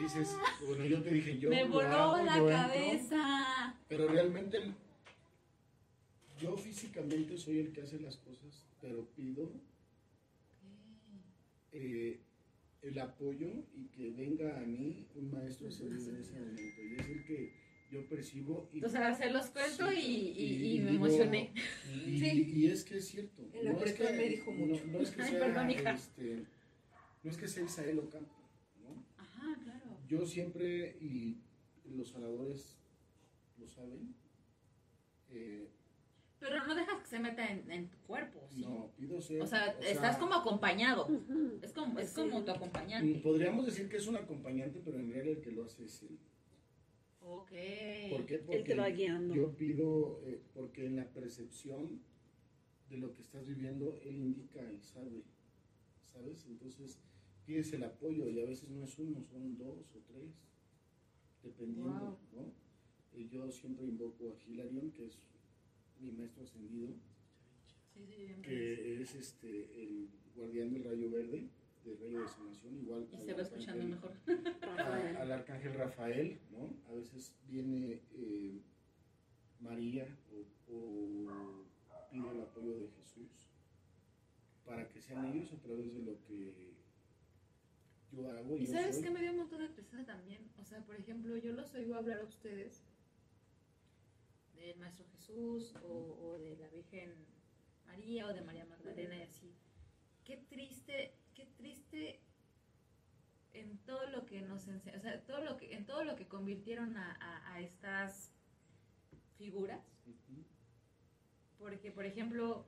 Dices, 0.00 0.34
bueno, 0.66 0.86
yo 0.86 1.02
te 1.02 1.10
dije, 1.10 1.38
yo. 1.38 1.50
me 1.50 1.64
voló 1.68 1.86
hago, 1.88 2.16
la 2.24 2.38
yo 2.38 2.48
entro, 2.50 2.56
cabeza. 2.66 3.74
pero 3.86 4.08
realmente, 4.08 4.56
el- 4.56 4.74
yo 6.40 6.56
físicamente 6.56 7.36
soy 7.36 7.58
el 7.58 7.72
que 7.74 7.82
hace 7.82 8.00
las 8.00 8.16
cosas, 8.16 8.64
pero 8.80 9.04
pido 9.14 9.52
eh, 11.72 12.20
el 12.80 12.98
apoyo 13.00 13.48
y 13.74 13.84
que 13.88 14.10
venga 14.12 14.56
a 14.56 14.60
mí 14.60 15.06
un 15.14 15.30
maestro 15.30 15.68
ascendido 15.68 16.08
en 16.08 16.16
ese 16.22 16.32
momento. 16.40 16.82
Y 16.82 16.94
es 16.98 17.06
el 17.06 17.24
que 17.26 17.63
yo 17.94 18.06
percibo. 18.08 18.68
Y, 18.72 18.84
O 18.84 18.88
sea, 18.88 19.14
se 19.14 19.30
los 19.30 19.46
cuento 19.46 19.92
y, 19.92 19.96
y- 19.98 20.76
y 20.76 20.80
me 20.80 20.90
digo, 20.92 21.06
emocioné. 21.06 21.52
Y, 22.06 22.18
Sí. 22.18 22.52
y 22.54 22.66
es 22.66 22.84
que 22.84 22.96
es 22.98 23.06
cierto. 23.08 23.42
En 23.52 23.64
la 23.64 23.72
no 23.72 23.78
es 23.84 23.92
que- 23.94 24.10
me 24.10 24.28
dijo 24.28 24.52
no- 24.52 24.66
mucho. 24.66 24.84
No, 24.86 24.98
es 25.00 25.10
que 25.12 25.22
Ay, 25.22 25.30
sea, 25.30 25.38
perdón, 25.40 25.70
hija. 25.70 25.90
este, 25.92 26.44
no 27.22 27.30
es 27.30 27.36
que 27.36 27.48
sea 27.48 27.64
Isael 27.64 27.98
Ocampo, 28.00 28.34
¿no? 28.82 29.04
Ajá, 29.16 29.56
claro. 29.62 29.96
Yo 30.08 30.26
siempre, 30.26 30.96
y 31.00 31.38
los 31.94 32.08
sanadores 32.10 32.76
lo 33.58 33.68
saben, 33.68 34.14
eh, 35.30 35.68
Pero 36.40 36.66
no 36.66 36.74
dejas 36.74 37.00
que 37.00 37.06
se 37.08 37.18
meta 37.20 37.46
en, 37.50 37.70
en 37.70 37.88
tu 37.88 37.96
cuerpo, 38.06 38.46
¿sí? 38.50 38.60
no, 38.60 38.90
pido 38.98 39.18
ser... 39.22 39.40
O 39.40 39.46
sea, 39.46 39.66
estás 39.80 40.18
como 40.18 40.34
acompañado. 40.34 41.08
Es 41.62 41.72
como, 41.72 41.98
es 41.98 42.10
Sí. 42.10 42.16
como 42.16 42.44
tu 42.44 42.52
Mm, 42.52 42.54
acompañante. 42.56 43.18
Podríamos 43.20 43.64
decir 43.64 43.88
que 43.88 43.96
es 43.96 44.06
un 44.06 44.16
acompañante, 44.16 44.80
pero 44.84 44.98
en 44.98 45.10
realidad 45.10 45.38
el 45.38 45.42
que 45.42 45.52
lo 45.52 45.64
hace 45.64 45.84
es 45.84 46.02
él. 46.02 46.18
Ok. 47.26 47.52
¿Por 48.10 48.26
qué? 48.26 48.44
Él 48.50 48.64
te 48.64 48.74
va 48.74 48.88
guiando. 48.90 49.34
yo 49.34 49.56
pido, 49.56 50.20
eh, 50.26 50.40
porque 50.52 50.86
en 50.86 50.96
la 50.96 51.08
percepción 51.10 52.00
de 52.90 52.98
lo 52.98 53.12
que 53.14 53.22
estás 53.22 53.48
viviendo, 53.48 53.98
él 54.04 54.16
indica 54.16 54.60
y 54.70 54.80
sabe, 54.82 55.22
¿sabes? 56.12 56.46
Entonces 56.46 57.00
pides 57.46 57.72
el 57.72 57.82
apoyo 57.84 58.28
y 58.28 58.40
a 58.40 58.44
veces 58.44 58.70
no 58.70 58.84
es 58.84 58.98
uno, 58.98 59.22
son 59.22 59.56
dos 59.56 59.94
o 59.94 59.98
tres, 60.06 60.34
dependiendo, 61.42 62.18
¿no? 62.34 62.52
Y 63.14 63.28
yo 63.28 63.50
siempre 63.50 63.86
invoco 63.86 64.30
a 64.30 64.50
Hilarion, 64.50 64.90
que 64.90 65.06
es 65.06 65.18
mi 66.00 66.10
maestro 66.12 66.44
ascendido, 66.44 66.94
Sí, 67.94 68.04
sí, 68.06 68.42
que 68.42 69.02
es 69.02 69.14
este 69.14 69.82
el 69.82 70.08
guardián 70.34 70.72
del 70.72 70.82
rayo 70.84 71.10
verde, 71.10 71.48
del 71.84 71.98
rayo 71.98 72.22
de 72.22 72.28
sanación, 72.28 72.76
igual. 72.78 73.06
Y 73.12 73.16
al 73.16 73.22
se 73.26 73.32
va 73.34 73.42
escuchando 73.42 73.82
arcángel- 73.82 73.88
mejor. 73.90 74.12
a- 74.62 74.76
Rafael. 74.76 75.16
al 75.16 75.32
arcángel 75.32 75.74
Rafael, 75.74 76.40
¿no? 76.50 76.76
A 76.88 76.92
veces 76.94 77.34
viene 77.46 78.00
eh, 78.12 78.60
María 79.60 80.06
o, 80.32 80.72
o 80.72 81.64
pide 82.10 82.30
el 82.30 82.40
apoyo 82.42 82.78
de 82.78 82.88
Jesús 82.88 83.48
para 84.64 84.88
que 84.88 85.00
sean 85.00 85.26
ellos 85.26 85.52
a 85.52 85.58
través 85.60 85.92
de 85.94 86.02
lo 86.02 86.18
que 86.24 86.72
yo 88.12 88.30
hago. 88.30 88.56
Y 88.56 88.66
yo 88.66 88.72
sabes 88.72 88.98
que 88.98 89.10
me 89.10 89.20
dio 89.20 89.32
un 89.32 89.38
montón 89.38 89.60
de 89.60 89.68
tristeza 89.68 90.04
también. 90.06 90.50
O 90.58 90.64
sea, 90.64 90.80
por 90.86 90.96
ejemplo, 90.96 91.36
yo 91.36 91.52
los 91.52 91.74
oigo 91.74 91.94
hablar 91.96 92.20
a 92.20 92.24
ustedes 92.24 92.82
del 94.54 94.76
Maestro 94.78 95.04
Jesús 95.12 95.74
o, 95.82 95.88
o 96.22 96.38
de 96.38 96.56
la 96.56 96.68
Virgen 96.68 97.12
María 97.86 98.26
o 98.28 98.32
de 98.32 98.40
María 98.42 98.64
Magdalena 98.64 99.18
y 99.18 99.22
así. 99.22 99.52
Qué 100.24 100.38
triste, 100.48 101.12
triste 101.56 102.20
en 103.52 103.78
todo 103.78 104.06
lo 104.10 104.26
que 104.26 104.40
nos 104.42 104.66
enseñan, 104.66 104.98
o 104.98 105.02
sea, 105.02 105.24
todo 105.24 105.40
lo 105.44 105.56
que, 105.56 105.74
en 105.74 105.86
todo 105.86 106.04
lo 106.04 106.16
que 106.16 106.26
convirtieron 106.26 106.96
a, 106.96 107.12
a- 107.20 107.54
a 107.54 107.60
estas 107.60 108.32
figuras. 109.38 109.84
Porque, 111.58 111.90
por 111.92 112.04
ejemplo, 112.04 112.66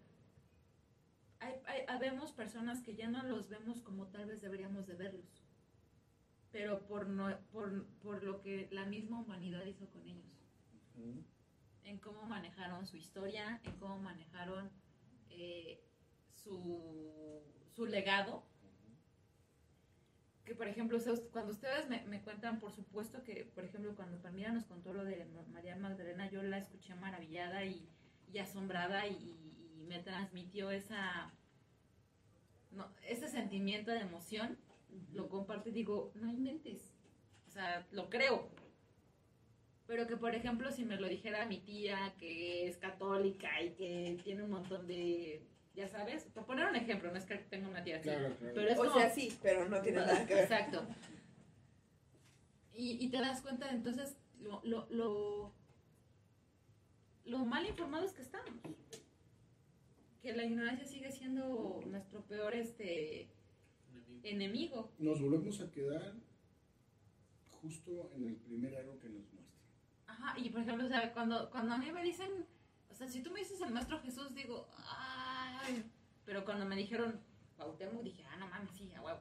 hay, 1.40 1.54
hay- 1.66 1.84
habemos 1.88 2.32
personas 2.32 2.82
que 2.82 2.94
ya 2.94 3.08
no 3.08 3.22
los 3.24 3.48
vemos 3.48 3.80
como 3.82 4.06
tal 4.08 4.26
vez 4.26 4.40
deberíamos 4.40 4.86
de 4.86 4.94
verlos. 4.94 5.42
Pero 6.52 6.86
por, 6.86 7.08
no, 7.08 7.36
por, 7.52 7.86
por 8.02 8.22
lo 8.22 8.40
que 8.40 8.68
la 8.70 8.86
misma 8.86 9.20
humanidad 9.20 9.64
hizo 9.66 9.88
con 9.90 10.06
ellos. 10.06 10.32
En 11.84 11.98
cómo 11.98 12.22
manejaron 12.22 12.86
su 12.86 12.96
historia, 12.96 13.60
en 13.64 13.76
cómo 13.76 13.98
manejaron 13.98 14.70
eh, 15.30 15.80
su, 16.34 17.42
su 17.74 17.86
legado. 17.86 18.44
Que, 20.46 20.54
por 20.54 20.68
ejemplo, 20.68 20.98
cuando 21.32 21.50
ustedes 21.52 21.88
me, 21.88 22.02
me 22.06 22.22
cuentan, 22.22 22.60
por 22.60 22.72
supuesto 22.72 23.22
que, 23.24 23.50
por 23.54 23.64
ejemplo, 23.64 23.94
cuando 23.96 24.22
Palmira 24.22 24.52
nos 24.52 24.64
contó 24.64 24.94
lo 24.94 25.04
de 25.04 25.24
Ma- 25.26 25.42
María 25.52 25.74
Magdalena, 25.76 26.30
yo 26.30 26.40
la 26.42 26.58
escuché 26.58 26.94
maravillada 26.94 27.64
y, 27.64 27.88
y 28.32 28.38
asombrada 28.38 29.06
y, 29.08 29.12
y- 29.14 29.80
y 29.80 29.84
me 29.86 29.98
transmitió 29.98 30.70
esa 30.70 31.32
no, 32.70 32.86
ese 33.08 33.28
sentimiento 33.28 33.90
de 33.90 34.00
emoción. 34.00 34.56
Lo 35.12 35.28
comparto 35.28 35.68
y 35.68 35.72
digo, 35.72 36.12
no 36.14 36.30
inventes. 36.30 36.94
O 37.48 37.50
sea, 37.50 37.84
lo 37.90 38.08
creo. 38.08 38.48
Pero 39.88 40.06
que, 40.06 40.16
por 40.16 40.34
ejemplo, 40.34 40.70
si 40.70 40.84
me 40.84 40.96
lo 40.96 41.08
dijera 41.08 41.46
mi 41.46 41.58
tía, 41.58 42.14
que 42.18 42.68
es 42.68 42.76
católica 42.76 43.60
y 43.62 43.70
que 43.74 44.20
tiene 44.24 44.42
un 44.44 44.50
montón 44.50 44.86
de, 44.86 45.42
ya 45.76 45.86
sabes, 45.88 46.24
por 46.24 46.46
poner 46.46 46.66
un 46.66 46.74
ejemplo, 46.76 47.10
no 47.12 47.18
es 47.18 47.24
que 47.26 47.36
tenga 47.36 47.68
una 47.68 47.84
tía 47.84 47.96
así, 47.96 48.04
Claro, 48.08 48.34
claro. 48.36 48.52
pero 48.54 48.68
es 48.68 48.78
O 48.78 48.84
como, 48.84 48.94
sea, 48.98 49.10
sí, 49.10 49.38
pero 49.42 49.68
no 49.68 49.80
tiene 49.82 49.98
nada 49.98 50.26
que 50.26 50.34
ver. 50.34 50.42
Exacto. 50.44 50.86
Y, 52.72 53.04
y 53.04 53.08
te 53.10 53.18
das 53.18 53.42
cuenta 53.42 53.70
entonces 53.70 54.16
lo, 54.40 54.60
lo, 54.64 54.86
lo, 54.90 55.52
lo 57.24 57.44
mal 57.44 57.66
informados 57.66 58.12
que 58.12 58.22
estamos. 58.22 58.50
Que 60.22 60.32
la 60.34 60.44
ignorancia 60.44 60.86
sigue 60.86 61.10
siendo 61.12 61.80
nuestro 61.86 62.22
peor 62.26 62.54
este 62.54 63.28
enemigo. 64.22 64.92
Nos 64.98 65.20
volvemos 65.20 65.60
a 65.60 65.70
quedar 65.70 66.14
justo 67.60 68.10
en 68.14 68.28
el 68.28 68.36
primer 68.36 68.76
aro 68.76 68.98
que 68.98 69.08
nos 69.08 69.22
muestra. 69.32 69.56
Ajá, 70.06 70.38
y 70.38 70.50
por 70.50 70.62
ejemplo, 70.62 70.84
o 70.84 70.88
sea, 70.88 71.12
cuando, 71.12 71.50
cuando 71.50 71.74
a 71.74 71.78
mí 71.78 71.90
me 71.92 72.02
dicen, 72.02 72.46
o 72.90 72.94
sea, 72.94 73.08
si 73.08 73.22
tú 73.22 73.30
me 73.30 73.40
dices 73.40 73.60
el 73.60 73.72
maestro 73.72 74.00
Jesús, 74.00 74.34
digo, 74.34 74.68
ay, 74.76 75.05
pero 76.24 76.44
cuando 76.44 76.64
me 76.66 76.76
dijeron 76.76 77.20
Cuauhtémoc, 77.56 78.02
dije, 78.02 78.22
ah, 78.30 78.36
no 78.36 78.48
mames, 78.48 78.70
sí, 78.76 78.92
a 78.94 79.00
huevo. 79.02 79.20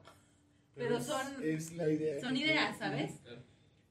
Pero 0.74 0.98
es- 0.98 1.06
son- 1.06 1.42
es 1.42 1.72
la 1.72 1.88
idea 1.88 2.20
Son 2.20 2.36
ideas, 2.36 2.76
¿sabes? 2.78 3.12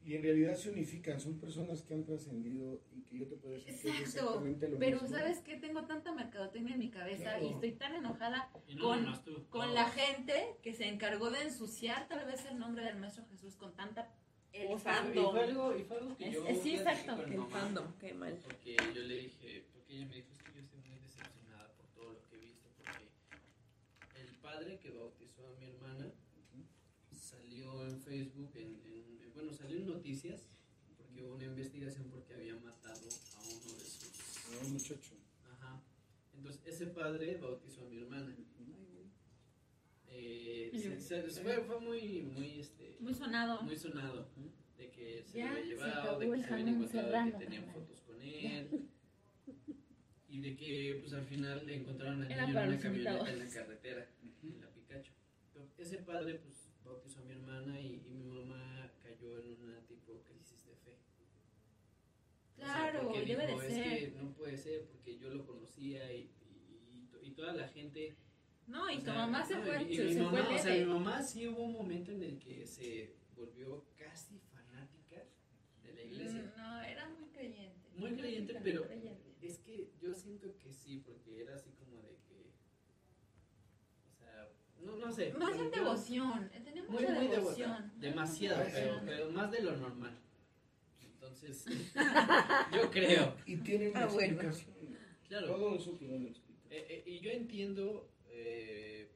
Y 0.04 0.14
en 0.14 0.22
realidad 0.22 0.56
se 0.56 0.70
unifican, 0.70 1.20
son 1.20 1.40
personas 1.40 1.82
que 1.82 1.96
han 1.96 2.04
trascendido 2.04 2.80
y 2.96 3.02
que 3.02 3.18
yo 3.18 3.28
te 3.28 3.38
puedo 3.38 3.56
decir 3.56 3.70
que 3.74 3.74
es 3.74 3.86
Exacto, 3.86 4.20
exactamente 4.20 4.70
lo 4.70 4.78
pero 4.78 5.02
mismo. 5.02 5.18
¿sabes 5.18 5.40
qué? 5.40 5.56
Tengo 5.58 5.84
tanta 5.86 6.12
mercadotecnia 6.14 6.74
en 6.74 6.80
mi 6.80 6.92
cabeza 6.92 7.24
Claro. 7.24 7.44
y 7.48 7.54
estoy 7.54 7.72
tan 7.72 7.96
enojada 7.96 8.52
Y 8.68 8.76
no 8.76 8.84
Con- 8.84 9.24
tú. 9.24 9.48
con 9.50 9.74
la 9.74 9.90
gente 9.90 10.58
que 10.62 10.74
se 10.76 10.88
encargó 10.90 11.32
de 11.32 11.42
ensuciar 11.42 12.08
tal 12.08 12.24
vez 12.28 12.46
el 12.46 12.60
nombre 12.60 12.86
del 12.86 12.98
Maestro 12.98 13.26
Jesús 13.32 13.56
con 13.56 13.76
tanta 13.76 14.12
El 14.54 14.72
Y 14.72 14.78
fandom. 14.78 15.32
fue 15.32 15.44
algo, 15.44 15.76
y 15.76 15.84
fue 15.84 15.98
algo 15.98 16.16
que 16.16 16.28
Es- 16.28 16.34
yo 16.36 16.48
es- 16.48 16.62
sí, 16.62 16.76
exacto, 16.76 17.22
El 17.24 17.42
fandom, 17.48 17.92
qué 18.00 18.14
mal. 18.14 18.38
Porque 18.44 18.78
yo 18.94 19.02
le 19.02 19.16
dije, 19.18 19.66
porque 19.74 19.96
ella 19.96 20.06
me 20.06 20.16
dijo, 20.18 20.32
es 20.32 20.38
que 20.44 20.54
yo 20.54 20.60
estoy 20.62 20.80
muy 20.88 21.00
decepcionada 21.00 21.74
por 21.74 21.88
todo 21.88 22.14
lo 22.14 22.22
que 22.30 22.36
he 22.36 22.40
visto, 22.40 22.70
porque 22.78 23.10
el 24.22 24.28
padre 24.56 24.80
que 24.80 24.90
bautizó 24.92 25.48
a 25.48 25.60
mi 25.60 25.66
hermana 25.66 26.12
salió 27.12 27.86
en 27.88 28.00
Facebook, 28.02 28.52
en, 28.56 28.68
en- 28.86 29.20
en- 29.24 29.34
bueno, 29.34 29.52
salió 29.52 29.78
en 29.78 29.88
noticias, 29.88 30.48
porque 30.98 31.22
hubo 31.24 31.36
una 31.36 31.46
investigación 31.46 32.06
porque 32.10 32.34
había 32.36 32.56
matado 32.56 33.08
a 33.36 33.42
uno 33.42 33.74
de 33.78 33.86
sus... 33.86 34.54
A 34.54 34.66
un 34.66 34.74
muchacho. 34.74 35.16
Ajá. 35.52 35.82
Entonces, 36.38 36.62
ese 36.66 36.88
padre 36.88 37.38
bautizó 37.38 37.82
a 37.86 37.90
mi 37.90 37.98
hermana. 37.98 38.34
Eh, 40.08 40.72
se- 41.00 41.30
se- 41.30 41.42
fue, 41.42 41.62
fue 41.64 41.80
muy, 41.82 42.22
muy, 42.24 42.60
este, 42.62 42.96
muy 43.02 43.14
sonado. 43.14 43.62
muy 43.64 43.76
sonado 43.78 44.30
de 44.78 44.90
que 44.92 45.24
se 45.26 45.38
Ya 45.40 45.52
lo 45.52 45.52
había 45.58 45.66
llevado, 45.66 46.20
de 46.20 46.32
que 46.32 46.38
se 46.44 46.54
habían 46.54 46.68
encontrado, 46.70 47.26
de 47.26 47.32
que 47.32 47.38
tenían 47.46 47.66
fotos 47.74 48.02
con 48.02 48.22
él 48.22 48.88
y 50.30 50.40
de 50.40 50.56
que 50.56 50.98
pues 51.02 51.12
al 51.14 51.26
final 51.26 51.70
encontraron 51.70 52.22
al 52.22 52.28
niño 52.30 52.42
en 52.62 52.68
una 52.68 52.80
camioneta 52.80 53.32
en 53.32 53.40
la 53.40 53.50
carretera, 53.50 54.08
en 54.44 54.62
la 54.62 54.70
Picacho. 54.70 55.12
Pero 55.54 55.64
ese 55.78 55.98
padre 56.00 56.36
pues 56.36 56.72
bautizó 56.84 57.20
a 57.20 57.24
mi 57.24 57.34
hermana 57.34 57.80
y, 57.80 58.04
y 58.08 58.14
mi 58.14 58.28
mamá 58.28 58.92
cayó 59.02 59.40
en 59.40 59.62
una 59.62 59.80
tipo 59.86 60.22
crisis 60.24 60.66
de 60.66 60.76
fe. 60.76 60.98
O 62.54 62.56
sea, 62.58 62.66
Claro, 62.92 63.12
debe 63.14 63.26
dijo, 63.48 63.60
de 63.62 63.68
es 63.68 63.74
ser. 63.74 64.00
que 64.00 64.18
no 64.18 64.34
puede 64.34 64.58
ser 64.58 64.86
porque 64.88 65.18
yo 65.18 65.30
lo 65.30 65.46
conocía 65.46 66.12
y, 66.14 66.32
y, 66.42 66.98
y 67.04 67.08
to- 67.12 67.22
y 67.22 67.32
toda 67.32 67.54
la 67.54 67.68
gente 67.68 68.16
No, 68.68 68.90
y 68.90 68.98
tu 69.00 69.06
sea, 69.06 69.14
mamá 69.16 69.46
se 69.46 69.58
fue, 69.58 69.84
y- 69.84 69.96
se, 69.96 70.06
mi 70.06 70.14
se 70.14 70.22
mamá, 70.22 70.46
fue 70.46 70.56
o 70.56 70.60
sea, 70.60 70.74
mi 70.76 70.86
mamá 70.86 71.22
sí 71.22 71.48
hubo 71.48 71.64
un 71.64 71.74
momento 71.74 72.12
en 72.12 72.24
el 72.24 72.40
que 72.40 72.66
se 72.66 73.14
volvió 73.36 73.86
casi 73.98 74.40
fanática 74.40 75.24
de 75.84 75.94
la 75.94 76.02
iglesia. 76.04 76.42
Mm, 76.44 76.58
No, 76.58 76.82
era 76.82 77.10
muy 77.10 77.28
creyente. 77.30 77.90
Muy 77.98 78.14
creyente, 78.16 78.60
pero 78.64 78.84
creyente. 78.84 79.36
es 79.42 79.60
que 79.60 79.92
yo 80.02 80.14
siento 80.16 80.58
que 80.58 80.72
sí, 80.74 81.00
porque 81.06 81.42
era 81.42 81.56
así 81.56 81.72
como 81.72 82.02
de 82.02 82.16
que, 82.28 82.52
o 84.10 84.18
sea, 84.18 84.50
no, 84.86 84.96
no 84.98 85.12
sé. 85.12 85.34
Más 85.34 85.58
en 85.60 85.72
devoción, 85.72 86.50
eh, 86.54 86.62
tenía 86.64 86.84
Muy, 86.84 87.02
mucha 87.04 87.14
muy 87.16 87.28
devoción. 87.28 87.72
devota. 87.72 87.92
Demasiado, 87.98 88.64
pero, 89.06 89.32
más 89.32 89.52
de 89.52 89.62
lo 89.62 89.76
normal. 89.78 90.18
Entonces, 91.02 91.66
yo 92.74 92.92
creo, 92.92 93.36
Y 93.46 93.58
tiene 93.58 93.90
una 93.90 94.04
Ah, 94.04 94.08
bueno. 94.08 94.42
claro. 95.28 95.48
Todo 95.48 95.68
una 95.70 95.76
explicación. 95.76 96.34
Eh, 96.70 96.86
eh, 96.90 97.04
y 97.06 97.20
yo 97.20 97.32
entiendo, 97.32 98.10
eh, 98.30 99.10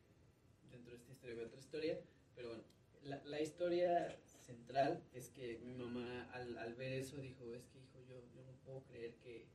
dentro 0.72 0.92
de 0.92 0.98
esta 0.98 1.12
historia, 1.12 1.36
de 1.36 1.46
otra 1.46 1.60
historia, 1.60 2.00
pero 2.36 2.50
bueno, 2.50 2.64
la, 3.04 3.22
la 3.26 3.42
historia 3.42 4.18
central 4.46 5.04
es 5.14 5.30
que 5.30 5.60
mi 5.64 5.74
mamá 5.74 6.30
al, 6.34 6.58
al 6.58 6.74
ver 6.76 6.94
eso 6.94 7.18
dijo, 7.18 7.54
es 7.54 7.66
que 7.68 7.80
hijo, 7.80 8.00
yo, 8.08 8.16
yo 8.36 8.44
no 8.44 8.54
puedo 8.66 8.84
creer 8.86 9.16
que, 9.24 9.46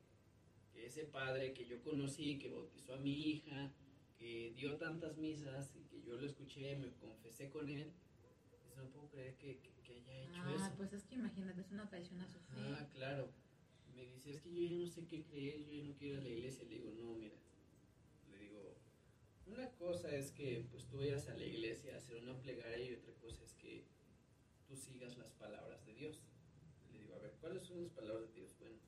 que 0.73 0.87
ese 0.87 1.05
padre 1.05 1.53
que 1.53 1.67
yo 1.67 1.81
conocí, 1.83 2.39
que 2.39 2.51
bautizó 2.51 2.95
a 2.95 2.99
mi 2.99 3.13
hija, 3.31 3.73
que 4.19 4.53
dio 4.57 4.77
tantas 4.77 5.17
misas 5.19 5.75
y 5.77 5.85
que 5.85 6.03
yo 6.03 6.17
lo 6.17 6.27
escuché, 6.27 6.77
me 6.77 6.93
confesé 6.95 7.51
con 7.51 7.69
él, 7.69 7.93
no 8.77 8.89
puedo 8.91 9.09
creer 9.11 9.35
que, 9.37 9.59
que, 9.59 9.71
que 9.83 9.95
haya 9.95 10.23
hecho 10.23 10.43
Ah, 10.45 10.55
eso. 10.55 10.75
pues 10.77 10.93
es 10.93 11.05
que 11.05 11.15
imagínate, 11.17 11.61
es 11.61 11.71
una 11.71 11.89
traición 11.89 12.21
a 12.21 12.27
su 12.29 12.39
fe. 12.41 12.55
Ah, 12.57 12.89
claro. 12.93 13.29
Me 13.95 14.05
dice, 14.07 14.31
es 14.33 14.41
que 14.41 14.53
yo 14.53 14.63
ya 14.63 14.77
no 14.77 14.87
sé 14.89 15.07
qué 15.07 15.23
creer, 15.25 15.65
yo 15.67 15.73
ya 15.73 15.85
no 15.85 15.95
quiero 15.95 16.15
ir 16.15 16.21
a 16.21 16.23
la 16.25 16.29
iglesia. 16.29 16.65
Le 16.65 16.75
digo, 16.77 16.91
no, 16.93 17.15
mira. 17.15 17.37
Le 18.31 18.39
digo, 18.39 18.77
una 19.47 19.69
cosa 19.73 20.11
es 20.15 20.33
que 20.33 20.67
pues 20.71 20.87
tú 20.89 20.99
vayas 20.99 21.29
a 21.29 21.35
la 21.35 21.45
iglesia 21.45 21.95
a 21.95 21.99
hacer 21.99 22.17
una 22.23 22.37
plegaria 22.41 22.91
y 22.91 22.95
otra 22.95 23.13
cosa 23.21 23.45
es 23.45 23.55
que 23.55 23.85
tú 24.67 24.75
sigas 24.77 25.17
las 25.19 25.31
palabras 25.35 25.85
de 25.87 25.95
Dios. 25.95 26.21
Le 26.93 26.99
digo, 26.99 27.15
a 27.15 27.19
ver, 27.19 27.35
¿cuáles 27.41 27.63
son 27.63 27.83
las 27.83 27.93
palabras 27.93 28.27
de 28.35 28.41
Dios? 28.41 28.51
Bueno, 28.59 28.79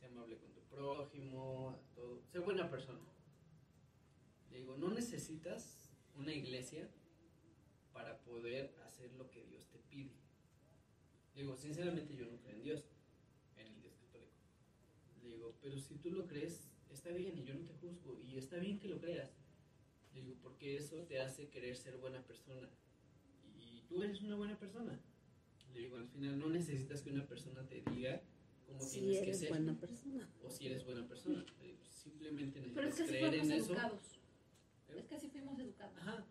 sé 0.00 0.06
amable 0.06 0.38
con 0.38 0.50
tu 0.52 0.60
prójimo, 0.62 1.78
todo, 1.94 2.22
sé 2.32 2.38
buena 2.38 2.70
persona. 2.70 3.00
Digo, 4.58 4.76
no 4.76 4.90
necesitas 4.90 5.92
una 6.16 6.34
iglesia 6.34 6.88
para 7.92 8.18
poder 8.18 8.74
hacer 8.84 9.12
lo 9.12 9.30
que 9.30 9.44
Dios 9.44 9.68
te 9.68 9.78
pide. 9.78 10.10
Le 11.36 11.42
digo, 11.42 11.54
sinceramente 11.56 12.16
yo 12.16 12.26
no 12.26 12.36
creo 12.40 12.56
en 12.56 12.62
Dios, 12.64 12.82
en 13.56 13.68
el 13.68 13.80
Dios 13.80 13.94
católico. 13.94 14.32
Le 15.22 15.28
digo, 15.28 15.54
pero 15.62 15.78
si 15.78 15.94
tú 15.98 16.10
lo 16.10 16.26
crees, 16.26 16.72
está 16.90 17.10
bien 17.10 17.38
y 17.38 17.44
yo 17.44 17.54
no 17.54 17.64
te 17.66 17.74
juzgo 17.74 18.18
y 18.20 18.36
está 18.36 18.56
bien 18.56 18.80
que 18.80 18.88
lo 18.88 18.98
creas. 18.98 19.30
Le 20.12 20.22
digo, 20.22 20.34
porque 20.42 20.76
eso 20.76 21.04
te 21.04 21.20
hace 21.20 21.48
querer 21.50 21.76
ser 21.76 21.96
buena 21.98 22.20
persona. 22.26 22.68
Y 23.56 23.82
tú 23.88 24.02
eres 24.02 24.20
una 24.22 24.34
buena 24.34 24.58
persona. 24.58 24.98
Le 25.72 25.78
digo, 25.78 25.98
al 25.98 26.08
final 26.08 26.36
no 26.36 26.48
necesitas 26.48 27.02
que 27.02 27.10
una 27.10 27.28
persona 27.28 27.64
te 27.68 27.80
diga 27.92 28.20
cómo 28.66 28.80
Si 28.80 28.98
tienes 29.02 29.18
que 29.18 29.22
eres 29.22 29.38
ser 29.38 29.48
buena 29.50 29.78
persona. 29.78 30.28
o 30.42 30.50
si 30.50 30.66
eres 30.66 30.84
buena 30.84 31.06
persona. 31.06 31.46
Le 31.60 31.66
digo, 31.68 31.84
simplemente 31.84 32.60
Pero 32.74 32.88
es 32.88 32.94
que 32.96 33.02
necesitas 33.02 33.28
así 33.28 33.30
creer 33.30 33.34
en 33.44 33.52
eso. 33.52 33.72
educados. 33.72 34.17
Es 34.96 35.06
que 35.06 35.14
así 35.14 35.28
fuimos 35.28 35.58
educados. 35.58 35.96
Ajá, 35.98 36.26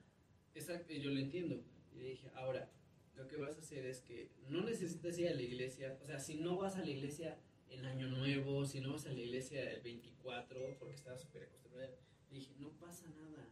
exacto, 0.55 0.93
yo 0.93 1.11
lo 1.11 1.19
entiendo. 1.19 1.63
Y 1.93 1.99
le 1.99 2.09
dije, 2.09 2.31
ahora, 2.35 2.69
lo 3.15 3.27
que 3.27 3.37
vas 3.37 3.57
a 3.57 3.59
hacer 3.59 3.85
es 3.85 4.01
que 4.01 4.31
no 4.49 4.61
necesitas 4.61 5.17
ir 5.17 5.29
a 5.29 5.33
la 5.33 5.41
iglesia, 5.41 5.97
o 6.01 6.05
sea, 6.05 6.19
si 6.19 6.35
no 6.35 6.57
vas 6.57 6.75
a 6.75 6.81
la 6.81 6.89
iglesia 6.89 7.39
en 7.69 7.85
Año 7.85 8.07
Nuevo, 8.07 8.65
si 8.65 8.79
no 8.79 8.93
vas 8.93 9.05
a 9.07 9.11
la 9.11 9.19
iglesia 9.19 9.71
el 9.71 9.81
24, 9.81 10.77
porque 10.79 10.95
estabas 10.95 11.21
súper 11.21 11.43
acostumbrada, 11.43 11.89
le 12.29 12.37
dije, 12.37 12.53
no 12.59 12.69
pasa 12.71 13.07
nada. 13.09 13.49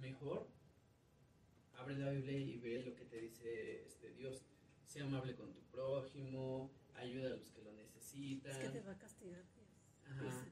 Mejor 0.00 0.48
abre 1.76 1.96
la 1.96 2.10
Biblia 2.10 2.38
y 2.38 2.56
ve 2.58 2.82
lo 2.82 2.94
que 2.94 3.04
te 3.04 3.20
dice 3.20 3.84
este 3.84 4.10
Dios. 4.12 4.44
Sé 4.86 5.00
amable 5.00 5.34
con 5.34 5.52
tu 5.52 5.60
prójimo, 5.62 6.70
ayuda 6.94 7.28
a 7.28 7.36
los 7.36 7.50
que 7.50 7.62
lo 7.62 7.72
necesitan. 7.72 8.52
Es 8.52 8.58
que 8.58 8.68
te 8.68 8.80
va 8.80 8.92
a 8.92 8.98
castigar 8.98 9.44
Dios. 9.54 9.68
Ajá. 10.06 10.46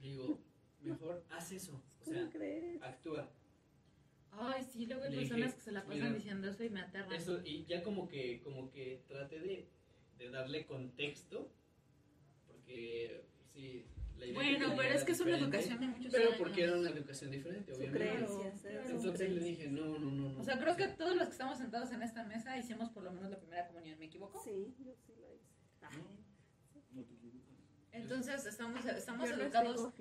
Digo, 0.00 0.40
mejor 0.80 1.24
haz 1.30 1.52
eso. 1.52 1.82
O 2.02 2.04
¿Cómo 2.04 2.16
sea, 2.20 2.30
crees? 2.30 2.82
actúa. 2.82 3.30
Ay, 4.32 4.64
sí, 4.72 4.86
luego 4.86 5.04
hay 5.04 5.10
Le 5.10 5.16
personas 5.18 5.46
dije, 5.46 5.56
que 5.56 5.62
se 5.62 5.72
la 5.72 5.82
pasan 5.84 5.98
mira, 5.98 6.12
diciendo 6.14 6.48
eso 6.48 6.64
y 6.64 6.70
me 6.70 6.80
aterran. 6.80 7.12
Eso, 7.12 7.40
y 7.44 7.64
ya 7.66 7.82
como 7.82 8.08
que, 8.08 8.40
como 8.42 8.70
que 8.70 9.02
traté 9.06 9.38
de, 9.40 9.68
de 10.18 10.30
darle 10.30 10.64
contexto, 10.66 11.50
porque 12.46 13.24
sí, 13.52 13.84
la 14.18 14.24
idea 14.26 14.34
Bueno, 14.34 14.74
pero 14.76 14.94
es 14.94 15.04
que 15.04 15.12
es 15.12 15.20
una 15.20 15.36
educación 15.38 15.80
de 15.80 15.86
muchos 15.88 16.12
Pero 16.12 16.28
años. 16.28 16.38
porque 16.38 16.62
era 16.64 16.78
una 16.78 16.90
educación 16.90 17.30
diferente, 17.30 17.72
obviamente. 17.74 18.14
Entonces 18.88 19.30
le 19.30 19.40
dije, 19.44 19.68
no, 19.68 19.98
no, 19.98 20.10
no, 20.10 20.30
no. 20.30 20.40
O 20.40 20.44
sea, 20.44 20.58
creo 20.58 20.76
que 20.76 20.88
todos 20.88 21.14
los 21.14 21.26
que 21.26 21.32
estamos 21.32 21.58
sentados 21.58 21.90
en 21.92 22.02
esta 22.02 22.24
mesa 22.24 22.56
hicimos 22.58 22.88
por 22.90 23.02
lo 23.04 23.12
menos 23.12 23.30
la 23.30 23.38
primera 23.38 23.66
comunión, 23.68 23.98
¿me 23.98 24.06
equivoco? 24.06 24.42
Sí, 24.42 24.74
yo 24.78 24.92
sí 25.06 25.12
la 25.20 25.28
hice. 25.34 25.52
No 26.92 27.02
te 27.04 27.14
equivocas. 27.14 27.48
Entonces 27.92 28.46
estamos, 28.46 28.84
estamos 28.86 29.28
Yo 29.28 29.36
no 29.36 29.42
educados. 29.42 29.92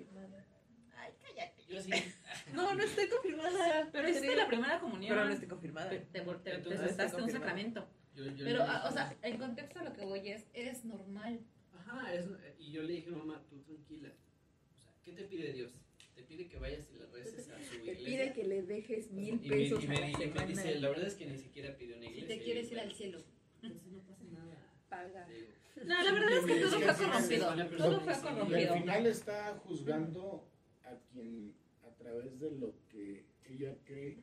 Ay, 1.24 1.34
cállate. 1.36 1.64
Yo 1.68 1.82
sí. 1.82 1.92
No, 2.54 2.74
no 2.76 2.84
estoy 2.84 3.08
confirmada. 3.08 3.90
Pero 3.92 4.10
hiciste 4.10 4.36
la 4.36 4.48
primera 4.48 4.80
comunión. 4.80 5.14
Pero 5.16 5.26
no 5.26 5.32
estoy 5.34 5.48
confirmada. 5.48 5.90
Te, 5.90 6.00
te, 6.00 6.22
te, 6.22 6.58
te 6.58 7.22
un 7.22 7.30
sacramento. 7.32 7.88
Yo, 8.16 8.26
yo 8.26 8.46
Pero, 8.46 8.64
ah, 8.64 8.86
o 8.90 8.92
sea, 8.92 9.16
en 9.22 9.38
contexto 9.38 9.80
a 9.80 9.84
lo 9.84 9.94
que 9.94 10.04
voy 10.04 10.28
es, 10.30 10.46
es 10.54 10.84
normal. 10.84 11.40
Ajá, 11.74 12.14
es- 12.14 12.28
y 12.60 12.72
yo 12.72 12.84
le 12.84 12.94
dije, 12.94 13.10
mamá, 13.12 13.42
tú 13.50 13.62
tranquila. 13.62 14.10
O 14.10 14.82
sea, 14.84 14.94
¿qué 15.04 15.14
te 15.14 15.24
pide 15.24 15.54
Dios? 15.54 15.72
Te 16.16 16.24
pide 16.24 16.48
que 16.50 16.58
vayas 16.60 16.90
y 16.94 16.98
le 17.00 17.06
reces 17.08 17.50
a 17.50 17.58
su 17.60 17.70
Te 17.72 17.76
iglesia. 17.94 18.06
pide 18.06 18.34
que 18.34 18.44
le 18.44 18.62
dejes 18.64 19.12
mil 19.12 19.36
Y 19.44 19.50
me- 19.50 19.56
pesos 19.56 19.84
y 19.84 19.86
a 19.86 19.90
me, 19.90 20.00
la 20.00 20.10
y 20.10 20.12
me 20.14 20.18
semana. 20.26 20.46
dice, 20.46 20.76
la 20.80 20.90
verdad 20.90 21.08
es 21.08 21.16
que 21.16 21.26
ni 21.26 21.38
siquiera 21.38 21.78
pidió 21.78 21.96
una 21.98 22.06
Si 22.08 22.12
iglesia. 22.12 22.36
te 22.38 22.44
quieres 22.44 22.72
ir 22.72 22.80
al 22.80 22.92
cielo. 22.92 23.24
Entonces 23.64 23.92
no 23.92 24.00
pasa 24.02 24.24
nada. 24.26 24.58
Paga. 24.90 25.26
Digo, 25.28 25.48
No, 25.86 26.04
la 26.04 26.12
verdad 26.12 26.32
es 26.34 26.46
que 26.46 26.60
todo 26.60 26.80
fue 26.82 27.06
corrompido. 27.08 27.78
Todo 27.78 28.00
fue 28.02 28.12
Y 28.14 28.16
al 28.16 28.22
corrompido. 28.22 28.74
final 28.74 29.06
está 29.08 29.54
juzgando 29.64 30.51
a 30.91 30.99
quien 31.11 31.53
a 31.84 31.89
través 31.95 32.39
de 32.39 32.51
lo 32.51 32.73
que 32.89 33.23
ella 33.49 33.76
cree 33.85 34.18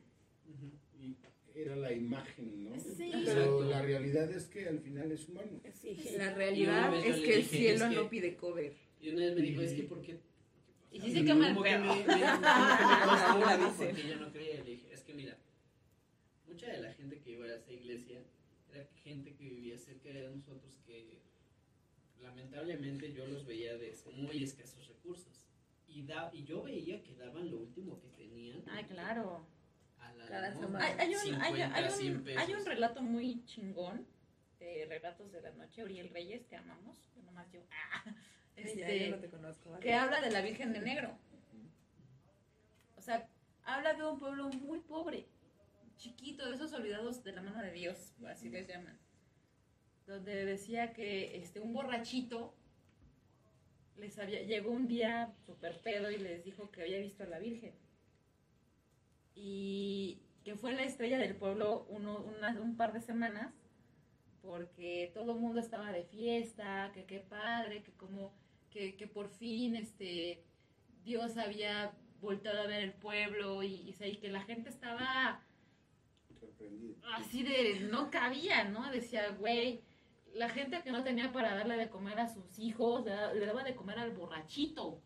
y 0.99 1.15
era 1.55 1.75
la 1.75 1.91
imagen, 1.91 2.63
¿no? 2.65 2.79
Sí. 2.79 3.11
Pero 3.25 3.63
la 3.63 3.81
realidad 3.81 4.31
es 4.31 4.45
que 4.45 4.67
al 4.67 4.79
final 4.79 5.11
es 5.11 5.27
humano. 5.27 5.59
Sí, 5.73 5.95
Sí. 5.95 6.15
la 6.17 6.33
realidad 6.33 6.95
es 6.95 7.17
que 7.17 7.35
el 7.35 7.43
cielo 7.43 7.85
es 7.85 7.89
que- 7.91 7.95
no 7.95 8.09
pide 8.09 8.35
cover. 8.35 8.73
Y 9.01 9.09
una 9.09 9.25
vez 9.25 9.35
me 9.35 9.41
dijo, 9.41 9.61
es 9.61 9.73
que 9.73 9.83
¿por 9.83 10.01
qué? 10.01 10.19
Y 10.91 10.99
sí 11.01 11.11
se 11.13 11.23
quema 11.25 11.49
el 11.49 11.55
dice. 13.59 13.85
porque 13.85 14.07
yo 14.07 14.15
no 14.17 14.31
creía. 14.31 14.63
Le 14.63 14.71
dije, 14.71 14.87
es 14.93 15.01
que 15.03 15.13
mira, 15.13 15.37
mucha 16.47 16.67
de 16.67 16.79
la 16.81 16.93
gente 16.93 17.19
que 17.19 17.31
iba 17.31 17.45
a 17.45 17.55
esa 17.55 17.71
iglesia 17.71 18.21
era 18.73 18.87
gente 19.03 19.33
que 19.35 19.43
vivía 19.49 19.77
cerca 19.77 20.09
de 20.09 20.27
nosotros 20.29 20.77
que 20.85 21.19
lamentablemente 22.21 23.13
yo 23.13 23.25
los 23.27 23.45
veía 23.45 23.77
de 23.77 23.95
muy 24.15 24.43
escasos 24.43 24.87
recursos. 24.87 25.38
Y, 25.99 26.03
da, 26.03 26.29
y 26.31 26.45
yo 26.45 26.63
veía 26.63 27.03
que 27.03 27.13
daban 27.15 27.51
lo 27.51 27.57
último 27.57 27.99
que 27.99 28.07
tenían. 28.09 28.63
Ay, 28.69 28.85
claro. 28.85 29.45
A 29.99 30.13
la 30.13 30.25
Cada 30.25 30.53
semana. 30.53 30.85
Hay, 30.85 30.93
hay 30.97 31.15
un, 31.15 31.41
hay, 31.41 31.51
50, 31.51 31.75
hay 31.75 31.89
100 31.89 32.15
un, 32.15 32.23
pesos. 32.23 32.41
hay 32.41 32.53
un 32.53 32.65
relato 32.65 33.01
muy 33.01 33.43
chingón 33.43 34.07
de 34.59 34.85
Relatos 34.87 35.29
de 35.33 35.41
la 35.41 35.51
Noche, 35.51 35.83
Uriel 35.83 36.09
Reyes, 36.09 36.47
te 36.47 36.55
amamos, 36.55 37.09
yo 37.13 37.21
nomás 37.23 37.51
yo, 37.51 37.59
ah, 37.71 38.15
ya, 38.55 38.63
este, 38.63 39.09
yo 39.09 39.15
no 39.15 39.21
te 39.21 39.29
conozco. 39.29 39.71
¿vale? 39.71 39.83
que 39.83 39.93
habla 39.93 40.21
de 40.21 40.31
la 40.31 40.41
Virgen 40.41 40.71
de 40.71 40.79
Negro. 40.79 41.17
O 42.95 43.01
sea, 43.01 43.27
habla 43.63 43.93
de 43.93 44.03
un 44.03 44.19
pueblo 44.19 44.47
muy 44.49 44.79
pobre, 44.79 45.27
chiquito, 45.97 46.47
de 46.47 46.55
esos 46.55 46.71
olvidados 46.71 47.25
de 47.25 47.33
la 47.33 47.41
mano 47.41 47.61
de 47.61 47.73
Dios, 47.73 48.13
así 48.25 48.47
les 48.47 48.67
llaman. 48.67 48.97
Donde 50.07 50.45
decía 50.45 50.93
que 50.93 51.37
este, 51.37 51.59
un 51.59 51.73
borrachito 51.73 52.55
les 53.99 54.17
había, 54.19 54.41
llegó 54.43 54.71
un 54.71 54.87
día 54.87 55.33
super 55.45 55.79
pedo 55.81 56.09
y 56.11 56.17
les 56.17 56.43
dijo 56.43 56.71
que 56.71 56.81
había 56.81 56.99
visto 56.99 57.23
a 57.23 57.27
la 57.27 57.39
Virgen. 57.39 57.73
Y 59.35 60.19
que 60.43 60.55
fue 60.55 60.73
la 60.73 60.83
estrella 60.83 61.17
del 61.17 61.35
pueblo 61.35 61.85
uno, 61.89 62.19
una- 62.19 62.59
un 62.61 62.75
par 62.77 62.93
de 62.93 63.01
semanas 63.01 63.53
porque 64.41 65.11
todo 65.13 65.33
el 65.33 65.39
mundo 65.39 65.59
estaba 65.59 65.91
de 65.91 66.03
fiesta, 66.05 66.91
que 66.93 67.03
qué 67.05 67.19
padre, 67.19 67.83
que 67.83 67.91
como 67.93 68.31
que, 68.71 68.95
que 68.95 69.07
por 69.07 69.29
fin 69.29 69.75
este 69.75 70.43
Dios 71.03 71.37
había 71.37 71.91
voltado 72.21 72.61
a 72.61 72.67
ver 72.67 72.83
el 72.83 72.93
pueblo 72.93 73.63
y, 73.63 73.67
y, 73.67 73.95
y 74.05 74.15
que 74.17 74.29
la 74.29 74.41
gente 74.43 74.69
estaba 74.69 75.41
así 77.15 77.43
de 77.43 77.81
no 77.91 78.09
cabía, 78.11 78.63
¿no? 78.65 78.89
Decía, 78.91 79.29
güey, 79.31 79.81
la 80.33 80.49
gente 80.49 80.81
que 80.83 80.91
no 80.91 81.03
tenía 81.03 81.31
para 81.31 81.55
darle 81.55 81.75
de 81.77 81.89
comer 81.89 82.19
a 82.19 82.27
sus 82.27 82.57
hijos, 82.59 83.03
le, 83.05 83.11
da- 83.11 83.33
le 83.33 83.45
daba 83.45 83.63
de 83.63 83.75
comer 83.75 83.99
al 83.99 84.11
borrachito, 84.11 85.01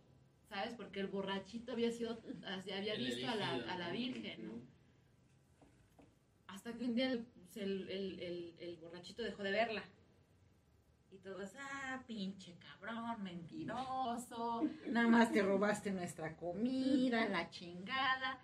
¿sabes? 0.50 0.74
Porque 0.76 1.00
el 1.00 1.08
borrachito 1.08 1.72
había 1.74 1.92
sido, 1.92 2.22
había 2.46 2.94
El 2.94 3.06
visto 3.06 3.30
a 3.30 3.36
la, 3.36 3.52
a 3.54 3.78
la. 3.78 3.90
Virgen, 3.90 4.48
¿no? 4.48 4.54
Hasta 6.48 6.74
que 6.74 6.84
un 6.84 6.96
día 6.96 7.12
el, 7.12 7.24
pues, 7.26 7.58
el- 7.58 7.90
el- 7.90 8.56
el 8.60 8.78
borrachito 8.78 9.24
dejó 9.24 9.44
de 9.44 9.52
verla. 9.52 9.84
Y 11.12 11.18
todos, 11.20 11.52
ah, 11.60 12.04
pinche 12.08 12.56
cabrón, 12.58 13.22
mentiroso, 13.24 14.64
nada 14.88 15.08
más 15.08 15.32
te 15.32 15.44
robaste 15.44 15.92
nuestra 15.92 16.36
comida, 16.36 17.28
la 17.30 17.50
chingada. 17.52 18.40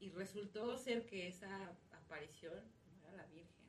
Y 0.00 0.08
resultó 0.10 0.76
ser 0.78 1.04
que 1.06 1.28
esa 1.28 1.70
aparición 1.92 2.54
no 2.86 3.08
era 3.08 3.18
la 3.18 3.26
Virgen. 3.26 3.66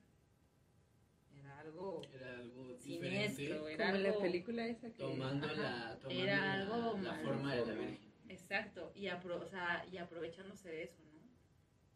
Era 1.38 1.53
algo 1.64 2.02
Era 2.14 2.38
algo 2.38 2.76
siniestro, 2.80 3.68
era 3.68 3.88
Como 3.92 3.98
la 4.00 4.10
algo... 4.10 4.22
película 4.22 4.68
esa 4.68 4.88
que... 4.92 4.98
Tomando 5.00 5.46
Ajá, 5.48 5.56
la, 5.90 6.00
tomando 6.00 6.24
era 6.24 6.38
la, 6.38 6.54
algo 6.54 6.98
la 7.02 7.16
forma 7.16 7.56
de 7.56 7.66
la 7.66 7.74
Virgen. 7.74 8.14
Exacto, 8.30 8.92
y, 8.96 9.06
apro- 9.06 9.42
o 9.42 9.46
sea, 9.46 9.86
y 9.92 9.98
aprovechándose 9.98 10.70
de 10.70 10.84
eso, 10.84 11.02
¿no? 11.14 11.22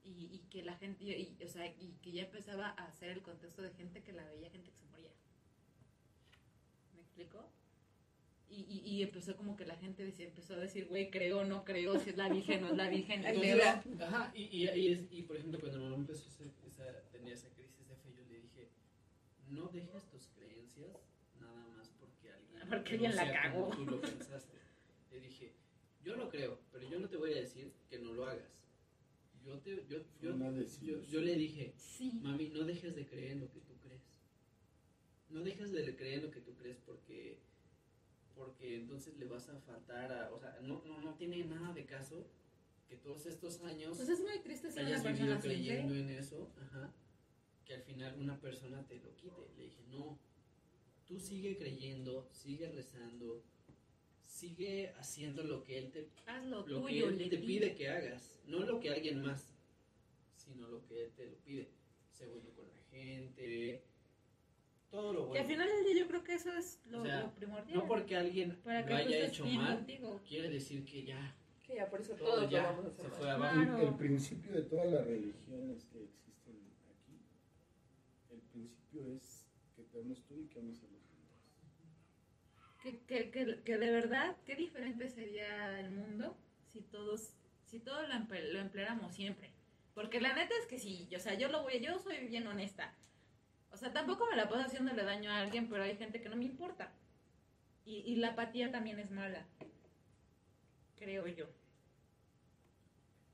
Y, 0.04 0.30
y 0.34 0.40
que 0.50 0.64
la 0.64 0.76
gente, 0.78 1.04
y, 1.04 1.38
o 1.44 1.48
sea, 1.48 1.66
y 1.68 1.98
que 2.02 2.12
ya 2.12 2.24
empezaba 2.24 2.70
a 2.70 2.86
hacer 2.88 3.10
el 3.10 3.22
contexto 3.22 3.62
de 3.62 3.72
gente 3.72 4.04
que 4.04 4.14
la 4.14 4.24
veía, 4.26 4.50
gente 4.50 4.70
que 4.72 4.78
se 4.78 4.86
moría. 4.86 5.12
¿Me 6.94 7.02
explico? 7.02 7.50
Y, 8.50 8.62
y, 8.62 8.80
y 8.90 9.04
empezó 9.04 9.36
como 9.36 9.58
que 9.58 9.66
la 9.66 9.76
gente 9.76 10.06
decía, 10.06 10.26
empezó 10.28 10.54
a 10.54 10.58
decir, 10.58 10.88
güey, 10.88 11.10
creo, 11.10 11.44
no 11.44 11.66
creo, 11.66 12.00
si 12.00 12.12
es 12.12 12.18
la 12.18 12.30
Virgen, 12.30 12.62
no 12.62 12.70
es 12.70 12.78
la 12.78 12.90
Virgen. 12.90 13.22
Luego- 13.36 13.62
Ajá, 14.06 14.32
y, 14.34 14.44
y, 14.44 14.70
y, 14.70 14.94
es- 14.94 15.08
y, 15.12 15.24
por 15.24 15.36
ejemplo, 15.36 15.60
cuando 15.60 15.80
mi 15.80 15.84
mamá 15.86 15.96
empezó 15.98 16.30
esa, 16.30 17.02
tenía 17.12 17.34
esa 17.34 17.50
crisis 17.50 17.86
de 17.90 17.96
fe, 17.96 18.14
yo 18.16 18.24
le 18.26 18.40
dije, 18.42 18.70
no 19.50 19.68
dejes 19.70 20.04
tus 20.10 20.28
creencias 20.30 20.96
nada 21.40 21.66
más 21.68 21.90
porque 22.00 22.32
alguien, 22.32 22.60
Porque 22.70 22.98
no 22.98 23.08
alguien 23.08 23.16
la 23.16 23.42
cagó. 23.42 23.70
Tú 23.70 23.86
lo 23.86 24.02
pensaste. 24.02 24.58
Le 25.12 25.20
dije, 25.20 25.54
yo 26.04 26.16
lo 26.16 26.30
creo, 26.30 26.60
pero 26.72 26.88
yo 26.90 27.00
no 27.00 27.08
te 27.10 27.18
voy 27.18 27.34
a 27.34 27.42
decir 27.42 27.72
que 27.90 28.00
no 28.00 28.14
lo 28.14 28.26
hagas. 28.26 28.52
yo, 29.46 29.60
te, 29.60 29.86
yo, 29.88 30.00
yo, 30.22 30.36
yo, 30.82 31.02
yo 31.02 31.22
le 31.22 31.36
dije, 31.36 31.74
Sí. 31.78 32.20
mami, 32.22 32.50
no 32.50 32.64
dejes 32.64 32.96
de 32.96 33.06
creer 33.08 33.32
en 33.34 33.42
lo 33.42 33.52
que 33.52 33.60
tú 33.62 33.74
crees. 33.80 34.20
No 35.30 35.42
dejes 35.42 35.72
de 35.72 35.96
creer 35.96 36.20
en 36.20 36.26
lo 36.26 36.32
que 36.32 36.42
tú 36.42 36.54
crees 36.56 36.78
porque 36.86 37.40
porque 38.36 38.76
entonces 38.76 39.18
le 39.18 39.26
vas 39.26 39.50
a 39.50 39.60
faltar 39.62 40.12
a, 40.12 40.32
o 40.32 40.40
sea, 40.40 40.60
no, 40.62 40.84
no, 40.86 41.02
no 41.02 41.16
tiene 41.16 41.44
nada 41.46 41.74
de 41.74 41.86
caso 41.86 42.28
que 42.88 42.96
todos 42.96 43.26
estos 43.26 43.62
años 43.64 43.98
Pues 43.98 44.10
es 44.10 44.20
muy 44.20 44.40
triste 44.40 44.72
ser 44.72 44.86
una 44.86 45.02
persona 45.02 45.40
creyendo 45.40 45.96
¿eh? 45.96 46.02
en 46.02 46.10
eso, 46.12 46.52
ajá, 46.62 46.94
que 47.68 47.74
al 47.76 47.82
final 47.84 48.16
una 48.18 48.40
persona 48.40 48.82
te 48.88 48.96
lo 48.96 49.14
quite. 49.16 49.42
Le 49.58 49.64
dije, 49.66 49.84
no, 49.92 50.18
tú 51.06 51.20
sigue 51.20 51.58
creyendo, 51.58 52.28
sigue 52.32 52.70
rezando, 52.72 53.44
sigue 54.22 54.94
haciendo 54.98 55.44
lo 55.44 55.64
que 55.64 55.78
él 55.78 55.92
te, 55.92 56.08
Haz 56.26 56.46
lo, 56.46 56.66
lo 56.66 56.86
que 56.86 56.92
tuyo, 56.94 57.10
él 57.10 57.18
le 57.18 57.30
te 57.30 57.38
pide 57.38 57.76
que 57.76 57.90
hagas, 57.90 58.40
no 58.48 58.60
lo 58.60 58.80
que 58.80 58.90
alguien 58.92 59.22
más, 59.22 59.54
sino 60.36 60.68
lo 60.70 60.86
que 60.86 61.04
él 61.06 61.12
te 61.16 61.26
lo 61.26 61.36
pide. 61.40 61.68
Sé 62.12 62.26
bueno 62.28 62.50
con 62.56 62.66
la 62.70 62.80
gente, 62.90 63.84
todo 64.90 65.12
lo 65.14 65.20
Que 65.24 65.28
bueno. 65.28 65.42
al 65.42 65.48
final 65.48 65.68
del 65.70 65.84
día 65.86 66.04
yo 66.04 66.08
creo 66.08 66.24
que 66.24 66.34
eso 66.36 66.54
es 66.54 66.80
lo, 66.86 67.02
O 67.02 67.06
sea, 67.06 67.22
lo 67.22 67.32
primordial. 67.36 67.78
No 67.78 67.86
porque 67.88 68.16
alguien 68.16 68.56
para 68.64 68.82
lo 68.82 68.88
que 68.88 68.94
haya 68.94 69.28
hecho 69.28 69.46
mal, 69.46 69.78
contigo. 69.78 70.22
quiere 70.28 70.50
decir 70.50 70.86
que 70.86 71.04
ya 71.04 71.36
Que 71.66 71.76
ya 71.76 71.90
por 71.90 72.00
eso 72.00 72.14
todo 72.16 72.30
todos 72.30 72.44
lo 72.44 72.50
ya 72.50 72.64
vamos 72.72 72.86
a 72.86 72.88
hacer. 72.88 73.06
se 73.06 73.12
fue 73.12 73.30
abajo. 73.30 73.54
Claro. 73.56 73.78
El, 73.82 73.88
el 73.90 73.96
principio 73.96 74.52
de 74.54 74.62
todas 74.64 74.90
las 74.92 75.06
religiones 75.06 75.84
que 75.92 76.04
existen 76.04 76.27
principio 78.98 79.16
es 79.16 79.46
que 79.76 79.84
te 79.84 80.00
ames 80.02 80.24
tú 80.26 80.40
y 80.40 80.48
que 80.48 80.60
ames 80.60 80.80
a 80.84 80.88
los 80.88 81.02
demás. 81.10 81.28
Que, 82.84 83.00
que, 83.02 83.32
que, 83.32 83.62
que 83.64 83.78
de 83.78 83.92
verdad, 83.92 84.38
qué 84.46 84.56
diferente 84.56 85.10
sería 85.10 85.80
el 85.80 85.92
mundo 85.92 86.36
si 86.72 86.82
todos, 86.82 87.34
si 87.66 87.80
todos 87.80 88.08
lo, 88.08 88.14
emple- 88.16 88.52
lo 88.52 88.60
empleáramos 88.60 89.14
siempre. 89.16 89.52
Porque 89.94 90.22
la 90.22 90.34
neta 90.34 90.54
es 90.62 90.68
que 90.68 90.78
sí, 90.80 91.10
o 91.16 91.20
sea, 91.20 91.34
yo 91.34 91.50
lo 91.50 91.64
voy, 91.64 91.80
yo 91.80 91.98
soy 92.00 92.28
bien 92.28 92.46
honesta. 92.48 92.94
O 93.72 93.78
sea, 93.78 93.92
tampoco 93.92 94.26
me 94.30 94.36
la 94.38 94.48
paso 94.48 94.62
haciéndole 94.68 95.04
daño 95.04 95.30
a 95.32 95.40
alguien, 95.40 95.70
pero 95.70 95.84
hay 95.84 95.98
gente 95.98 96.22
que 96.22 96.30
no 96.30 96.36
me 96.36 96.46
importa. 96.46 96.94
Y, 97.86 97.98
y 98.00 98.16
la 98.18 98.30
apatía 98.30 98.72
también 98.72 99.00
es 99.00 99.10
mala. 99.12 99.46
Creo 100.98 101.28
yo. 101.28 101.48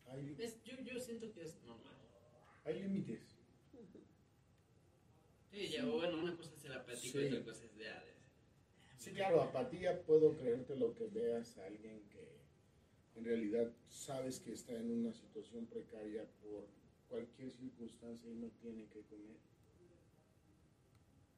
Hay, 0.10 0.35
Es- 0.40 0.64
yo, 0.64 0.76
yo 0.81 0.99
siento 0.99 1.31
que 1.34 1.44
es 1.44 1.61
normal. 1.64 1.94
hay 2.65 2.80
límites. 2.81 3.32
Sí, 5.53 5.67
ya, 5.69 5.85
bueno, 5.85 6.17
una 6.17 6.35
cosa 6.35 6.51
es 6.55 6.65
el 6.65 6.73
apático 6.73 7.19
Sí. 7.19 7.25
y 7.25 7.27
otra 7.27 7.43
cosa 7.43 7.65
es 7.65 7.77
de... 7.77 7.84
de- 7.84 8.13
Sí, 8.97 9.11
claro, 9.11 9.41
apatía 9.41 10.01
puedo 10.03 10.35
creerte 10.35 10.75
lo 10.75 10.95
que 10.95 11.05
veas 11.07 11.57
a 11.59 11.65
alguien 11.67 12.01
que 12.09 12.39
en 13.15 13.23
realidad 13.25 13.71
sabes 13.89 14.39
que 14.39 14.53
está 14.53 14.73
en 14.75 14.89
una 14.89 15.13
situación 15.13 15.67
precaria 15.67 16.25
por 16.41 16.65
cualquier 17.09 17.51
circunstancia 17.51 18.31
y 18.31 18.35
no 18.35 18.47
tiene 18.61 18.85
que 18.88 19.01
comer 19.01 19.38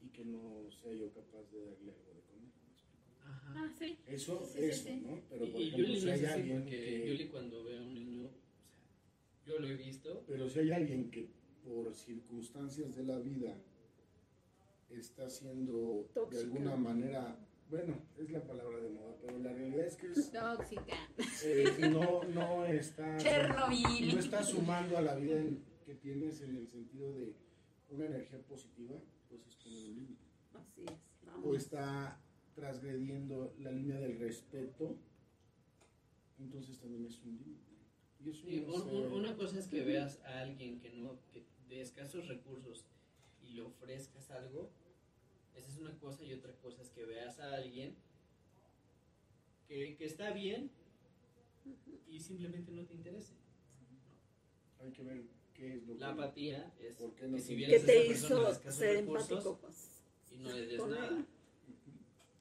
y 0.02 0.08
que 0.10 0.24
no 0.24 0.70
sea 0.72 0.94
yo 0.94 1.12
capaz 1.12 1.44
de 1.52 1.66
darle 1.66 1.92
algo 1.92 2.14
de 2.14 2.22
comer. 2.22 2.52
¿me 2.64 2.72
explico? 2.72 3.04
Ajá. 3.26 3.54
Ah, 3.58 3.74
sí. 3.78 3.98
Eso, 4.08 4.46
Sí, 4.46 4.60
eso, 4.64 4.84
sí. 4.84 5.02
¿no? 5.04 5.20
Pero 5.30 5.52
por 5.52 5.60
y, 5.62 5.68
ejemplo, 5.68 5.88
Yuli 5.88 6.00
si 6.02 6.10
hay 6.10 6.26
alguien 6.26 6.62
porque 6.62 6.78
que, 6.80 7.08
Yuli 7.10 7.28
cuando 7.30 7.64
ve 7.66 7.78
a 7.80 7.82
un 7.82 7.94
niño, 7.96 8.26
o 8.28 8.30
sea, 8.30 9.54
yo 9.54 9.60
lo 9.60 9.68
he 9.68 9.76
visto, 9.76 10.24
pero 10.28 10.48
si 10.48 10.60
hay 10.60 10.72
alguien 10.72 11.10
que 11.12 11.28
por 11.66 11.94
circunstancias 11.96 12.96
de 12.96 13.04
la 13.04 13.18
vida 13.20 13.58
está 15.00 15.30
siendo 15.30 16.04
de 16.04 16.14
Tóxica. 16.14 16.42
alguna 16.44 16.76
manera, 16.76 17.38
bueno, 17.70 17.98
es 18.18 18.30
la 18.32 18.42
palabra 18.46 18.80
de 18.80 18.90
moda, 18.90 19.16
pero 19.22 19.38
la 19.40 19.54
realidad 19.54 19.86
es 19.88 19.96
que 19.98 20.08
es, 20.12 20.32
Tóxica. 20.32 20.96
eh, 21.44 21.90
no, 21.92 22.24
no 22.26 22.66
está 22.66 23.18
Chernobyl. 23.18 24.14
no 24.14 24.20
está 24.20 24.44
sumando 24.44 24.98
a 24.98 25.02
la 25.02 25.16
vida 25.16 25.38
en- 25.38 25.64
que 25.86 25.96
tienes 25.96 26.42
en 26.42 26.56
el 26.58 26.68
sentido 26.68 27.14
de 27.14 27.36
una 27.90 28.06
energía 28.06 28.40
positiva, 28.48 28.96
pues 29.30 29.46
es 29.48 29.56
poner 29.58 29.84
un 29.86 29.96
límite. 29.96 30.24
Así 30.54 30.82
es. 30.84 31.46
O 31.46 31.56
está 31.56 32.20
transgrediendo 32.56 33.54
la 33.60 33.72
línea 33.72 34.00
del 34.00 34.18
respeto, 34.18 34.98
entonces 36.40 36.80
también 36.80 37.06
es 37.06 37.20
un 37.24 37.38
límite. 37.38 37.62
Y 38.24 38.30
eso 38.30 38.48
Sí, 38.48 38.62
no 38.68 38.74
un- 38.76 39.12
una 39.14 39.36
cosa 39.36 39.60
es 39.60 39.68
que 39.68 39.84
veas 39.84 40.20
a 40.26 40.40
alguien 40.42 40.80
que 40.80 40.90
no, 40.94 41.20
que 41.32 41.46
de 41.70 41.82
escasos 41.82 42.28
recursos 42.28 42.86
y 43.44 43.50
le 43.54 43.62
ofrezcas 43.62 44.32
algo, 44.32 44.72
esa 45.56 45.70
es 45.72 45.78
una 45.78 45.98
cosa 46.00 46.24
y 46.24 46.34
otra 46.34 46.52
cosa 46.62 46.82
es 46.82 46.90
que 46.90 47.06
veas 47.06 47.40
a 47.40 47.56
alguien 47.56 47.96
que, 49.68 49.96
que 49.96 50.06
está 50.06 50.32
bien 50.32 50.70
y 52.08 52.20
simplemente 52.20 52.72
no 52.72 52.84
te 52.86 52.94
interese. 52.94 53.34
hay 54.80 54.92
que 54.92 55.04
ver 55.04 55.24
qué 55.54 55.74
es 55.76 55.84
lo 55.88 55.96
La 55.96 56.08
que... 56.08 56.14
apatía 56.14 56.74
es 56.80 56.96
¿Por 56.96 57.14
qué 57.16 57.28
no 57.28 57.38
que 57.38 57.42
si 57.42 57.48
te- 57.50 57.56
vienes 57.56 57.78
¿Qué 57.78 57.84
a 57.84 57.86
te 57.86 57.98
esa 57.98 58.08
persona 58.08 58.36
de 58.36 58.42
hizo 58.44 58.52
escasos 58.52 58.76
ser 58.80 58.96
recursos 58.98 59.30
empático? 59.32 59.58
Pues, 59.62 60.02
y 60.32 60.38
no 60.38 60.52
le 60.54 60.66
des 60.68 60.88
nada. 60.88 61.08
él. 61.10 61.26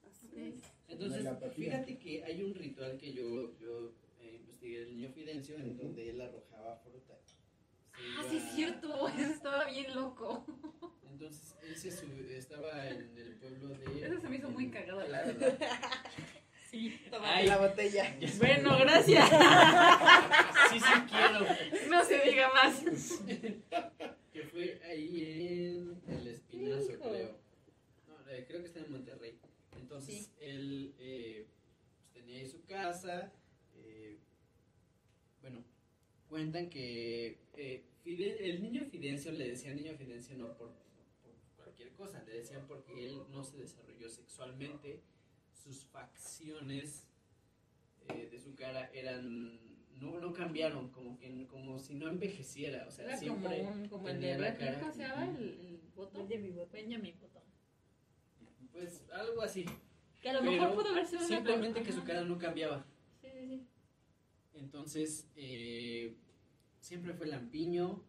Así 0.09 0.29
es. 0.35 0.55
Entonces, 0.87 1.27
fíjate 1.55 1.97
que 1.97 2.23
hay 2.23 2.43
un 2.43 2.53
ritual 2.53 2.97
que 2.97 3.13
yo, 3.13 3.57
yo 3.59 3.91
eh, 4.21 4.35
investigué 4.41 4.81
del 4.81 4.95
niño 4.97 5.09
Fidencio 5.09 5.55
en 5.57 5.77
donde 5.77 6.09
él 6.09 6.21
arrojaba 6.21 6.75
fruta. 6.77 7.17
Ah, 8.17 8.23
sí, 8.29 8.37
es 8.37 8.55
cierto. 8.55 9.07
Eso 9.17 9.31
estaba 9.31 9.65
bien 9.65 9.93
loco. 9.95 10.45
Entonces, 11.11 11.55
él 11.63 11.75
se 11.77 11.91
sub- 11.91 12.29
estaba 12.29 12.87
en 12.89 13.17
el 13.17 13.35
pueblo 13.35 13.69
de... 13.69 14.05
Eso 14.05 14.19
se 14.19 14.29
me 14.29 14.35
hizo 14.37 14.49
muy 14.49 14.69
cagado, 14.69 15.05
la 15.07 15.23
verdad. 15.23 15.57
Sí. 16.71 16.99
Ay. 17.21 17.47
la 17.47 17.57
botella. 17.57 18.17
Bueno, 18.37 18.77
gracias. 18.79 19.29
Sí, 20.73 20.79
sí 20.79 21.01
quiero. 21.09 21.89
No 21.89 22.03
se 22.03 22.19
diga 22.19 22.49
más. 22.53 22.81
Que 24.33 24.43
fue 24.51 24.81
ahí 24.83 25.23
en 25.23 26.01
el 26.13 26.27
Espinazo, 26.27 26.91
Hijo. 26.91 27.09
creo. 27.09 27.37
No, 28.09 28.29
eh, 28.29 28.43
creo 28.45 28.59
que 28.61 28.67
está 28.67 28.79
en 28.81 28.91
Monterrey. 28.91 29.39
Entonces, 29.79 30.15
Sí. 30.15 30.31
él 30.41 30.95
eh, 30.99 31.47
pues, 32.11 32.11
tenía 32.25 32.39
ahí 32.39 32.49
su 32.49 32.65
casa. 32.65 33.31
Cuentan 36.35 36.69
que 36.69 37.37
eh, 37.55 37.85
Fide- 38.03 38.37
el 38.41 38.61
niño 38.61 38.83
Fidencio 38.91 39.31
le 39.31 39.47
decían 39.51 39.77
niño 39.77 39.93
Fidencio 39.97 40.35
no 40.37 40.47
por, 40.57 40.67
por 41.23 41.31
cualquier 41.55 41.93
cosa, 41.93 42.21
le 42.27 42.33
decían 42.39 42.65
porque 42.67 43.05
él 43.05 43.21
no 43.31 43.41
se 43.41 43.55
desarrolló 43.59 44.09
sexualmente, 44.09 45.01
sus 45.53 45.85
facciones 45.85 47.07
eh, 48.09 48.27
de 48.29 48.37
su 48.41 48.53
cara 48.53 48.91
eran 48.93 49.57
no, 50.01 50.19
no 50.19 50.33
cambiaron, 50.33 50.89
como 50.89 51.17
que 51.17 51.47
como 51.47 51.79
si 51.79 51.93
no 51.95 52.09
envejeciera, 52.09 52.85
o 52.85 52.91
sea, 52.91 53.05
Era 53.05 53.13
como, 53.17 53.21
siempre 53.39 53.61
un, 53.61 53.87
como 53.87 54.09
el 54.09 54.15
tenía 54.15 54.33
de 54.33 54.39
la 54.41 54.47
Brad 54.49 54.57
Pitt, 54.57 54.67
cara- 54.67 54.79
¿cómo 54.81 54.93
se 54.93 55.01
llama? 55.03 55.37
El, 55.37 55.43
el 55.61 55.79
Button. 55.95 56.27
Benjamin. 56.27 56.55
Benjamin 56.73 57.15
Button. 57.21 57.43
pues 58.73 59.05
algo 59.13 59.41
así, 59.41 59.63
Que 60.21 60.29
a 60.31 60.33
lo 60.33 60.39
Pero 60.41 60.51
mejor 60.51 60.75
pudo 60.75 60.89
haber 60.89 61.05
sido 61.07 61.19
una 61.25 61.27
simplemente 61.37 61.79
cosa- 61.79 61.85
que 61.85 61.95
su 61.97 62.03
cara 62.03 62.25
no 62.25 62.37
cambiaba. 62.37 62.85
Sí, 63.21 63.27
sí, 63.31 63.47
sí. 63.47 63.67
Entonces, 64.53 65.27
eh, 65.35 66.15
siempre 66.85 67.13
fue 67.15 67.25
lampiño, 67.27 68.03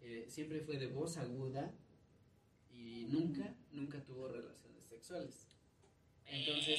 eh, 0.00 0.26
siempre 0.28 0.60
fue 0.60 0.78
de 0.78 0.86
voz 0.86 1.16
aguda 1.16 1.74
y 2.70 3.06
nunca, 3.10 3.54
nunca 3.72 4.02
tuvo 4.04 4.28
relaciones 4.28 4.84
sexuales. 4.84 5.48
Entonces, 6.26 6.78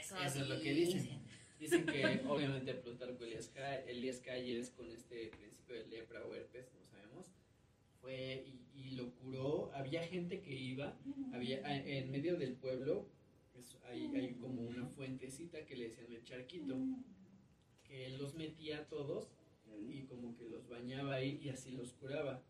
eso, 0.00 0.16
eso 0.24 0.42
es 0.42 0.48
lo 0.48 0.60
que 0.60 0.72
dicen. 0.74 1.20
Dicen 1.58 1.84
que 1.84 2.22
obviamente 2.26 2.72
Plutarco 2.74 3.24
Elías, 3.24 3.50
Elías 3.86 4.20
Calles 4.20 4.70
con 4.70 4.90
este 4.90 5.26
principio 5.28 5.74
de 5.76 5.86
lepra 5.88 6.24
o 6.24 6.34
herpes, 6.34 6.72
no 6.74 6.82
sabemos, 6.86 7.26
fue 8.00 8.46
y, 8.46 8.80
y 8.80 8.90
lo 8.92 9.10
curó. 9.16 9.70
Había 9.74 10.06
gente 10.06 10.40
que 10.40 10.54
iba, 10.54 10.96
había 11.34 11.60
en 11.86 12.10
medio 12.10 12.38
del 12.38 12.54
pueblo, 12.54 13.06
es- 13.54 13.76
hay, 13.84 14.06
hay 14.16 14.34
como 14.36 14.62
una 14.62 14.86
fuentecita 14.86 15.66
que 15.66 15.76
le 15.76 15.88
decían 15.90 16.10
el 16.10 16.24
charquito, 16.24 16.78
que 17.84 18.06
él 18.06 18.16
los 18.16 18.34
metía 18.34 18.78
a 18.78 18.84
todos 18.88 19.28
y 19.78 20.02
como 20.04 20.36
que 20.36 20.48
los 20.48 20.68
bañaba 20.68 21.14
ahí 21.14 21.38
y 21.42 21.48
así 21.50 21.70
los 21.72 21.92
curaba 21.92 22.42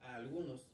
a 0.00 0.14
algunos. 0.16 0.68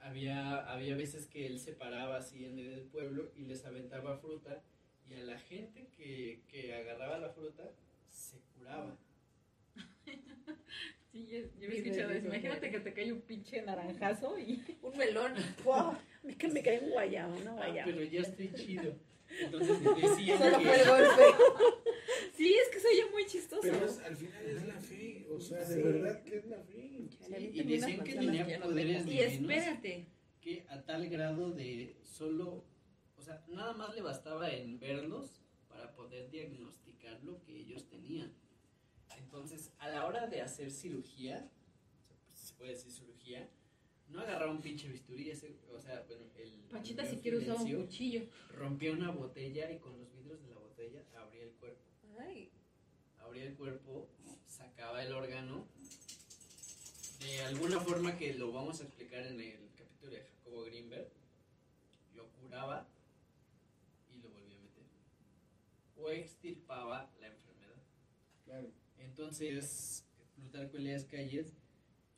Había, 0.00 0.58
había 0.70 0.96
veces 0.96 1.26
que 1.26 1.46
él 1.46 1.58
se 1.58 1.72
paraba 1.72 2.18
así 2.18 2.44
en 2.44 2.56
del 2.56 2.82
pueblo 2.82 3.30
y 3.36 3.44
les 3.44 3.64
aventaba 3.64 4.18
fruta 4.18 4.62
y 5.08 5.14
a 5.14 5.24
la 5.24 5.38
gente 5.38 5.88
que, 5.96 6.42
que 6.48 6.74
agarraba 6.74 7.18
la 7.18 7.30
fruta 7.30 7.70
se 8.10 8.38
curaba. 8.56 8.96
Sí, 11.12 11.28
yo, 11.28 11.38
yo 11.60 11.68
he 11.68 11.76
escuchado 11.78 12.10
eso. 12.10 12.26
Imagínate 12.26 12.72
que 12.72 12.80
te 12.80 12.92
cae 12.92 13.12
un 13.12 13.20
pinche 13.20 13.62
naranjazo 13.62 14.36
y... 14.36 14.60
Un 14.82 14.96
melón. 14.98 15.32
Wow, 15.64 15.96
mí 16.24 16.34
que 16.34 16.48
me 16.48 16.60
cae 16.60 16.80
un 16.80 16.90
guayabo, 16.90 17.36
una 17.36 17.52
Ah, 17.52 17.54
guayaba. 17.54 17.84
pero 17.84 18.02
ya 18.02 18.22
estoy 18.22 18.52
chido. 18.52 18.96
Entonces 19.40 19.80
decían 19.82 20.38
Solo 20.38 20.58
que- 20.58 20.64
fue 20.64 20.80
el 20.82 20.88
golpe. 20.88 21.22
Sí, 22.36 22.52
es 22.54 22.68
que 22.68 22.80
soy 22.80 22.96
yo 23.00 23.10
muy 23.12 23.26
chistoso. 23.26 23.62
Pero 23.62 23.86
es- 23.86 23.98
al 24.00 24.16
final 24.16 24.44
es 24.44 24.66
la 24.66 24.80
fe, 24.80 25.26
o 25.30 25.40
sea, 25.40 25.58
de 25.64 25.74
Sí. 25.76 25.82
verdad 25.82 26.22
que 26.22 26.36
es 26.36 26.46
la 26.46 26.58
fe. 26.58 27.06
Sí, 27.08 27.50
y 27.52 27.62
decían 27.62 28.02
que 28.04 28.14
tenía 28.14 28.60
poderes 28.60 29.02
Y 29.06 29.10
divinos 29.10 29.32
espérate. 29.32 30.06
que 30.40 30.66
a 30.68 30.82
tal 30.82 31.08
grado 31.08 31.52
de 31.52 31.96
solo, 32.02 32.64
o 33.16 33.22
sea, 33.22 33.44
nada 33.48 33.72
más 33.74 33.94
le 33.94 34.02
bastaba 34.02 34.50
en 34.50 34.78
verlos 34.80 35.40
para 35.68 35.94
poder 35.94 36.28
diagnosticar 36.30 37.22
lo 37.22 37.40
que 37.42 37.56
ellos 37.56 37.88
tenían. 37.88 38.32
Entonces, 39.16 39.70
a 39.78 39.88
la 39.88 40.06
hora 40.06 40.26
de 40.26 40.42
hacer 40.42 40.70
cirugía, 40.70 41.48
pues, 42.28 42.40
se 42.48 42.54
puede 42.54 42.72
decir 42.72 42.90
cirugía, 42.92 43.48
no 44.14 44.20
agarraba 44.20 44.52
un 44.52 44.60
pinche 44.60 44.88
bisturí, 44.88 45.28
ese, 45.30 45.56
o 45.74 45.80
sea, 45.80 46.04
bueno, 46.06 46.24
el... 46.38 46.52
Pachita 46.70 47.02
el 47.02 47.08
si 47.08 47.16
quiere 47.16 47.38
usar 47.38 47.56
un 47.56 47.82
cuchillo. 47.82 48.22
Rompía 48.50 48.92
una 48.92 49.10
botella 49.10 49.70
y 49.72 49.78
con 49.78 49.98
los 49.98 50.12
vidrios 50.12 50.40
de 50.40 50.48
la 50.50 50.60
botella 50.60 51.04
abría 51.16 51.42
el 51.42 51.50
cuerpo. 51.52 51.82
Ay, 52.18 52.50
Abría 53.18 53.44
el 53.44 53.54
cuerpo, 53.54 54.08
sacaba 54.46 55.02
el 55.02 55.12
órgano, 55.12 55.66
de 57.20 57.42
alguna 57.42 57.80
forma 57.80 58.16
que 58.16 58.34
lo 58.34 58.52
vamos 58.52 58.80
a 58.80 58.84
explicar 58.84 59.26
en 59.26 59.40
el 59.40 59.70
capítulo 59.76 60.12
de 60.12 60.20
Jacobo 60.20 60.62
Greenberg, 60.64 61.08
lo 62.14 62.28
curaba 62.32 62.86
y 64.12 64.18
lo 64.18 64.30
volvía 64.30 64.58
a 64.58 64.60
meter. 64.60 64.84
O 65.96 66.10
extirpaba 66.10 67.10
la 67.18 67.26
enfermedad. 67.28 67.82
Claro. 68.44 68.70
Entonces, 68.98 70.04
Plutarco 70.36 70.76
Elías 70.76 71.04
Calles, 71.04 71.54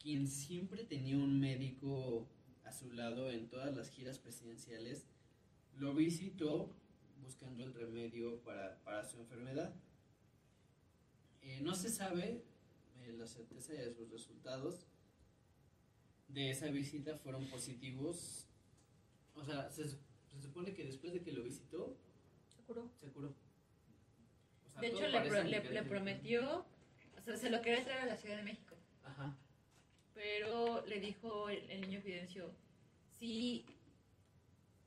quien 0.07 0.29
siempre 0.29 0.85
tenía 0.85 1.17
un 1.17 1.41
médico 1.41 2.29
a 2.65 2.71
su 2.71 2.93
lado 2.93 3.29
en 3.29 3.49
todas 3.49 3.75
las 3.77 3.91
giras 3.91 4.21
presidenciales, 4.21 5.05
lo 5.75 5.95
visitó 5.95 6.73
buscando 7.21 7.65
el 7.65 7.75
remedio 7.75 8.41
para, 8.45 8.79
para 8.85 9.05
su 9.05 9.19
enfermedad. 9.19 9.75
Eh, 11.43 11.59
no 11.61 11.75
se 11.75 11.91
sabe 11.91 12.45
eh, 13.01 13.15
la 13.19 13.27
certeza 13.27 13.73
de 13.73 13.93
sus 13.93 14.09
resultados 14.09 14.87
de 16.29 16.51
esa 16.51 16.69
visita 16.69 17.17
fueron 17.19 17.45
positivos. 17.51 18.47
O 19.35 19.43
sea, 19.45 19.69
se, 19.73 19.89
se 19.89 20.41
supone 20.41 20.73
que 20.73 20.85
después 20.85 21.15
de 21.15 21.21
que 21.23 21.33
lo 21.33 21.43
visitó, 21.43 21.99
Se 22.57 22.63
curó. 22.63 22.93
se 23.01 23.09
curó. 23.11 23.35
O 24.67 24.71
sea, 24.71 24.81
De 24.83 24.87
hecho, 24.87 25.09
le, 25.09 25.21
pro- 25.29 25.43
le, 25.43 25.83
prometió, 25.83 26.65
o 27.19 27.21
sea, 27.25 27.37
se 27.37 27.51
lo 27.51 27.61
quería 27.61 27.83
traer 27.85 28.03
a 28.03 28.07
la 28.07 28.17
Ciudad 28.17 28.37
de 28.37 28.45
México. 28.45 28.77
Ajá. 29.03 29.37
Pero 30.17 30.85
le 30.87 30.99
dijo 30.99 31.51
el, 31.51 31.71
el 31.71 31.83
niño 31.83 32.01
Fidencio, 32.01 32.51
si, 33.19 33.67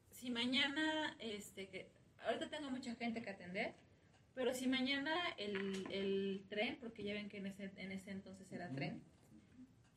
si 0.10 0.32
mañana, 0.32 1.16
este, 1.20 1.68
que 1.68 1.88
ahorita 2.26 2.50
tengo 2.50 2.72
mucha 2.72 2.96
gente 2.96 3.22
que 3.22 3.30
atender, 3.30 3.76
pero 4.34 4.56
si 4.56 4.68
mañana 4.68 5.14
el, 5.38 5.86
el 5.92 6.44
tren, 6.50 6.78
porque 6.80 7.04
ya 7.04 7.14
ven 7.14 7.30
que 7.30 7.38
en 7.38 7.46
ese, 7.46 7.72
en 7.78 7.92
ese 7.92 8.10
entonces 8.10 8.52
era 8.52 8.74
tren, 8.74 9.04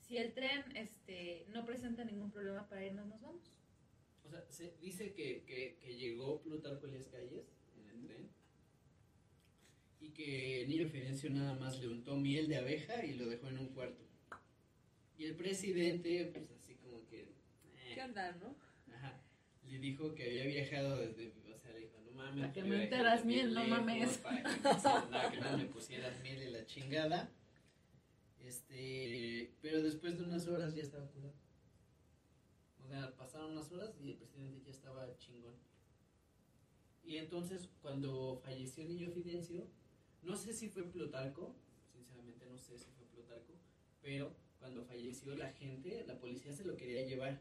si 0.00 0.18
el 0.18 0.34
tren 0.34 0.64
este, 0.76 1.46
no 1.48 1.64
presenta 1.64 2.04
ningún 2.04 2.30
problema 2.30 2.68
para 2.68 2.84
irnos, 2.84 3.06
nos 3.06 3.22
vamos. 3.22 3.50
O 4.24 4.28
sea, 4.28 4.44
se 4.50 4.76
dice 4.82 5.14
que, 5.14 5.44
que, 5.44 5.78
que 5.80 5.96
llegó 5.96 6.42
Plutarco 6.42 6.86
Elías 6.86 7.06
Calles 7.06 7.46
en 7.78 7.88
el 7.88 8.06
tren 8.06 8.28
y 9.98 10.10
que 10.10 10.66
Niño 10.68 10.88
Fidencio 10.88 11.30
nada 11.30 11.54
más 11.54 11.80
le 11.80 11.88
untó 11.88 12.16
miel 12.16 12.48
de 12.48 12.56
abeja 12.58 13.02
y 13.02 13.14
lo 13.14 13.26
dejó 13.30 13.48
en 13.48 13.60
un 13.60 13.68
cuarto. 13.68 14.11
Y 15.18 15.24
el 15.24 15.36
presidente, 15.36 16.30
pues 16.32 16.50
así 16.50 16.74
como 16.76 17.06
que... 17.06 17.20
eh, 17.22 17.92
¿qué 17.94 18.02
onda, 18.02 18.32
no? 18.32 18.56
Ajá. 18.94 19.20
Le 19.68 19.78
dijo 19.78 20.14
que 20.14 20.24
había 20.24 20.46
viajado 20.46 20.96
desde, 20.96 21.32
o 21.52 21.58
sea, 21.58 21.72
le 21.72 21.80
dijo, 21.80 21.98
no 22.04 22.10
mames. 22.12 22.40
Para 22.40 22.52
que 22.52 22.62
me 22.62 22.86
bien 22.86 23.26
miel, 23.26 23.54
no 23.54 23.64
mames. 23.64 24.18
Para 24.18 24.42
que, 24.42 24.48
me- 24.48 24.62
nada, 24.62 25.30
que 25.30 25.40
no 25.40 25.56
me 25.58 25.64
pusieras 25.66 26.20
miel 26.22 26.42
y 26.42 26.50
la 26.50 26.66
chingada. 26.66 27.30
Este, 28.40 29.54
pero 29.60 29.82
después 29.82 30.18
de 30.18 30.24
unas 30.24 30.46
horas 30.48 30.74
ya 30.74 30.82
estaba 30.82 31.06
curado. 31.08 31.34
O 32.84 32.86
sea, 32.88 33.14
pasaron 33.16 33.52
unas 33.52 33.70
horas 33.70 33.94
y 34.00 34.08
el 34.08 34.16
presidente 34.16 34.60
ya 34.64 34.70
estaba 34.72 35.16
chingón. 35.18 35.54
Y 37.04 37.16
entonces, 37.16 37.68
cuando 37.80 38.40
falleció 38.44 38.84
Niño 38.84 39.10
Fidencio, 39.10 39.66
no 40.22 40.36
sé 40.36 40.52
si 40.52 40.68
fue 40.68 40.84
Plutarco, 40.84 41.54
sinceramente 41.92 42.46
no 42.46 42.58
sé 42.58 42.78
si 42.78 42.90
fue 42.90 43.06
Plutarco, 43.06 43.54
pero 44.00 44.34
cuando 44.62 44.84
falleció 44.84 45.34
la 45.34 45.50
gente, 45.54 46.04
la 46.06 46.16
policía 46.20 46.52
se 46.52 46.64
lo 46.64 46.76
quería 46.76 47.02
llevar. 47.04 47.40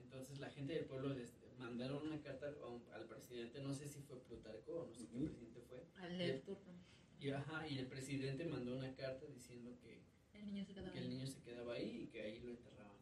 Entonces 0.00 0.38
la 0.38 0.48
gente 0.48 0.72
del 0.74 0.84
pueblo 0.84 1.12
les 1.12 1.34
mandaron 1.58 2.06
una 2.06 2.20
carta 2.22 2.46
a 2.62 2.68
un- 2.68 2.84
al 2.92 3.04
presidente, 3.06 3.60
no 3.60 3.74
sé 3.74 3.88
si 3.88 3.98
fue 4.00 4.20
Plutarco 4.22 4.72
o 4.82 4.86
no 4.86 4.94
sé 4.94 5.08
qué 5.08 5.16
Ujú. 5.16 5.24
presidente 5.26 5.60
fue. 5.68 5.82
Al 5.96 6.16
del 6.16 6.40
turno. 6.42 6.72
Y, 7.18 7.30
ajá, 7.30 7.66
y 7.66 7.78
el 7.78 7.86
presidente 7.88 8.44
mandó 8.46 8.76
una 8.76 8.94
carta 8.94 9.26
diciendo 9.26 9.76
que, 9.82 10.02
El 10.34 10.46
niño 10.46 10.64
se 10.64 10.72
quedaba 10.74 10.92
que 10.92 10.98
el 10.98 11.04
ahí. 11.04 11.10
niño 11.10 11.26
se 11.26 11.40
quedaba 11.42 11.74
ahí 11.74 12.02
y 12.04 12.06
que 12.06 12.22
ahí 12.22 12.38
lo 12.38 12.50
enterraban. 12.50 12.96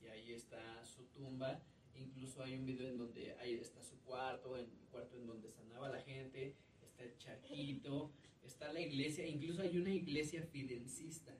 Y 0.00 0.06
ahí 0.06 0.32
está 0.32 0.82
su 0.86 1.04
tumba. 1.08 1.60
Incluso 1.94 2.42
hay 2.42 2.54
un 2.56 2.64
video 2.64 2.88
en 2.88 2.96
donde 2.96 3.34
ahí 3.40 3.54
está 3.54 3.82
su 3.82 3.98
cuarto, 4.04 4.56
en 4.56 4.64
el 4.70 4.86
cuarto 4.90 5.16
en 5.18 5.26
donde 5.26 5.50
sanaba 5.50 5.90
la 5.90 6.00
gente, 6.00 6.54
está 6.80 7.02
el 7.04 7.18
charquito, 7.18 8.10
está 8.42 8.72
la 8.72 8.80
iglesia, 8.80 9.26
incluso 9.26 9.60
hay 9.62 9.76
una 9.76 9.92
iglesia 9.92 10.42
fidencista. 10.44 11.36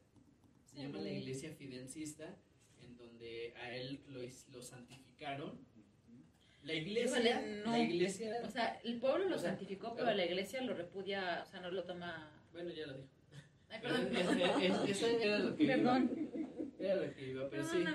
Se 0.70 0.82
llama 0.82 0.98
la 0.98 1.10
iglesia 1.10 1.52
fidencista, 1.52 2.36
en 2.82 2.96
donde 2.96 3.54
a 3.56 3.74
él 3.74 4.00
lo, 4.08 4.20
lo 4.52 4.62
santificaron. 4.62 5.58
La 6.64 6.74
iglesia, 6.74 7.18
Híjole, 7.20 7.62
no. 7.64 7.70
la 7.72 7.78
iglesia, 7.78 8.36
O 8.44 8.50
sea, 8.50 8.78
el 8.84 8.98
pueblo 8.98 9.28
lo 9.28 9.36
O 9.36 9.38
sea, 9.38 9.50
santificó, 9.50 9.92
claro. 9.94 9.96
pero 10.06 10.16
la 10.16 10.24
iglesia 10.26 10.60
lo 10.62 10.74
repudia, 10.74 11.42
o 11.46 11.50
sea, 11.50 11.60
no 11.60 11.70
lo 11.70 11.84
toma... 11.84 12.30
bueno, 12.52 12.70
ya 12.70 12.86
lo 12.86 12.94
dijo. 12.98 13.08
Ay, 13.70 13.78
Pero 13.82 13.94
perdón. 14.08 14.40
es- 14.62 14.62
es- 14.62 14.90
eso 15.02 15.06
era 15.06 15.38
lo 15.38 15.54
que 15.56 15.64
iba. 15.64 15.74
Perdón. 15.74 16.30
Era 16.78 16.94
lo 16.94 17.14
que 17.14 17.28
iba, 17.30 17.48
pero 17.50 17.64
sí. 17.64 17.78
La, 17.82 17.92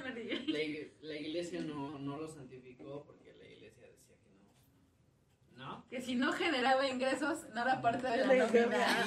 ig- 0.60 0.92
la 1.02 1.16
iglesia 1.16 1.62
no, 1.62 1.98
no 2.00 2.18
lo 2.18 2.28
santificó 2.28 3.04
porque 3.06 3.34
la 3.34 3.46
iglesia 3.48 3.88
decía 3.88 4.16
que 4.24 4.30
no. 5.58 5.66
¿No? 5.66 5.86
Que 5.90 6.02
si 6.02 6.16
no 6.16 6.32
generaba 6.34 6.88
ingresos, 6.88 7.46
no 7.54 7.62
era 7.62 7.82
parte 7.82 8.08
de 8.08 8.18
la 8.18 8.28
De 8.28 8.38
nómina. 8.40 9.04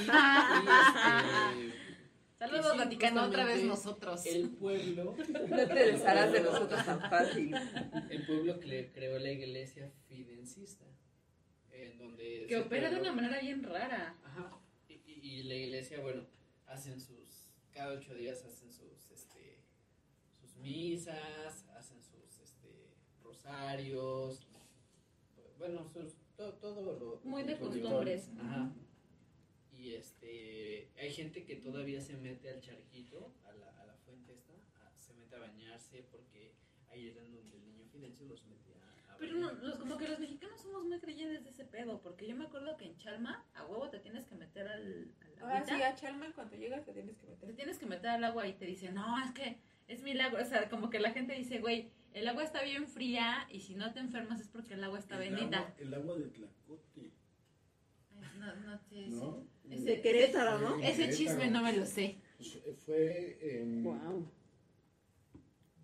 Saludos, 2.38 2.72
Sí, 2.72 2.78
Vaticano, 2.78 3.24
otra 3.24 3.44
vez 3.46 3.64
nosotros. 3.64 4.26
el 4.26 4.50
pueblo, 4.50 5.16
No 5.48 5.66
te 5.66 5.74
desharás 5.74 6.32
de 6.32 6.40
nosotros 6.40 6.84
tan 6.84 7.00
fácil. 7.00 7.54
el 8.10 8.26
pueblo 8.26 8.60
que 8.60 8.66
le 8.66 8.92
creó 8.92 9.18
la 9.18 9.30
iglesia 9.30 9.90
fidencista, 10.06 10.84
en 11.72 11.96
donde 11.98 12.44
Que 12.46 12.58
opera 12.58 12.90
de 12.90 13.00
una 13.00 13.12
manera 13.12 13.40
bien 13.40 13.62
rara. 13.62 14.16
Ajá. 14.22 14.50
Y, 14.88 14.94
y- 15.06 15.20
y 15.22 15.42
la 15.44 15.54
iglesia, 15.54 16.00
bueno, 16.00 16.24
hacen 16.66 17.00
sus, 17.00 17.48
cada 17.72 17.92
ocho 17.94 18.14
días 18.14 18.44
hacen 18.44 18.70
sus, 18.70 19.10
este, 19.10 19.58
sus 20.38 20.56
misas, 20.56 21.64
hacen 21.74 22.02
sus, 22.02 22.38
este, 22.42 22.90
rosarios, 23.22 24.46
bueno, 25.58 25.86
sus, 25.88 26.12
to- 26.36 26.52
todo 26.54 26.98
lo... 26.98 27.20
Muy 27.24 27.44
de 27.44 27.58
costumbres. 27.58 28.28
Ajá. 28.38 28.70
Y 29.86 29.94
este, 29.94 30.88
hay 30.98 31.12
gente 31.12 31.44
que 31.44 31.54
todavía 31.56 32.00
se 32.00 32.16
mete 32.16 32.50
al 32.50 32.60
charquito, 32.60 33.32
a 33.44 33.52
la, 33.52 33.68
a 33.80 33.86
la 33.86 33.94
fuente 33.94 34.32
esta, 34.34 34.52
a- 34.84 34.92
se 34.98 35.14
mete 35.14 35.36
a 35.36 35.38
bañarse 35.38 36.04
porque 36.10 36.54
ahí 36.90 37.10
era 37.10 37.22
donde 37.22 37.54
el 37.56 37.64
niño 37.64 37.84
Fidencio 37.92 38.26
los 38.26 38.44
metía 38.46 38.74
a 39.08 39.16
Pero 39.16 39.34
no, 39.36 39.52
los, 39.52 39.78
como 39.78 39.96
que 39.96 40.08
los 40.08 40.18
mexicanos 40.18 40.60
somos 40.60 40.82
muy 40.86 40.98
creyentes 40.98 41.44
de 41.44 41.50
ese 41.50 41.64
pedo, 41.66 42.00
porque 42.02 42.26
yo 42.26 42.34
me 42.34 42.46
acuerdo 42.46 42.76
que 42.76 42.86
en 42.86 42.96
Chalma, 42.96 43.46
a 43.54 43.64
huevo 43.64 43.88
te 43.88 44.00
tienes 44.00 44.24
que 44.26 44.34
meter 44.34 44.66
al, 44.66 45.14
al 45.20 45.42
Ahora 45.42 45.58
agüita. 45.58 45.76
sí, 45.76 45.82
a 45.82 45.94
Chalma 45.94 46.32
cuando 46.34 46.56
llegas 46.56 46.84
te 46.84 46.92
tienes 46.92 47.16
que 47.18 47.26
Te 47.26 47.32
meter. 47.34 47.54
tienes 47.54 47.78
que 47.78 47.86
meter 47.86 48.10
al 48.10 48.24
agua 48.24 48.48
y 48.48 48.54
te 48.54 48.66
dicen, 48.66 48.92
no, 48.96 49.24
es 49.24 49.30
que 49.30 49.58
es 49.86 50.02
milagro. 50.02 50.42
O 50.42 50.44
sea, 50.44 50.68
como 50.68 50.90
que 50.90 50.98
la 50.98 51.12
gente 51.12 51.32
dice, 51.34 51.60
güey, 51.60 51.92
el 52.12 52.26
agua 52.26 52.42
está 52.42 52.60
bien 52.64 52.88
fría 52.88 53.46
y 53.52 53.60
si 53.60 53.76
no 53.76 53.92
te 53.92 54.00
enfermas 54.00 54.40
es 54.40 54.48
porque 54.48 54.74
el 54.74 54.82
agua 54.82 54.98
está 54.98 55.14
el 55.22 55.30
bendita. 55.32 55.58
Agua, 55.58 55.74
el 55.78 55.94
agua 55.94 56.16
de 56.18 56.24
Tlacote, 56.26 57.12
No, 58.38 58.54
no 58.56 58.78
sé. 58.78 59.06
¿no? 59.08 59.44
Ese- 59.70 59.84
De 59.84 60.00
Querétaro, 60.00 60.58
¿no? 60.58 60.82
Ese 60.82 61.10
chisme 61.10 61.50
no 61.50 61.62
me 61.62 61.72
lo 61.76 61.84
sé. 61.86 62.18
Pues, 62.36 62.56
eh, 62.56 62.76
fue 62.84 63.38
en 63.60 63.82
Wow. 63.84 64.30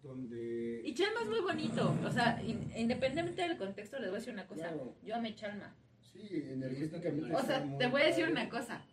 donde... 0.02 0.82
Y 0.84 0.94
Chalma 0.94 1.20
es 1.22 1.28
muy 1.28 1.40
bonito. 1.40 1.96
O 2.04 2.10
sea, 2.10 2.42
in- 2.42 2.70
independientemente 2.76 3.42
del 3.42 3.56
contexto, 3.56 3.98
les 3.98 4.08
voy 4.08 4.16
a 4.16 4.18
decir 4.18 4.32
una 4.34 4.46
cosa. 4.46 4.68
Claro. 4.68 4.94
Yo 5.02 5.14
amé 5.16 5.34
Chalma. 5.34 5.74
Sí, 6.12 6.28
energéticamente. 6.30 7.34
O 7.34 7.42
sea, 7.42 7.78
te 7.78 7.86
voy 7.86 8.02
a 8.02 8.06
decir 8.06 8.24
padre. 8.24 8.32
una 8.40 8.48
cosa. 8.50 8.84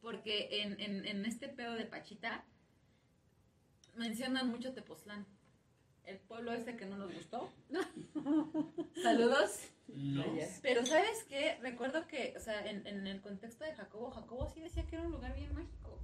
Porque 0.00 0.62
en, 0.62 0.78
en, 0.80 1.06
en 1.06 1.24
este 1.24 1.48
pedo 1.48 1.74
de 1.74 1.84
Pachita 1.86 2.44
mencionan 3.96 4.48
mucho 4.48 4.72
Tepoztlán. 4.72 5.26
El 6.04 6.18
pueblo 6.18 6.52
ese 6.52 6.76
que 6.76 6.86
no 6.86 6.96
nos 6.96 7.12
gustó. 7.12 7.50
Saludos. 9.02 9.60
No. 9.94 10.24
Pero 10.62 10.84
¿sabes 10.86 11.24
qué? 11.28 11.56
Recuerdo 11.62 12.06
que, 12.06 12.34
o 12.36 12.40
sea, 12.40 12.68
en, 12.68 12.86
en 12.86 13.06
el 13.06 13.20
contexto 13.20 13.64
de 13.64 13.72
Jacobo, 13.74 14.10
Jacobo 14.10 14.48
sí 14.48 14.60
decía 14.60 14.84
que 14.86 14.96
era 14.96 15.04
un 15.04 15.12
lugar 15.12 15.34
bien 15.34 15.52
mágico. 15.54 15.98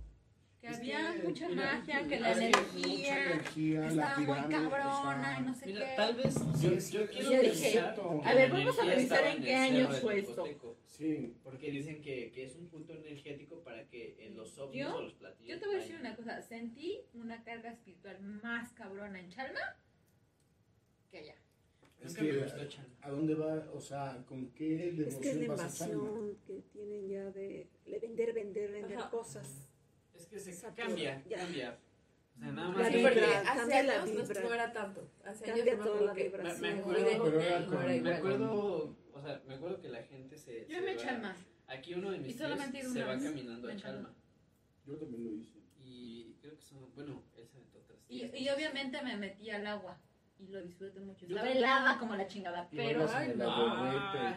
Que 0.61 0.69
Es 0.71 0.79
había 0.79 1.13
que, 1.15 1.23
mucha 1.29 1.49
mira, 1.49 1.75
magia, 1.75 2.07
que 2.09 2.21
la 2.21 2.33
energía 2.33 3.35
estaba 3.35 4.19
muy 4.19 4.41
cabrona 4.49 5.37
y 5.39 5.43
no 5.43 5.55
sé 5.55 5.67
Mira, 5.67 5.91
qué. 5.91 5.97
tal 5.97 6.15
vez 6.15 6.35
yo, 6.63 6.81
sí, 6.81 6.93
yo 6.97 7.07
quiero 7.07 7.31
yo 7.33 7.41
dije, 7.43 7.79
a 7.81 8.35
ver, 8.35 8.51
vamos 8.51 8.79
a 8.79 8.85
revisar 8.85 9.25
en 9.27 9.43
qué 9.43 9.55
año 9.55 9.89
fue 9.91 10.21
esto. 10.21 10.45
Sí, 10.87 11.37
Porque 11.43 11.71
dicen 11.71 12.01
que, 12.01 12.31
que 12.33 12.45
es 12.45 12.57
un 12.57 12.69
punto 12.69 12.95
energético 12.95 13.63
para 13.63 13.85
que 13.89 14.17
en 14.27 14.37
los 14.37 14.57
ovnis 14.57 14.87
o 14.87 15.03
los 15.03 15.13
platillos. 15.15 15.55
Yo 15.57 15.61
te 15.61 15.67
voy 15.67 15.75
a 15.77 15.79
decir 15.81 15.97
una 16.01 16.17
cosa, 16.17 16.41
sentí 16.41 17.01
una 17.13 17.43
carga 17.45 17.71
espiritual 17.71 18.21
más 18.23 18.73
cabrona 18.73 19.21
en 19.21 19.29
Chalma 19.29 19.77
que 21.11 21.19
allá. 21.19 21.35
Es 22.01 22.13
me 22.15 22.19
que 22.21 22.69
Chalma. 22.69 22.95
¿a 23.01 23.11
dónde 23.11 23.35
va? 23.35 23.71
O 23.73 23.81
sea, 23.81 24.23
¿con 24.27 24.51
qué 24.53 24.89
Es 25.07 25.17
que 25.17 25.31
es 25.31 25.37
devoción 25.41 25.41
la 25.49 25.55
vas 25.65 25.81
a 25.81 25.87
Chalma? 25.87 26.03
invasión 26.05 26.39
que 26.47 26.63
tienen 26.73 27.09
ya 27.09 27.31
de, 27.31 27.69
de 27.87 27.99
vender, 27.99 28.33
vender, 28.35 28.73
vender 28.73 28.99
Ajá. 28.99 29.11
cosas. 29.11 29.69
Es 30.15 30.27
que 30.27 30.39
se 30.39 30.53
Satura, 30.53 30.87
cambia, 30.87 31.25
ya. 31.29 31.37
cambia. 31.39 31.79
O 32.37 32.39
sea, 32.41 32.51
nada 32.53 32.69
La 32.69 32.75
más 32.79 32.89
que- 32.91 32.99
porque 33.03 33.15
vibra, 33.21 33.41
hace 33.41 33.59
cambia 33.61 33.83
la 33.85 34.03
años 34.03 34.29
vibra. 34.29 34.41
no 34.43 34.55
era 34.55 34.73
tanto. 34.73 35.11
Hace 35.25 35.45
Cambia 35.45 35.63
años 35.65 35.77
me 35.79 35.85
toda 35.85 35.95
acuerdo 35.95 36.07
la 36.07 36.15
que- 36.15 36.23
vibración. 36.25 36.61
Me- 36.61 36.75
me 36.75 36.81
acuerdo, 36.81 37.01
Me 37.89 37.97
igual. 37.97 38.13
acuerdo, 38.15 38.97
o 39.13 39.21
sea, 39.23 39.43
me 39.47 39.55
acuerdo 39.55 39.81
que 39.81 39.89
la 39.89 40.03
gente 40.03 40.37
se. 40.39 40.67
Yo 40.69 40.79
se 40.79 40.81
me 40.83 40.93
al 41.03 41.23
mar. 41.23 41.37
Aquí 41.67 41.95
uno 41.95 42.11
de 42.11 42.19
mis 42.19 42.35
Y 42.35 42.39
solamente 42.39 42.79
tíos 42.81 42.91
he 42.91 42.95
se 42.99 43.05
va 43.05 43.15
vez. 43.15 43.25
caminando 43.25 43.67
Me 43.69 43.73
a. 43.73 43.77
Chalma. 43.77 44.15
Yo 44.87 44.97
también 44.99 45.25
lo 45.25 45.33
hice. 45.33 45.59
Y 45.83 46.35
creo 46.41 46.57
que 46.57 46.63
son, 46.63 46.93
bueno, 46.95 47.23
él 47.37 47.47
se 47.49 47.57
aventó 47.57 47.79
tres 47.87 47.99
Y, 48.09 48.25
y 48.37 48.49
obviamente 48.51 49.01
me 49.03 49.17
metí 49.17 49.49
al 49.51 49.67
agua 49.67 49.99
y 50.39 50.47
lo 50.49 50.61
disfruté 50.63 51.01
mucho. 51.01 51.27
Yo 51.27 51.37
también. 51.37 51.59
helada 51.59 51.99
como 51.99 52.15
la 52.17 52.27
chingada, 52.27 52.69
pero 52.71 53.03
en 53.03 53.09
ay, 53.15 53.31
el 53.31 53.39
no. 53.39 53.51
Ah, 53.51 54.37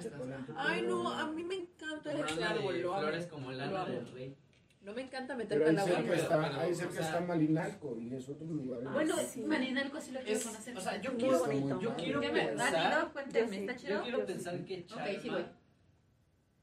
Ay, 0.58 0.82
no, 0.84 1.10
a 1.12 1.28
mí 1.32 1.44
me 1.44 1.56
encanta 1.56 2.14
de 2.14 2.44
árbol, 2.44 2.82
lo 2.82 2.94
amo. 2.94 3.02
flores 3.02 3.26
como 3.28 3.52
lana 3.52 3.82
amo. 3.82 3.94
del 3.94 4.12
rey. 4.14 4.36
No 4.82 4.94
me 4.94 5.02
encanta 5.02 5.36
Pero 5.36 5.66
meterte 5.66 5.70
ahí 5.70 5.76
agua. 5.78 5.88
cerca, 5.90 6.02
pero- 6.10 6.22
está, 6.22 6.42
pero, 6.50 6.62
ahí 6.62 6.72
o 6.72 6.76
cerca 6.76 6.94
sea- 6.94 7.06
está 7.06 7.20
Malinalco 7.22 7.98
y 8.00 8.14
es 8.16 8.30
otro 8.30 8.48
lugar. 8.48 8.84
bueno, 8.94 9.16
sí. 9.18 9.42
Marinalco 9.42 10.00
sí 10.00 10.12
lo 10.12 10.20
quiero 10.22 10.38
Es, 10.40 10.46
conocer. 10.46 10.78
o 10.78 10.80
sea, 10.80 11.02
yo 11.02 11.18
quiero, 11.18 11.40
bonito. 11.40 11.82
yo 11.82 11.96
quiero 11.98 12.22
¿Qué 12.22 12.32
me 12.32 12.46
pensar, 12.46 13.12
cuéntame, 13.12 13.48
Yo 13.48 13.54
¿está 13.54 13.74
sí. 13.74 13.80
chido? 13.86 13.98
yo 13.98 14.04
quiero 14.04 14.18
Yo 14.20 14.26
sí. 14.28 14.34
pensar 14.34 14.66
que 14.66 14.86
Chalma 14.86 15.04
Ok, 15.04 15.10
sí 15.22 15.30
voy. 15.30 15.46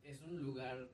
es 0.05 0.23
un 0.23 0.43
lugar 0.43 0.89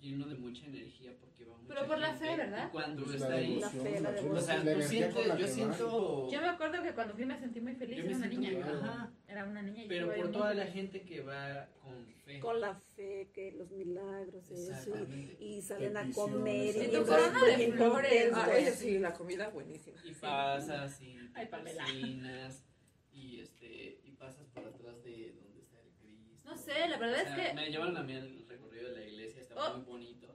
lleno 0.00 0.26
de 0.26 0.34
mucha 0.36 0.64
energía 0.64 1.12
porque 1.20 1.29
Pero 1.72 1.86
por 1.86 1.98
la 1.98 2.12
fe, 2.14 2.36
¿verdad? 2.36 2.68
Cuando 2.72 3.04
Pues 3.04 3.14
está 3.16 3.28
la 3.28 3.36
ahí, 3.36 3.60
La 3.60 3.70
fe, 3.70 4.00
la 4.00 4.10
devoción. 4.12 4.36
o 4.36 4.40
sea, 4.40 4.74
tú 4.74 4.82
sientes, 4.82 5.38
yo 5.38 5.46
siento, 5.46 6.28
Yo 6.30 6.40
me 6.40 6.48
acuerdo 6.48 6.82
que 6.82 6.92
cuando 6.92 7.14
fui 7.14 7.24
me 7.24 7.38
sentí 7.38 7.60
muy 7.60 7.74
feliz, 7.74 7.96
yo 7.96 8.02
era 8.04 8.10
me 8.10 8.16
una 8.16 8.26
niña. 8.26 8.50
ajá, 8.66 9.12
Era 9.28 9.44
una 9.44 9.62
niña 9.62 9.84
pero 9.88 10.06
por 10.08 10.18
muy 10.18 10.32
toda 10.32 10.54
la 10.54 10.66
gente 10.66 11.02
que 11.02 11.20
va 11.22 11.68
con 11.82 12.04
fe. 12.24 12.40
Con 12.40 12.60
la 12.60 12.74
fe, 12.74 13.30
que 13.32 13.52
los 13.52 13.70
milagros, 13.70 14.50
eso. 14.50 14.92
Y, 15.40 15.44
y 15.44 15.62
salen 15.62 15.96
a 15.96 16.10
comer. 16.12 16.76
Y 16.76 16.88
tu 16.90 17.04
corona 17.06 17.44
de 17.46 17.72
flores. 17.72 18.32
Ah, 18.34 18.56
eso 18.58 18.76
sí, 18.80 18.98
la 18.98 19.12
comida 19.12 19.48
buenísima. 19.50 19.96
Y 20.04 20.12
pasas 20.14 21.00
y 21.00 21.16
cocinas 21.50 22.64
y 23.12 23.40
este 23.40 24.00
y 24.04 24.10
pasas 24.12 24.46
por 24.48 24.64
atrás 24.66 25.02
de 25.04 25.32
donde 25.34 25.60
está 25.60 25.78
el 25.80 25.90
Cristo. 26.00 26.40
No 26.44 26.56
sé, 26.56 26.88
la 26.88 26.98
verdad 26.98 27.24
O 27.24 27.28
es 27.40 27.48
que- 27.48 27.54
me 27.54 27.70
llevaron 27.70 27.96
a 27.96 28.02
mí 28.02 28.14
al 28.14 28.44
recorrido 28.48 28.90
de 28.90 29.00
la 29.00 29.06
iglesia, 29.06 29.40
está 29.42 29.54
Oh. 29.56 29.76
muy 29.76 29.84
bonito, 29.86 30.32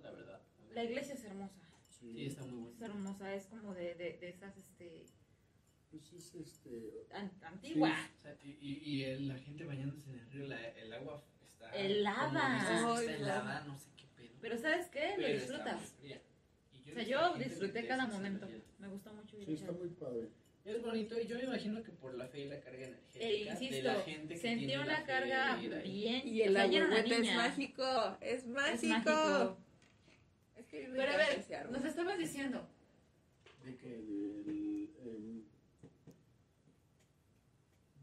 la. 0.76 0.84
La 0.84 0.90
iglesia 0.90 1.14
es 1.16 1.24
hermosa. 1.24 1.62
Sí, 1.90 2.26
está 2.26 2.42
muy 2.44 2.52
Es 2.70 2.80
bonito. 2.80 2.86
hermosa, 2.86 3.34
es 3.36 3.46
como 3.48 3.74
de, 3.74 3.96
de, 3.96 4.18
de 4.20 4.30
esas 4.30 4.58
este, 4.58 5.06
Pues 5.92 6.12
es 6.14 6.36
este. 6.36 7.08
an- 7.14 7.32
antiguas. 7.44 7.98
O 8.20 8.22
sea, 8.22 8.36
y, 8.44 8.50
y, 9.02 9.16
la 9.26 9.38
gente 9.40 9.64
bañándose 9.66 10.10
en 10.12 10.20
el 10.20 10.30
río, 10.32 10.48
la, 10.48 10.62
el 10.70 10.94
agua 10.94 11.24
está 11.42 11.70
Helada. 11.72 12.54
dices, 12.56 12.84
Ay, 12.86 13.06
está 13.06 13.16
helada, 13.16 13.64
no 13.66 13.78
sé 13.78 13.90
qué 13.98 14.06
pedo. 14.16 14.36
Pero 14.42 14.58
¿sabes 14.58 14.88
qué? 14.88 15.16
Lo 15.18 15.28
disfrutas. 15.28 15.96
O 16.88 16.94
sea, 16.94 17.04
yo 17.04 17.34
disfruté 17.38 17.88
cada 17.88 18.06
momento. 18.08 18.48
Me 18.80 18.88
gustó 18.90 19.12
mucho 19.14 19.38
Sí, 19.44 19.54
está 19.54 19.72
muy 19.72 19.90
padre. 19.90 20.30
Es 20.66 20.82
bonito 20.82 21.20
y 21.20 21.28
yo 21.28 21.38
me 21.38 21.44
imagino 21.44 21.82
que 21.84 21.92
por 21.92 22.16
la 22.16 22.28
fe 22.28 22.40
y 22.42 22.46
la 22.48 22.60
carga 22.60 22.86
energética 22.88 23.24
E 23.24 23.32
de 23.32 23.40
insisto, 23.52 23.84
la 23.88 24.02
gente 24.02 24.34
que 24.34 24.40
sentí 24.40 24.66
tiene 24.66 24.78
la 24.84 24.84
una 24.94 24.98
fe 25.02 25.06
carga 25.06 25.58
de 25.58 25.76
ahí. 25.78 25.92
bien. 26.02 26.28
Y 26.28 26.42
el 26.42 26.50
o 26.50 26.54
sea, 26.54 26.64
agüete 26.86 27.16
es 27.22 27.36
mágico. 27.36 28.18
Es 28.20 28.34
Es 28.44 28.46
mágico. 28.48 29.58
Que 30.82 30.88
me 30.90 30.98
Pero 30.98 31.12
a 31.14 31.18
ver, 31.18 31.40
ese 31.40 31.56
árbol. 31.56 31.74
nos 31.78 31.86
estabas 31.86 32.18
diciendo. 32.18 32.68
¿De 33.64 33.76
que 33.78 33.96
em, 33.96 35.44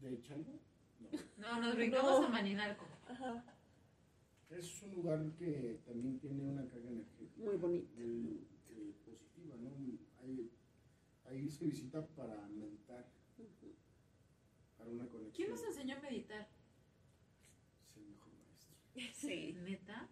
¿De 0.01 0.21
Chango? 0.21 0.59
No. 0.99 1.09
No, 1.37 1.61
nos 1.61 1.75
brincamos 1.75 2.19
No. 2.21 2.27
a 2.27 2.29
Maninalco. 2.29 2.85
Ajá, 3.07 3.43
Es 4.49 4.81
un 4.83 4.91
lugar 4.95 5.19
que 5.37 5.79
también 5.85 6.19
tiene 6.19 6.43
una 6.43 6.65
carga 6.67 6.89
energética. 6.89 7.45
muy 7.45 7.55
bonito. 7.57 7.87
eh, 7.97 8.93
positiva, 9.05 9.55
¿no? 9.57 9.69
Ahí, 10.23 10.49
ahí 11.25 11.49
se 11.49 11.65
visita 11.65 12.05
para 12.07 12.47
meditar, 12.47 13.05
para 14.77 14.89
una 14.91 15.05
conexión. 15.07 15.31
¿Quién 15.35 15.49
nos 15.51 15.63
enseñó 15.63 15.97
a 15.97 16.01
meditar? 16.01 16.47
Es 17.89 17.97
el 17.97 18.03
mejor 18.07 18.33
maestro. 18.33 18.75
Sí. 19.13 19.53
¿Neta? 19.63 20.07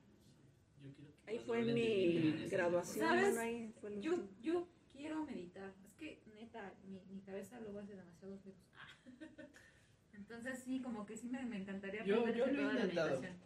Ahí 1.32 1.40
fue 1.40 1.64
mi 1.64 2.45
graduación. 2.49 3.08
¿Sabes? 3.08 3.38
ahí 3.38 3.74
fue 3.80 4.02
Yo, 4.02 4.68
quiero 4.91 5.26
meditar. 5.26 5.74
Es 5.86 5.94
que, 5.94 6.22
neta, 6.36 6.74
mi, 6.86 6.99
mi 7.10 7.22
cabeza 7.22 7.58
luego 7.62 7.80
hace 7.80 7.95
demasiados 7.95 8.44
ruidos. 8.44 8.60
Entonces, 10.14 10.60
sí, 10.60 10.82
como 10.82 11.06
que 11.06 11.16
sí 11.16 11.30
me, 11.30 11.45
me 11.45 11.58
encantaría 11.62 12.03
Yo- 12.03 12.20
aprender 12.20 12.38
yo 12.38 12.45
lo 12.48 12.52
he 12.52 12.56
pedo 12.56 12.68
de 12.68 12.74
la 12.74 12.80
intentado. 12.82 13.10
meditación. 13.22 13.38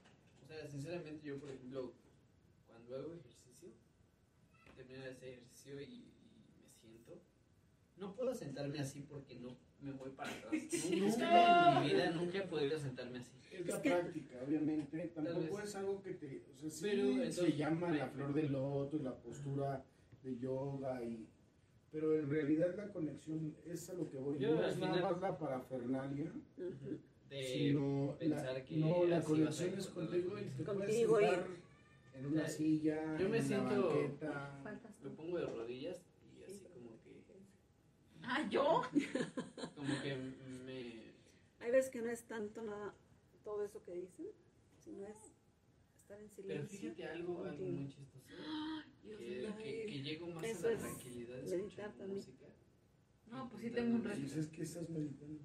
O 0.44 0.48
sea, 0.48 0.68
sinceramente 0.68 1.28
yo, 1.28 1.38
por 1.40 1.49
ejemplo, 1.52 1.94
cuando 2.68 2.95
hago 2.95 3.14
ejercicio, 3.14 3.70
termino 4.76 5.03
de 5.03 5.10
hacer 5.12 5.30
ejercicio 5.30 5.82
y, 5.82 5.84
y 5.86 6.14
me 6.64 6.70
siento, 6.82 7.22
no 7.98 8.16
puedo 8.16 8.34
sentarme 8.34 8.80
así 8.80 9.02
porque 9.02 9.36
no 9.36 9.56
me 9.86 9.94
voy 9.94 10.10
para 10.12 10.32
atrás. 10.32 10.52
Nunca 10.91 11.78
en 11.78 11.82
mi 11.84 11.88
vida, 11.94 12.12
nunca 12.12 12.38
he 12.40 12.48
podido 12.48 12.80
sentarme 12.80 13.20
así. 13.20 13.32
Es 13.52 13.66
la 13.68 13.76
Es 13.76 13.82
que- 13.82 13.90
práctica, 13.91 14.36
obviamente. 14.45 15.12
Tampoco 15.16 15.60
es 15.62 15.76
algo 15.76 16.02
que 16.02 16.14
te. 16.16 16.44
O 16.49 16.56
sea, 16.60 16.70
sí 16.70 16.80
Pero, 16.82 17.03
se 17.06 17.12
entonces, 17.26 17.57
llama 17.57 17.88
me- 17.88 17.98
la 17.98 18.07
flor 18.07 18.34
del 18.34 18.52
loto 18.52 18.98
y 18.98 19.03
la 19.03 19.16
postura 19.16 19.84
de 20.24 20.38
yoga 20.38 21.03
y. 21.03 21.28
Pero 21.91 22.14
en 22.20 22.30
realidad 22.30 22.76
la 22.76 22.91
conexión 22.91 23.56
es 23.66 23.90
a 23.90 23.94
lo 23.94 24.10
que 24.10 24.18
voy. 24.18 24.38
Yo, 24.38 24.56
no 24.56 24.66
es 24.68 24.78
nada 24.78 25.02
más 25.12 25.22
la 25.22 25.38
parafernalia. 25.38 26.32
De, 27.30 27.44
sino 27.44 28.16
pensar 28.20 28.53
la, 28.53 28.64
que 28.64 28.78
no, 28.78 29.03
la 29.06 29.22
conexión 29.24 29.74
es 29.80 29.88
contigo 29.88 30.38
y 30.38 30.44
te 30.44 30.64
Contigo 30.64 31.14
puedes 31.14 31.32
y- 31.32 31.36
sentar 31.36 31.48
en 32.14 32.26
una 32.28 32.48
silla, 32.48 33.18
yo 33.18 33.30
me 33.30 33.38
en 33.40 33.45
una 33.45 33.48
siento- 33.48 33.88
banqueta. 33.90 34.60
Faltas 34.64 35.02
me 35.02 35.10
pongo 35.12 35.38
de 35.40 35.45
rodillas 35.48 36.06
y 36.38 36.44
así 36.44 36.60
como 36.72 36.91
que, 37.03 37.24
Ah, 38.27 38.47
¿yo? 38.49 38.81
como 39.76 40.02
que 40.02 40.15
me... 40.65 41.03
Hay 41.60 41.72
veces 41.72 41.91
que 41.91 42.02
no 42.02 42.10
es 42.10 42.23
tanto 42.23 42.61
nada, 42.64 42.93
todo 43.43 43.64
eso 43.65 43.84
que 43.84 43.93
dicen, 43.93 44.27
sino 44.84 45.06
es 45.07 45.15
estar 46.02 46.19
en 46.19 46.30
Pero 46.30 46.43
silencio. 46.47 46.80
fíjate 46.80 47.06
algo, 47.06 47.43
algo 47.43 47.65
muy 47.65 47.88
chistoso, 47.88 48.26
Dios 49.03 49.19
que, 49.57 49.64
que, 49.64 49.85
que 49.85 50.02
llego 50.03 50.27
más 50.27 50.43
Eso 50.43 50.68
a 50.68 50.72
la 50.72 50.77
tranquilidad 50.77 51.38
de 51.38 51.57
meditar 51.57 51.91
también. 51.93 52.18
música. 52.18 52.45
No, 53.27 53.49
pues 53.49 53.64
sí 53.64 53.69
tengo 53.72 53.95
un 53.95 54.03
reto. 54.03 54.19
Pues 54.22 54.35
es 54.35 54.47
que 54.47 54.64
estás 54.64 54.89
meditando. 54.89 55.41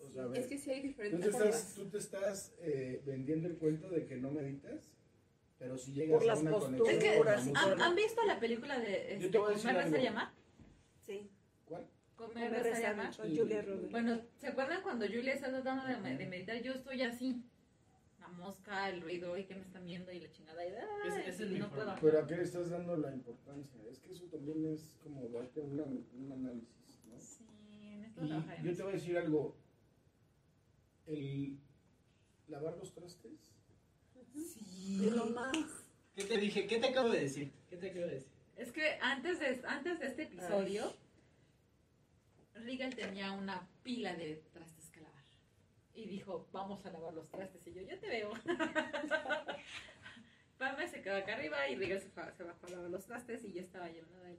O 0.00 0.08
sea, 0.10 0.26
Es 0.34 0.46
que 0.46 0.58
sí 0.58 0.70
hay 0.70 0.80
tú 0.82 0.86
diferentes 0.88 1.20
te 1.20 1.28
estás, 1.30 1.42
formas. 1.44 1.74
tú 1.74 1.90
te 1.90 1.98
estás 1.98 2.54
eh, 2.60 3.02
vendiendo 3.04 3.48
el 3.48 3.56
cuento 3.56 3.88
de 3.90 4.06
que 4.06 4.16
no 4.16 4.30
meditas, 4.30 4.92
pero 5.58 5.76
si 5.76 5.92
llegas 5.92 6.14
Por 6.18 6.22
a 6.22 6.26
las 6.26 6.40
una 6.42 6.50
posturas 6.52 6.80
conexión 6.80 7.14
Es 7.14 7.44
que, 7.48 7.58
¿Han, 7.58 7.82
han 7.82 7.96
visto 7.96 8.24
la 8.24 8.38
película 8.38 8.78
de 8.78 9.14
este, 9.14 9.28
te 9.30 9.38
voy 9.38 9.48
a 9.50 9.54
decir 9.56 9.70
Comer, 9.70 9.84
Rezar 9.84 10.00
y 10.00 10.06
algo. 10.06 10.18
Amar? 10.20 10.32
Sí, 11.04 11.30
Y 12.34 12.48
Rezar, 12.48 12.84
Amar. 12.92 13.16
con 13.16 13.36
Julia 13.36 13.62
Roberts. 13.62 13.90
Bueno, 13.90 14.20
¿se 14.38 14.46
acuerdan 14.48 14.82
cuando 14.82 15.06
Julia 15.06 15.34
está 15.34 15.48
tratando 15.50 15.84
de, 15.86 15.96
me- 15.98 16.16
de 16.16 16.26
meditar? 16.26 16.60
Yo 16.62 16.72
estoy 16.72 17.02
así. 17.02 17.42
La 18.20 18.28
mosca, 18.28 18.88
el 18.90 19.02
ruido 19.02 19.36
y 19.38 19.44
que 19.44 19.54
me 19.54 19.62
están 19.62 19.84
viendo 19.86 20.10
y 20.12 20.20
la 20.20 20.30
chingada. 20.32 20.64
Y, 20.66 20.70
ay, 20.70 21.20
Es- 21.20 21.34
es 21.34 21.40
el 21.40 21.58
no 21.58 21.70
puedo. 21.70 21.94
Pero 22.00 22.18
a 22.20 22.26
qué 22.26 22.36
le 22.36 22.42
estás 22.42 22.70
dando 22.70 22.96
la 22.96 23.12
importancia. 23.12 23.80
Es 23.90 24.00
que 24.00 24.12
eso 24.12 24.24
también 24.26 24.64
es 24.66 24.96
como 25.02 25.28
darte 25.28 25.60
una- 25.60 25.84
un 25.84 26.32
análisis, 26.32 27.00
¿no? 27.06 27.18
Sí, 27.20 27.46
en 28.16 28.64
Y 28.64 28.68
yo 28.68 28.76
te 28.76 28.82
voy 28.82 28.92
a 28.92 28.94
decir 28.96 29.16
algo. 29.18 29.56
El 31.06 31.58
lavar 32.48 32.76
los 32.78 32.92
trastes. 32.92 33.52
es 34.34 35.12
lo 35.12 35.26
más. 35.26 35.56
¿Qué 36.14 36.24
te 36.24 36.38
dije? 36.38 36.66
¿Qué 36.66 36.78
te 36.78 36.88
acabo 36.88 37.10
de 37.10 37.20
decir? 37.20 37.52
¿Qué 37.68 37.76
te 37.76 37.90
acabo 37.90 38.06
de 38.06 38.14
decir? 38.14 38.28
Es 38.56 38.72
que 38.72 38.98
antes 39.02 39.38
de, 39.38 39.60
antes 39.66 40.00
de 40.00 40.06
este 40.06 40.22
episodio, 40.24 40.92
Regal 42.64 42.94
tenía 42.94 43.32
una 43.32 43.66
pila 43.82 44.14
de 44.14 44.42
trastes 44.52 44.88
que 44.90 45.00
lavar. 45.00 45.22
Y 45.94 46.06
dijo, 46.06 46.46
vamos 46.52 46.84
a 46.86 46.90
lavar 46.90 47.12
los 47.14 47.28
trastes. 47.30 47.66
Y 47.66 47.72
yo, 47.74 47.82
yo 47.82 47.98
te 47.98 48.08
veo. 48.08 48.32
Pame 50.58 50.88
se 50.88 51.02
quedó 51.02 51.16
acá 51.16 51.34
arriba 51.34 51.68
y 51.68 51.76
Regal 51.76 52.00
se, 52.00 52.08
se 52.08 52.44
bajó 52.44 52.66
a 52.66 52.70
lavar 52.70 52.90
los 52.90 53.04
trastes 53.04 53.44
y 53.44 53.52
yo 53.52 53.60
estaba 53.60 53.88
llevando 53.88 54.20
de 54.20 54.30
él. 54.32 54.38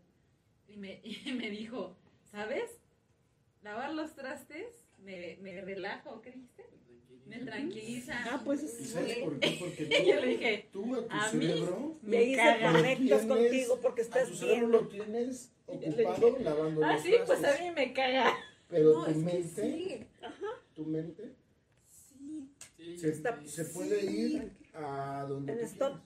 Y 0.68 0.77
me, 0.77 0.99
y 1.03 1.31
me 1.34 1.49
dijo, 1.52 1.95
¿sabes? 2.31 2.72
Lavar 3.61 3.94
los 3.94 4.14
trastes 4.15 4.88
me, 5.03 5.38
me 5.41 5.61
relaja, 5.61 6.10
¿o 6.10 6.22
qué 6.22 6.31
dijiste? 6.31 6.65
Me 7.27 7.39
tranquiliza. 7.39 8.14
Ah, 8.31 8.41
pues 8.44 8.64
¿Y 8.64 8.85
sabes 8.85 9.18
por 9.18 9.39
qué? 9.39 9.57
Porque 9.60 9.84
Y 9.84 9.89
yo 10.07 10.15
le 10.15 10.22
tú, 10.22 10.27
dije, 10.27 10.69
tú 10.72 10.95
a 10.95 11.07
tu 11.07 11.14
a 11.14 11.31
mí 11.34 11.48
cerebro, 11.48 11.98
caga. 12.38 12.72
conectas 12.72 13.22
Tienes- 13.22 13.27
contigo 13.27 13.80
porque 13.81 14.02
a 14.02 14.03
estás 14.06 14.30
tu 14.30 14.35
cerebro 14.35 14.68
viendo. 14.68 14.81
lo 14.81 14.88
tienes 14.88 15.52
ocupado 15.68 16.38
lavando 16.39 16.84
ah, 16.85 16.94
los 16.94 17.02
sí, 17.03 17.14
pues 17.26 17.44
a 17.44 17.61
mí 17.61 17.72
me 17.72 17.94
caga. 17.94 18.34
Pero 18.69 18.94
No, 18.94 19.03
tu 19.06 19.11
es 19.11 19.18
que 19.18 19.23
mente, 19.23 19.61
sí. 19.61 20.07
tu 20.76 20.85
mente 20.85 21.35
Sí. 21.89 22.49
Sí, 22.77 22.98
se, 22.99 23.10
Está- 23.10 23.39
se 23.45 23.65
puede 23.65 24.06
ir 24.06 24.52
a 24.73 25.26
donde 25.27 25.53
En 25.53 25.60
tú 25.60 25.65
stop. 25.65 25.88
quieras. 25.94 26.03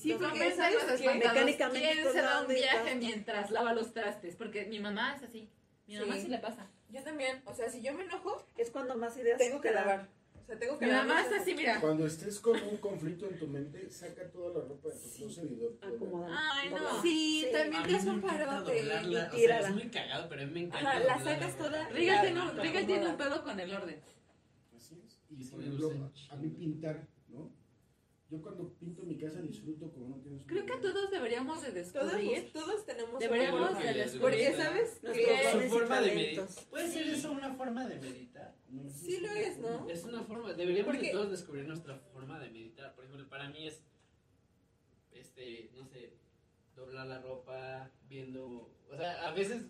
Sí, 0.00 0.12
porque 0.12 0.26
Porque 0.26 0.52
¿sabes 0.54 0.80
¿sabes 0.82 1.00
qué? 1.00 1.06
qué? 1.08 1.14
Mecánicamente 1.14 1.92
¿Quién 1.92 2.12
se 2.12 2.20
da 2.20 2.40
un 2.40 2.46
dando 2.48 2.52
y 2.52 2.56
viaje 2.56 2.94
mientras 2.96 3.50
lava 3.50 3.72
los 3.72 3.92
trastes? 3.92 4.36
Porque 4.36 4.66
mi 4.66 4.80
mamá 4.80 5.14
es 5.16 5.22
así. 5.22 5.48
Mi 5.86 5.96
mamá 5.98 6.14
Sí. 6.16 6.22
sí 6.22 6.28
le 6.28 6.38
pasa. 6.38 6.66
Yo 6.90 7.02
también, 7.02 7.42
o 7.46 7.54
sea, 7.54 7.70
si 7.70 7.80
yo 7.82 7.92
me 7.94 8.04
enojo, 8.04 8.44
Es 8.56 8.70
cuando 8.70 8.96
más 8.96 9.16
ideas 9.16 9.38
tengo 9.38 9.60
que 9.60 9.68
te 9.68 9.74
dan. 9.74 9.86
lavar. 9.86 10.08
O 10.44 10.46
sea, 10.46 10.58
tengo 10.58 10.78
que 10.78 10.84
Mi 10.84 10.92
mamá 10.92 11.14
darles 11.14 11.30
está 11.32 11.42
así, 11.42 11.54
mira. 11.54 11.80
Cuando 11.80 12.06
estés 12.06 12.38
con 12.38 12.62
un 12.62 12.76
conflicto 12.76 13.26
en 13.30 13.38
tu 13.38 13.46
mente, 13.48 13.90
saca 13.90 14.30
toda 14.30 14.60
la 14.60 14.68
ropa 14.68 14.90
de 14.90 14.94
tu 14.94 15.56
do- 15.56 15.78
Acomodar. 15.80 16.30
Ay, 16.52 16.68
no. 16.68 17.00
Sí, 17.02 17.44
Sí. 17.46 17.48
también 17.50 17.82
te 17.82 18.04
me 18.04 18.10
un 18.10 18.20
parote 18.20 18.78
y 18.78 18.82
o 18.82 19.12
sea, 19.12 19.30
tírala. 19.30 19.68
es 19.68 19.74
muy 19.74 19.88
cagado, 19.88 20.28
pero 20.28 20.42
a 20.42 20.44
mí 20.44 20.52
me 20.52 20.60
encanta. 20.60 20.90
Ajá, 20.90 21.00
la 21.00 21.18
sacas 21.18 21.56
toda. 21.56 21.88
Riga 21.88 22.14
la- 22.16 22.20
tiene, 22.20 22.40
un, 22.42 23.16
pedo 23.16 23.42
con 23.42 23.58
el 23.58 23.72
orden. 23.74 24.00
Así 24.76 25.00
es. 25.02 25.18
Y 25.30 25.44
Sí, 25.44 25.50
por 25.50 25.60
ejemplo, 25.62 26.10
a 26.30 26.36
mí 26.36 26.48
pintar. 26.50 27.08
Yo 28.34 28.42
cuando 28.42 28.68
pinto 28.80 29.04
mi 29.04 29.16
casa 29.16 29.40
disfruto 29.40 29.92
como 29.92 30.08
no 30.08 30.16
tienes 30.20 30.42
Creo 30.44 30.66
que 30.66 30.76
todos 30.78 31.08
deberíamos 31.12 31.62
de 31.62 31.68
Todos, 31.84 31.92
descubrir. 32.12 32.52
todos 32.52 32.84
tenemos 32.84 33.20
Deberíamos 33.20 33.60
una 33.60 33.68
de 33.68 33.74
forma. 33.76 33.92
descubrir. 33.92 34.20
Porque, 34.20 34.52
¿sabes? 34.56 35.00
Que 35.00 35.68
forma 35.68 36.00
de 36.00 36.14
meditar. 36.16 36.48
¿Puede 36.68 36.88
ser 36.88 37.06
eso 37.08 37.30
una 37.30 37.54
forma 37.54 37.86
de 37.86 37.94
meditar? 38.00 38.56
No, 38.70 38.90
sí 38.90 39.20
lo 39.20 39.30
es, 39.30 39.58
¿no? 39.58 39.88
Es 39.88 40.02
una 40.04 40.24
forma, 40.24 40.52
deberíamos 40.52 40.86
Porque- 40.92 41.06
de 41.06 41.12
todos 41.12 41.30
descubrir 41.30 41.64
nuestra 41.64 41.96
forma 42.12 42.40
de 42.40 42.50
meditar. 42.50 42.92
Por 42.96 43.04
ejemplo, 43.04 43.28
para 43.28 43.48
mí 43.50 43.68
es, 43.68 43.84
este, 45.12 45.70
no 45.76 45.86
sé, 45.86 46.14
doblar 46.74 47.06
la 47.06 47.20
ropa, 47.20 47.92
viendo, 48.08 48.68
o 48.90 48.96
sea, 48.96 49.28
a 49.28 49.32
veces 49.32 49.62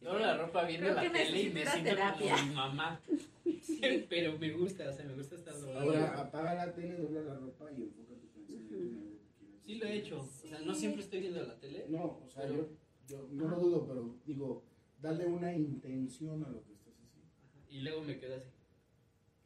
doblo 0.00 0.18
la 0.20 0.36
ropa 0.36 0.64
viendo 0.64 0.92
la 0.92 1.10
tele 1.12 1.42
y 1.42 1.50
me 1.50 1.66
siento 1.66 1.90
terapia. 1.90 2.32
como 2.36 2.46
mi 2.48 2.54
mamá. 2.54 3.00
Pero 4.08 4.38
me 4.38 4.50
gusta, 4.52 4.88
o 4.88 4.92
sea, 4.92 5.04
me 5.04 5.14
gusta 5.14 5.34
estar 5.36 5.54
doblando. 5.54 5.80
Ahora 5.80 6.20
apaga 6.20 6.54
la 6.54 6.72
tele, 6.74 6.96
dobla 6.96 7.22
la 7.22 7.34
ropa 7.34 7.70
y 7.72 7.82
enfoca 7.82 8.14
tu 8.14 8.28
pensamiento 8.28 8.74
en 8.74 8.98
algo 8.98 9.10
que 9.10 9.34
quieras. 9.38 9.62
Sí 9.64 9.74
lo 9.76 9.86
he 9.86 9.96
hecho, 9.96 10.20
o 10.20 10.48
sea, 10.48 10.58
no 10.60 10.74
siempre 10.74 11.02
estoy 11.02 11.20
viendo 11.20 11.42
la 11.44 11.58
tele. 11.58 11.86
No, 11.88 12.20
o 12.24 12.28
sea, 12.28 12.42
Pero- 12.42 12.54
yo, 12.56 12.68
yo 13.08 13.28
no 13.32 13.48
lo 13.48 13.58
dudo, 13.60 13.86
pero 13.86 14.16
digo, 14.24 14.64
dale 15.00 15.26
una 15.26 15.52
intención 15.54 16.44
a 16.44 16.48
lo 16.48 16.62
que 16.64 16.72
estás 16.72 16.94
haciendo. 16.94 17.30
Y 17.68 17.80
luego 17.80 18.02
me 18.02 18.18
quedo 18.18 18.36
así. 18.36 18.50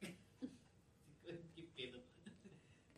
¿Qué 1.55 1.63
pedo? 1.77 2.01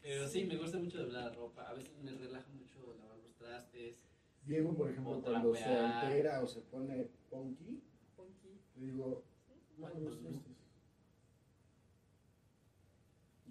Pero 0.01 0.29
sí, 0.29 0.45
me 0.45 0.57
gusta 0.57 0.79
mucho 0.79 0.99
doblar 0.99 1.25
la 1.25 1.31
ropa. 1.35 1.69
A 1.69 1.75
veces 1.75 1.97
me 2.03 2.13
relaja 2.13 2.49
mucho 2.51 2.95
lavar 2.99 3.19
los 3.19 3.35
trastes. 3.37 4.05
Diego, 4.45 4.75
por 4.77 4.91
ejemplo, 4.91 5.21
cuando 5.23 5.55
se 5.55 5.65
altera 5.65 6.41
o 6.43 6.47
se 6.47 6.61
pone 6.63 7.07
punky, 7.31 7.81
le 8.77 8.87
digo. 8.87 9.23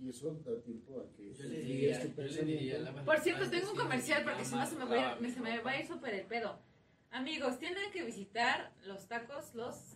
Y 0.01 0.09
eso 0.09 0.33
da 0.43 0.59
tiempo 0.61 0.99
a 0.99 1.15
que 1.15 1.31
Yo 1.33 1.43
le 1.45 1.59
diría, 1.61 1.99
tu 2.01 2.07
yo 2.07 2.09
le 2.09 2.15
pensamiento. 2.15 2.59
diría, 2.61 2.79
lava 2.79 3.05
Por 3.05 3.19
cierto, 3.19 3.49
tengo 3.49 3.71
un 3.71 3.77
comercial 3.77 4.23
porque 4.23 4.45
si 4.45 4.55
no 4.55 4.65
se 4.65 4.75
me 4.75 4.85
va, 4.85 4.95
a 4.95 5.15
ir- 5.15 5.21
mi 5.21 5.29
se 5.29 5.39
me 5.39 5.59
va 5.61 5.71
a 5.71 5.79
ir 5.79 5.87
súper 5.87 6.13
el 6.15 6.25
pedo. 6.25 6.57
Amigos, 7.11 7.59
tienen 7.59 7.91
que 7.91 8.03
visitar 8.03 8.71
los 8.85 9.07
tacos, 9.07 9.53
los, 9.53 9.95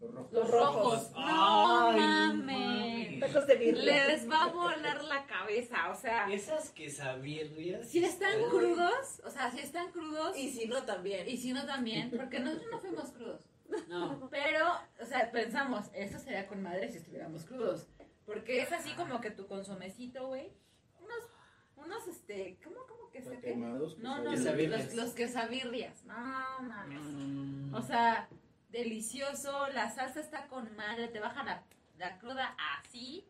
Los 0.00 0.12
rojos. 0.14 0.32
los 0.32 0.50
rojos. 0.50 1.10
No 1.12 1.88
Ay, 1.90 2.00
mames. 2.00 3.20
Tacos 3.20 3.46
de 3.46 3.54
birria. 3.56 4.06
Les 4.08 4.30
va 4.30 4.44
a 4.44 4.48
volar 4.48 5.04
la 5.04 5.26
cabeza, 5.26 5.90
o 5.90 5.94
sea, 5.94 6.30
Esas 6.32 6.70
quesabirrias. 6.70 7.88
si 7.88 8.02
están 8.04 8.42
crudos, 8.48 9.20
o 9.24 9.30
sea, 9.30 9.50
si 9.50 9.58
están 9.60 9.90
crudos, 9.92 10.36
Y 10.36 10.50
si 10.50 10.66
no, 10.66 10.82
también. 10.84 11.28
y 11.28 11.36
si 11.36 11.52
no 11.52 11.66
también, 11.66 12.10
porque 12.10 12.40
nosotros 12.40 12.70
no 12.70 12.78
fuimos 12.80 13.10
crudos. 13.12 13.42
No, 13.88 14.28
Pero, 14.30 14.66
o 15.00 15.06
sea, 15.06 15.30
pensamos, 15.30 15.86
esto 15.94 16.18
sería 16.18 16.48
con 16.48 16.62
madre 16.62 16.90
si 16.90 16.98
estuviéramos 16.98 17.44
crudos. 17.44 17.86
Porque 18.26 18.60
es 18.62 18.72
así 18.72 18.90
como 18.94 19.20
que 19.20 19.30
tu 19.30 19.46
consomecito, 19.46 20.26
güey. 20.28 20.52
Unos, 21.00 21.28
unos, 21.76 22.08
este, 22.08 22.58
¿cómo, 22.64 22.76
cómo 22.88 23.10
que 23.10 23.22
se 23.22 23.54
No, 23.56 23.78
pues, 23.78 23.98
no, 23.98 24.22
los, 24.22 24.94
los 24.94 25.10
quesabirrias. 25.12 26.04
No, 26.04 26.14
mames. 26.62 27.74
O 27.74 27.82
sea, 27.82 28.28
delicioso, 28.70 29.68
la 29.68 29.90
salsa 29.90 30.20
está 30.20 30.46
con 30.48 30.74
madre, 30.76 31.08
te 31.08 31.20
baja 31.20 31.42
la, 31.44 31.64
la 31.98 32.18
cruda 32.18 32.56
así. 32.78 33.26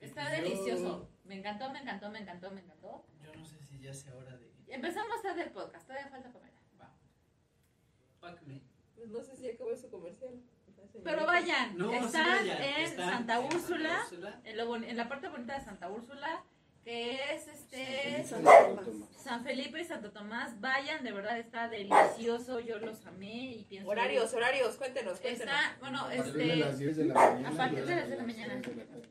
Está 0.00 0.24
Yo- 0.36 0.42
delicioso. 0.42 1.08
Me 1.24 1.36
encantó, 1.36 1.70
me 1.70 1.80
encantó, 1.80 2.08
me 2.10 2.20
encantó, 2.20 2.50
me 2.50 2.60
encantó. 2.60 3.04
Yo 3.22 3.32
no 3.34 3.44
sé 3.44 3.60
si 3.62 3.78
ya 3.80 3.92
sea 3.92 4.14
hora 4.14 4.36
de. 4.36 4.48
Empezamos 4.68 5.20
tarde 5.22 5.42
el 5.42 5.50
podcast, 5.50 5.86
todavía 5.86 6.08
falta 6.08 6.30
comer. 6.32 6.52
Va. 6.80 6.90
Pácame. 8.20 8.62
Pues 8.94 9.08
no 9.10 9.22
sé 9.22 9.36
si 9.36 9.48
acabó 9.48 9.74
su 9.76 9.90
comercial. 9.90 10.40
Pero 11.04 11.26
vayan, 11.26 11.76
No, 11.76 11.90
sí 11.90 11.96
están 11.96 12.26
vayan, 12.26 12.62
en 12.62 12.80
están 12.82 13.10
Santa 13.10 13.38
en 13.40 13.44
Úrsula, 13.54 14.00
Úrsula. 14.04 14.40
en, 14.44 14.56
lo 14.56 14.66
bon- 14.66 14.84
en 14.84 14.96
la 14.96 15.08
parte 15.08 15.28
bonita 15.28 15.54
de 15.58 15.64
Santa 15.64 15.88
Úrsula, 15.90 16.44
que 16.88 17.34
es 17.34 17.46
este 17.48 18.24
San 19.18 19.44
Felipe 19.44 19.78
y 19.78 19.84
Santo 19.84 20.10
Tomás. 20.10 20.58
Vayan, 20.58 21.04
de 21.04 21.12
verdad 21.12 21.38
está 21.38 21.68
delicioso, 21.68 22.60
yo 22.60 22.78
los 22.78 23.04
amé 23.04 23.56
y 23.56 23.64
pienso... 23.64 23.90
Horarios, 23.90 24.32
horarios, 24.32 24.76
cuéntenos, 24.76 25.20
cuéntenos. 25.20 25.54
Está, 25.54 25.76
bueno, 25.80 25.98
A 25.98 26.08
partir 26.08 26.32
de 26.32 26.56
las 26.56 26.70
este... 26.70 26.84
10 26.84 26.96
de 26.96 27.04
la 27.04 27.14
mañana. 27.14 27.48
a 27.50 27.52
partir 27.52 27.84
de 27.84 27.94
las 27.94 28.06
10 28.06 28.08
de 28.08 28.16
la 28.16 28.16
las 28.16 28.26
mañana. 28.26 28.62
3 28.62 28.76
de 28.76 28.84
la 28.84 28.90
tarde. 28.90 29.08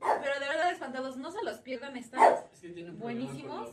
Pero 0.00 0.40
de 0.40 0.48
verdad 0.48 0.72
espantados, 0.72 1.16
no 1.18 1.30
se 1.30 1.44
los 1.44 1.58
pierdan, 1.58 1.96
están 1.96 2.34
Es 2.52 2.60
que 2.60 2.90
Buenísimos. 2.90 3.70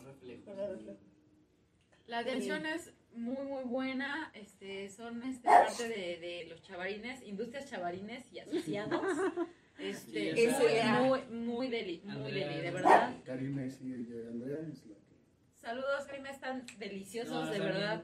La 2.06 2.20
atención 2.20 2.64
es 2.68 2.94
muy, 3.16 3.44
muy 3.44 3.64
buena. 3.64 4.32
Este, 4.36 4.90
son 4.90 5.24
este, 5.24 5.50
parte 5.50 5.90
de, 5.90 6.20
de 6.20 6.46
los 6.48 6.62
chavarines, 6.62 7.24
industrias 7.24 7.68
chavarines 7.68 8.32
y 8.32 8.38
asociados. 8.38 9.02
Este, 9.80 10.36
Sí, 10.36 10.48
muy, 10.48 11.22
muy, 11.22 11.46
muy 11.46 11.68
deli, 11.70 12.02
muy 12.04 12.32
deli, 12.32 12.62
de 12.62 12.72
verdad. 12.72 13.16
Karina 13.26 13.66
y 13.66 13.70
Andrea 13.70 14.60
es 14.68 14.86
la 14.86 14.96
que. 14.96 15.08
Saludos, 15.56 16.06
Jaime, 16.08 16.30
están 16.32 16.66
deliciosos, 16.80 17.46
No, 17.46 17.52
de 17.52 17.60
verdad. 17.60 18.04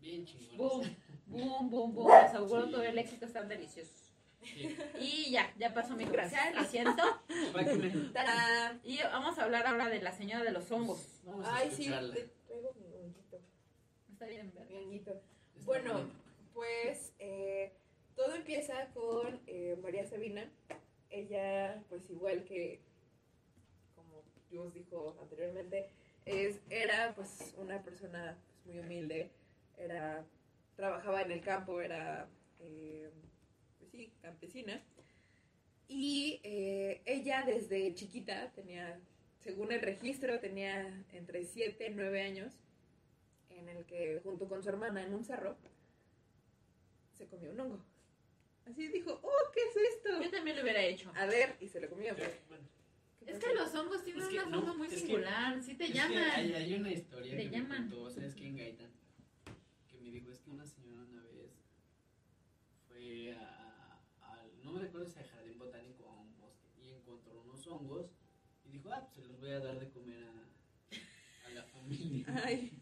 Bien, 0.00 0.24
bien 0.24 0.26
chingones. 0.26 0.96
Boom, 1.26 1.70
boom, 1.70 1.70
boom, 1.70 1.94
boom. 1.94 2.22
Les 2.22 2.34
auguro 2.34 2.66
Sí. 2.66 2.70
todo 2.70 2.82
el 2.82 2.98
éxito, 2.98 3.26
están 3.26 3.48
deliciosos. 3.48 4.12
Sí. 4.42 4.76
Y 5.00 5.30
ya, 5.30 5.52
ya 5.58 5.72
pasó 5.72 5.96
mi 5.96 6.04
comercial, 6.04 6.54
lo 6.54 6.64
siento. 6.64 7.02
¡Tarán! 8.12 8.80
Y 8.84 8.98
vamos 9.02 9.38
a 9.38 9.44
hablar 9.44 9.66
ahora 9.66 9.88
de 9.88 10.02
la 10.02 10.12
señora 10.12 10.44
de 10.44 10.52
los 10.52 10.70
hongos. 10.70 11.20
Vamos 11.24 11.46
a 11.46 11.56
Ay, 11.56 11.70
sí, 11.70 11.84
te 11.86 12.28
traigo 12.46 12.74
mi 12.74 12.94
honguito. 12.94 13.40
Está 14.12 14.26
bien, 14.26 14.52
¿verdad? 14.54 14.68
Mi 14.70 14.76
honguito. 14.76 15.22
Bueno, 15.64 15.94
bien. 15.94 16.10
pues 16.52 17.14
eh, 17.18 17.72
todo 18.14 18.34
empieza 18.34 18.86
con 18.92 19.40
eh, 19.46 19.76
María 19.82 20.04
Sabina. 20.06 20.48
Ella, 21.14 21.80
pues 21.88 22.10
igual 22.10 22.44
que, 22.44 22.80
como 23.94 24.24
Dios 24.50 24.74
dijo 24.74 25.16
anteriormente, 25.22 25.88
es, 26.24 26.60
era 26.68 27.14
pues 27.14 27.54
una 27.56 27.84
persona 27.84 28.36
pues, 28.44 28.66
muy 28.66 28.84
humilde, 28.84 29.30
era, 29.78 30.26
trabajaba 30.74 31.22
en 31.22 31.30
el 31.30 31.40
campo, 31.40 31.80
era, 31.80 32.28
eh, 32.58 33.12
pues 33.78 33.92
sí, 33.92 34.12
campesina. 34.22 34.82
Y 35.86 36.40
eh, 36.42 37.00
ella 37.04 37.44
desde 37.46 37.94
chiquita 37.94 38.50
tenía, 38.50 38.98
según 39.44 39.70
el 39.70 39.82
registro, 39.82 40.40
tenía 40.40 41.04
entre 41.12 41.44
7 41.44 41.86
y 41.90 41.94
9 41.94 42.22
años, 42.22 42.54
en 43.50 43.68
el 43.68 43.84
que 43.84 44.20
junto 44.24 44.48
con 44.48 44.64
su 44.64 44.68
hermana 44.68 45.04
en 45.04 45.14
un 45.14 45.24
cerro, 45.24 45.56
se 47.12 47.28
comió 47.28 47.52
un 47.52 47.60
hongo. 47.60 47.93
Así 48.66 48.88
dijo, 48.88 49.20
oh, 49.22 49.50
¿qué 49.52 49.60
es 49.60 49.76
esto? 49.94 50.22
Yo 50.22 50.30
también 50.30 50.56
lo 50.56 50.62
hubiera 50.62 50.82
hecho. 50.82 51.12
A 51.14 51.26
ver, 51.26 51.56
y 51.60 51.68
se 51.68 51.80
lo 51.80 51.88
comió. 51.90 52.14
Pero, 52.16 52.30
bueno, 52.48 52.64
¿Qué 53.20 53.30
Es 53.32 53.38
que 53.38 53.54
los 53.54 53.74
hongos 53.74 54.02
tienen 54.04 54.22
Es 54.22 54.28
que 54.28 54.36
una 54.38 54.46
no, 54.46 54.58
forma 54.60 54.74
muy 54.74 54.86
es 54.86 54.92
que- 54.94 55.00
singular, 55.00 55.62
sí 55.62 55.74
te 55.74 55.84
es 55.84 55.90
que 55.92 55.96
llaman. 55.98 56.30
hay, 56.30 56.52
hay 56.54 56.74
una 56.74 56.92
historia 56.92 57.36
Te 57.36 57.42
que 57.44 57.50
llaman. 57.50 57.88
me 57.88 57.94
contó, 57.96 58.10
¿sabes 58.10 58.34
quién 58.34 58.56
Gaitán? 58.56 58.90
Que 59.90 59.98
me 60.00 60.10
dijo, 60.10 60.30
es 60.30 60.40
que 60.40 60.50
una 60.50 60.64
señora 60.66 61.02
una 61.04 61.22
vez 61.24 61.52
fue 62.88 63.32
a, 63.34 64.00
al- 64.22 64.62
no 64.62 64.72
me 64.72 64.80
recuerdo 64.80 65.06
si 65.08 65.18
al 65.18 65.26
jardín 65.28 65.58
botánico 65.58 66.04
o 66.04 66.10
a 66.10 66.20
un 66.20 66.36
bosque, 66.38 66.66
y 66.82 66.90
encontró 66.90 67.40
unos 67.42 67.66
hongos, 67.66 68.10
y 68.64 68.70
dijo, 68.70 68.90
ah, 68.92 69.00
pues 69.02 69.14
se 69.14 69.22
los 69.22 69.40
voy 69.40 69.50
a 69.50 69.60
dar 69.60 69.78
de 69.78 69.88
comer 69.90 70.22
a, 70.24 71.46
a 71.46 71.50
la 71.50 71.64
familia. 71.64 72.26
Ay, 72.44 72.72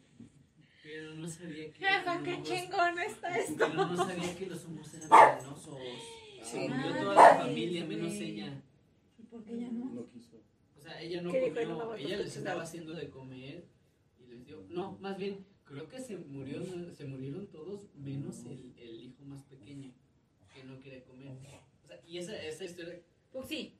Pero 0.92 1.14
no 1.14 1.26
sabía 1.26 1.72
que... 1.72 1.78
Jefa, 1.86 2.22
qué 2.24 2.42
chingón 2.42 2.98
está 2.98 3.38
esto. 3.38 3.54
Pero 3.56 3.74
no 3.86 3.96
sabía 3.96 4.36
que 4.36 4.46
los 4.46 4.64
hongos 4.66 4.92
eran 4.94 5.08
venenosos. 5.38 5.78
Sí. 6.42 6.42
Se 6.42 6.68
murió 6.68 6.92
Ay, 6.94 7.00
toda 7.02 7.14
la 7.14 7.34
familia, 7.36 7.84
menos 7.86 8.12
ella. 8.14 8.62
¿Y 9.18 9.22
por 9.22 9.42
qué 9.42 9.58
ya 9.58 9.68
no? 9.70 9.86
No 9.86 10.06
quiso. 10.08 10.36
O 10.76 10.80
sea, 10.82 11.00
ella 11.00 11.22
no 11.22 11.30
comió, 11.30 11.64
No 11.66 11.94
ella 11.94 12.16
les 12.18 12.36
estaba 12.36 12.62
haciendo 12.62 12.92
de 12.92 13.08
comer 13.08 13.64
y 14.18 14.26
les 14.26 14.44
dio, 14.44 14.66
no, 14.68 14.98
más 15.00 15.16
bien, 15.16 15.46
creo 15.64 15.88
que 15.88 15.98
se 16.00 16.18
murió, 16.18 16.62
se 16.92 17.04
murieron 17.06 17.46
todos 17.46 17.86
menos 17.94 18.44
el, 18.44 18.74
el 18.76 19.02
hijo 19.04 19.24
más 19.24 19.42
pequeño 19.44 19.92
que 20.54 20.64
no 20.64 20.78
quería 20.80 21.02
comer. 21.04 21.28
O 21.84 21.86
sea, 21.86 22.00
y 22.06 22.18
esa, 22.18 22.36
esa 22.42 22.64
historia, 22.64 23.00
Pues 23.30 23.48
sí. 23.48 23.78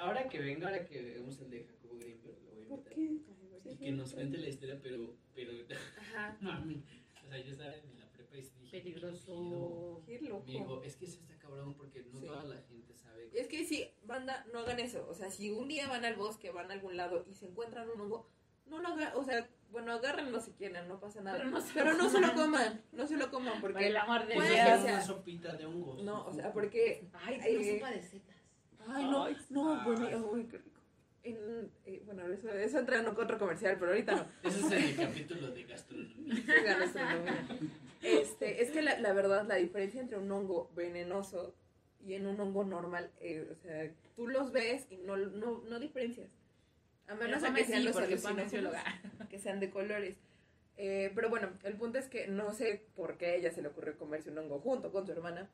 ahora 0.00 0.28
que 0.30 0.38
venga, 0.38 0.68
ahora 0.68 0.86
que 0.86 1.02
vemos 1.02 1.38
el 1.40 1.50
de 1.50 1.64
Jacobo 1.64 1.98
Greenberg, 1.98 2.38
lo 2.44 2.52
voy 2.54 2.62
a 2.62 2.68
¿Por 2.68 2.78
invitar. 2.78 2.94
qué? 2.94 3.37
Y 3.70 3.76
que 3.76 3.92
nos 3.92 4.12
cuente 4.14 4.38
la 4.38 4.48
historia, 4.48 4.78
pero, 4.82 5.14
pero, 5.34 5.52
ajá, 6.00 6.36
mami, 6.40 6.82
o 7.24 7.28
sea, 7.28 7.38
yo 7.38 7.52
estaba 7.52 7.74
en 7.74 7.98
la 7.98 8.06
prepa 8.10 8.36
y 8.36 8.40
dije. 8.42 8.68
Peligroso. 8.70 10.02
qué 10.06 10.12
Me 10.12 10.18
digo, 10.18 10.42
loco. 10.46 10.82
es 10.84 10.96
que 10.96 11.04
eso 11.06 11.20
está 11.20 11.36
cabrón 11.38 11.74
porque 11.74 12.02
no 12.04 12.20
Sí. 12.20 12.26
toda 12.26 12.44
la 12.44 12.56
gente 12.62 12.94
sabe. 12.94 13.28
Es 13.34 13.46
que 13.48 13.64
sí, 13.64 13.88
banda, 14.04 14.46
no 14.52 14.60
hagan 14.60 14.78
eso. 14.80 15.06
O 15.08 15.14
sea, 15.14 15.30
si 15.30 15.50
un 15.50 15.68
día 15.68 15.88
van 15.88 16.04
al 16.04 16.16
bosque, 16.16 16.50
van 16.50 16.70
a 16.70 16.74
algún 16.74 16.96
lado 16.96 17.24
y 17.28 17.34
se 17.34 17.46
encuentran 17.46 17.88
un 17.90 18.00
hongo, 18.00 18.28
no 18.66 18.78
lo 18.80 18.88
hagan. 18.88 19.12
O 19.16 19.24
sea, 19.24 19.48
bueno, 19.70 19.92
agárrenlo 19.92 20.40
si 20.40 20.52
quieren, 20.52 20.88
no 20.88 20.98
pasa 20.98 21.20
nada. 21.22 21.36
Pero 21.38 21.50
no 21.50 21.60
se 21.60 21.72
Pero 21.74 21.92
lo 21.92 21.98
no 21.98 22.08
se 22.10 22.20
lo 22.20 22.34
coman. 22.34 22.82
no 22.92 23.06
se 23.06 23.16
lo 23.16 23.30
coman 23.30 23.60
Por 23.60 23.72
porque... 23.72 23.88
el 23.88 23.96
amor 23.96 24.26
de 24.26 24.34
Puede 24.34 24.48
que 24.48 24.54
sea- 24.54 24.78
una 24.82 25.02
sopita 25.02 25.56
de 25.56 25.66
hongos. 25.66 26.02
No, 26.02 26.26
o 26.26 26.32
sea, 26.32 26.52
porque... 26.52 27.06
Ay, 27.12 27.38
Ay, 27.42 27.56
una 27.56 27.72
sopa 27.74 27.90
de 27.90 28.02
setas. 28.02 28.36
Ay, 28.86 29.04
no, 29.04 29.24
Ay, 29.24 29.36
no, 29.50 29.74
ay. 29.74 29.80
bueno, 29.84 30.30
ay, 30.34 30.44
qué 30.50 30.58
rico. 30.58 30.77
En, 31.24 31.70
eh, 31.84 32.02
bueno, 32.06 32.26
eso, 32.32 32.50
eso 32.50 32.78
entra 32.78 33.00
en 33.00 33.06
otro 33.06 33.38
comercial, 33.38 33.76
pero 33.78 33.92
ahorita 33.92 34.14
no. 34.14 34.26
Ese 34.48 34.60
es 34.60 34.72
el 34.72 34.96
capítulo 34.96 35.50
de 35.50 35.64
gastronomía. 35.64 36.14
Sí, 36.28 36.52
la 36.64 36.78
gastronomía. 36.78 37.48
Este, 38.02 38.62
es 38.62 38.70
que 38.70 38.82
la, 38.82 38.98
la 38.98 39.12
verdad, 39.12 39.46
la 39.46 39.56
diferencia 39.56 40.00
entre 40.00 40.18
un 40.18 40.30
hongo 40.30 40.70
venenoso 40.76 41.54
y 42.04 42.14
en 42.14 42.26
un 42.26 42.38
hongo 42.40 42.64
normal, 42.64 43.10
eh, 43.20 43.48
o 43.50 43.54
sea, 43.56 43.90
tú 44.14 44.28
los 44.28 44.52
ves 44.52 44.86
y 44.90 44.98
no, 44.98 45.16
no, 45.16 45.62
no 45.68 45.80
diferencias. 45.80 46.30
A 47.08 47.14
menos 47.14 47.42
a 47.42 47.54
que 47.54 47.64
sean 47.64 47.84
los 47.84 47.96
alucinógenos, 47.96 48.74
que 49.28 49.38
sean 49.38 49.60
de 49.60 49.70
colores. 49.70 50.16
Eh, 50.76 51.10
pero 51.14 51.28
bueno, 51.28 51.50
el 51.64 51.74
punto 51.74 51.98
es 51.98 52.06
que 52.06 52.28
no 52.28 52.52
sé 52.52 52.84
por 52.94 53.16
qué 53.16 53.26
a 53.26 53.34
ella 53.34 53.50
se 53.50 53.62
le 53.62 53.68
ocurrió 53.68 53.98
comerse 53.98 54.30
un 54.30 54.38
hongo 54.38 54.60
junto 54.60 54.92
con 54.92 55.06
su 55.06 55.12
hermana. 55.12 55.48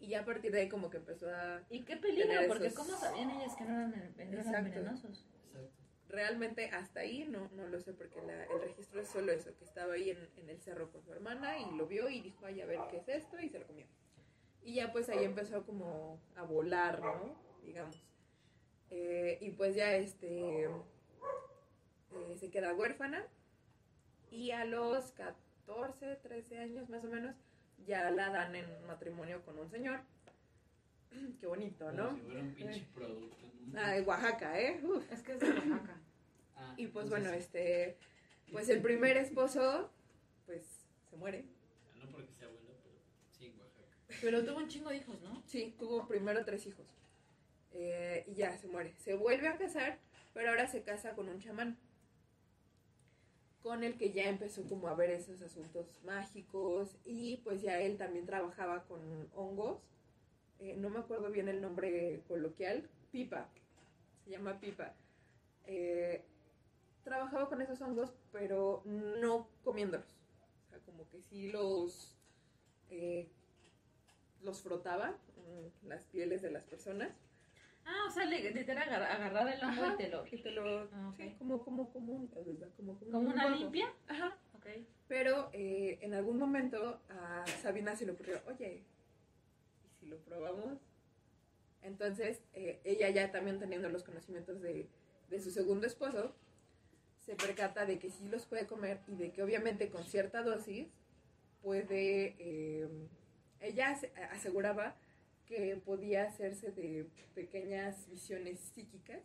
Y 0.00 0.08
ya 0.08 0.20
a 0.20 0.24
partir 0.24 0.52
de 0.52 0.60
ahí 0.60 0.68
como 0.68 0.90
que 0.90 0.98
empezó 0.98 1.28
a... 1.28 1.62
Y 1.70 1.82
qué 1.84 1.96
peligro, 1.96 2.30
porque 2.46 2.68
esos- 2.68 2.78
¿cómo 2.86 2.96
sabían 2.96 3.30
ellas 3.30 3.56
que 3.56 3.64
no 3.64 3.70
eran, 3.74 3.94
eran 4.16 4.34
Exacto. 4.34 4.62
venenosos? 4.70 5.26
Exacto. 5.46 5.70
Realmente 6.08 6.70
hasta 6.70 7.00
ahí 7.00 7.24
no, 7.24 7.48
no 7.48 7.66
lo 7.66 7.80
sé 7.80 7.92
porque 7.92 8.22
la- 8.22 8.44
el 8.44 8.60
registro 8.60 9.00
es 9.00 9.08
solo 9.08 9.32
eso, 9.32 9.54
que 9.58 9.64
estaba 9.64 9.94
ahí 9.94 10.10
en, 10.10 10.28
en 10.36 10.48
el 10.50 10.60
cerro 10.60 10.90
con 10.92 11.02
su 11.02 11.12
hermana 11.12 11.58
y 11.58 11.74
lo 11.76 11.86
vio 11.86 12.08
y 12.08 12.20
dijo, 12.20 12.46
ay, 12.46 12.60
a 12.60 12.66
ver 12.66 12.78
qué 12.90 12.98
es 12.98 13.08
esto 13.08 13.40
y 13.40 13.48
se 13.48 13.58
lo 13.58 13.66
comió. 13.66 13.86
Y 14.62 14.74
ya 14.74 14.92
pues 14.92 15.08
ahí 15.08 15.24
empezó 15.24 15.66
como 15.66 16.20
a 16.36 16.42
volar, 16.42 17.00
¿no? 17.00 17.34
Digamos. 17.62 17.96
Eh, 18.90 19.36
y 19.40 19.50
pues 19.50 19.74
ya 19.74 19.94
este 19.96 20.64
eh, 20.64 22.36
se 22.36 22.50
queda 22.50 22.72
huérfana 22.74 23.26
y 24.30 24.50
a 24.52 24.64
los 24.64 25.12
14, 25.12 26.16
13 26.16 26.58
años 26.58 26.88
más 26.88 27.04
o 27.04 27.08
menos 27.08 27.36
ya 27.86 28.10
la 28.10 28.30
dan 28.30 28.54
en 28.54 28.66
matrimonio 28.86 29.42
con 29.44 29.58
un 29.58 29.70
señor. 29.70 30.00
Qué 31.40 31.46
bonito, 31.46 31.90
¿no? 31.92 32.08
Como 32.08 32.16
si 32.18 32.22
fuera 32.24 32.40
un 32.40 32.54
pinche 32.54 32.86
producto. 32.94 33.36
¿no? 33.66 33.80
Ah, 33.80 33.92
de 33.92 34.00
Oaxaca, 34.02 34.60
¿eh? 34.60 34.80
Uf. 34.82 35.12
Es 35.12 35.22
que 35.22 35.32
es 35.32 35.40
de 35.40 35.50
Oaxaca. 35.50 35.96
Ah, 36.56 36.74
Y 36.76 36.86
pues 36.88 37.04
entonces, 37.04 37.10
bueno, 37.10 37.30
este, 37.32 37.96
pues 38.52 38.68
el 38.68 38.80
primer 38.80 39.16
esposo, 39.16 39.90
pues 40.46 40.62
se 41.10 41.16
muere. 41.16 41.44
No 41.96 42.10
porque 42.10 42.32
sea 42.32 42.48
abuelo, 42.48 42.70
pero 42.82 42.96
sí, 43.30 43.46
en 43.46 43.60
Oaxaca. 43.60 44.18
Pero 44.20 44.44
tuvo 44.44 44.56
un 44.58 44.68
chingo 44.68 44.90
de 44.90 44.96
hijos, 44.96 45.20
¿no? 45.22 45.42
Sí, 45.46 45.74
tuvo 45.78 46.06
primero 46.08 46.44
tres 46.44 46.66
hijos. 46.66 46.86
Eh, 47.72 48.24
y 48.26 48.34
ya 48.34 48.56
se 48.56 48.66
muere. 48.66 48.94
Se 48.98 49.14
vuelve 49.14 49.48
a 49.48 49.56
casar, 49.58 49.98
pero 50.34 50.50
ahora 50.50 50.66
se 50.66 50.82
casa 50.82 51.12
con 51.14 51.28
un 51.28 51.40
chamán. 51.40 51.76
Con 53.68 53.84
el 53.84 53.98
que 53.98 54.12
ya 54.12 54.30
empezó 54.30 54.66
como 54.66 54.88
a 54.88 54.94
ver 54.94 55.10
esos 55.10 55.42
asuntos 55.42 56.00
mágicos. 56.02 56.96
Y 57.04 57.36
pues 57.44 57.60
ya 57.60 57.78
él 57.82 57.98
también 57.98 58.24
trabajaba 58.24 58.84
con 58.84 59.28
hongos. 59.34 59.82
Eh, 60.58 60.74
no 60.78 60.88
me 60.88 61.00
acuerdo 61.00 61.30
bien 61.30 61.48
el 61.48 61.60
nombre 61.60 62.22
coloquial. 62.26 62.88
Pipa. 63.12 63.46
Se 64.24 64.30
llama 64.30 64.58
Pipa. 64.58 64.94
Eh, 65.66 66.24
trabajaba 67.04 67.50
con 67.50 67.60
esos 67.60 67.78
hongos, 67.82 68.10
pero 68.32 68.80
no 68.86 69.50
comiéndolos. 69.62 70.16
O 70.64 70.70
sea, 70.70 70.78
como 70.86 71.06
que 71.10 71.20
sí 71.20 71.52
los... 71.52 72.16
eh, 72.88 73.28
los 74.40 74.62
frotaba 74.62 75.14
las 75.82 76.04
pieles 76.04 76.40
de 76.40 76.50
las 76.50 76.64
personas 76.64 77.10
Ah, 77.90 78.04
o 78.06 78.10
sea, 78.10 78.26
literal 78.26 78.86
agar- 78.86 79.02
agarrar 79.10 79.48
el 79.48 79.64
hongo 79.64 79.86
y 79.94 79.96
te 79.96 80.08
lo... 80.10 80.26
y 80.26 80.42
te 80.42 80.50
lo 80.50 80.88
Ah, 80.92 81.08
ok. 81.08 81.16
sí, 81.16 81.34
como 81.38 81.64
como 81.64 81.90
como 81.92 82.28
como, 82.28 82.70
como, 82.76 82.98
¿Como 82.98 83.18
un 83.20 83.26
una 83.32 83.48
limpia? 83.48 83.90
ajá 84.08 84.36
Ok. 84.54 84.66
pero 85.08 85.48
eh, 85.54 85.98
en 86.02 86.12
algún 86.12 86.36
momento 86.38 87.00
a 87.08 87.46
Sabina 87.62 87.96
se 87.96 88.04
le 88.04 88.12
ocurrió 88.12 88.40
oye 88.46 88.84
y 89.86 89.88
si 89.98 90.06
lo 90.06 90.18
probamos 90.18 90.78
entonces 91.82 92.42
eh, 92.52 92.80
ella 92.84 93.08
ya 93.08 93.32
también 93.32 93.58
teniendo 93.58 93.88
los 93.88 94.04
conocimientos 94.04 94.60
de, 94.60 94.86
de 95.30 95.40
su 95.40 95.50
segundo 95.50 95.86
esposo 95.86 96.34
se 97.20 97.36
percata 97.36 97.86
de 97.86 97.98
que 97.98 98.10
sí 98.10 98.28
los 98.28 98.44
puede 98.44 98.66
comer 98.66 99.00
y 99.06 99.14
de 99.14 99.32
que 99.32 99.42
obviamente 99.42 99.88
con 99.88 100.04
cierta 100.04 100.42
dosis 100.42 100.88
puede 101.62 102.34
eh, 102.38 102.88
ella 103.60 103.90
ase- 103.90 104.12
aseguraba 104.30 104.94
que 105.48 105.80
podía 105.84 106.24
hacerse 106.24 106.70
de 106.72 107.06
pequeñas 107.34 108.08
visiones 108.10 108.60
psíquicas 108.60 109.22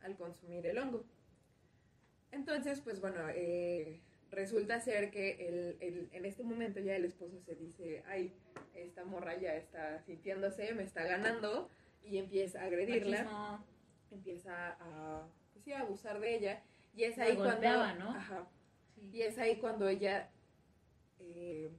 al 0.00 0.16
consumir 0.16 0.66
el 0.66 0.76
hongo. 0.78 1.04
Entonces, 2.32 2.80
pues 2.80 3.00
bueno, 3.00 3.20
eh, 3.32 4.00
resulta 4.32 4.80
ser 4.80 5.10
que 5.12 5.46
el, 5.48 5.76
el- 5.80 6.08
en 6.12 6.24
este 6.24 6.42
momento 6.42 6.80
ya 6.80 6.96
el 6.96 7.04
esposo 7.04 7.40
se 7.40 7.54
dice, 7.54 8.02
ay, 8.06 8.32
esta 8.74 9.04
morra 9.04 9.38
ya 9.38 9.54
está 9.54 10.02
sintiéndose, 10.02 10.74
me 10.74 10.82
está 10.82 11.04
ganando, 11.04 11.70
y 12.04 12.18
empieza 12.18 12.60
a 12.62 12.64
agredirla, 12.64 13.62
empieza 14.10 14.76
a, 14.80 15.28
pues 15.52 15.64
sí, 15.64 15.72
a 15.72 15.80
abusar 15.80 16.18
de 16.20 16.34
ella, 16.34 16.62
y 16.94 17.04
es 17.04 17.16
La 17.16 17.24
ahí 17.24 17.36
cuando... 17.36 17.54
¿no? 17.94 18.10
Ajá, 18.10 18.48
Sí. 18.96 19.10
y 19.12 19.22
es 19.22 19.38
ahí 19.38 19.56
cuando 19.58 19.88
ella, 19.88 20.30
eh, 21.20 21.70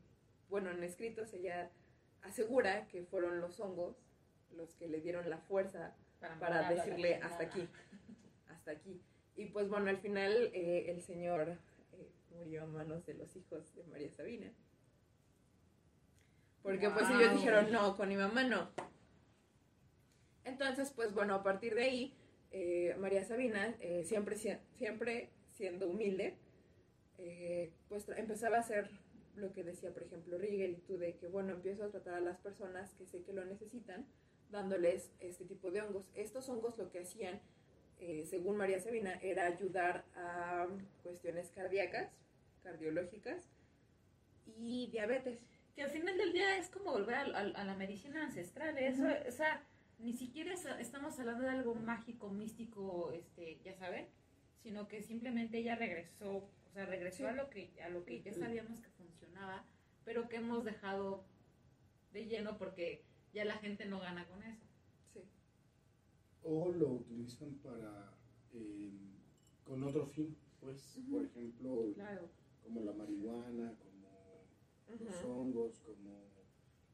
bueno, 0.50 0.72
en 0.72 0.84
escritos 0.84 1.34
ella 1.34 1.70
asegura 2.26 2.88
que 2.88 3.04
fueron 3.04 3.40
los 3.42 3.60
hongos 3.60 3.96
los 4.52 4.74
que 4.76 4.88
le 4.88 5.02
dieron 5.02 5.30
la 5.30 5.38
fuerza 5.38 5.96
para 6.40 6.62
decirle 6.70 7.16
hasta 7.16 7.44
aquí, 7.44 7.68
hasta 8.48 8.72
aquí. 8.72 9.02
Y 9.36 9.46
pues 9.48 9.68
bueno, 9.70 9.90
al 9.90 9.98
final 9.98 10.32
eh, 10.54 10.86
el 10.90 11.02
señor 11.02 11.58
eh, 11.94 12.10
murió 12.32 12.64
a 12.64 12.66
manos 12.66 13.06
de 13.06 13.16
los 13.16 13.36
hijos 13.36 13.74
de 13.76 13.84
María 13.86 14.10
Sabina. 14.12 14.52
Porque 16.64 16.90
pues 16.90 17.06
ellos 17.10 17.34
dijeron, 17.34 17.72
no, 17.72 17.96
con 17.98 18.10
mi 18.10 18.16
mamá 18.16 18.44
no. 18.44 18.70
Entonces, 20.46 20.92
pues 20.92 21.14
bueno, 21.14 21.36
a 21.36 21.44
partir 21.44 21.76
de 21.76 21.84
ahí, 21.84 22.14
eh, 22.52 22.96
María 23.00 23.24
Sabina, 23.24 23.76
siempre, 24.04 24.36
si- 24.36 24.58
siempre 24.78 25.30
siendo 25.54 25.88
humilde, 25.90 26.38
pues 27.90 28.08
empezaba 28.10 28.58
a 28.58 28.60
hacer 28.62 28.90
lo 29.38 29.52
que 29.54 29.64
decía, 29.64 29.92
por 29.94 30.04
ejemplo, 30.04 30.38
Rigel 30.38 30.72
y 30.72 30.82
tú, 30.82 30.98
de 30.98 31.16
que, 31.18 31.28
bueno, 31.28 31.54
empiezo 31.54 31.84
a 31.86 31.90
tratar 31.92 32.16
a 32.16 32.20
las 32.22 32.38
personas 32.40 32.94
que 32.94 33.06
sé 33.06 33.22
que 33.24 33.34
lo 33.34 33.44
necesitan, 33.46 34.06
dándoles 34.52 35.12
este 35.20 35.46
tipo 35.46 35.72
de 35.72 35.82
hongos. 35.82 36.10
Estos 36.16 36.48
hongos 36.50 36.78
lo 36.78 36.90
que 36.90 37.00
hacían, 37.00 37.42
eh, 38.00 38.26
según 38.26 38.58
María 38.58 38.80
Sabina, 38.80 39.14
era 39.22 39.46
ayudar 39.48 40.06
a 40.16 40.68
cuestiones 41.04 41.50
cardíacas, 41.52 42.12
cardiológicas 42.64 43.50
y 44.58 44.88
diabetes. 44.92 45.40
Que 45.76 45.84
al 45.84 45.92
final 45.92 46.18
del 46.18 46.32
día 46.34 46.58
es 46.58 46.70
como 46.70 46.92
volver 46.92 47.16
al- 47.16 47.36
al- 47.36 47.56
a, 47.56 47.66
la 47.66 47.76
medicina 47.76 48.24
ancestral. 48.24 48.78
Eso, 48.78 49.04
o 49.28 49.32
sea, 49.32 49.64
ni 50.00 50.14
siquiera 50.14 50.54
es- 50.54 50.66
estamos 50.80 51.20
hablando 51.20 51.44
de 51.44 51.50
algo 51.50 51.76
mágico, 51.76 52.30
místico, 52.30 53.12
este, 53.12 53.60
ya 53.64 53.76
saben, 53.76 54.08
sino 54.64 54.88
que 54.88 55.02
simplemente 55.04 55.58
ella 55.58 55.76
regresó, 55.76 56.38
o 56.38 56.72
sea, 56.74 56.86
regresó 56.86 57.18
Sí. 57.18 57.26
a 57.26 57.32
lo 57.34 57.50
que 57.50 57.70
a 57.82 57.90
lo 57.90 58.04
que 58.06 58.22
ya 58.22 58.34
sabíamos 58.34 58.80
que 58.80 58.90
funcionaba, 59.36 59.66
pero 60.04 60.28
que 60.30 60.38
hemos 60.38 60.64
dejado 60.64 61.24
de 62.14 62.26
lleno 62.26 62.58
porque 62.58 63.04
ya 63.34 63.46
la 63.46 63.56
gente 63.58 63.86
no 63.86 64.00
gana 64.00 64.26
con 64.28 64.42
eso. 64.44 64.64
Sí. 65.14 65.22
o 66.44 66.72
lo 66.72 66.90
utilizan 66.90 67.56
para 67.56 68.14
eh, 68.54 68.92
con 69.64 69.84
otro 69.84 70.06
fin, 70.08 70.36
pues, 70.62 71.00
por 71.10 71.26
ejemplo, 71.26 71.92
Claro. 71.96 72.30
como 72.64 72.84
la 72.84 72.94
marihuana, 72.94 73.74
como 73.80 74.46
los 75.00 75.24
hongos, 75.26 75.80
como 75.80 76.24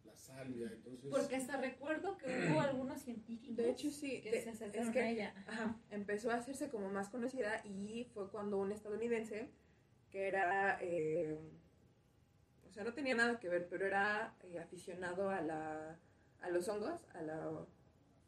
la 0.05 0.15
salvia, 0.15 0.71
entonces 0.73 1.09
Porque 1.11 1.35
hasta 1.35 1.57
recuerdo 1.57 2.17
que 2.17 2.25
hubo 2.51 2.59
algunos 2.61 3.01
científicos 3.01 3.57
De 3.57 3.69
hecho, 3.69 3.89
sí. 3.91 4.21
que 4.21 4.31
de- 4.31 4.41
se 4.41 4.49
es 4.49 4.55
acercaron 4.55 4.91
que 4.93 4.99
a 5.01 5.09
ella. 5.11 5.45
Ajá, 5.47 5.79
empezó 5.91 6.31
a 6.31 6.35
hacerse 6.35 6.69
como 6.69 6.89
más 6.89 7.09
conocida 7.09 7.61
y 7.65 8.05
fue 8.13 8.29
cuando 8.31 8.57
un 8.57 8.71
estadounidense 8.71 9.49
que 10.09 10.27
era, 10.27 10.77
eh, 10.81 11.37
o 12.71 12.73
sea, 12.73 12.85
no 12.85 12.93
tenía 12.93 13.15
nada 13.15 13.37
que 13.37 13.49
ver, 13.49 13.67
pero 13.69 13.85
era 13.85 14.33
eh, 14.43 14.57
aficionado 14.57 15.29
a, 15.29 15.41
la, 15.41 15.99
a 16.39 16.49
los 16.49 16.69
hongos, 16.69 17.01
a 17.13 17.21
la 17.21 17.65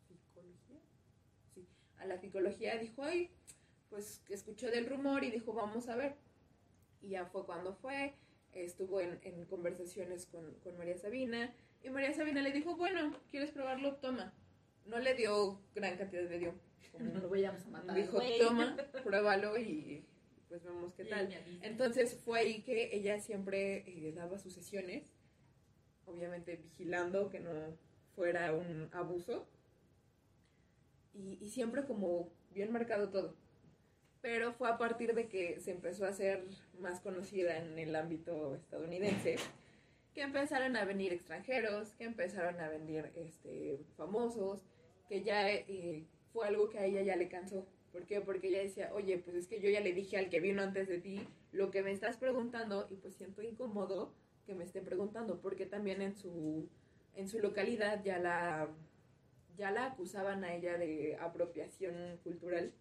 ficología, 0.10 0.82
sí, 1.54 1.66
a 1.98 2.06
la 2.06 2.18
ficología, 2.18 2.78
dijo, 2.78 3.04
ay, 3.04 3.32
pues 3.90 4.22
escuchó 4.28 4.70
del 4.70 4.86
rumor 4.86 5.24
y 5.24 5.32
dijo, 5.32 5.54
vamos 5.54 5.88
a 5.88 5.96
ver. 5.96 6.18
Y 7.02 7.10
ya 7.10 7.26
fue 7.26 7.46
cuando 7.46 7.74
fue, 7.74 8.16
estuvo 8.52 9.00
en, 9.00 9.18
en 9.24 9.46
conversaciones 9.46 10.26
con, 10.26 10.54
con 10.56 10.78
María 10.78 10.98
Sabina 10.98 11.56
y 11.82 11.90
María 11.90 12.12
Sabina 12.12 12.42
le 12.42 12.52
dijo, 12.52 12.76
bueno, 12.76 13.18
¿quieres 13.32 13.52
probarlo? 13.52 13.96
Toma. 13.96 14.34
No 14.86 15.00
le 15.00 15.14
dio 15.14 15.62
gran 15.74 15.96
cantidad, 15.98 16.30
le 16.30 16.40
dio 16.40 16.54
como 16.92 17.06
No 17.14 17.20
lo 17.22 17.30
vayamos 17.30 17.66
a 17.66 17.70
matar. 17.70 17.96
dijo, 17.96 18.20
toma, 18.42 18.76
pruébalo 19.06 19.58
y 19.58 20.06
pues 20.54 20.66
vemos 20.66 20.94
qué 20.94 21.06
tal. 21.06 21.30
Entonces 21.64 22.14
fue 22.24 22.42
ahí 22.42 22.62
que 22.62 22.96
ella 22.96 23.20
siempre 23.20 23.78
eh, 23.88 24.14
daba 24.16 24.38
sus 24.38 24.54
sesiones, 24.54 25.12
obviamente 26.06 26.58
vigilando 26.58 27.32
que 27.32 27.40
no 27.40 27.50
fuera 28.16 28.54
un 28.54 28.88
abuso 28.94 29.48
y, 31.12 31.40
y 31.42 31.50
siempre 31.50 31.86
como 31.86 32.30
bien 32.52 32.72
marcado 32.72 33.10
todo. 33.10 33.36
pero 34.22 34.54
fue 34.54 34.70
a 34.70 34.78
partir 34.78 35.16
de 35.16 35.28
que 35.28 35.60
se 35.60 35.72
empezó 35.72 36.06
a 36.06 36.10
hacer 36.10 36.46
más 36.80 37.00
conocida 37.00 37.58
en 37.58 37.80
el 37.80 37.96
ámbito 37.96 38.54
estadounidense 38.54 39.38
que 40.14 40.22
empezaron 40.22 40.76
a 40.76 40.86
venir 40.86 41.14
extranjeros, 41.14 41.96
que 41.96 42.04
empezaron 42.04 42.60
a 42.60 42.70
venir 42.70 43.12
este, 43.16 43.80
famosos, 43.98 44.64
que 45.10 45.24
ya 45.24 45.50
eh, 45.50 46.06
fue 46.32 46.48
algo 46.48 46.70
que 46.70 46.78
a 46.78 46.86
ella 46.86 47.02
ya 47.02 47.16
le 47.16 47.28
cansó. 47.28 47.66
¿Por 47.94 48.06
qué? 48.06 48.20
Porque 48.20 48.48
ella 48.50 48.60
decía, 48.64 48.92
oye, 48.94 49.18
pues 49.20 49.36
es 49.38 49.48
que 49.48 49.62
yo 49.62 49.70
ya 49.70 49.80
le 49.80 49.94
dije 49.94 50.18
al 50.18 50.30
que 50.30 50.40
vino 50.42 50.62
antes 50.64 50.88
de 50.90 50.98
ti 50.98 51.26
lo 51.54 51.70
que 51.72 51.82
me 51.84 51.92
estás 51.92 52.18
preguntando 52.18 52.88
y 52.90 52.96
pues 52.96 53.14
siento 53.14 53.42
incómodo 53.44 54.12
que 54.46 54.56
me 54.56 54.64
estén 54.66 54.84
preguntando, 54.84 55.40
porque 55.40 55.66
también 55.68 56.02
en 56.02 56.16
su, 56.18 56.68
en 57.16 57.30
su 57.30 57.40
localidad 57.40 58.04
ya 58.04 58.18
la, 58.20 58.68
ya 59.56 59.72
la 59.72 59.86
acusaban 59.86 60.44
a 60.44 60.54
ella 60.56 60.78
de 60.78 61.16
apropiación 61.22 62.18
cultural, 62.24 62.74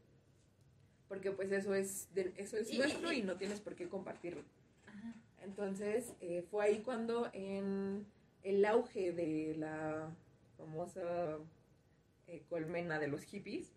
porque 1.09 1.31
pues 1.31 1.53
eso 1.53 1.75
es, 1.75 2.09
de- 2.15 2.33
eso 2.39 2.57
es 2.57 2.73
nuestro 2.77 3.13
y- 3.13 3.19
y 3.19 3.23
no 3.23 3.37
tienes 3.37 3.61
por 3.61 3.75
qué 3.77 3.89
compartirlo. 3.89 4.43
Ajá. 4.87 5.15
Entonces 5.43 6.15
eh, 6.21 6.43
fue 6.51 6.65
ahí 6.65 6.79
cuando 6.81 7.29
en 7.35 8.07
el 8.43 8.65
auge 8.65 9.13
de 9.13 9.55
la 9.59 10.11
famosa 10.57 11.39
eh, 12.29 12.43
colmena 12.49 12.99
de 12.99 13.09
los 13.09 13.23
hippies, 13.25 13.71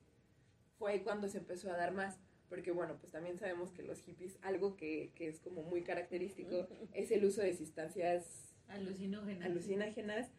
fue 0.77 0.91
ahí 0.93 0.99
cuando 1.01 1.27
se 1.27 1.37
empezó 1.39 1.71
a 1.71 1.77
dar 1.77 1.93
más. 1.93 2.19
Porque 2.49 2.71
bueno, 2.71 2.97
pues 2.99 3.11
también 3.11 3.37
sabemos 3.39 3.71
que 3.71 3.81
los 3.81 3.99
hippies, 4.01 4.37
algo 4.43 4.75
que, 4.75 5.11
que 5.15 5.27
es 5.27 5.39
como 5.39 5.63
muy 5.63 5.83
característico, 5.83 6.67
es 6.93 7.09
el 7.11 7.25
uso 7.25 7.41
de 7.41 7.55
sustancias 7.55 8.55
Alucinógena. 8.67 9.45
alucinógenas 9.45 10.29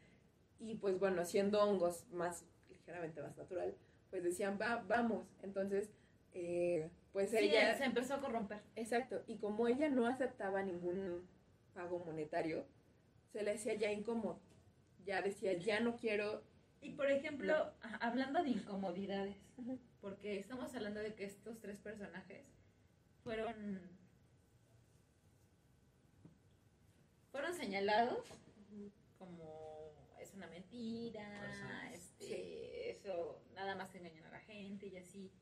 y 0.61 0.77
pues 0.77 0.99
bueno, 0.99 1.25
siendo 1.25 1.63
hongos 1.63 2.07
más 2.13 2.45
ligeramente 2.69 3.21
más 3.23 3.37
natural, 3.37 3.75
pues 4.11 4.23
decían, 4.23 4.57
va, 4.61 4.85
vamos. 4.87 5.27
Entonces, 5.43 5.91
eh, 6.33 6.89
pues 7.13 7.31
Sí, 7.31 7.39
ella... 7.39 7.77
se 7.77 7.85
empezó 7.85 8.15
a 8.15 8.21
corromper. 8.21 8.63
Exacto, 8.77 9.23
y 9.27 9.39
como 9.39 9.67
ella 9.69 9.89
no 9.89 10.07
aceptaba 10.07 10.63
ningún 10.63 11.27
pago 11.75 11.99
monetario, 12.05 12.65
se 13.33 13.43
le 13.43 13.51
hacía 13.53 13.75
ya 13.75 13.93
incómodo. 13.93 14.39
Ya 15.05 15.23
decía, 15.23 15.53
ya 15.55 15.81
no 15.81 15.97
quiero. 15.97 16.43
Y 16.81 16.91
por 16.93 17.11
ejemplo, 17.11 17.53
No. 17.53 17.73
hablando 18.01 18.43
de 18.43 18.51
incomodidades, 18.51 19.37
Ujú. 19.57 19.79
Porque 20.07 20.39
estamos 20.39 20.73
hablando 20.73 21.01
de 21.01 21.17
que 21.17 21.25
estos 21.25 21.59
tres 21.59 21.81
personajes 21.81 22.47
fueron 23.25 23.81
fueron 27.33 27.53
señalados 27.55 28.25
como 29.19 29.93
es 30.21 30.33
una 30.35 30.47
mentira, 30.47 31.91
este, 31.93 32.91
eso 32.91 33.43
nada 33.57 33.75
más 33.75 33.93
engañan 33.97 34.25
a 34.27 34.31
la 34.31 34.41
gente 34.41 34.87
y 34.87 34.97
así. 34.97 35.33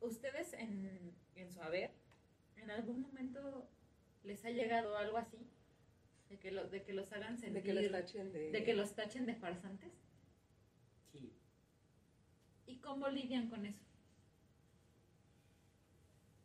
Ustedes 0.00 0.52
en, 0.54 1.14
en 1.36 1.52
su 1.52 1.62
haber, 1.62 1.92
en 2.56 2.72
algún 2.72 3.02
momento 3.02 3.68
les 4.24 4.44
ha 4.44 4.50
llegado 4.50 4.96
algo 4.96 5.16
así, 5.16 5.46
de 6.28 6.38
que, 6.40 6.50
lo- 6.50 6.68
de 6.68 6.82
que 6.82 6.92
los 6.92 7.12
hagan 7.12 7.38
sentir, 7.38 7.62
De 7.62 7.62
que 7.62 7.72
los 7.74 7.92
tachen 7.92 8.32
de. 8.32 8.50
de 8.50 8.64
que 8.64 8.74
los 8.74 8.94
tachen 8.96 9.26
de 9.26 9.34
farsantes. 9.36 9.92
¿Y 12.70 12.76
cómo 12.78 13.08
lidian 13.08 13.48
con 13.50 13.66
eso? 13.66 13.80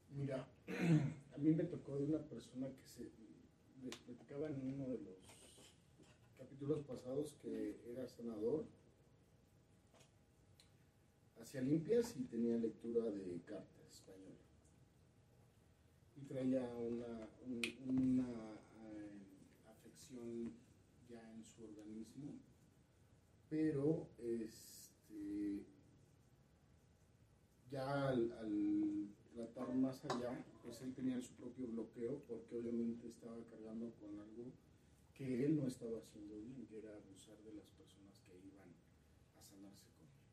Mira, 0.09 0.47
a 1.35 1.37
mí 1.37 1.51
me 1.51 1.65
tocó 1.65 1.97
de 1.97 2.05
una 2.05 2.19
persona 2.23 2.67
que 2.67 2.83
se 2.87 3.11
les 3.83 3.95
platicaba 3.97 4.47
en 4.47 4.59
uno 4.73 4.85
de 4.87 4.97
los 5.03 5.19
capítulos 6.35 6.83
pasados 6.87 7.35
que 7.43 7.79
era 7.91 8.07
sanador, 8.07 8.65
hacía 11.39 11.61
limpias 11.61 12.15
y 12.17 12.23
tenía 12.23 12.57
lectura 12.57 13.05
de 13.05 13.39
carta 13.45 13.81
española. 13.91 14.41
Y 16.17 16.21
traía 16.21 16.61
una, 16.77 17.27
un- 17.45 17.61
una 17.87 18.29
eh, 18.81 19.11
afección 19.69 20.53
ya 21.07 21.21
en 21.35 21.43
su 21.45 21.65
organismo, 21.65 22.33
pero 23.49 24.07
este 24.17 25.74
ya 27.75 28.07
al, 28.07 28.31
al 28.31 29.09
tratar 29.33 29.75
más 29.75 29.99
allá, 30.05 30.45
pues 30.63 30.81
él 30.81 30.93
tenía 30.93 31.19
su 31.21 31.33
propio 31.33 31.67
bloqueo 31.67 32.21
porque 32.25 32.55
obviamente 32.55 33.07
estaba 33.07 33.35
cargando 33.51 33.91
con 33.99 34.17
algo 34.17 34.53
que 35.13 35.45
él 35.45 35.57
no 35.57 35.67
estaba 35.67 35.99
haciendo 35.99 36.35
bien, 36.39 36.65
que 36.67 36.77
era 36.77 36.95
abusar 36.95 37.37
de 37.43 37.53
las 37.53 37.67
personas 37.71 38.17
que 38.21 38.31
iban 38.47 38.69
a 39.37 39.43
sanarse 39.43 39.87
con 39.97 40.05
él. 40.07 40.23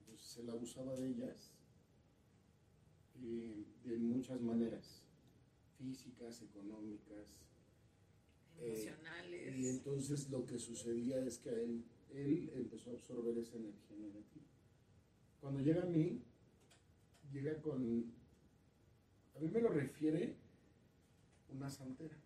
Entonces 0.00 0.38
él 0.38 0.48
abusaba 0.48 0.94
de 0.96 1.08
ellas 1.08 1.52
eh, 3.22 3.64
de 3.84 3.98
muchas 3.98 4.40
maneras, 4.40 5.02
físicas, 5.76 6.40
económicas, 6.40 7.42
eh, 8.60 8.72
Emocionales. 8.72 9.56
y 9.58 9.68
entonces 9.68 10.30
lo 10.30 10.46
que 10.46 10.58
sucedía 10.58 11.18
es 11.20 11.38
que 11.38 11.50
él, 11.50 11.84
él 12.14 12.50
empezó 12.54 12.90
a 12.90 12.94
absorber 12.94 13.36
esa 13.36 13.56
energía 13.56 13.96
negativa. 13.98 14.57
Cuando 15.40 15.60
llega 15.60 15.82
a 15.82 15.86
mí, 15.86 16.20
llega 17.32 17.60
con, 17.62 18.12
a 19.36 19.38
mí 19.40 19.48
me 19.48 19.60
lo 19.60 19.68
refiere 19.68 20.36
una 21.52 21.70
santera, 21.70 22.16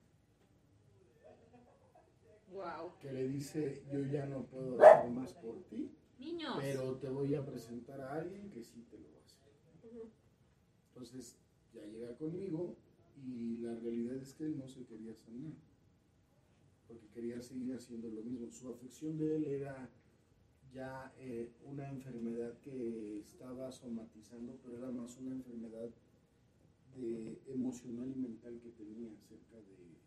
Wow. 2.52 2.98
que 3.01 3.10
le 3.10 3.28
dice, 3.28 3.82
yo 3.90 4.01
ya 4.05 4.26
no 4.26 4.44
puedo 4.44 4.78
hacer 4.82 5.10
más 5.10 5.32
por 5.32 5.62
ti, 5.70 5.90
Niños. 6.18 6.59
pero 6.60 6.97
te 6.97 7.09
voy 7.09 7.34
a 7.34 7.44
presentar 7.47 7.98
a 8.02 8.12
alguien 8.12 8.51
que 8.51 8.62
sí 8.62 8.84
te 8.90 8.98
lo 8.98 9.10
va 9.10 9.18
a 9.20 9.24
hacer. 9.24 10.10
Entonces 10.89 11.39
ya 11.72 11.86
llega 11.86 12.14
conmigo 12.18 12.76
y 13.26 13.56
la 13.56 13.74
realidad 13.76 14.16
es 14.16 14.34
que 14.34 14.44
él 14.44 14.59
no 14.59 14.68
se 14.68 14.84
quería 14.84 15.14
sanar, 15.14 15.55
porque 16.89 17.06
quería 17.09 17.40
seguir 17.40 17.74
haciendo 17.74 18.09
lo 18.10 18.20
mismo. 18.22 18.51
Su 18.51 18.68
afección 18.68 19.16
de 19.16 19.36
él 19.36 19.44
era 19.47 19.89
ya 20.73 21.12
eh, 21.19 21.51
una 21.65 21.89
enfermedad 21.89 22.59
que 22.61 23.20
estaba 23.20 23.70
somatizando, 23.70 24.59
pero 24.62 24.78
era 24.78 24.90
más 24.90 25.16
una 25.19 25.32
enfermedad 25.32 25.90
de 26.97 27.40
emocional 27.47 28.11
y 28.11 28.15
mental 28.15 28.59
que 28.61 28.70
tenía 28.70 29.11
acerca 29.12 29.57
de, 29.57 29.99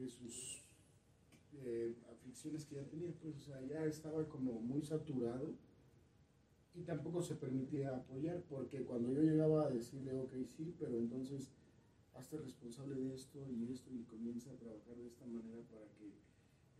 de 0.00 0.08
sus 0.08 0.62
eh, 1.64 1.94
aflicciones 2.10 2.64
que 2.64 2.76
ya 2.76 2.84
tenía, 2.84 3.12
pues, 3.20 3.36
o 3.36 3.40
sea, 3.40 3.60
ya 3.66 3.84
estaba 3.84 4.28
como 4.28 4.60
muy 4.60 4.82
saturado 4.82 5.54
y 6.74 6.82
tampoco 6.82 7.22
se 7.22 7.34
permitía 7.34 7.96
apoyar, 7.96 8.42
porque 8.48 8.84
cuando 8.84 9.12
yo 9.12 9.22
llegaba 9.22 9.66
a 9.66 9.70
decirle, 9.70 10.14
ok, 10.14 10.32
sí, 10.46 10.74
pero 10.78 10.96
entonces 10.96 11.50
hazte 12.14 12.36
responsable 12.38 12.94
de 13.00 13.14
esto 13.14 13.44
y 13.48 13.72
esto 13.72 13.90
y 13.92 14.04
comienza 14.04 14.50
a 14.50 14.56
trabajar 14.56 14.96
de 14.96 15.08
esta 15.08 15.26
manera 15.26 15.62
para 15.70 15.86
que 15.98 16.12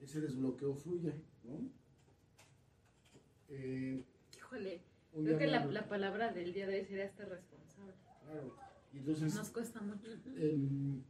ese 0.00 0.20
desbloqueo 0.20 0.74
fluya, 0.74 1.14
¿no? 1.44 1.70
Eh, 3.48 4.04
Híjole, 4.36 4.80
creo 5.12 5.38
que 5.38 5.46
la, 5.46 5.64
la 5.66 5.88
palabra 5.88 6.32
del 6.32 6.52
día 6.52 6.66
de 6.66 6.80
hoy 6.80 6.84
sería 6.86 7.04
este 7.04 7.24
responsable. 7.24 7.94
Claro, 8.24 8.54
y 8.92 8.98
entonces 8.98 9.34
Nos 9.34 9.50
cuesta 9.50 9.80
mucho. 9.80 10.08
em, 10.36 11.02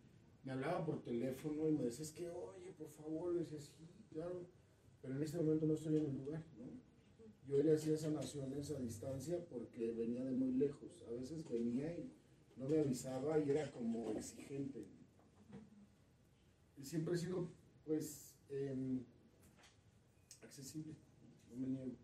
me 0.44 0.52
hablaba 0.52 0.84
por 0.84 1.02
teléfono 1.02 1.68
y 1.68 1.72
me 1.72 1.84
decía, 1.84 2.04
es 2.04 2.12
que, 2.12 2.28
oye, 2.28 2.72
por 2.72 2.88
favor, 2.90 3.34
le 3.34 3.40
decía, 3.40 3.60
sí, 3.60 3.72
claro, 4.12 4.46
pero 5.02 5.14
en 5.16 5.22
este 5.22 5.36
momento 5.38 5.66
no 5.66 5.74
estoy 5.74 5.96
en 5.96 6.06
el 6.06 6.16
lugar, 6.16 6.42
¿no? 6.58 6.70
Yo 7.46 7.62
le 7.62 7.74
hacía 7.74 7.96
sanaciones 7.96 8.70
a 8.70 8.78
distancia 8.78 9.38
porque 9.50 9.92
venía 9.92 10.24
de 10.24 10.30
muy 10.32 10.52
lejos. 10.52 11.02
A 11.08 11.10
veces 11.12 11.48
venía 11.48 11.92
y 11.92 12.12
no 12.56 12.68
me 12.68 12.78
avisaba 12.78 13.38
y 13.40 13.50
era 13.50 13.70
como 13.72 14.12
exigente. 14.12 14.86
Y 16.76 16.84
siempre 16.84 17.14
he 17.14 17.18
sido, 17.18 17.50
pues, 17.84 18.29
em, 18.50 19.00
accesible, 20.42 20.94
no 21.50 21.56
me 21.56 21.68
niego. 21.68 21.96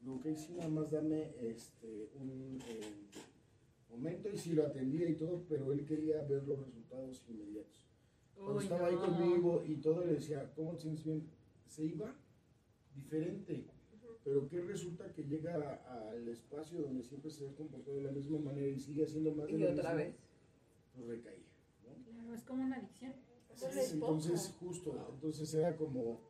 Nunca 0.00 0.28
hice 0.30 0.52
nada 0.54 0.68
más 0.68 0.90
darme 0.90 1.30
este, 1.40 2.10
un 2.16 2.58
eh, 2.68 2.82
momento 3.88 4.28
y 4.28 4.36
sí 4.36 4.52
lo 4.52 4.66
atendía 4.66 5.08
y 5.08 5.14
todo, 5.14 5.44
pero 5.48 5.72
él 5.72 5.84
quería 5.84 6.22
ver 6.22 6.42
los 6.46 6.58
resultados 6.58 7.22
inmediatos. 7.28 7.86
Cuando 8.34 8.56
Uy, 8.58 8.64
estaba 8.64 8.88
ahí 8.88 8.96
no. 8.96 9.04
conmigo 9.06 9.64
y 9.64 9.76
todo 9.76 10.04
le 10.04 10.14
decía, 10.14 10.50
¿cómo 10.56 10.72
te 10.72 10.80
sientes 10.80 11.04
bien? 11.04 11.22
Se 11.68 11.84
iba 11.84 12.12
diferente. 12.96 13.64
Pero 14.24 14.48
¿qué 14.48 14.60
resulta 14.60 15.12
que 15.12 15.24
llega 15.24 15.54
a- 15.86 16.10
al 16.10 16.28
espacio 16.28 16.80
donde 16.80 17.02
siempre 17.02 17.30
se 17.30 17.48
ha 17.48 17.52
comportado 17.54 17.96
de 17.96 18.02
la 18.04 18.12
misma 18.12 18.38
manera 18.38 18.68
y 18.68 18.78
sigue 18.80 19.04
haciendo 19.04 19.32
más 19.34 19.46
de 19.46 19.52
Y 19.52 19.58
lo 19.58 19.70
otra 19.72 19.94
mismo? 19.94 19.96
vez. 19.96 20.14
Pues 20.94 21.06
recaía. 21.08 21.38
¿no? 21.86 22.04
Claro, 22.04 22.34
es 22.34 22.42
como 22.44 22.64
una 22.64 22.76
adicción. 22.76 23.12
Entonces, 23.54 23.92
poco. 23.94 24.20
justo, 24.60 25.08
entonces 25.14 25.54
era 25.54 25.76
como, 25.76 26.20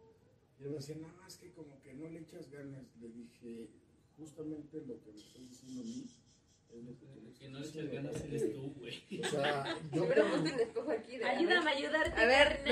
yo 0.61 0.69
me 0.71 0.77
decía, 0.77 0.97
nada 0.97 1.15
más 1.15 1.37
que 1.37 1.51
como 1.53 1.81
que 1.81 1.95
no 1.95 2.09
le 2.09 2.21
echas 2.21 2.51
ganas. 2.51 2.85
Le 3.01 3.09
dije, 3.09 3.69
justamente 4.17 4.81
lo 4.87 5.01
que 5.03 5.13
me 5.13 5.19
estás 5.19 5.41
diciendo 5.49 5.81
a 5.81 5.85
mí 5.85 6.05
es 6.71 6.85
lo 6.85 6.99
que 6.99 7.07
tú 7.07 7.21
me 7.21 7.33
Que 7.33 7.49
no 7.49 7.59
le 7.59 7.67
diciendo, 7.67 7.93
ganas 7.93 8.25
eres 8.25 8.55
tú, 8.55 8.75
güey. 8.79 9.21
O 9.21 9.29
sea, 9.29 9.65
yo 9.93 10.07
como- 10.07 10.47
espejo 10.47 10.91
aquí. 10.91 11.17
De, 11.19 11.25
Ayúdame 11.25 11.71
a 11.71 11.75
ayudarte. 11.75 12.21
A 12.21 12.27
ver. 12.27 12.63
Y 12.67 12.71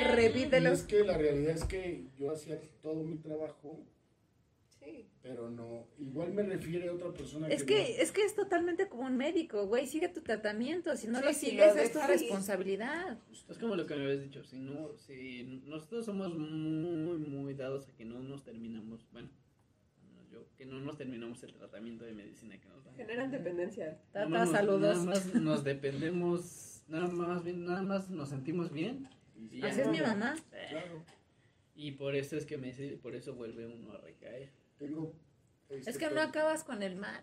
es 0.72 0.82
que 0.84 1.04
la 1.04 1.16
realidad 1.18 1.56
es 1.56 1.64
que 1.64 2.06
yo 2.16 2.30
hacía 2.30 2.60
todo 2.82 3.02
mi 3.02 3.16
trabajo 3.18 3.80
Sí. 4.82 5.06
pero 5.22 5.50
no. 5.50 5.86
Igual 5.98 6.32
me 6.32 6.42
refiere 6.42 6.88
a 6.88 6.92
otra 6.94 7.12
persona 7.12 7.48
Es 7.48 7.60
no- 7.60 7.66
que, 7.66 8.00
es 8.00 8.10
que 8.12 8.22
es 8.24 8.34
totalmente 8.34 8.88
como 8.88 9.02
un 9.02 9.16
médico, 9.16 9.66
güey. 9.66 9.86
Sigue 9.86 10.08
tu 10.08 10.22
tratamiento. 10.22 10.96
Si 10.96 11.06
no 11.06 11.18
Sí, 11.18 11.24
lo 11.24 11.32
sigues, 11.34 11.74
lo 11.76 11.82
es 11.82 11.92
tu 11.92 11.98
responsabilidad. 12.00 13.18
Es 13.48 13.58
como 13.58 13.76
lo 13.76 13.86
que 13.86 13.94
me 13.94 14.04
habías 14.04 14.22
dicho, 14.22 14.42
si 14.44 14.58
no, 14.58 14.96
si 14.96 15.62
nosotros 15.66 16.06
somos 16.06 16.34
muy, 16.36 17.18
muy 17.18 17.54
dados 17.54 17.88
a 17.88 17.92
que 17.96 18.04
no 18.06 18.20
nos 18.20 18.42
terminamos, 18.42 19.06
bueno, 19.12 19.28
yo, 20.32 20.46
que 20.56 20.64
no 20.64 20.80
nos 20.80 20.96
terminamos 20.96 21.42
el 21.42 21.52
tratamiento 21.52 22.04
de 22.04 22.12
medicina 22.12 22.58
que 22.58 22.68
nos 22.68 22.82
dan. 22.84 22.94
Generan 22.96 23.30
dependencia. 23.30 23.84
Nada 23.86 24.00
Tata, 24.12 24.28
más 24.28 24.48
nos- 24.48 24.56
saludos. 24.56 24.96
Nada 24.98 25.04
más 25.04 25.34
nos 25.34 25.64
dependemos, 25.64 26.82
nada 26.88 27.08
más, 27.08 27.44
bien, 27.44 27.64
nada 27.66 27.82
más 27.82 28.08
nos 28.08 28.30
sentimos 28.30 28.72
bien. 28.72 29.08
y 29.50 29.58
ya 29.60 29.66
Así 29.68 29.80
es 29.80 29.86
no. 29.86 29.92
mi 29.92 30.00
mamá. 30.00 30.36
Claro, 30.70 31.04
Y 31.74 31.92
por 31.92 32.14
eso 32.14 32.36
es 32.36 32.46
que 32.46 32.56
me 32.58 32.72
por 33.02 33.14
eso 33.14 33.34
vuelve 33.34 33.66
uno 33.66 33.92
a 33.92 33.98
recaer. 33.98 34.50
Tengo. 34.80 35.12
este, 35.68 35.90
Es 35.90 35.98
que 35.98 36.10
no 36.10 36.20
acabas 36.20 36.64
con 36.64 36.82
el 36.82 36.96
mal. 36.96 37.22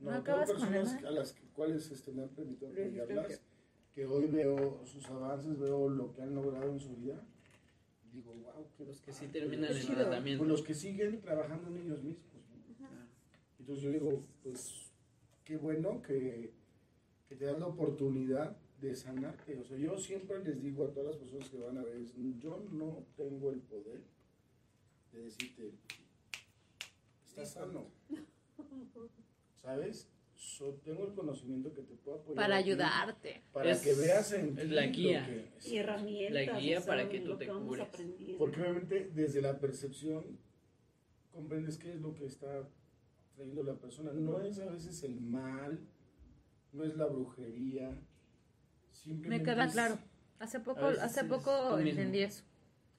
no 0.00 0.06
tengo 0.10 0.10
acabas 0.20 0.50
con 0.52 0.62
el 0.62 0.72
personas 0.80 0.94
mal. 1.02 1.06
a 1.06 1.10
las 1.12 1.32
que- 1.32 1.46
cuales 1.54 1.90
este, 1.90 2.12
me 2.12 2.22
han 2.24 2.28
permitido 2.30 2.70
apoyarlas, 2.70 3.40
que 3.94 4.04
hoy 4.06 4.26
veo 4.26 4.82
sus 4.84 5.06
avances, 5.08 5.58
veo 5.58 5.88
lo 5.88 6.12
que 6.12 6.20
han 6.22 6.34
logrado 6.34 6.70
en 6.70 6.80
su 6.80 6.94
vida. 6.96 7.24
y 8.12 8.16
Digo, 8.16 8.32
wow, 8.34 8.66
qué 8.76 8.84
Los 8.84 9.00
que 9.00 9.12
sí 9.12 9.26
terminan 9.28 9.70
el 9.70 9.80
chido. 9.80 9.94
tratamiento. 10.02 10.40
Con 10.40 10.48
los 10.48 10.62
que 10.62 10.74
siguen 10.74 11.20
trabajando 11.22 11.68
en 11.68 11.76
ellos 11.86 12.02
mismos. 12.02 12.26
¿no? 12.78 12.86
Entonces 13.58 13.82
yo 13.84 13.90
digo, 13.90 14.22
pues 14.42 14.90
qué 15.44 15.56
bueno 15.56 16.02
que, 16.02 16.52
que 17.28 17.36
te 17.36 17.44
das 17.46 17.58
la 17.58 17.66
oportunidad 17.66 18.56
de 18.80 18.94
sanarte. 18.94 19.58
O 19.58 19.64
sea, 19.64 19.78
yo 19.78 19.96
siempre 19.98 20.42
les 20.44 20.62
digo 20.62 20.84
a 20.84 20.92
todas 20.92 21.06
las 21.08 21.16
personas 21.16 21.48
que 21.48 21.58
van 21.58 21.78
a 21.78 21.82
ver, 21.82 22.04
yo 22.38 22.62
no 22.72 23.04
tengo 23.16 23.50
el 23.50 23.60
poder 23.60 24.02
de 25.12 25.22
decirte, 25.22 25.72
estás 27.42 27.52
sano. 27.52 27.86
¿Sabes? 29.56 30.08
So, 30.34 30.74
tengo 30.84 31.06
el 31.06 31.14
conocimiento 31.14 31.72
que 31.72 31.82
te 31.82 31.94
puedo 31.94 32.18
apoyar. 32.18 32.36
Para 32.36 32.56
ayudarte. 32.56 33.42
Para 33.52 33.70
Es- 33.70 33.80
que 33.80 33.94
veas 33.94 34.32
en 34.32 34.58
es 34.58 34.64
ti 34.68 34.74
la 34.74 34.86
lo 34.86 34.92
guía. 34.92 35.26
que- 35.26 35.68
Y 35.70 35.76
herramientas. 35.78 36.46
La 36.46 36.58
guía 36.60 36.78
o 36.78 36.82
sea, 36.82 36.88
para 36.88 37.08
que 37.08 37.20
tú 37.20 37.36
te 37.38 37.46
cures. 37.48 37.88
Porque 38.38 38.60
obviamente 38.60 39.10
desde 39.14 39.40
la 39.40 39.58
percepción 39.58 40.38
comprendes 41.32 41.78
qué 41.78 41.90
es 41.92 42.00
lo 42.00 42.14
que 42.14 42.26
está 42.26 42.68
trayendo 43.34 43.62
la 43.62 43.74
persona. 43.76 44.12
No 44.12 44.40
es 44.42 44.58
a 44.58 44.66
veces 44.66 45.02
el 45.04 45.20
mal, 45.20 45.78
no 46.72 46.84
es 46.84 46.94
la 46.96 47.06
brujería. 47.06 47.98
Me 49.06 49.42
queda 49.42 49.64
es- 49.64 49.72
claro. 49.72 49.98
Hace 50.38 50.60
poco, 50.60 50.84
hace 50.84 51.24
poco 51.24 51.78
entendí 51.78 52.20
eso. 52.20 52.44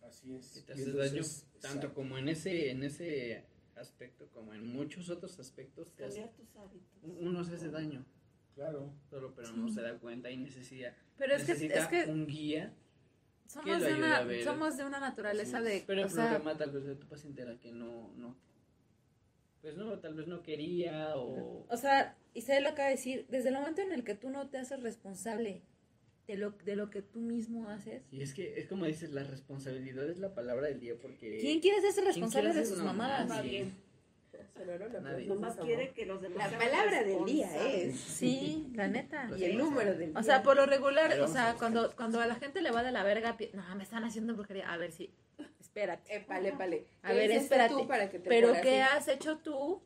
Así 0.02 0.34
es. 0.34 0.54
que 0.54 0.62
te 0.62 0.72
Y 0.72 0.74
haces 0.74 0.88
entonces, 0.88 1.12
daño 1.12 1.62
tanto 1.62 1.78
exacto. 1.78 1.94
como 1.94 2.18
en 2.18 2.30
ese 2.30 2.72
en 2.72 2.82
ese 2.84 3.44
aspecto 3.78 4.28
como 4.30 4.54
en 4.54 4.68
muchos 4.68 5.10
otros 5.10 5.40
aspectos 5.40 5.92
Cambiar 5.96 6.30
tus 6.34 6.56
hábitos. 6.56 6.98
uno 7.04 7.44
se 7.44 7.56
hace 7.56 7.70
daño 7.70 8.06
Claro. 8.56 8.92
solo 9.10 9.34
pero 9.36 9.52
no 9.54 9.70
se 9.70 9.82
da 9.82 9.98
cuenta 10.00 10.32
y 10.32 10.38
necesita 10.38 10.96
Pero 11.18 11.36
es 11.36 11.44
que, 11.44 11.52
necesita 11.54 11.80
es 11.80 11.88
que 11.88 12.12
un 12.12 12.26
guía 12.26 12.74
somos, 13.46 13.82
de 13.82 13.94
una, 13.94 14.26
somos 14.44 14.78
de 14.78 14.84
una 14.86 15.00
naturaleza 15.00 15.62
de... 15.62 15.84
pero 15.88 16.02
o 16.02 16.06
el 16.06 16.10
sea, 16.10 16.30
problema 16.32 16.58
tal 16.58 16.72
vez 16.72 16.86
de 16.86 16.96
tu 16.96 17.08
paciente 17.08 17.42
era 17.44 17.58
que 17.60 17.72
no 17.72 18.12
no 18.16 18.36
pues 19.62 19.76
no 19.78 20.00
tal 20.00 20.14
vez 20.16 20.28
no 20.28 20.42
quería 20.44 21.16
o 21.16 21.66
O 21.70 21.78
sea, 21.78 22.16
Isabel 22.34 22.64
lo 22.64 22.70
acaba 22.70 22.90
de 22.90 22.96
decir, 22.96 23.26
desde 23.30 23.50
el 23.50 23.56
momento 23.56 23.82
en 23.82 23.92
el 23.92 24.04
que 24.04 24.16
tú 24.16 24.30
no 24.30 24.50
te 24.50 24.58
haces 24.58 24.82
responsable 24.82 25.62
de 26.28 26.36
lo, 26.38 26.52
de 26.52 26.76
lo 26.76 26.90
que 26.90 27.02
tú 27.02 27.20
mismo 27.22 27.70
haces, 27.70 28.04
y 28.12 28.22
es 28.22 28.34
que 28.34 28.60
es 28.60 28.68
como 28.68 28.86
dices 28.86 29.12
la 29.12 29.24
responsabilidad 29.24 30.10
es 30.10 30.20
la 30.20 30.34
palabra 30.36 30.68
del 30.68 30.80
día 30.80 30.96
porque 31.02 31.38
¿quién 31.40 31.60
quiere 31.62 31.78
hacerse 31.78 32.02
¿quién 32.02 32.08
responsable 32.08 32.54
de 32.54 32.66
sus 32.66 32.80
no, 32.80 32.86
mamadas? 32.86 33.28
nadie. 33.28 33.72
Sonaron 34.56 34.92
la 34.92 35.00
Nadie. 35.02 35.16
pregunta, 35.26 35.36
Nomás 35.36 35.54
amor. 35.54 35.66
quiere 35.68 35.92
que 35.94 36.06
los 36.08 36.20
demás 36.22 36.52
La 36.52 36.58
palabra 36.58 37.04
del 37.04 37.26
día 37.26 37.68
es. 37.76 38.00
Sí, 38.00 38.72
la 38.74 38.88
neta. 38.88 39.30
Y 39.38 39.44
el 39.44 39.58
número 39.58 39.94
del 39.96 40.10
día. 40.12 40.20
O 40.20 40.24
sea, 40.24 40.42
por 40.42 40.56
lo 40.56 40.66
regular, 40.66 41.20
o 41.22 41.28
sea, 41.28 41.56
cuando, 41.60 41.96
cuando 41.96 42.20
a 42.20 42.26
la 42.28 42.36
gente 42.36 42.62
le 42.64 42.72
va 42.72 42.82
de 42.82 42.92
la 42.92 43.04
verga, 43.04 43.38
no, 43.54 43.76
me 43.76 43.84
están 43.84 44.04
haciendo 44.04 44.34
brujería. 44.36 44.72
A 44.72 44.78
ver, 44.78 44.92
sí, 44.92 45.14
espérate. 45.60 46.16
Épale, 46.16 46.50
épale. 46.50 46.88
A 47.04 47.10
¿Qué 47.10 47.14
ver, 47.16 47.32
espérate. 47.32 47.74
tú 47.76 47.88
para 47.88 48.10
que 48.10 48.18
te 48.20 48.30
Pero 48.30 48.52
¿qué 48.64 48.82
así? 48.82 48.98
has 48.98 49.08
hecho 49.10 49.38
tú 49.38 49.84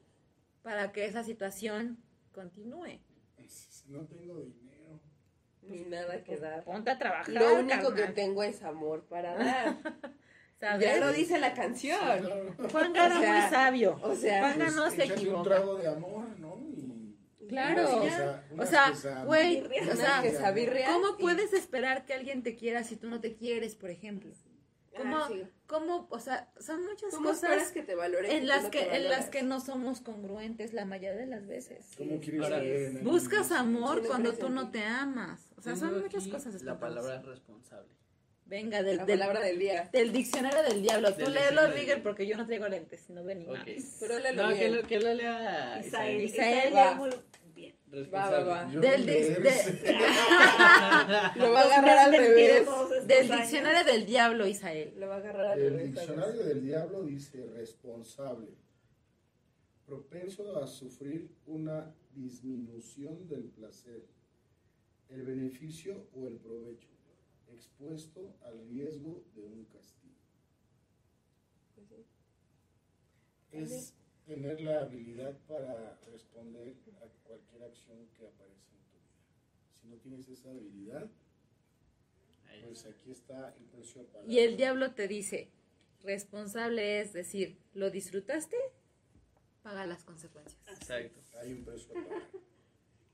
para 0.61 0.93
que 0.93 1.03
esa 1.05 1.23
situación 1.25 1.97
continúe? 2.31 2.99
No 3.87 4.05
tengo 4.05 4.39
dinero. 4.39 4.70
Ni 5.63 5.81
nada 5.83 6.23
que 6.23 6.37
dar. 6.37 6.63
Ponte 6.63 6.91
a 6.91 6.97
trabajar. 6.97 7.29
Lo 7.33 7.55
único 7.55 7.93
que 7.93 8.07
tengo 8.07 8.43
es 8.43 8.61
amor 8.63 9.03
para 9.05 9.35
dar. 9.37 9.77
¿Sabes? 10.59 10.85
ya 10.85 10.97
lo 10.97 11.11
dice 11.11 11.39
la 11.39 11.53
canción. 11.53 11.99
Claro. 11.99 12.55
Juan 12.71 12.93
Gara 12.93 13.17
O 13.17 13.21
sea, 13.21 13.31
muy 13.41 13.49
sabio. 13.49 13.99
O 14.03 14.15
sea, 14.15 14.39
Juan 14.41 14.59
Gara 14.59 14.65
Pues, 14.65 14.75
no 14.75 14.89
se 14.91 14.95
échate 15.03 15.13
un 15.13 15.19
equivoca. 15.19 15.43
trago 15.49 15.75
de 15.77 15.87
amor, 15.87 16.39
¿no? 16.39 16.57
Y 16.75 17.47
Claro. 17.47 18.03
O 18.57 18.65
sea, 18.65 18.93
güey, 19.25 19.61
o 19.61 19.95
sea, 19.95 20.23
¿cómo 20.93 21.17
puedes 21.17 21.51
esperar 21.53 22.05
que 22.05 22.13
alguien 22.13 22.43
te 22.43 22.55
quiera 22.55 22.83
si 22.83 22.95
tú 22.95 23.09
no 23.09 23.19
te 23.19 23.33
quieres, 23.33 23.75
por 23.75 23.89
ejemplo? 23.89 24.31
¿Cómo, 24.95 25.17
Ah, 25.17 25.27
sí. 25.31 25.43
cómo 25.67 26.07
o 26.09 26.19
sea, 26.19 26.49
son 26.59 26.83
muchas 26.85 27.13
¿Cómo 27.13 27.31
esperas 27.31 27.57
cosas 27.59 27.71
que 27.71 27.81
te 27.83 27.95
valoren? 27.95 28.29
en 28.29 28.47
las 28.47 28.65
que 28.69 28.79
te 28.83 28.95
en 28.97 29.09
las 29.09 29.29
que 29.29 29.41
no 29.41 29.61
somos 29.61 30.01
congruentes 30.01 30.73
la 30.73 30.83
mayoría 30.85 31.15
de 31.15 31.27
las 31.27 31.47
veces. 31.47 31.87
¿Cómo 31.97 32.19
quieres 32.19 32.43
alguien 32.51 33.03
Buscas 33.03 33.51
amor 33.51 34.01
Sí, 34.01 34.07
cuando 34.07 34.33
tú 34.33 34.49
no 34.49 34.69
te 34.69 34.83
amas. 34.83 35.47
O 35.57 35.61
sea, 35.61 35.75
son 35.77 36.01
muchas 36.01 36.27
cosas 36.27 36.61
la 36.63 36.77
palabra 36.79 37.21
responsable 37.21 37.89
Venga, 38.45 38.83
del, 38.83 38.97
La 38.97 39.05
del, 39.05 39.19
palabra 39.19 39.39
del 39.45 39.59
día. 39.59 39.89
del 39.93 40.11
diccionario 40.11 40.61
del 40.63 40.81
diablo. 40.81 41.13
Tú 41.13 41.29
léelo, 41.29 41.73
diablo. 41.73 42.03
porque 42.03 42.27
yo 42.27 42.35
no 42.35 42.45
traigo 42.45 42.67
lentes, 42.67 43.09
no 43.09 43.23
veo 43.23 43.37
ni 43.37 43.45
Ok. 43.45 43.55
más. 43.59 43.97
Pero 44.01 44.19
léelo 44.19 44.43
no 44.43 44.49
que 44.49 44.55
bien. 44.59 44.75
lo, 44.75 44.83
que 44.83 44.99
lo 44.99 45.13
lea 45.13 45.81
Isael, 45.85 46.21
Isael. 46.21 46.73
Isael, 46.73 46.73
Isael. 46.73 47.21
Responsable 47.91 48.45
Va, 48.45 48.53
va, 48.55 48.65
va. 48.65 48.71
Yo 48.71 48.79
Del 48.79 49.05
de-. 49.05 49.35
Lo 51.35 51.51
va 51.51 51.61
a 51.61 51.65
agarrar 51.65 51.97
al 51.97 52.11
revés. 52.11 52.65
Del 53.05 53.31
años. 53.31 53.37
diccionario 53.37 53.91
del 53.91 54.05
diablo, 54.05 54.47
Isael. 54.47 54.93
Lo 54.97 55.07
va 55.07 55.15
a 55.15 55.17
agarrar 55.17 55.45
al 55.47 55.59
El 55.59 55.93
diccionario 55.93 56.43
del 56.43 56.63
diablo 56.63 57.03
dice 57.03 57.45
responsable, 57.53 58.47
propenso 59.85 60.57
a 60.57 60.67
sufrir 60.67 61.29
una 61.45 61.93
disminución 62.15 63.27
del 63.27 63.43
placer, 63.43 64.05
el 65.09 65.23
beneficio 65.23 66.07
o 66.13 66.27
el 66.27 66.37
provecho, 66.37 66.87
expuesto 67.53 68.35
al 68.45 68.65
riesgo 68.69 69.23
de 69.35 69.43
un 69.43 69.65
castigo. 69.65 70.15
Es 73.51 73.93
tener 74.25 74.61
la 74.61 74.81
habilidad 74.81 75.37
para 75.47 75.97
responder 76.11 76.73
a 77.01 77.07
cualquier 77.27 77.63
acción 77.63 78.07
que 78.17 78.25
aparece 78.27 78.71
en 78.71 78.83
tu 78.91 78.97
vida. 78.97 79.81
Si 79.81 79.87
no 79.87 79.95
tienes 79.97 80.27
esa 80.29 80.49
habilidad, 80.49 81.09
pues 82.65 82.85
aquí 82.85 83.11
está 83.11 83.55
el 83.57 83.65
precio 83.65 84.01
a 84.01 84.05
pagar. 84.05 84.29
Y 84.29 84.39
el 84.39 84.55
diablo 84.57 84.91
te 84.91 85.07
dice, 85.07 85.49
responsable 86.03 87.01
es 87.01 87.13
decir, 87.13 87.57
¿lo 87.73 87.89
disfrutaste? 87.89 88.55
Paga 89.63 89.85
las 89.85 90.03
consecuencias. 90.03 90.59
Exacto. 90.69 91.19
Hay 91.39 91.53
un 91.53 91.63
precio 91.65 91.91
a 91.91 92.03
pagar. 92.03 92.21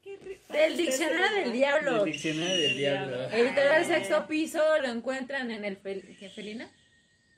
Qué 0.04 0.20
ri- 0.20 0.48
Del 0.52 0.78
diccionario 0.78 1.40
del 1.44 1.52
diablo. 1.54 2.06
El 2.06 2.12
diccionario 2.12 2.56
del 2.58 2.78
diablo. 2.78 3.24
Editorial 3.30 3.86
Sexto 3.86 4.28
Piso 4.28 4.62
lo 4.82 4.88
encuentran 4.90 5.50
en 5.52 5.66
el 5.66 5.82
fel- 5.82 6.18
¿qué, 6.18 6.30
Felina? 6.30 6.72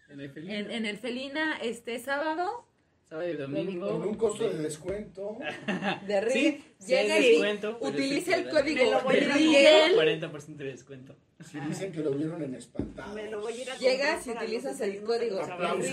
En 0.09 0.19
el 0.21 0.31
felino. 0.31 0.53
En, 0.53 0.71
en 0.71 0.85
el 0.85 0.97
Felina 0.97 1.57
este 1.61 1.97
sábado. 1.99 2.65
Sábado 3.09 3.27
y 3.27 3.37
Con 3.37 3.53
domingo. 3.53 3.95
un 3.95 4.13
costo 4.15 4.47
de 4.47 4.59
descuento. 4.59 5.39
De 6.05 6.21
Rick. 6.21 6.33
Sí, 6.33 6.63
sí 6.77 6.87
llega 6.93 7.17
y 7.19 7.29
descuento, 7.31 7.77
utiliza 7.81 8.35
el 8.35 8.49
código 8.49 8.83
Me 8.85 8.91
lo 8.91 9.01
voy 9.01 9.15
Rigel. 9.19 9.95
40% 9.97 10.55
de 10.57 10.65
descuento. 10.65 11.15
Si 11.43 11.59
dicen 11.59 11.91
que 11.91 12.01
lo 12.01 12.11
vieron 12.11 12.43
en 12.43 12.53
espantado. 12.53 13.15
Me 13.15 13.31
lo 13.31 13.41
voy 13.41 13.53
a 13.53 13.61
ir 13.63 13.71
a 13.71 13.77
Llegas 13.77 14.27
y 14.27 14.29
utilizas 14.29 14.79
el 14.81 14.91
de 14.93 15.01
código 15.01 15.37
los 15.37 15.49
Aplausos. 15.49 15.85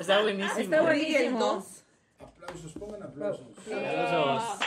Está 0.00 0.22
buenísimo. 0.22 0.58
Está 0.58 0.82
buenísimo. 0.82 0.88
Rigel 0.88 1.38
2. 1.38 1.64
Aplausos, 2.18 2.72
pongan 2.72 3.02
aplausos. 3.04 3.46
Aplausos. 3.58 4.58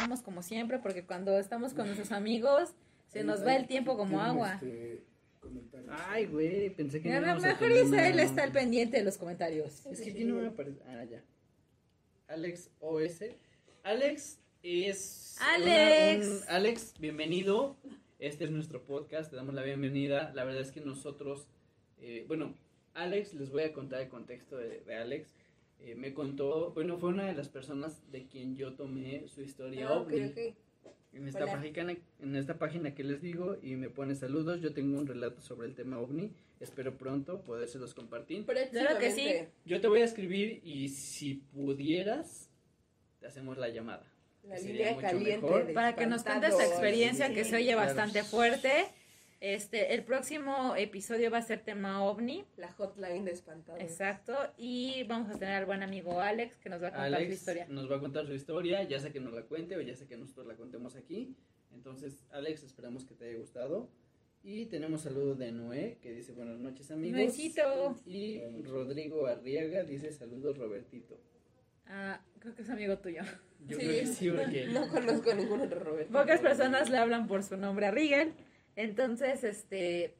Vamos 0.00 0.22
como 0.22 0.42
siempre 0.42 0.80
porque 0.80 1.04
cuando 1.04 1.38
estamos 1.38 1.74
con 1.74 1.86
nuestros 1.86 2.10
amigos 2.10 2.70
se 3.06 3.22
nos 3.22 3.46
va 3.46 3.54
el 3.54 3.68
tiempo 3.68 3.96
como 3.96 4.20
agua. 4.20 4.54
este, 4.54 5.04
comentarios. 5.40 5.90
Ay, 6.08 6.26
güey, 6.26 6.70
pensé 6.70 7.00
que 7.00 7.08
Y 7.08 7.12
a 7.12 7.20
no 7.20 7.34
lo 7.34 7.40
mejor 7.40 7.70
nada. 7.90 8.22
está 8.22 8.44
al 8.44 8.52
pendiente 8.52 8.98
de 8.98 9.04
los 9.04 9.16
comentarios. 9.16 9.84
Es 9.86 10.00
que 10.00 10.10
aquí 10.10 10.24
no 10.24 10.36
me 10.36 10.48
aparece. 10.48 10.80
Ah, 10.86 11.04
ya. 11.04 11.22
Alex 12.28 12.70
OS. 12.80 13.22
Alex 13.82 14.38
es. 14.62 15.36
Alex. 15.40 16.26
una- 16.26 16.36
un- 16.36 16.42
Alex, 16.48 16.94
bienvenido. 17.00 17.76
Este 18.18 18.44
es 18.44 18.50
nuestro 18.50 18.82
podcast. 18.84 19.30
Te 19.30 19.36
damos 19.36 19.54
la 19.54 19.62
bienvenida. 19.62 20.32
La 20.34 20.44
verdad 20.44 20.62
es 20.62 20.70
que 20.70 20.80
nosotros. 20.80 21.48
eh, 22.02 22.24
bueno, 22.28 22.54
Alex, 22.94 23.34
les 23.34 23.50
voy 23.50 23.62
a 23.64 23.72
contar 23.72 24.00
el 24.02 24.08
contexto 24.08 24.56
de, 24.56 24.80
de 24.80 24.94
Alex. 24.94 25.34
Eh, 25.80 25.94
me 25.94 26.12
contó. 26.14 26.72
Bueno, 26.72 26.98
fue 26.98 27.08
una 27.10 27.26
de 27.26 27.34
las 27.34 27.48
personas 27.48 28.00
de 28.12 28.26
quien 28.26 28.54
yo 28.56 28.74
tomé 28.74 29.26
su 29.28 29.42
historia 29.42 29.88
Ah, 29.88 29.98
ok, 30.00 30.06
ovni. 30.12 30.24
ok. 30.26 30.38
En 31.12 31.26
esta, 31.26 31.44
Hola. 31.44 31.52
página, 31.54 31.96
en 32.20 32.36
esta 32.36 32.58
página 32.58 32.94
que 32.94 33.02
les 33.04 33.20
digo 33.20 33.56
y 33.62 33.76
me 33.76 33.90
pone 33.90 34.14
saludos. 34.14 34.60
Yo 34.60 34.72
tengo 34.72 34.98
un 34.98 35.06
relato 35.06 35.40
sobre 35.40 35.66
el 35.66 35.74
tema 35.74 35.98
ovni. 35.98 36.32
Espero 36.60 36.96
pronto 36.96 37.42
podérselos 37.42 37.94
compartir. 37.94 38.44
Claro 38.44 38.98
que 38.98 39.10
sí. 39.10 39.32
Yo 39.64 39.80
te 39.80 39.88
voy 39.88 40.02
a 40.02 40.04
escribir 40.04 40.60
y 40.64 40.88
si 40.88 41.34
pudieras, 41.34 42.50
te 43.18 43.26
hacemos 43.26 43.58
la 43.58 43.68
llamada. 43.68 44.04
La 44.44 44.58
línea 44.58 44.96
caliente. 44.96 45.42
mejor. 45.42 45.66
de 45.66 45.74
Para 45.74 45.94
que 45.94 46.06
nos 46.06 46.22
cuentes 46.22 46.56
tu 46.56 46.60
experiencia 46.62 47.28
Sí. 47.28 47.34
que 47.34 47.44
se 47.44 47.56
oye 47.56 47.72
Claro. 47.72 47.80
bastante 47.80 48.22
fuerte. 48.22 48.70
Este, 49.40 49.94
el 49.94 50.04
próximo 50.04 50.76
episodio 50.76 51.30
va 51.30 51.38
a 51.38 51.42
ser 51.42 51.60
tema 51.64 52.02
ovni. 52.04 52.44
La 52.58 52.70
hotline 52.72 53.24
de 53.24 53.30
espantados. 53.32 53.80
Exacto. 53.80 54.34
Y 54.58 55.04
vamos 55.04 55.34
a 55.34 55.38
tener 55.38 55.54
al 55.54 55.64
buen 55.66 55.82
amigo 55.82 56.20
Alex 56.20 56.58
que 56.58 56.68
nos 56.68 56.82
va 56.82 56.88
a 56.88 56.90
contar 56.90 57.08
su 57.10 57.16
Alex 57.16 57.32
historia. 57.34 57.66
nos 57.70 57.90
va 57.90 57.96
a 57.96 58.00
contar 58.00 58.26
su 58.26 58.34
historia, 58.34 58.82
ya 58.82 59.00
sea 59.00 59.10
que 59.12 59.20
nos 59.20 59.32
la 59.32 59.42
cuente 59.42 59.76
o 59.76 59.80
ya 59.80 59.96
sea 59.96 60.06
que 60.06 60.18
nosotros 60.18 60.46
la 60.46 60.56
contemos 60.56 60.94
aquí. 60.94 61.34
Entonces, 61.72 62.26
Alex, 62.32 62.64
esperamos 62.64 63.04
que 63.06 63.14
te 63.14 63.24
haya 63.28 63.38
gustado. 63.38 63.88
Y 64.42 64.66
tenemos 64.66 65.02
saludos 65.02 65.38
de 65.38 65.52
Noé, 65.52 65.98
que 66.02 66.12
dice 66.12 66.32
buenas 66.32 66.58
noches 66.58 66.90
amigos. 66.90 67.18
Noecito. 67.18 67.96
Y 68.06 68.40
Rodrigo 68.64 69.26
Arriaga 69.26 69.84
dice 69.84 70.12
saludos 70.12 70.58
Robertito. 70.58 71.18
Ah, 71.86 72.20
creo 72.38 72.54
que 72.54 72.62
es 72.62 72.70
amigo 72.70 72.98
tuyo. 72.98 73.22
Yo 73.66 73.78
Sí. 73.78 73.86
creo 73.86 74.00
que 74.00 74.06
sí, 74.06 74.30
porque... 74.30 74.66
No 74.72 74.88
conozco 74.88 75.34
ningún 75.34 75.60
otro 75.62 75.80
Roberto. 75.80 76.12
Pocas 76.12 76.40
personas 76.40 76.88
le 76.90 76.98
hablan 76.98 77.26
por 77.26 77.42
su 77.42 77.56
nombre 77.56 77.86
a 77.86 77.90
Rigel. 77.90 78.32
Entonces, 78.80 79.44
este. 79.44 80.14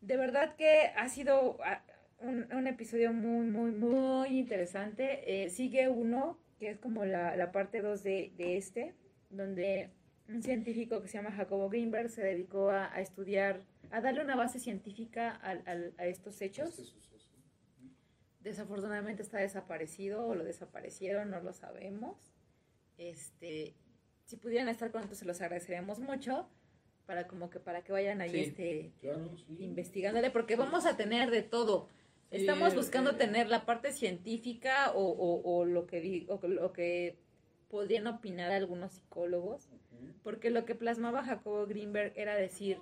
De 0.00 0.16
verdad 0.16 0.56
que 0.56 0.92
ha 0.96 1.08
sido 1.08 1.58
ah, 1.64 1.82
un, 2.18 2.52
un 2.52 2.66
episodio 2.66 3.12
muy, 3.12 3.46
muy, 3.46 3.70
muy 3.70 4.38
interesante. 4.38 5.44
Eh, 5.44 5.50
sigue 5.50 5.88
uno, 5.88 6.38
que 6.58 6.70
es 6.70 6.78
como 6.78 7.04
la, 7.04 7.36
la 7.36 7.52
parte 7.52 7.82
2 7.82 8.02
de, 8.02 8.32
de 8.36 8.56
este, 8.56 8.94
donde 9.30 9.90
un 10.28 10.42
científico 10.42 11.00
que 11.00 11.08
se 11.08 11.18
llama 11.18 11.32
Jacobo 11.32 11.68
Greenberg 11.68 12.10
se 12.10 12.22
dedicó 12.22 12.70
a, 12.70 12.92
a 12.92 13.00
estudiar, 13.00 13.62
a 13.90 14.00
darle 14.00 14.22
una 14.22 14.36
base 14.36 14.58
científica 14.58 15.40
a 15.42 16.06
estos 16.06 16.40
hechos. 16.42 16.78
Este. 16.78 17.08
Desafortunadamente 18.40 19.22
está 19.22 19.38
desaparecido 19.38 20.26
o 20.26 20.34
lo 20.34 20.44
desaparecieron, 20.44 21.30
no 21.30 21.40
lo 21.40 21.52
sabemos. 21.52 22.34
Este, 22.96 23.76
si 24.24 24.36
pudieran 24.36 24.68
estar 24.68 24.90
con 24.90 25.00
nosotros 25.00 25.18
se 25.18 25.24
los 25.26 25.40
agradeceríamos 25.40 26.00
mucho 26.00 26.48
para 27.08 27.26
como 27.26 27.48
que 27.48 27.58
para 27.58 27.82
que 27.82 27.90
vayan 27.90 28.20
ahí 28.20 28.28
Sí. 28.30 28.40
este 28.40 28.92
Claro, 29.00 29.30
sí. 29.34 29.56
investigándole 29.64 30.30
porque 30.30 30.56
vamos 30.56 30.84
a 30.84 30.98
tener 30.98 31.30
de 31.30 31.42
todo. 31.42 31.88
Sí, 32.30 32.36
Estamos 32.36 32.74
buscando 32.74 33.12
eh, 33.12 33.14
tener 33.14 33.48
la 33.48 33.64
parte 33.64 33.92
científica 33.94 34.92
o, 34.92 35.02
o- 35.02 35.40
o 35.42 35.64
lo 35.64 35.86
que 35.86 36.26
o 36.28 36.38
lo 36.46 36.70
que 36.74 37.16
podrían 37.70 38.06
opinar 38.08 38.50
algunos 38.52 38.92
psicólogos, 38.92 39.68
Ujú. 39.68 40.12
porque 40.22 40.50
lo 40.50 40.66
que 40.66 40.74
plasmaba 40.74 41.24
Jacobo 41.24 41.66
Greenberg 41.66 42.12
era 42.14 42.36
decir, 42.36 42.78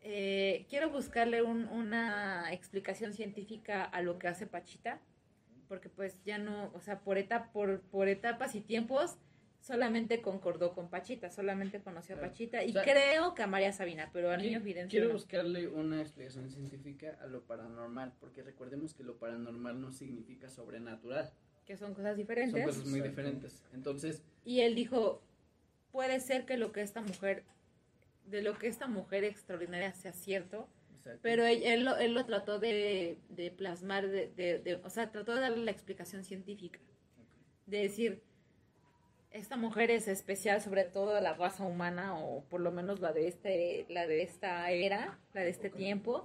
eh, 0.00 0.66
quiero 0.68 0.90
buscarle 0.90 1.42
un- 1.42 1.68
una 1.68 2.52
explicación 2.52 3.12
científica 3.12 3.84
a 3.84 4.02
lo 4.02 4.18
que 4.18 4.26
hace 4.26 4.48
Pachita, 4.48 5.00
porque 5.68 5.88
pues 5.88 6.20
ya 6.24 6.38
no, 6.38 6.72
o 6.74 6.80
sea, 6.80 6.98
por, 7.02 7.18
etapa, 7.18 7.52
por, 7.52 7.82
por 7.82 8.08
etapas 8.08 8.56
y 8.56 8.60
tiempos 8.60 9.16
solamente 9.60 10.22
concordó 10.22 10.72
con 10.72 10.88
Pachita, 10.88 11.30
solamente 11.30 11.80
conoció 11.80 12.16
a. 12.16 12.20
Pachita 12.20 12.64
y 12.64 12.70
O 12.70 12.72
sea, 12.72 12.82
creo 12.84 13.34
que 13.34 13.42
a 13.42 13.46
María 13.46 13.72
Sabina, 13.72 14.10
pero 14.12 14.30
al 14.30 14.40
niño 14.42 14.60
Fidencio 14.60 14.88
Quiero 14.90 15.08
no. 15.08 15.14
buscarle 15.14 15.68
una 15.68 16.00
explicación 16.00 16.48
científica 16.50 17.18
a 17.20 17.26
lo 17.26 17.42
paranormal, 17.42 18.14
porque 18.20 18.42
recordemos 18.42 18.94
que 18.94 19.02
lo 19.02 19.16
paranormal 19.18 19.80
no 19.80 19.90
significa 19.90 20.48
sobrenatural. 20.48 21.30
que 21.66 21.76
son 21.76 21.92
cosas 21.94 22.16
diferentes. 22.16 22.52
Son 22.52 22.62
cosas 22.62 22.86
muy 22.86 23.00
diferentes. 23.02 23.62
Entonces, 23.74 24.22
Y 24.44 24.60
él 24.60 24.74
dijo, 24.74 25.20
puede 25.92 26.18
ser 26.20 26.46
que 26.46 26.56
lo 26.56 26.72
que 26.72 26.80
esta 26.80 27.02
mujer, 27.02 27.44
de 28.26 28.40
lo 28.42 28.56
que 28.56 28.68
esta 28.68 28.86
mujer 28.86 29.24
extraordinaria 29.24 29.92
sea 29.92 30.12
cierto, 30.14 30.66
exacto. 30.96 31.20
pero 31.22 31.44
él, 31.44 31.62
él 31.64 31.84
lo, 31.84 31.96
él 31.98 32.14
lo 32.14 32.24
trató 32.24 32.58
de, 32.58 33.18
de 33.28 33.50
plasmar, 33.50 34.08
de, 34.08 34.28
de- 34.34 34.60
de- 34.60 34.76
o 34.76 34.88
sea, 34.88 35.10
trató 35.10 35.34
de 35.34 35.42
darle 35.42 35.62
la 35.64 35.70
explicación 35.70 36.24
científica, 36.24 36.78
de 37.66 37.78
decir, 37.82 38.22
esta 39.30 39.56
mujer 39.56 39.90
es 39.90 40.08
especial 40.08 40.60
sobre 40.60 40.84
todo 40.84 41.20
la 41.20 41.34
raza 41.34 41.64
humana, 41.64 42.18
o 42.18 42.44
por 42.44 42.60
lo 42.60 42.72
menos 42.72 43.00
la 43.00 43.12
de, 43.12 43.28
este, 43.28 43.86
la 43.88 44.06
de 44.06 44.22
esta 44.22 44.70
era, 44.70 45.18
la 45.32 45.42
de 45.42 45.50
este 45.50 45.70
tiempo, 45.70 46.24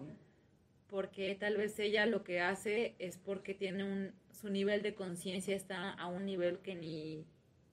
porque 0.87 1.35
tal 1.35 1.57
vez 1.57 1.77
ella 1.79 2.05
lo 2.05 2.23
que 2.23 2.39
hace 2.39 2.95
es 2.99 3.17
porque 3.17 3.53
tiene 3.53 3.83
un 3.83 4.13
su 4.43 4.49
nivel 4.49 4.81
de 4.81 4.93
conciencia 4.93 5.55
está 5.55 5.91
a 5.91 6.07
un 6.07 6.25
nivel 6.25 6.59
que 6.59 6.75
ni 6.75 7.25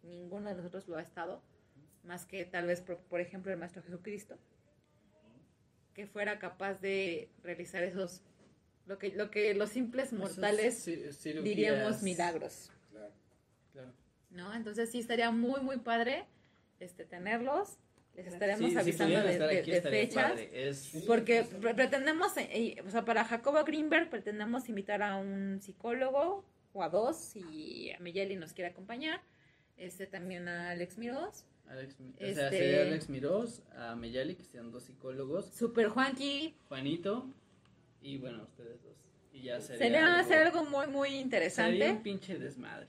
ninguno 0.02 0.48
de 0.48 0.54
nosotros 0.54 0.86
lo 0.88 0.96
ha 0.96 1.02
estado 1.02 1.42
más 2.04 2.24
que 2.26 2.44
tal 2.44 2.66
vez 2.66 2.80
por, 2.80 2.98
por 2.98 3.20
ejemplo 3.20 3.52
el 3.52 3.58
maestro 3.58 3.82
Jesucristo 3.82 4.38
que 5.94 6.06
fuera 6.06 6.38
capaz 6.38 6.80
de 6.80 7.28
realizar 7.42 7.82
esos 7.82 8.22
lo 8.86 8.98
que 8.98 9.10
lo 9.10 9.30
que 9.30 9.52
los 9.54 9.70
simples 9.70 10.12
mortales 10.12 10.84
diríamos 11.42 12.02
milagros 12.02 12.70
Claro. 12.90 13.12
Claro. 13.72 13.92
No 14.30 14.54
entonces 14.54 14.90
sí 14.90 14.98
estaría 15.00 15.30
muy 15.30 15.60
muy 15.60 15.78
padre 15.78 16.24
este 16.78 17.04
tenerlos. 17.04 17.78
Les 18.16 18.26
estaremos 18.26 18.70
Sí, 18.72 18.76
avisando 18.76 19.22
de, 19.22 19.80
fechas. 19.82 20.32
Es, 20.52 21.04
porque 21.06 21.44
pre- 21.44 21.74
pretendemos, 21.74 22.36
eh, 22.38 22.76
o 22.84 22.90
sea, 22.90 23.04
para 23.04 23.24
Jacobo 23.24 23.62
Greenberg 23.64 24.10
pretendemos 24.10 24.68
invitar 24.68 25.00
a 25.02 25.16
un 25.16 25.60
psicólogo 25.62 26.44
o 26.72 26.82
a 26.82 26.88
dos, 26.88 27.16
si 27.16 27.90
a 27.92 28.00
Migueli 28.00 28.34
nos 28.36 28.52
quiere 28.52 28.72
acompañar, 28.72 29.20
este 29.76 30.06
también 30.08 30.48
a 30.48 30.70
Alex 30.70 30.98
Miros, 30.98 31.44
Alex, 31.68 31.94
o 32.00 32.18
sea, 32.18 32.28
Este- 32.46 32.58
sería 32.58 32.82
Alex 32.82 33.08
Mirós, 33.08 33.62
a 33.76 33.94
Meyali, 33.94 34.34
que 34.34 34.44
sean 34.44 34.72
dos 34.72 34.82
psicólogos, 34.84 35.46
Super 35.54 35.88
Juanqui, 35.88 36.56
Juanito 36.68 37.32
y 38.02 38.18
bueno, 38.18 38.42
ustedes 38.42 38.82
dos. 38.82 38.96
Y 39.32 39.42
ya 39.42 39.60
sería, 39.60 39.78
sería 39.78 40.18
hacer 40.18 40.38
algo 40.48 40.64
muy, 40.64 40.88
muy 40.88 41.08
sería 41.10 41.20
interesante, 41.22 41.90
un 41.92 42.02
pinche 42.02 42.38
desmadre. 42.38 42.88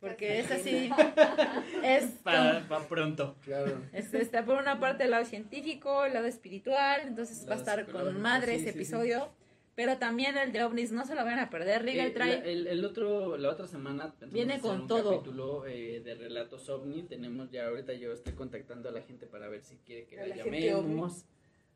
Porque 0.00 0.40
es 0.40 0.50
así, 0.50 0.90
es, 1.82 2.04
Para, 2.22 2.66
para 2.68 2.86
pronto. 2.86 3.36
Claro. 3.44 3.82
es- 3.92 4.12
está 4.14 4.44
por 4.44 4.58
una 4.58 4.78
parte 4.80 5.04
el 5.04 5.10
lado 5.10 5.24
científico, 5.24 6.04
el 6.04 6.14
lado 6.14 6.26
espiritual, 6.26 7.00
entonces 7.06 7.48
va 7.48 7.54
a 7.54 7.58
estar 7.58 7.86
con 7.86 8.20
madre 8.20 8.52
sí, 8.52 8.62
ese 8.62 8.64
sí, 8.66 8.72
sí. 8.72 8.78
episodio, 8.78 9.28
pero 9.74 9.98
también 9.98 10.36
el 10.38 10.52
de 10.52 10.64
OVNIs, 10.64 10.92
no 10.92 11.04
se 11.04 11.14
lo 11.14 11.24
van 11.24 11.38
a 11.38 11.50
perder, 11.50 11.82
Riga 11.84 12.06
Eh, 12.06 12.10
trae... 12.10 12.38
la, 12.38 12.44
el, 12.44 12.66
el 12.66 12.84
otro, 12.84 13.36
la 13.36 13.50
otra 13.50 13.66
semana 13.66 14.14
Viene 14.30 14.58
con 14.60 14.82
un 14.82 14.86
todo. 14.86 15.10
capítulo 15.18 15.66
eh, 15.66 16.00
de 16.02 16.14
relatos 16.14 16.68
ovni. 16.70 17.02
Tenemos 17.02 17.50
ya 17.50 17.66
ahorita 17.66 17.92
yo 17.92 18.12
estoy 18.12 18.32
contactando 18.32 18.88
a 18.88 18.92
la 18.92 19.02
gente 19.02 19.26
para 19.26 19.48
ver 19.48 19.62
si 19.62 19.76
quiere 19.76 20.06
que 20.06 20.18
A 20.18 20.26
la, 20.28 20.36
llamemos. 20.36 21.26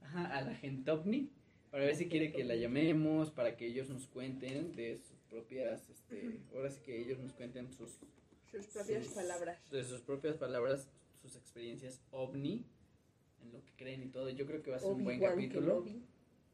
Ajá, 0.02 0.34
a 0.34 0.40
la 0.40 0.54
gente 0.54 0.90
ovni. 0.90 1.28
Para 1.70 1.84
ver 1.84 1.94
si 1.94 2.08
quiere 2.08 2.32
que 2.32 2.42
la 2.42 2.54
llamemos, 2.56 3.30
para 3.30 3.54
que 3.56 3.66
ellos 3.66 3.90
nos 3.90 4.06
cuenten 4.06 4.72
de 4.74 4.96
sus 4.96 5.19
propias, 5.30 5.88
este, 5.88 6.40
ahora 6.54 6.70
sí 6.70 6.80
que 6.82 7.00
ellos 7.00 7.18
nos 7.18 7.32
cuenten 7.32 7.72
sus, 7.72 7.92
Sus 8.50 8.66
propias 8.66 9.04
sus- 9.06 9.14
palabras. 9.14 9.70
de 9.70 9.84
sus 9.84 10.00
propias 10.02 10.36
palabras, 10.36 10.88
sus 11.22 11.36
experiencias 11.36 12.00
ovni, 12.10 12.66
en 13.42 13.52
lo 13.52 13.64
que 13.64 13.72
creen 13.76 14.02
y 14.02 14.08
todo. 14.08 14.28
Yo 14.30 14.44
creo 14.46 14.62
que 14.62 14.70
va 14.70 14.76
a 14.76 14.80
ser 14.80 14.90
un 14.90 15.04
buen 15.04 15.20
capítulo. 15.20 15.82
Kenobi. 15.84 16.02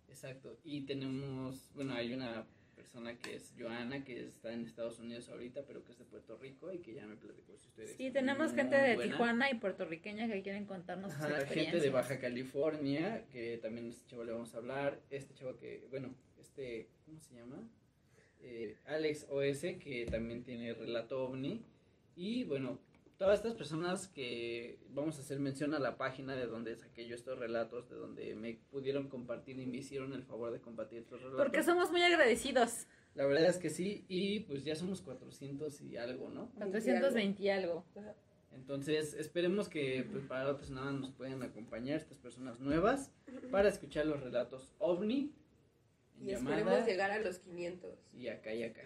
Exacto. 0.08 0.58
Y 0.64 0.82
tenemos, 0.82 1.70
bueno, 1.74 1.94
hay 1.94 2.12
una 2.12 2.46
persona 2.76 3.18
que 3.18 3.34
es 3.36 3.52
Joana, 3.58 4.04
que 4.04 4.26
está 4.28 4.52
en 4.52 4.66
Estados 4.66 4.98
Unidos 4.98 5.28
ahorita, 5.30 5.62
pero 5.66 5.82
que 5.84 5.92
es 5.92 5.98
de 5.98 6.04
Puerto 6.04 6.36
Rico 6.36 6.70
y 6.72 6.78
que 6.78 6.94
ya 6.94 7.06
me 7.06 7.16
platicó 7.16 7.56
su 7.56 7.66
historia. 7.68 7.94
Sí, 7.96 8.10
tenemos 8.10 8.48
muy 8.52 8.56
gente 8.60 8.76
de 8.76 8.94
buena. 8.94 9.12
Tijuana 9.12 9.50
y 9.50 9.54
puertorriqueña 9.54 10.28
que 10.28 10.42
quieren 10.42 10.66
contarnos 10.66 11.10
sus 11.12 11.20
Ajá, 11.20 11.28
gente 11.28 11.42
experiencias. 11.44 11.82
de 11.82 11.90
Baja 11.90 12.18
California, 12.20 13.26
que 13.32 13.58
también 13.58 13.88
este 13.88 14.06
chavo 14.06 14.24
le 14.24 14.32
vamos 14.32 14.54
a 14.54 14.58
hablar. 14.58 15.00
Este 15.10 15.34
chavo 15.34 15.56
que, 15.56 15.86
bueno, 15.90 16.14
este, 16.38 16.88
¿cómo 17.06 17.18
se 17.20 17.34
llama? 17.34 17.68
Eh, 18.40 18.76
Alex 18.86 19.26
OS, 19.30 19.60
que 19.78 20.06
también 20.10 20.42
tiene 20.42 20.72
relato 20.74 21.24
ovni. 21.24 21.64
Y 22.14 22.44
bueno, 22.44 22.78
todas 23.18 23.38
estas 23.38 23.54
personas 23.54 24.08
que 24.08 24.78
vamos 24.90 25.18
a 25.18 25.20
hacer 25.20 25.38
mención 25.38 25.74
a 25.74 25.78
la 25.78 25.96
página 25.96 26.34
de 26.34 26.46
donde 26.46 26.76
saqué 26.76 27.06
yo 27.06 27.14
estos 27.14 27.38
relatos, 27.38 27.88
de 27.88 27.96
donde 27.96 28.34
me 28.34 28.58
pudieron 28.70 29.08
compartir 29.08 29.58
y 29.58 29.66
me 29.66 29.78
hicieron 29.78 30.12
el 30.12 30.22
favor 30.22 30.52
de 30.52 30.60
compartir 30.60 30.98
estos 30.98 31.20
relatos. 31.20 31.42
Porque 31.42 31.62
somos 31.62 31.90
muy 31.90 32.02
agradecidos. 32.02 32.86
La 33.14 33.26
verdad 33.26 33.46
es 33.46 33.56
que 33.58 33.70
sí, 33.70 34.04
y 34.08 34.40
pues 34.40 34.64
ya 34.64 34.76
somos 34.76 35.00
400 35.00 35.80
y 35.80 35.96
algo, 35.96 36.28
¿no? 36.28 36.50
420 36.56 37.42
y 37.42 37.48
algo. 37.48 37.84
Entonces, 38.52 39.14
esperemos 39.14 39.68
que 39.68 40.06
pues, 40.10 40.24
para 40.24 40.44
la 40.44 40.50
otra 40.50 40.66
semana 40.66 40.92
nos 40.92 41.10
puedan 41.12 41.42
acompañar 41.42 41.96
estas 41.96 42.18
personas 42.18 42.60
nuevas 42.60 43.10
para 43.50 43.68
escuchar 43.68 44.06
los 44.06 44.20
relatos 44.22 44.74
ovni 44.78 45.32
Y 46.20 46.26
llamada 46.26 46.56
esperemos 46.56 46.86
llegar 46.86 47.10
a 47.10 47.18
los 47.18 47.38
500. 47.38 47.98
y 48.14 48.28
acá 48.28 48.52
y 48.52 48.62
acá. 48.64 48.82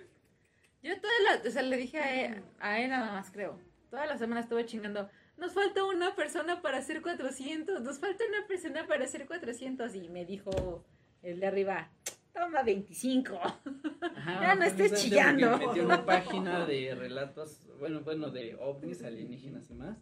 Yo 0.82 0.98
toda 1.01 1.12
la, 1.24 1.48
o 1.48 1.51
sea, 1.51 1.62
le 1.62 1.77
dije 1.77 1.98
a 1.98 2.24
él, 2.24 2.43
a 2.59 2.81
él 2.81 2.90
nada 2.90 3.12
más 3.12 3.31
creo. 3.31 3.61
Toda 3.90 4.07
la 4.07 4.16
semana 4.16 4.40
estuve 4.40 4.65
chingando. 4.66 5.11
Nos 5.36 5.52
falta 5.52 5.85
una 5.85 6.15
persona 6.15 6.62
para 6.62 6.78
hacer 6.78 7.02
400. 7.02 7.82
Nos 7.82 7.98
falta 7.98 8.24
una 8.27 8.47
persona 8.47 8.86
para 8.86 9.05
hacer 9.05 9.27
400. 9.27 9.94
Y 9.94 10.09
me 10.09 10.24
dijo 10.24 10.85
el 11.23 11.40
de 11.40 11.47
arriba, 11.47 11.90
Toma 12.32 12.62
25. 12.62 13.36
Ajá, 13.36 14.40
Ya 14.43 14.55
no 14.55 14.65
estés 14.65 14.94
chillando. 14.94 15.59
Metió 15.59 15.85
una 15.85 16.05
página 16.05 16.65
de 16.66 16.94
relatos, 16.94 17.66
bueno, 17.78 18.01
bueno, 18.02 18.31
de 18.31 18.55
ovnis, 18.57 19.02
alienígenas 19.02 19.69
y 19.70 19.74
más. 19.74 19.98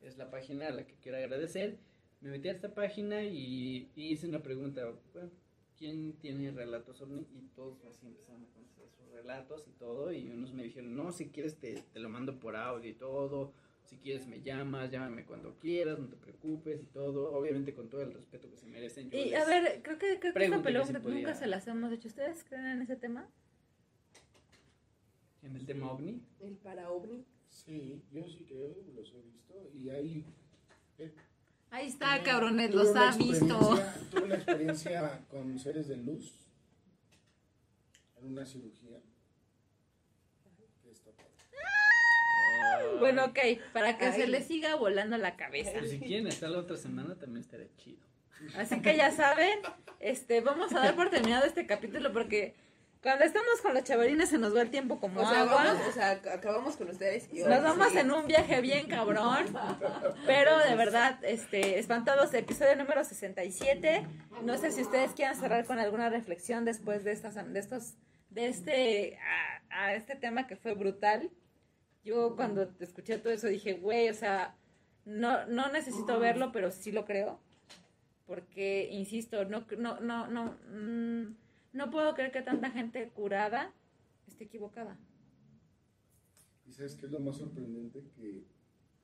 Es 0.00 0.16
la 0.16 0.30
página 0.30 0.68
a 0.68 0.70
la 0.70 0.86
que 0.86 0.94
quiero 0.94 1.18
agradecer. 1.18 1.78
Me 2.20 2.30
metí 2.30 2.48
a 2.48 2.52
esta 2.52 2.72
página 2.72 3.22
y, 3.22 3.90
y 3.94 4.12
hice 4.12 4.28
una 4.28 4.42
pregunta, 4.42 4.82
bueno, 5.12 5.30
¿quién 5.76 6.14
tiene 6.14 6.50
relatos 6.50 7.00
ovni? 7.00 7.26
Y 7.34 7.48
todos 7.54 7.84
así 7.84 8.06
empezaron 8.06 8.42
a 8.42 8.48
conocer 8.48 8.88
sus 8.90 9.08
relatos 9.10 9.66
y 9.68 9.72
todo. 9.72 10.12
Y 10.12 10.28
unos 10.30 10.52
me 10.52 10.64
dijeron, 10.64 10.96
no, 10.96 11.12
si 11.12 11.28
quieres 11.28 11.56
te, 11.58 11.82
te 11.92 12.00
lo 12.00 12.08
mando 12.08 12.38
por 12.38 12.56
audio 12.56 12.90
y 12.90 12.94
todo. 12.94 13.52
Si 13.84 13.98
quieres 13.98 14.26
me 14.26 14.42
llamas, 14.42 14.90
llámame 14.90 15.24
cuando 15.24 15.56
quieras, 15.58 15.98
no 15.98 16.08
te 16.08 16.16
preocupes 16.16 16.82
y 16.82 16.86
todo. 16.86 17.32
Obviamente 17.32 17.72
con 17.72 17.88
todo 17.88 18.02
el 18.02 18.12
respeto 18.12 18.50
que 18.50 18.56
se 18.56 18.66
merecen. 18.66 19.10
yo 19.10 19.18
Y 19.18 19.32
a 19.34 19.44
ver, 19.44 19.80
creo 19.82 19.98
que, 19.98 20.18
creo 20.18 20.34
que 20.34 20.44
esta 20.44 20.62
pelota 20.62 21.00
si 21.00 21.06
nunca 21.06 21.34
se 21.34 21.46
las 21.46 21.66
hemos 21.68 21.92
hecho. 21.92 22.08
¿Ustedes 22.08 22.42
creen 22.44 22.66
en 22.66 22.82
ese 22.82 22.96
tema? 22.96 23.28
En 25.42 25.54
el 25.54 25.64
tema 25.64 25.92
ovni. 25.92 26.20
El 26.40 26.56
para 26.56 26.90
ovni. 26.90 27.24
Sí, 27.48 28.02
yo 28.10 28.28
sí 28.28 28.44
creo, 28.48 28.74
los 28.94 29.14
he 29.14 29.22
visto. 29.22 29.54
Y 29.72 29.88
hay. 29.90 30.24
eh, 30.98 31.12
Ahí 31.76 31.88
está, 31.88 32.14
tuve- 32.16 32.22
cabrones, 32.24 32.74
los 32.74 32.96
ha 32.96 33.10
visto. 33.16 33.78
Tuve 34.10 34.22
una 34.24 34.34
experiencia 34.36 35.20
con 35.28 35.58
seres 35.58 35.88
de 35.88 35.96
luz 35.98 36.32
en 38.18 38.28
una 38.28 38.46
cirugía. 38.46 38.98
Bueno, 42.98 43.26
ok, 43.26 43.38
para 43.74 43.98
que 43.98 44.10
se 44.12 44.26
le 44.26 44.42
siga 44.42 44.74
volando 44.76 45.18
la 45.18 45.36
cabeza. 45.36 45.72
Pues 45.78 45.90
si 45.90 45.98
quieren 46.00 46.26
estar 46.28 46.48
la 46.48 46.58
otra 46.60 46.78
semana 46.78 47.14
también 47.14 47.42
estaría 47.44 47.68
chido. 47.76 48.00
Así 48.56 48.80
que 48.80 48.96
ya 48.96 49.10
saben, 49.10 49.58
este, 50.00 50.40
vamos 50.40 50.72
a 50.72 50.78
dar 50.78 50.96
por 50.96 51.10
terminado 51.10 51.44
este 51.44 51.66
capítulo 51.66 52.10
porque 52.12 52.54
cuando 53.02 53.24
estamos 53.24 53.60
con 53.62 53.74
los 53.74 53.84
chavarines 53.84 54.28
se 54.30 54.38
nos 54.38 54.54
va 54.56 54.62
el 54.62 54.70
tiempo 54.70 54.98
como 54.98 55.20
O 55.20 55.28
sea, 55.28 55.42
agua. 55.42 55.54
vamos, 55.64 55.82
o 55.88 55.92
sea, 55.92 56.20
ac- 56.20 56.32
acabamos 56.32 56.76
con 56.76 56.88
ustedes 56.90 57.28
y 57.32 57.40
Nos 57.40 57.62
vamos 57.62 57.88
sí. 57.92 57.98
en 57.98 58.10
un 58.10 58.26
viaje 58.26 58.60
bien 58.60 58.86
cabrón, 58.88 59.46
pero 60.26 60.58
de 60.58 60.74
verdad, 60.74 61.18
este, 61.24 61.78
espantados, 61.78 62.34
episodio 62.34 62.74
número 62.76 63.04
67. 63.04 64.06
No 64.42 64.58
sé 64.58 64.72
si 64.72 64.82
ustedes 64.82 65.12
quieran 65.12 65.36
cerrar 65.36 65.64
con 65.66 65.78
alguna 65.78 66.08
reflexión 66.10 66.64
después 66.64 67.04
de 67.04 67.12
estas, 67.12 67.34
de 67.52 67.58
estos, 67.60 67.94
de 68.30 68.48
este, 68.48 69.18
a, 69.70 69.84
a 69.84 69.94
este 69.94 70.16
tema 70.16 70.46
que 70.48 70.56
fue 70.56 70.74
brutal. 70.74 71.30
Yo 72.04 72.34
cuando 72.36 72.70
escuché 72.80 73.18
todo 73.18 73.32
eso 73.32 73.46
dije, 73.46 73.74
güey, 73.74 74.08
o 74.08 74.14
sea, 74.14 74.54
no, 75.04 75.46
no 75.46 75.68
necesito 75.70 76.18
verlo, 76.18 76.50
pero 76.52 76.70
sí 76.72 76.90
lo 76.92 77.04
creo, 77.04 77.40
porque 78.26 78.88
insisto, 78.90 79.44
no, 79.44 79.64
no, 79.78 80.00
no, 80.00 80.26
no, 80.26 80.56
mm, 80.72 81.36
no 81.76 81.90
puedo 81.90 82.14
creer 82.14 82.32
que 82.32 82.42
tanta 82.42 82.70
gente 82.70 83.08
curada 83.10 83.72
esté 84.26 84.44
equivocada. 84.44 84.96
Y 86.66 86.72
sabes 86.72 86.96
qué 86.96 87.06
es 87.06 87.12
lo 87.12 87.20
más 87.20 87.36
sorprendente 87.36 88.02
que 88.16 88.44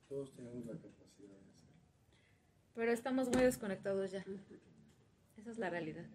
todos 0.09 0.33
tenemos 0.33 0.65
la 0.65 0.73
capacidad 0.73 1.29
de 1.29 1.49
hacer. 1.51 1.69
Pero 2.75 2.91
estamos 2.91 3.29
muy 3.29 3.41
desconectados 3.43 4.11
ya. 4.11 4.25
Esa 5.37 5.51
es 5.51 5.57
la 5.57 5.69
realidad. 5.69 6.05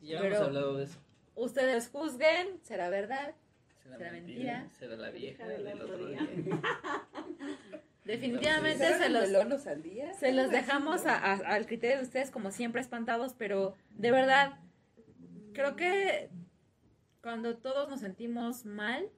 Ya 0.00 0.20
Pero- 0.20 0.36
hemos 0.36 0.46
hablado 0.48 0.76
de 0.76 0.84
eso. 0.84 0.98
Ustedes 1.34 1.88
juzguen, 1.88 2.60
será 2.62 2.88
verdad. 2.90 3.34
¿Será, 3.82 3.96
¿Será 3.98 4.12
mentira? 4.12 4.58
mentira? 4.60 4.78
¿Será 4.78 4.96
la 4.96 5.10
vieja 5.10 5.46
del 5.46 5.64
del 5.64 5.80
otro 5.82 6.06
día. 6.08 6.20
día? 6.26 6.60
Definitivamente 8.04 8.78
¿Serán 8.84 8.98
se 9.00 9.08
los, 9.10 9.24
se 10.50 10.56
dejamos 10.56 11.06
a- 11.06 11.16
a- 11.18 11.54
al 11.54 11.66
criterio 11.66 11.96
de 11.98 12.02
ustedes 12.04 12.30
como 12.30 12.50
siempre 12.52 12.80
espantados, 12.80 13.34
pero 13.34 13.74
de 13.90 14.10
verdad, 14.12 14.58
creo 15.56 15.74
que 15.74 16.28
cuando 17.22 17.56
todos 17.56 17.88
nos 17.88 18.00
sentimos 18.00 18.66
mal, 18.66 19.08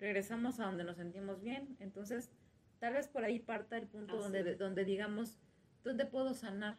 regresamos 0.00 0.58
a 0.58 0.64
donde 0.64 0.84
nos 0.84 0.96
sentimos 0.96 1.42
bien. 1.42 1.76
Entonces, 1.80 2.30
tal 2.80 2.94
vez 2.94 3.08
por 3.08 3.24
ahí 3.24 3.38
parta 3.38 3.76
el 3.76 3.86
punto 3.86 4.14
Así 4.14 4.22
donde, 4.22 4.56
donde 4.56 4.84
digamos, 4.84 5.38
¿dónde 5.84 6.06
puedo 6.06 6.32
sanar? 6.32 6.78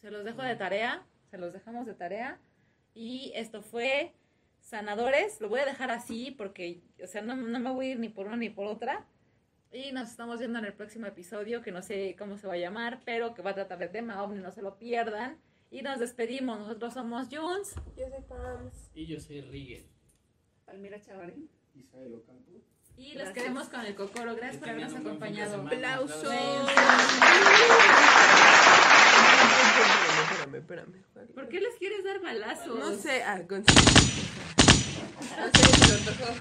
Se 0.00 0.10
los 0.10 0.24
dejo 0.24 0.42
de 0.42 0.54
tarea, 0.54 1.04
se 1.30 1.36
los 1.36 1.52
dejamos 1.52 1.84
de 1.86 1.94
tarea. 1.94 2.38
Y 2.94 3.32
esto 3.34 3.60
fue 3.60 4.14
Sanadores, 4.60 5.40
lo 5.40 5.48
voy 5.48 5.60
a 5.60 5.66
dejar 5.66 5.90
así 5.90 6.30
porque, 6.30 6.80
o 7.02 7.06
sea, 7.06 7.22
no, 7.22 7.34
no 7.36 7.58
me 7.58 7.70
voy 7.72 7.86
a 7.86 7.90
ir 7.90 7.98
ni 7.98 8.08
por 8.08 8.26
una 8.26 8.36
ni 8.36 8.50
por 8.50 8.66
otra. 8.66 9.04
Y 9.72 9.90
nos 9.90 10.10
estamos 10.10 10.38
viendo 10.38 10.60
en 10.60 10.64
el 10.64 10.72
próximo 10.72 11.06
episodio, 11.06 11.60
que 11.60 11.72
no 11.72 11.82
sé 11.82 12.14
cómo 12.16 12.38
se 12.38 12.46
va 12.46 12.54
a 12.54 12.58
llamar, 12.58 13.00
pero 13.04 13.34
que 13.34 13.42
va 13.42 13.50
a 13.50 13.54
tratar 13.54 13.78
de 13.78 13.88
tema 13.88 14.22
ovni, 14.22 14.40
no 14.40 14.52
se 14.52 14.62
lo 14.62 14.78
pierdan. 14.78 15.38
Y 15.74 15.82
nos 15.82 15.98
despedimos, 15.98 16.56
nosotros 16.60 16.94
somos 16.94 17.26
Junes. 17.26 17.74
Yo 17.96 18.08
soy 18.08 18.22
Pams. 18.28 18.90
Y 18.94 19.06
yo 19.06 19.18
soy 19.18 19.40
Rigel. 19.40 19.84
Palmira 20.64 21.00
Chavarín. 21.00 21.50
Isael 21.74 22.14
Ocampo. 22.14 22.52
Y 22.96 23.14
los 23.14 23.30
queremos 23.30 23.68
con 23.70 23.80
el 23.80 23.96
Cocoro. 23.96 24.36
Gracias 24.36 24.58
por 24.58 24.68
habernos 24.68 24.94
acompañado. 24.94 25.62
Aplausos. 25.62 26.32
Espérame, 30.22 30.54
espérame, 30.54 30.94
espérame. 30.94 31.34
¿Por 31.34 31.48
qué 31.48 31.60
les 31.60 31.74
quieres 31.74 32.04
dar 32.04 32.22
balazos? 32.22 32.78
No 32.78 32.94
sé, 32.94 33.24
ah, 33.24 33.42
con... 33.48 33.64
No 33.64 33.66
sé, 33.66 35.64
se 35.64 35.92
lo 35.92 35.98
tocó. 36.12 36.34